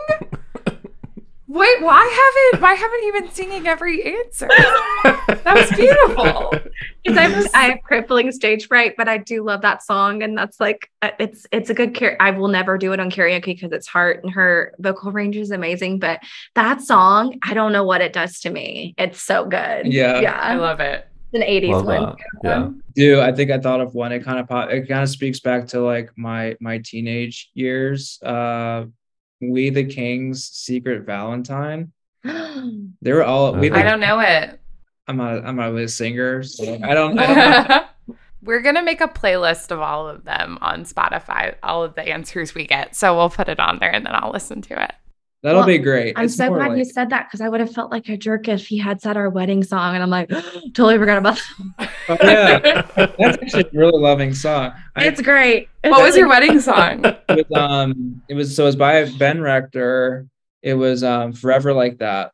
Wait, 1.52 1.82
why 1.82 2.48
haven't 2.52 2.62
why 2.62 2.74
haven't 2.74 3.02
you 3.02 3.12
been 3.12 3.30
singing 3.32 3.66
every 3.66 4.04
answer? 4.04 4.46
That 4.46 5.52
was 5.54 5.70
beautiful. 5.76 6.52
Because 7.02 7.46
I'm 7.54 7.60
I 7.62 7.68
have 7.70 7.82
crippling 7.82 8.30
stage 8.30 8.68
fright, 8.68 8.94
but 8.96 9.08
I 9.08 9.16
do 9.16 9.42
love 9.42 9.62
that 9.62 9.82
song, 9.82 10.22
and 10.22 10.36
that's 10.36 10.60
like 10.60 10.90
uh, 11.00 11.10
it's 11.18 11.46
it's 11.50 11.70
a 11.70 11.74
good 11.74 11.94
care. 11.94 12.14
I 12.20 12.30
will 12.30 12.48
never 12.48 12.76
do 12.76 12.92
it 12.92 13.00
on 13.00 13.10
karaoke 13.10 13.46
because 13.46 13.72
it's 13.72 13.88
hard, 13.88 14.22
and 14.22 14.30
her 14.34 14.74
vocal 14.78 15.10
range 15.10 15.34
is 15.36 15.50
amazing. 15.50 15.98
But 15.98 16.20
that 16.56 16.82
song, 16.82 17.38
I 17.42 17.54
don't 17.54 17.72
know 17.72 17.84
what 17.84 18.02
it 18.02 18.12
does 18.12 18.38
to 18.40 18.50
me. 18.50 18.94
It's 18.98 19.22
so 19.22 19.46
good. 19.46 19.86
Yeah. 19.86 20.20
yeah. 20.20 20.38
I 20.38 20.56
love 20.56 20.80
it. 20.80 21.08
It's 21.32 21.42
an 21.42 21.48
'80s 21.48 21.72
Love 21.72 21.86
one. 21.86 22.02
that. 22.02 22.16
Yeah. 22.44 22.70
Dude, 22.94 23.18
I 23.20 23.32
think 23.32 23.50
I 23.50 23.58
thought 23.58 23.80
of 23.80 23.94
one. 23.94 24.12
It 24.12 24.22
kind 24.22 24.38
of 24.38 24.46
pop. 24.46 24.70
It 24.70 24.86
kind 24.86 25.02
of 25.02 25.08
speaks 25.08 25.40
back 25.40 25.68
to 25.68 25.80
like 25.80 26.10
my 26.16 26.54
my 26.60 26.82
teenage 26.84 27.50
years. 27.54 28.20
Uh, 28.22 28.84
We 29.40 29.70
the 29.70 29.84
Kings, 29.84 30.44
Secret 30.44 31.04
Valentine. 31.04 31.92
They 33.02 33.12
were 33.12 33.24
all. 33.24 33.54
We 33.54 33.70
Uh, 33.70 33.74
the, 33.74 33.78
I 33.78 33.82
don't 33.82 34.00
know 34.00 34.20
it. 34.20 34.60
I'm 35.08 35.16
not. 35.16 35.44
I'm 35.46 35.56
not 35.56 35.74
a 35.74 35.88
singer, 35.88 36.42
so 36.42 36.74
I 36.84 36.94
don't. 36.94 37.18
I 37.18 37.66
don't 37.66 37.86
We're 38.42 38.60
gonna 38.60 38.82
make 38.82 39.00
a 39.00 39.08
playlist 39.08 39.70
of 39.70 39.80
all 39.80 40.08
of 40.08 40.24
them 40.24 40.58
on 40.60 40.84
Spotify, 40.84 41.54
all 41.62 41.82
of 41.82 41.94
the 41.94 42.02
answers 42.08 42.54
we 42.54 42.66
get. 42.66 42.96
So 42.96 43.16
we'll 43.16 43.30
put 43.30 43.48
it 43.48 43.60
on 43.60 43.78
there 43.78 43.94
and 43.94 44.04
then 44.04 44.14
I'll 44.14 44.30
listen 44.32 44.62
to 44.62 44.82
it. 44.82 44.92
That'll 45.42 45.60
Well, 45.60 45.66
be 45.66 45.78
great. 45.78 46.14
I'm 46.16 46.26
It's 46.26 46.36
so 46.36 46.48
more 46.48 46.58
glad 46.58 46.78
you 46.78 46.84
said 46.84 47.10
that 47.10 47.26
because 47.28 47.40
I 47.40 47.48
would 47.48 47.60
have 47.60 47.72
felt 47.72 47.90
like 47.90 48.08
a 48.08 48.16
jerk 48.16 48.48
if 48.48 48.66
he 48.66 48.78
had 48.78 49.00
said 49.00 49.16
our 49.16 49.28
wedding 49.30 49.62
song, 49.62 49.94
and 49.94 50.02
I'm 50.02 50.10
like, 50.10 50.28
totally 50.74 50.98
forgot 50.98 51.18
about. 51.18 51.40
Oh, 52.08 52.16
yeah, 52.22 52.58
that's 52.96 53.18
actually 53.42 53.64
a 53.64 53.70
really 53.78 54.00
loving 54.00 54.34
song. 54.34 54.72
I, 54.96 55.04
It's 55.06 55.20
great. 55.20 55.68
what 55.82 56.02
was 56.02 56.16
your 56.16 56.28
wedding 56.28 56.60
song? 56.70 57.04
it 57.04 57.46
was, 57.48 57.58
um, 57.58 58.22
it 58.28 58.34
was 58.34 58.54
so 58.54 58.64
it 58.64 58.66
was 58.66 58.76
by 58.76 59.08
Ben 59.18 59.40
Rector. 59.40 60.26
It 60.62 60.74
was 60.74 61.02
um, 61.04 61.32
Forever 61.32 61.72
Like 61.72 61.98
That. 61.98 62.32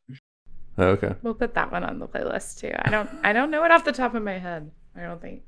Okay. 0.79 1.15
We'll 1.23 1.35
put 1.35 1.55
that 1.55 1.71
one 1.73 1.85
on 1.85 1.99
the 1.99 2.07
playlist 2.09 2.61
too. 2.61 2.73
I 2.79 2.91
don't 2.91 3.09
I 3.23 3.33
don't 3.33 3.51
know 3.51 3.65
it 3.65 3.71
off 3.71 3.85
the 3.85 3.93
top 3.93 4.15
of 4.15 4.23
my 4.23 4.39
head. 4.39 4.71
I 4.97 5.03
don't 5.03 5.21
think. 5.23 5.43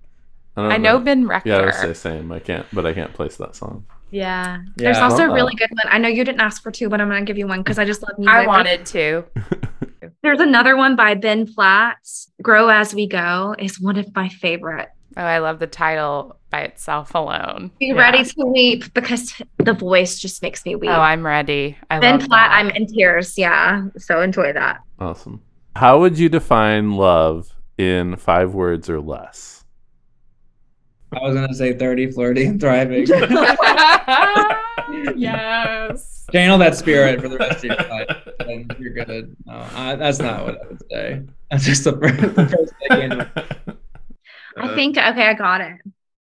I, 0.57 0.63
don't 0.63 0.73
I 0.73 0.77
know 0.79 0.99
Ben 0.99 1.27
Rector. 1.27 1.49
Yeah, 1.51 1.57
I 1.59 1.67
was 1.67 1.81
the 1.83 1.95
same. 1.95 2.33
I 2.33 2.39
can't, 2.39 2.67
but 2.73 2.87
I 2.87 2.93
can't 2.95 3.13
place 3.13 3.37
that 3.37 3.55
song. 3.55 3.85
Yeah. 4.11 4.59
Yeah. 4.59 4.63
There's 4.77 4.99
also 4.99 5.25
a 5.25 5.33
really 5.33 5.55
good 5.55 5.71
one. 5.71 5.93
I 5.93 5.99
know 5.99 6.09
you 6.09 6.25
didn't 6.25 6.41
ask 6.41 6.63
for 6.63 6.71
two, 6.71 6.89
but 6.89 7.01
I'm 7.01 7.09
gonna 7.09 7.25
give 7.25 7.39
you 7.39 7.47
one 7.47 7.61
because 7.61 7.79
I 7.79 7.85
just 7.85 8.03
love 8.03 8.19
music. 8.19 8.35
I 8.35 8.47
wanted 8.47 8.87
to. 8.87 9.25
There's 10.23 10.41
another 10.41 10.77
one 10.77 10.97
by 10.97 11.15
Ben 11.15 11.47
Platt. 11.47 11.99
Grow 12.43 12.69
as 12.69 12.95
we 12.95 13.07
go 13.07 13.55
is 13.59 13.81
one 13.81 13.97
of 13.99 14.15
my 14.15 14.29
favorite. 14.29 14.89
Oh, 15.17 15.23
I 15.23 15.39
love 15.39 15.59
the 15.59 15.67
title 15.67 16.37
by 16.51 16.61
itself 16.63 17.15
alone. 17.15 17.71
Be 17.79 17.87
Yeah. 17.87 17.95
ready 17.95 18.25
to 18.25 18.45
weep 18.47 18.93
because 18.95 19.41
the 19.59 19.73
voice 19.73 20.19
just 20.19 20.43
makes 20.43 20.65
me 20.65 20.77
weep. 20.77 20.91
Oh, 20.91 21.01
I'm 21.01 21.25
ready. 21.27 21.77
I 21.91 21.99
Ben 21.99 22.19
love 22.21 22.29
Platt, 22.29 22.51
that. 22.51 22.57
I'm 22.57 22.71
in 22.71 22.87
tears. 22.87 23.37
Yeah. 23.37 23.87
So 23.99 24.23
enjoy 24.23 24.53
that. 24.53 24.81
Awesome. 24.99 25.43
How 25.77 25.99
would 26.01 26.19
you 26.19 26.29
define 26.29 26.93
love 26.93 27.55
in 27.77 28.17
five 28.17 28.55
words 28.55 28.89
or 28.89 29.01
less? 29.01 29.58
I 31.13 31.21
was 31.23 31.35
gonna 31.35 31.55
say 31.55 31.73
30, 31.75 32.11
flirty, 32.13 32.45
and 32.47 32.61
thriving. 32.61 33.07
yes. 35.17 36.27
Channel 36.33 36.59
that 36.59 36.77
spirit 36.77 37.21
for 37.21 37.29
the 37.29 37.39
rest 37.39 37.59
of 37.59 37.65
your 37.65 37.77
life, 37.89 38.29
and 38.41 38.75
you're 38.79 38.93
good. 38.93 39.35
No, 39.47 39.65
I, 39.75 39.97
that's 39.97 40.19
not 40.19 40.45
what 40.45 40.61
I 40.63 40.67
would 40.69 40.83
say. 40.91 41.23
That's 41.51 41.65
just 41.65 41.85
the 41.85 41.93
first, 41.93 42.21
the 42.37 42.47
first 42.49 42.73
thing. 42.89 43.13
in- 43.13 43.27
I 44.61 44.75
think 44.75 44.99
okay, 44.99 45.27
I 45.29 45.35
got 45.35 45.61
it. 45.63 45.77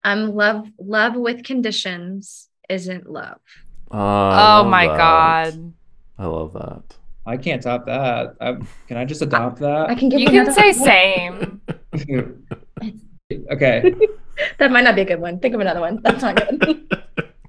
Um, 0.05 0.35
love, 0.35 0.69
love 0.79 1.17
with 1.17 1.43
conditions 1.43 2.49
isn't 2.69 3.11
love. 3.11 3.39
Oh, 3.91 3.99
Oh 3.99 4.63
love 4.63 4.67
my 4.69 4.87
that. 4.87 4.97
god. 4.97 5.73
I 6.19 6.27
love 6.27 6.53
that. 6.53 6.83
I 7.27 7.37
can't 7.37 7.61
top 7.63 7.87
that. 7.87 8.37
I, 8.41 8.57
can 8.87 8.97
I 8.99 9.05
just 9.05 9.23
adopt 9.23 9.61
I 9.63 9.89
that? 9.89 9.99
can 9.99 10.09
give 10.11 10.21
You 10.21 10.31
you 10.31 10.45
can 10.45 10.53
say 10.53 10.73
same. 10.73 11.61
okay. 13.51 13.93
that 14.59 14.71
might 14.71 14.85
not 14.85 14.95
be 14.95 15.03
a 15.03 15.05
good 15.05 15.21
one. 15.21 15.39
Think 15.41 15.55
of 15.55 15.61
another 15.61 15.81
one. 15.81 16.01
That's 16.03 16.23
not 16.23 16.37
good. 16.37 16.93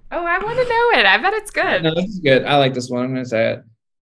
Oh, 0.09 0.23
I 0.23 0.41
want 0.41 0.57
to 0.57 0.63
know 0.63 0.99
it. 1.01 1.05
I 1.05 1.17
bet 1.17 1.33
it's 1.33 1.51
good. 1.51 1.83
No, 1.83 1.93
this 1.93 2.05
is 2.05 2.19
good. 2.19 2.45
I 2.45 2.55
like 2.57 2.73
this 2.73 2.89
one. 2.89 3.03
I'm 3.03 3.13
gonna 3.13 3.25
say 3.25 3.51
it. 3.51 3.63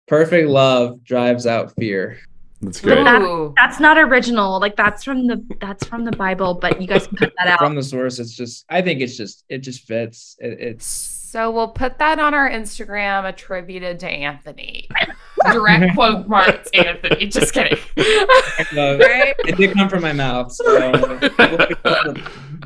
Perfect 0.08 0.48
love 0.48 1.04
drives 1.04 1.46
out 1.46 1.76
fear. 1.76 2.18
That's 2.62 2.80
great. 2.80 3.04
That- 3.04 3.54
that's 3.58 3.80
not 3.82 3.98
original. 3.98 4.60
Like 4.62 4.78
that's 4.78 5.04
from 5.04 5.28
the 5.28 5.44
that's 5.60 5.86
from 5.86 6.06
the 6.06 6.14
Bible, 6.14 6.54
but 6.54 6.82
you 6.82 6.88
guys 6.88 7.08
can 7.08 7.18
cut 7.18 7.34
that 7.38 7.48
out. 7.48 7.60
From 7.60 7.76
the 7.76 7.84
source, 7.84 8.20
it's 8.20 8.34
just. 8.34 8.66
I 8.70 8.82
think 8.82 9.02
it's 9.02 9.18
just. 9.18 9.44
It 9.50 9.60
just 9.60 9.82
fits. 9.82 10.38
It, 10.40 10.62
it's. 10.62 10.86
So 10.86 11.52
we'll 11.52 11.70
put 11.70 11.98
that 12.00 12.20
on 12.20 12.34
our 12.34 12.50
Instagram 12.50 13.28
attributed 13.28 14.00
to 14.00 14.08
Anthony. 14.10 14.88
Direct 15.52 15.94
quote 15.96 16.28
marks 16.28 16.70
Anthony. 16.74 17.26
Just 17.28 17.54
kidding. 17.54 17.78
Right? 17.98 19.34
it 19.40 19.58
did 19.58 19.74
come 19.76 19.90
from 19.90 20.04
my 20.04 20.14
mouth. 20.14 20.54
So. 20.54 22.14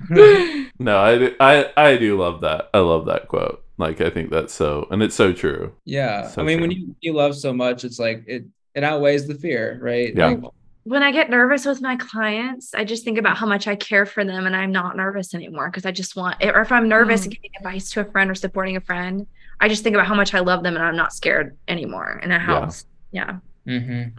No, 0.80 0.97
I, 0.97 1.32
I 1.39 1.72
I 1.78 1.97
do 1.97 2.18
love 2.20 2.41
that. 2.41 2.70
I 2.74 2.80
love 2.80 3.06
that 3.06 3.28
quote. 3.30 3.64
Like 3.78 4.01
I 4.01 4.10
think 4.10 4.30
that's 4.30 4.53
so, 4.53 4.88
and 4.91 5.01
it's 5.01 5.16
so 5.16 5.32
true. 5.34 5.74
yeah. 5.86 6.28
So 6.28 6.41
I 6.41 6.45
mean, 6.45 6.60
when 6.62 6.72
you 6.72 6.95
you 7.01 7.14
love 7.14 7.36
so 7.36 7.53
much, 7.53 7.84
it's 7.86 7.97
like 7.99 8.24
it 8.28 8.43
it 8.74 8.84
outweighs 8.84 9.26
the 9.28 9.36
fear, 9.36 9.80
right? 9.82 10.14
Yeah. 10.16 10.28
Like, 10.28 10.43
When 10.84 11.01
I 11.01 11.12
get 11.12 11.30
nervous 11.30 11.66
with 11.66 11.82
my 11.82 11.95
clients, 11.95 12.74
I 12.76 12.84
just 12.84 13.03
think 13.06 13.18
about 13.18 13.38
how 13.38 13.45
much 13.47 13.68
I 13.68 13.76
care 13.76 14.06
for 14.06 14.24
them 14.26 14.45
and 14.45 14.56
I'm 14.56 14.72
not 14.72 14.97
nervous 14.97 15.34
anymore 15.34 15.70
because 15.70 15.86
I 15.86 15.91
just 15.91 16.16
want 16.16 16.43
or 16.43 16.62
if 16.62 16.72
I'm 16.72 16.88
nervous 16.89 17.26
Mm. 17.26 17.32
giving 17.32 17.51
advice 17.58 17.89
to 17.91 18.01
a 18.01 18.06
friend 18.06 18.30
or 18.30 18.36
supporting 18.36 18.76
a 18.76 18.82
friend, 18.82 19.26
I 19.62 19.68
just 19.70 19.82
think 19.84 19.95
about 19.95 20.08
how 20.08 20.16
much 20.16 20.34
I 20.34 20.39
love 20.41 20.62
them 20.64 20.76
and 20.76 20.84
I'm 20.86 20.97
not 20.97 21.14
scared 21.14 21.58
anymore. 21.70 22.20
And 22.22 22.32
it 22.34 22.41
helps. 22.41 22.86
Yeah. 23.12 23.38
mhm. 23.68 24.12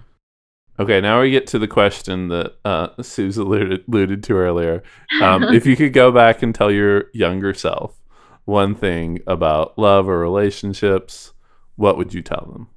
Okay, 0.78 1.00
now 1.00 1.22
we 1.22 1.30
get 1.30 1.46
to 1.48 1.58
the 1.58 1.68
question 1.68 2.28
that 2.28 2.56
uh, 2.64 3.02
Suz 3.02 3.38
alluded, 3.38 3.84
alluded 3.88 4.22
to 4.24 4.34
earlier. 4.34 4.82
Um, 5.22 5.44
if 5.44 5.64
you 5.64 5.74
could 5.74 5.94
go 5.94 6.12
back 6.12 6.42
and 6.42 6.54
tell 6.54 6.70
your 6.70 7.04
younger 7.14 7.54
self 7.54 7.98
one 8.44 8.74
thing 8.74 9.20
about 9.26 9.78
love 9.78 10.08
or 10.08 10.18
relationships, 10.18 11.32
what 11.76 11.96
would 11.96 12.12
you 12.12 12.22
tell 12.22 12.48
them? 12.52 12.68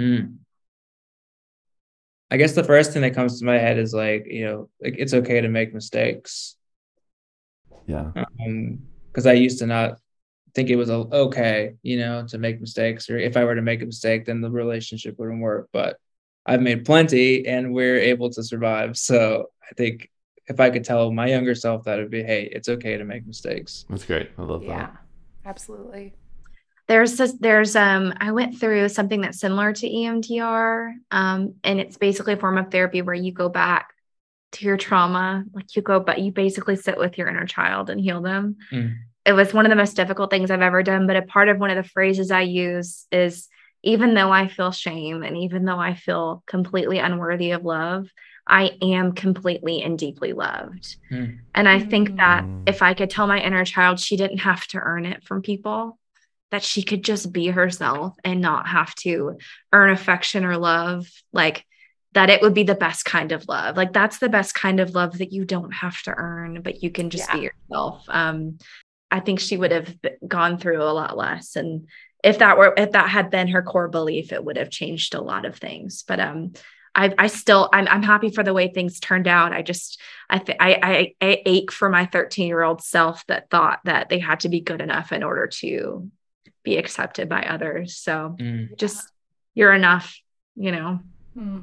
Mm. 0.00 0.36
I 2.30 2.36
guess 2.36 2.52
the 2.52 2.64
first 2.64 2.92
thing 2.92 3.02
that 3.02 3.14
comes 3.14 3.38
to 3.38 3.44
my 3.44 3.58
head 3.58 3.78
is 3.78 3.92
like, 3.92 4.26
you 4.26 4.44
know, 4.44 4.68
like 4.80 4.94
it's 4.96 5.12
okay 5.12 5.40
to 5.40 5.48
make 5.48 5.74
mistakes. 5.74 6.56
Yeah. 7.86 8.12
Um, 8.46 8.78
because 9.08 9.26
I 9.26 9.32
used 9.32 9.58
to 9.58 9.66
not 9.66 9.98
think 10.54 10.70
it 10.70 10.76
was 10.76 10.88
okay, 10.88 11.74
you 11.82 11.98
know, 11.98 12.26
to 12.28 12.38
make 12.38 12.60
mistakes, 12.60 13.10
or 13.10 13.18
if 13.18 13.36
I 13.36 13.44
were 13.44 13.54
to 13.54 13.62
make 13.62 13.82
a 13.82 13.86
mistake, 13.86 14.24
then 14.24 14.40
the 14.40 14.50
relationship 14.50 15.18
wouldn't 15.18 15.42
work. 15.42 15.68
But 15.72 15.98
I've 16.44 16.62
made 16.62 16.84
plenty, 16.84 17.46
and 17.46 17.72
we're 17.72 17.98
able 17.98 18.30
to 18.30 18.42
survive. 18.42 18.96
So 18.96 19.46
I 19.70 19.74
think 19.74 20.10
if 20.48 20.58
I 20.60 20.70
could 20.70 20.84
tell 20.84 21.12
my 21.12 21.28
younger 21.28 21.54
self 21.54 21.84
that, 21.84 21.98
it'd 21.98 22.10
be, 22.10 22.22
hey, 22.22 22.48
it's 22.50 22.68
okay 22.68 22.96
to 22.96 23.04
make 23.04 23.26
mistakes. 23.26 23.84
That's 23.88 24.04
great. 24.04 24.30
I 24.36 24.42
love 24.42 24.64
yeah, 24.64 24.78
that. 24.78 24.96
absolutely. 25.46 26.14
there's 26.88 27.16
this, 27.16 27.32
there's 27.40 27.76
um 27.76 28.12
I 28.18 28.32
went 28.32 28.58
through 28.58 28.88
something 28.88 29.20
that's 29.20 29.38
similar 29.38 29.72
to 29.72 29.88
EMDR 29.88 30.94
um 31.10 31.54
and 31.62 31.80
it's 31.80 31.96
basically 31.96 32.34
a 32.34 32.36
form 32.36 32.58
of 32.58 32.70
therapy 32.70 33.02
where 33.02 33.14
you 33.14 33.32
go 33.32 33.48
back 33.48 33.94
to 34.52 34.66
your 34.66 34.76
trauma 34.76 35.44
like 35.54 35.74
you 35.76 35.80
go 35.80 36.00
but 36.00 36.18
you 36.18 36.32
basically 36.32 36.76
sit 36.76 36.98
with 36.98 37.16
your 37.16 37.28
inner 37.28 37.46
child 37.46 37.88
and 37.88 38.00
heal 38.00 38.20
them. 38.20 38.56
Mm. 38.72 38.96
It 39.24 39.32
was 39.34 39.54
one 39.54 39.64
of 39.64 39.70
the 39.70 39.76
most 39.76 39.94
difficult 39.94 40.30
things 40.30 40.50
I've 40.50 40.60
ever 40.60 40.82
done 40.82 41.06
but 41.06 41.16
a 41.16 41.22
part 41.22 41.48
of 41.48 41.58
one 41.58 41.70
of 41.70 41.76
the 41.76 41.88
phrases 41.88 42.30
I 42.32 42.42
use 42.42 43.06
is 43.12 43.48
even 43.82 44.14
though 44.14 44.30
I 44.30 44.48
feel 44.48 44.72
shame 44.72 45.22
and 45.22 45.36
even 45.36 45.64
though 45.64 45.78
I 45.78 45.94
feel 45.94 46.42
completely 46.46 46.98
unworthy 46.98 47.50
of 47.52 47.64
love 47.64 48.08
I 48.46 48.76
am 48.82 49.12
completely 49.12 49.82
and 49.82 49.96
deeply 49.96 50.32
loved. 50.32 50.96
Mm. 51.12 51.38
And 51.54 51.68
I 51.68 51.78
think 51.78 52.16
that 52.16 52.42
Mm. 52.42 52.68
if 52.68 52.82
I 52.82 52.92
could 52.94 53.08
tell 53.08 53.28
my 53.28 53.40
inner 53.40 53.64
child 53.64 54.00
she 54.00 54.16
didn't 54.16 54.38
have 54.38 54.66
to 54.68 54.78
earn 54.78 55.06
it 55.06 55.22
from 55.24 55.42
people, 55.42 55.96
that 56.50 56.64
she 56.64 56.82
could 56.82 57.04
just 57.04 57.32
be 57.32 57.46
herself 57.46 58.14
and 58.24 58.40
not 58.40 58.66
have 58.66 58.94
to 58.96 59.38
earn 59.72 59.90
affection 59.90 60.44
or 60.44 60.58
love, 60.58 61.06
like 61.32 61.64
that 62.14 62.30
it 62.30 62.42
would 62.42 62.52
be 62.52 62.64
the 62.64 62.74
best 62.74 63.04
kind 63.04 63.32
of 63.32 63.48
love. 63.48 63.76
Like 63.76 63.92
that's 63.92 64.18
the 64.18 64.28
best 64.28 64.54
kind 64.54 64.80
of 64.80 64.90
love 64.90 65.18
that 65.18 65.32
you 65.32 65.44
don't 65.44 65.72
have 65.72 66.02
to 66.02 66.10
earn, 66.14 66.62
but 66.62 66.82
you 66.82 66.90
can 66.90 67.10
just 67.10 67.30
be 67.32 67.38
yourself. 67.42 68.04
Um, 68.08 68.58
I 69.10 69.20
think 69.20 69.40
she 69.40 69.56
would 69.56 69.70
have 69.70 69.94
gone 70.26 70.58
through 70.58 70.82
a 70.82 70.92
lot 70.92 71.16
less. 71.16 71.54
And 71.56 71.86
if 72.22 72.38
that 72.38 72.56
were 72.58 72.72
if 72.76 72.92
that 72.92 73.08
had 73.08 73.30
been 73.30 73.48
her 73.48 73.62
core 73.62 73.88
belief, 73.88 74.32
it 74.32 74.44
would 74.44 74.56
have 74.56 74.70
changed 74.70 75.14
a 75.14 75.20
lot 75.20 75.44
of 75.44 75.56
things. 75.56 76.04
But 76.06 76.20
um 76.20 76.52
I, 76.94 77.14
I 77.16 77.26
still 77.28 77.70
I'm, 77.72 77.88
I'm 77.88 78.02
happy 78.02 78.30
for 78.30 78.44
the 78.44 78.52
way 78.52 78.68
things 78.68 79.00
turned 79.00 79.26
out. 79.26 79.52
I 79.54 79.62
just 79.62 79.98
I, 80.28 80.38
th- 80.38 80.58
I 80.60 80.78
I 80.82 81.14
I 81.26 81.42
ache 81.46 81.72
for 81.72 81.88
my 81.88 82.04
13 82.06 82.46
year 82.48 82.62
old 82.62 82.82
self 82.82 83.26
that 83.28 83.48
thought 83.50 83.80
that 83.84 84.08
they 84.10 84.18
had 84.18 84.40
to 84.40 84.50
be 84.50 84.60
good 84.60 84.82
enough 84.82 85.10
in 85.10 85.22
order 85.22 85.46
to 85.46 86.10
be 86.62 86.76
accepted 86.76 87.28
by 87.28 87.42
others. 87.42 87.96
So 87.96 88.36
Mm. 88.38 88.76
just 88.76 89.08
you're 89.54 89.72
enough, 89.72 90.18
you 90.54 90.70
know. 90.70 91.00
Hmm. 91.34 91.60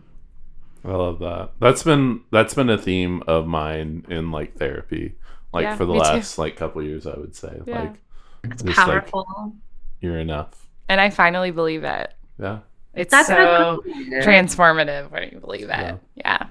I 0.83 0.91
love 0.91 1.19
that. 1.19 1.51
That's 1.59 1.83
been 1.83 2.21
that's 2.31 2.55
been 2.55 2.69
a 2.69 2.77
theme 2.77 3.21
of 3.27 3.45
mine 3.45 4.05
in 4.09 4.31
like 4.31 4.55
therapy, 4.57 5.13
like 5.53 5.63
Yeah, 5.63 5.75
for 5.75 5.85
the 5.85 5.93
me 5.93 5.99
too. 5.99 6.03
last 6.05 6.37
like 6.39 6.55
couple 6.55 6.81
years. 6.81 7.05
I 7.05 7.17
would 7.19 7.35
say 7.35 7.59
Yeah. 7.67 7.81
like 7.83 7.99
It's 8.45 8.63
just 8.63 8.77
like 8.79 8.87
powerful. 8.87 9.55
You're 10.01 10.19
enough. 10.19 10.67
And 10.87 10.99
I 10.99 11.09
finally 11.09 11.51
believe 11.51 11.83
it. 11.83 12.13
Yeah. 12.39 12.59
It's 12.95 13.11
That's 13.11 13.27
so 13.27 13.35
so 13.35 13.81
cool. 13.83 13.93
transformative 14.21 15.11
when 15.11 15.29
you 15.31 15.39
believe 15.39 15.65
it. 15.65 15.69
Yeah. 15.69 15.97
Yeah. 16.15 16.47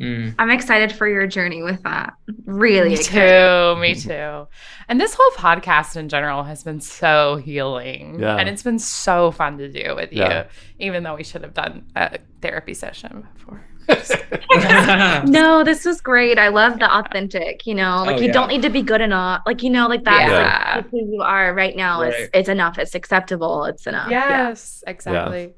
Mm. 0.00 0.34
I'm 0.40 0.50
excited 0.50 0.90
for 0.90 1.06
your 1.06 1.26
journey 1.28 1.62
with 1.62 1.82
that. 1.84 2.14
Really 2.46 2.88
Me 2.88 2.94
excited. 2.94 3.74
too. 3.74 3.80
Me 3.80 3.94
too. 3.94 4.48
And 4.88 5.00
this 5.00 5.14
whole 5.18 5.30
podcast 5.32 5.96
in 5.96 6.08
general 6.08 6.42
has 6.42 6.64
been 6.64 6.80
so 6.80 7.36
healing. 7.36 8.18
Yeah. 8.18 8.36
And 8.36 8.48
it's 8.48 8.62
been 8.64 8.80
so 8.80 9.30
fun 9.30 9.58
to 9.58 9.70
do 9.70 9.94
with 9.94 10.12
you, 10.12 10.22
Yeah. 10.22 10.46
even 10.80 11.04
though 11.04 11.14
we 11.14 11.22
should 11.22 11.42
have 11.42 11.54
done 11.54 11.86
a 11.94 12.18
therapy 12.42 12.74
session 12.74 13.28
before. 13.34 13.64
No, 15.26 15.64
this 15.64 15.84
was 15.84 16.00
great. 16.00 16.38
I 16.38 16.48
love 16.48 16.78
the 16.78 16.92
authentic, 16.92 17.66
you 17.66 17.74
know, 17.74 18.04
like 18.06 18.16
Oh, 18.16 18.20
you 18.20 18.26
yeah. 18.26 18.32
don't 18.32 18.48
need 18.48 18.62
to 18.62 18.70
be 18.70 18.82
good 18.82 19.00
enough. 19.00 19.42
Like, 19.46 19.62
you 19.62 19.70
know, 19.70 19.86
like 19.88 20.04
that's 20.04 20.30
Yeah. 20.30 20.72
like, 20.76 20.90
who 20.90 20.98
you 21.12 21.22
are 21.22 21.52
right 21.54 21.76
now. 21.76 22.02
Right. 22.02 22.12
It's 22.14 22.30
it's 22.34 22.48
enough. 22.48 22.78
It's 22.78 22.94
acceptable. 22.94 23.64
It's 23.64 23.86
enough. 23.86 24.10
Yeah. 24.10 24.48
Yes, 24.48 24.82
exactly. 24.86 25.54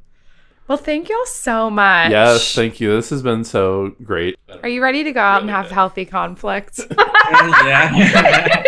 Well, 0.69 0.78
thank 0.78 1.09
you 1.09 1.16
all 1.16 1.27
so 1.27 1.70
much. 1.70 2.11
Yes, 2.11 2.55
thank 2.55 2.81
you. 2.81 2.94
This 2.97 3.11
has 3.11 3.23
been 3.23 3.44
so 3.44 3.94
great. 4.03 4.36
Are 4.62 4.69
you 4.69 4.82
ready 4.82 5.05
to 5.05 5.12
go 5.12 5.20
out 5.20 5.43
and 5.43 5.51
have 5.51 5.66
good. 5.66 5.74
healthy 5.74 6.05
conflict? 6.05 6.81
yeah. 6.98 7.93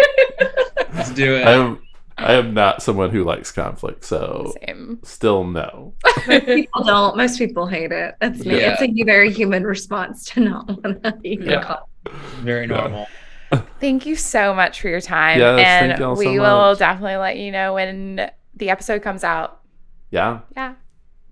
Let's 0.94 1.10
do 1.10 1.34
it. 1.34 1.46
I 1.46 1.52
am 1.54 1.80
I 2.18 2.34
am 2.34 2.52
not 2.52 2.82
someone 2.82 3.10
who 3.10 3.22
likes 3.24 3.52
conflict, 3.52 4.04
so 4.04 4.52
Same. 4.66 4.98
still 5.04 5.44
no. 5.44 5.94
Most 6.26 6.46
people 6.46 6.84
don't. 6.84 7.16
Most 7.16 7.38
people 7.38 7.66
hate 7.66 7.92
it. 7.92 8.14
That's 8.20 8.44
me. 8.44 8.60
Yeah. 8.60 8.76
It's 8.78 8.82
a 8.82 9.04
very 9.04 9.32
human 9.32 9.64
response 9.64 10.24
to 10.30 10.40
not 10.40 10.66
want 10.82 11.02
to 11.04 11.12
be 11.22 11.38
Yeah. 11.40 11.62
caught. 11.62 11.88
Very 12.40 12.66
normal. 12.66 13.06
Thank 13.80 14.04
you 14.04 14.16
so 14.16 14.52
much 14.52 14.80
for 14.80 14.88
your 14.88 15.00
time. 15.00 15.38
Yes, 15.38 15.56
thank 15.58 15.92
and 15.92 16.00
y'all 16.00 16.16
so 16.16 16.20
we 16.20 16.38
will 16.38 16.74
definitely 16.74 17.16
let 17.16 17.38
you 17.38 17.50
know 17.52 17.74
when 17.74 18.30
the 18.56 18.68
episode 18.70 19.00
comes 19.02 19.24
out. 19.24 19.60
Yeah. 20.10 20.40
Yeah. 20.56 20.74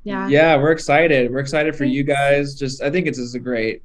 Yeah. 0.04 0.28
Yeah, 0.28 0.56
we're 0.56 0.70
excited. 0.72 1.30
We're 1.32 1.40
excited 1.40 1.74
for 1.76 1.84
you 1.84 2.04
guys. 2.04 2.54
Just 2.54 2.80
I 2.80 2.90
think 2.90 3.06
it's 3.06 3.18
just 3.18 3.34
a 3.34 3.38
great 3.40 3.82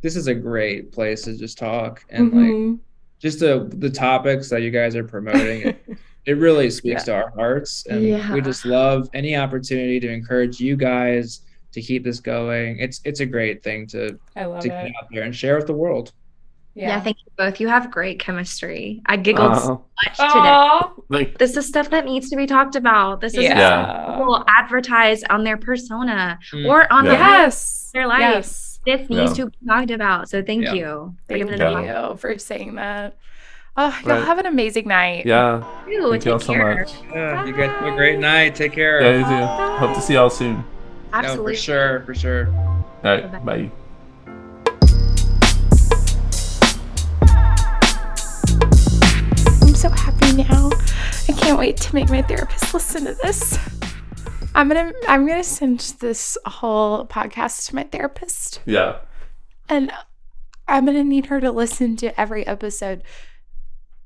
this 0.00 0.14
is 0.14 0.28
a 0.28 0.34
great 0.34 0.92
place 0.92 1.22
to 1.24 1.36
just 1.36 1.58
talk 1.58 2.04
and 2.10 2.32
like 2.32 2.50
Mhm. 2.52 2.78
just 3.18 3.40
the 3.40 3.68
the 3.74 3.90
topics 3.90 4.48
that 4.50 4.62
you 4.62 4.70
guys 4.70 4.94
are 4.94 5.04
promoting. 5.04 5.74
it, 6.28 6.32
it 6.32 6.40
really 6.40 6.70
speaks 6.70 7.04
to 7.04 7.14
our 7.14 7.30
hearts 7.36 7.86
and 7.88 8.02
Yeah. 8.02 8.32
we 8.32 8.40
just 8.40 8.64
love 8.64 9.08
any 9.14 9.36
opportunity 9.36 9.98
to 10.00 10.10
encourage 10.10 10.60
you 10.60 10.76
guys 10.76 11.40
to 11.72 11.82
keep 11.82 12.04
this 12.04 12.20
going. 12.20 12.78
It's 12.78 13.00
it's 13.04 13.20
a 13.20 13.26
great 13.26 13.62
thing 13.62 13.86
to 13.88 14.18
I 14.36 14.44
love 14.46 14.62
to 14.62 14.68
get 14.68 14.86
out 14.86 15.08
there 15.12 15.22
and 15.22 15.34
share 15.34 15.56
with 15.56 15.66
the 15.66 15.74
world. 15.74 16.12
Yeah. 16.74 17.00
Thank 17.00 17.16
you 17.26 17.32
both. 17.36 17.58
You 17.60 17.66
have 17.68 17.90
great 17.90 18.20
chemistry. 18.20 19.02
I 19.06 19.16
giggled 19.16 19.56
so 19.56 19.72
Uh, 19.72 20.04
much 20.04 20.16
today. 20.18 21.02
Like, 21.08 21.38
This 21.38 21.56
is 21.56 21.66
stuff 21.66 21.90
that 21.90 22.04
needs 22.04 22.30
to 22.30 22.36
be 22.36 22.46
talked 22.46 22.76
about. 22.76 23.20
This 23.20 23.34
is 23.34 23.42
Yeah. 23.42 23.58
Yeah. 23.58 24.16
people 24.16 24.44
advertise 24.46 25.24
on 25.24 25.42
their 25.42 25.56
persona 25.56 26.38
Mm. 26.52 26.68
or 26.68 26.90
on 26.92 27.04
Yeah. 27.04 27.10
their 27.10 27.20
Yes. 27.20 27.90
Their 27.92 28.06
life. 28.06 28.20
Yes. 28.20 28.80
This 28.86 29.10
needs 29.10 29.36
Yeah. 29.36 29.44
to 29.46 29.50
be 29.50 29.66
talked 29.66 29.90
about. 29.90 30.28
So 30.30 30.40
thank 30.42 30.64
Yeah. 30.64 30.74
you. 30.74 30.86
for 31.26 31.34
Thank 31.34 31.50
giving 31.50 31.84
you 31.84 32.16
for 32.16 32.38
saying 32.38 32.76
that. 32.76 33.16
Oh, 33.80 33.96
y'all 34.04 34.16
Right. 34.16 34.24
have 34.24 34.38
an 34.38 34.46
amazing 34.46 34.88
night. 34.88 35.24
yeah. 35.24 35.62
Ew, 35.86 36.10
Thank 36.10 36.24
y'all 36.24 36.40
so 36.40 36.52
care. 36.52 36.80
much. 36.80 36.92
Yeah, 37.12 37.44
you 37.44 37.52
guys 37.52 37.70
have 37.70 37.86
a 37.92 37.96
great 37.96 38.18
night. 38.18 38.56
Take 38.56 38.72
care. 38.72 39.00
Yeah, 39.00 39.18
you 39.18 39.24
too. 39.24 39.46
Hope 39.86 39.94
to 39.94 40.00
see 40.00 40.14
y'all 40.14 40.30
soon. 40.30 40.56
Yeah, 40.56 41.18
Absolutely. 41.20 41.54
for 41.54 41.60
sure, 41.60 42.00
for 42.04 42.14
sure. 42.14 42.48
All 42.48 42.82
right. 43.04 43.30
Bye-bye. 43.30 43.56
Bye. 43.68 43.70
I'm 49.60 49.74
so 49.74 49.88
happy 49.90 50.32
now. 50.42 50.70
I 51.28 51.32
can't 51.32 51.58
wait 51.58 51.76
to 51.78 51.94
make 51.94 52.08
my 52.10 52.22
therapist 52.22 52.72
listen 52.74 53.04
to 53.06 53.14
this. 53.22 53.58
I'm 54.54 54.68
gonna 54.68 54.92
I'm 55.06 55.26
gonna 55.26 55.44
send 55.44 55.80
this 56.00 56.36
whole 56.46 57.06
podcast 57.06 57.68
to 57.68 57.74
my 57.74 57.84
therapist. 57.84 58.60
Yeah. 58.64 58.98
And 59.68 59.92
I'm 60.66 60.84
gonna 60.86 61.04
need 61.04 61.26
her 61.26 61.40
to 61.40 61.50
listen 61.50 61.96
to 61.98 62.18
every 62.20 62.46
episode 62.46 63.02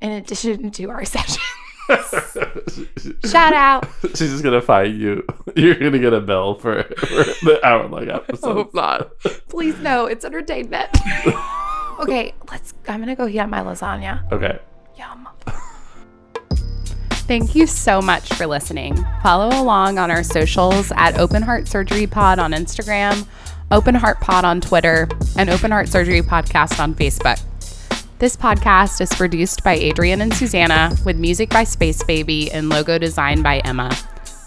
in 0.03 0.11
addition 0.13 0.71
to 0.73 0.91
our 0.91 1.05
session. 1.07 1.41
Shout 3.25 3.53
out. 3.53 3.87
She's 4.03 4.31
just 4.31 4.45
gonna 4.45 4.63
find 4.63 4.99
you. 4.99 5.25
You're 5.57 5.75
gonna 5.75 5.99
get 5.99 6.13
a 6.13 6.21
bill 6.21 6.55
for, 6.57 6.83
for 6.85 7.07
the 7.45 7.61
hour 7.65 7.89
long 7.89 8.09
episode. 8.09 8.55
Hope 8.55 8.75
not. 8.75 9.19
Please 9.49 9.79
no, 9.79 10.07
it's 10.07 10.25
entertainment. 10.25 10.89
okay, 12.01 12.35
let's 12.51 12.75
I'm 12.89 13.01
gonna 13.01 13.17
go 13.17 13.27
heat 13.27 13.41
up 13.41 13.49
my 13.49 13.61
lasagna. 13.61 14.31
Okay. 14.33 14.59
Yum. 14.97 15.29
Thank 17.27 17.55
you 17.55 17.67
so 17.67 18.01
much 18.03 18.33
for 18.35 18.47
listening. 18.47 18.97
Follow 19.23 19.49
along 19.61 19.99
on 19.99 20.11
our 20.11 20.23
socials 20.23 20.93
at 20.97 21.19
Open 21.19 21.43
Heart 21.43 21.69
Surgery 21.69 22.07
Pod 22.07 22.39
on 22.39 22.53
Instagram, 22.53 23.27
Open 23.71 23.95
Heart 23.95 24.21
Pod 24.21 24.45
on 24.45 24.61
Twitter, 24.61 25.09
and 25.37 25.49
Open 25.49 25.71
Heart 25.71 25.89
Surgery 25.89 26.21
Podcast 26.21 26.79
on 26.81 26.95
Facebook. 26.95 27.43
This 28.23 28.37
podcast 28.37 29.01
is 29.01 29.13
produced 29.13 29.65
by 29.65 29.75
Adrian 29.75 30.21
and 30.21 30.33
Susanna 30.33 30.97
with 31.05 31.17
music 31.17 31.51
by 31.51 31.65
Space 31.65 32.05
Baby 32.05 32.53
and 32.53 32.69
logo 32.69 32.97
design 32.97 33.43
by 33.43 33.59
Emma. 33.65 33.91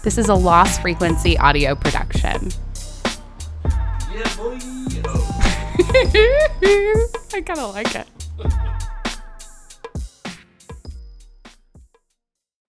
This 0.02 0.16
is 0.16 0.30
a 0.30 0.34
lost 0.34 0.80
frequency 0.80 1.36
audio 1.36 1.74
production. 1.74 2.52
Yeah, 4.14 4.34
boy. 4.34 4.56
I 7.34 7.42
kind 7.44 7.58
of 7.58 7.74
like 7.74 7.94
it. 7.94 8.08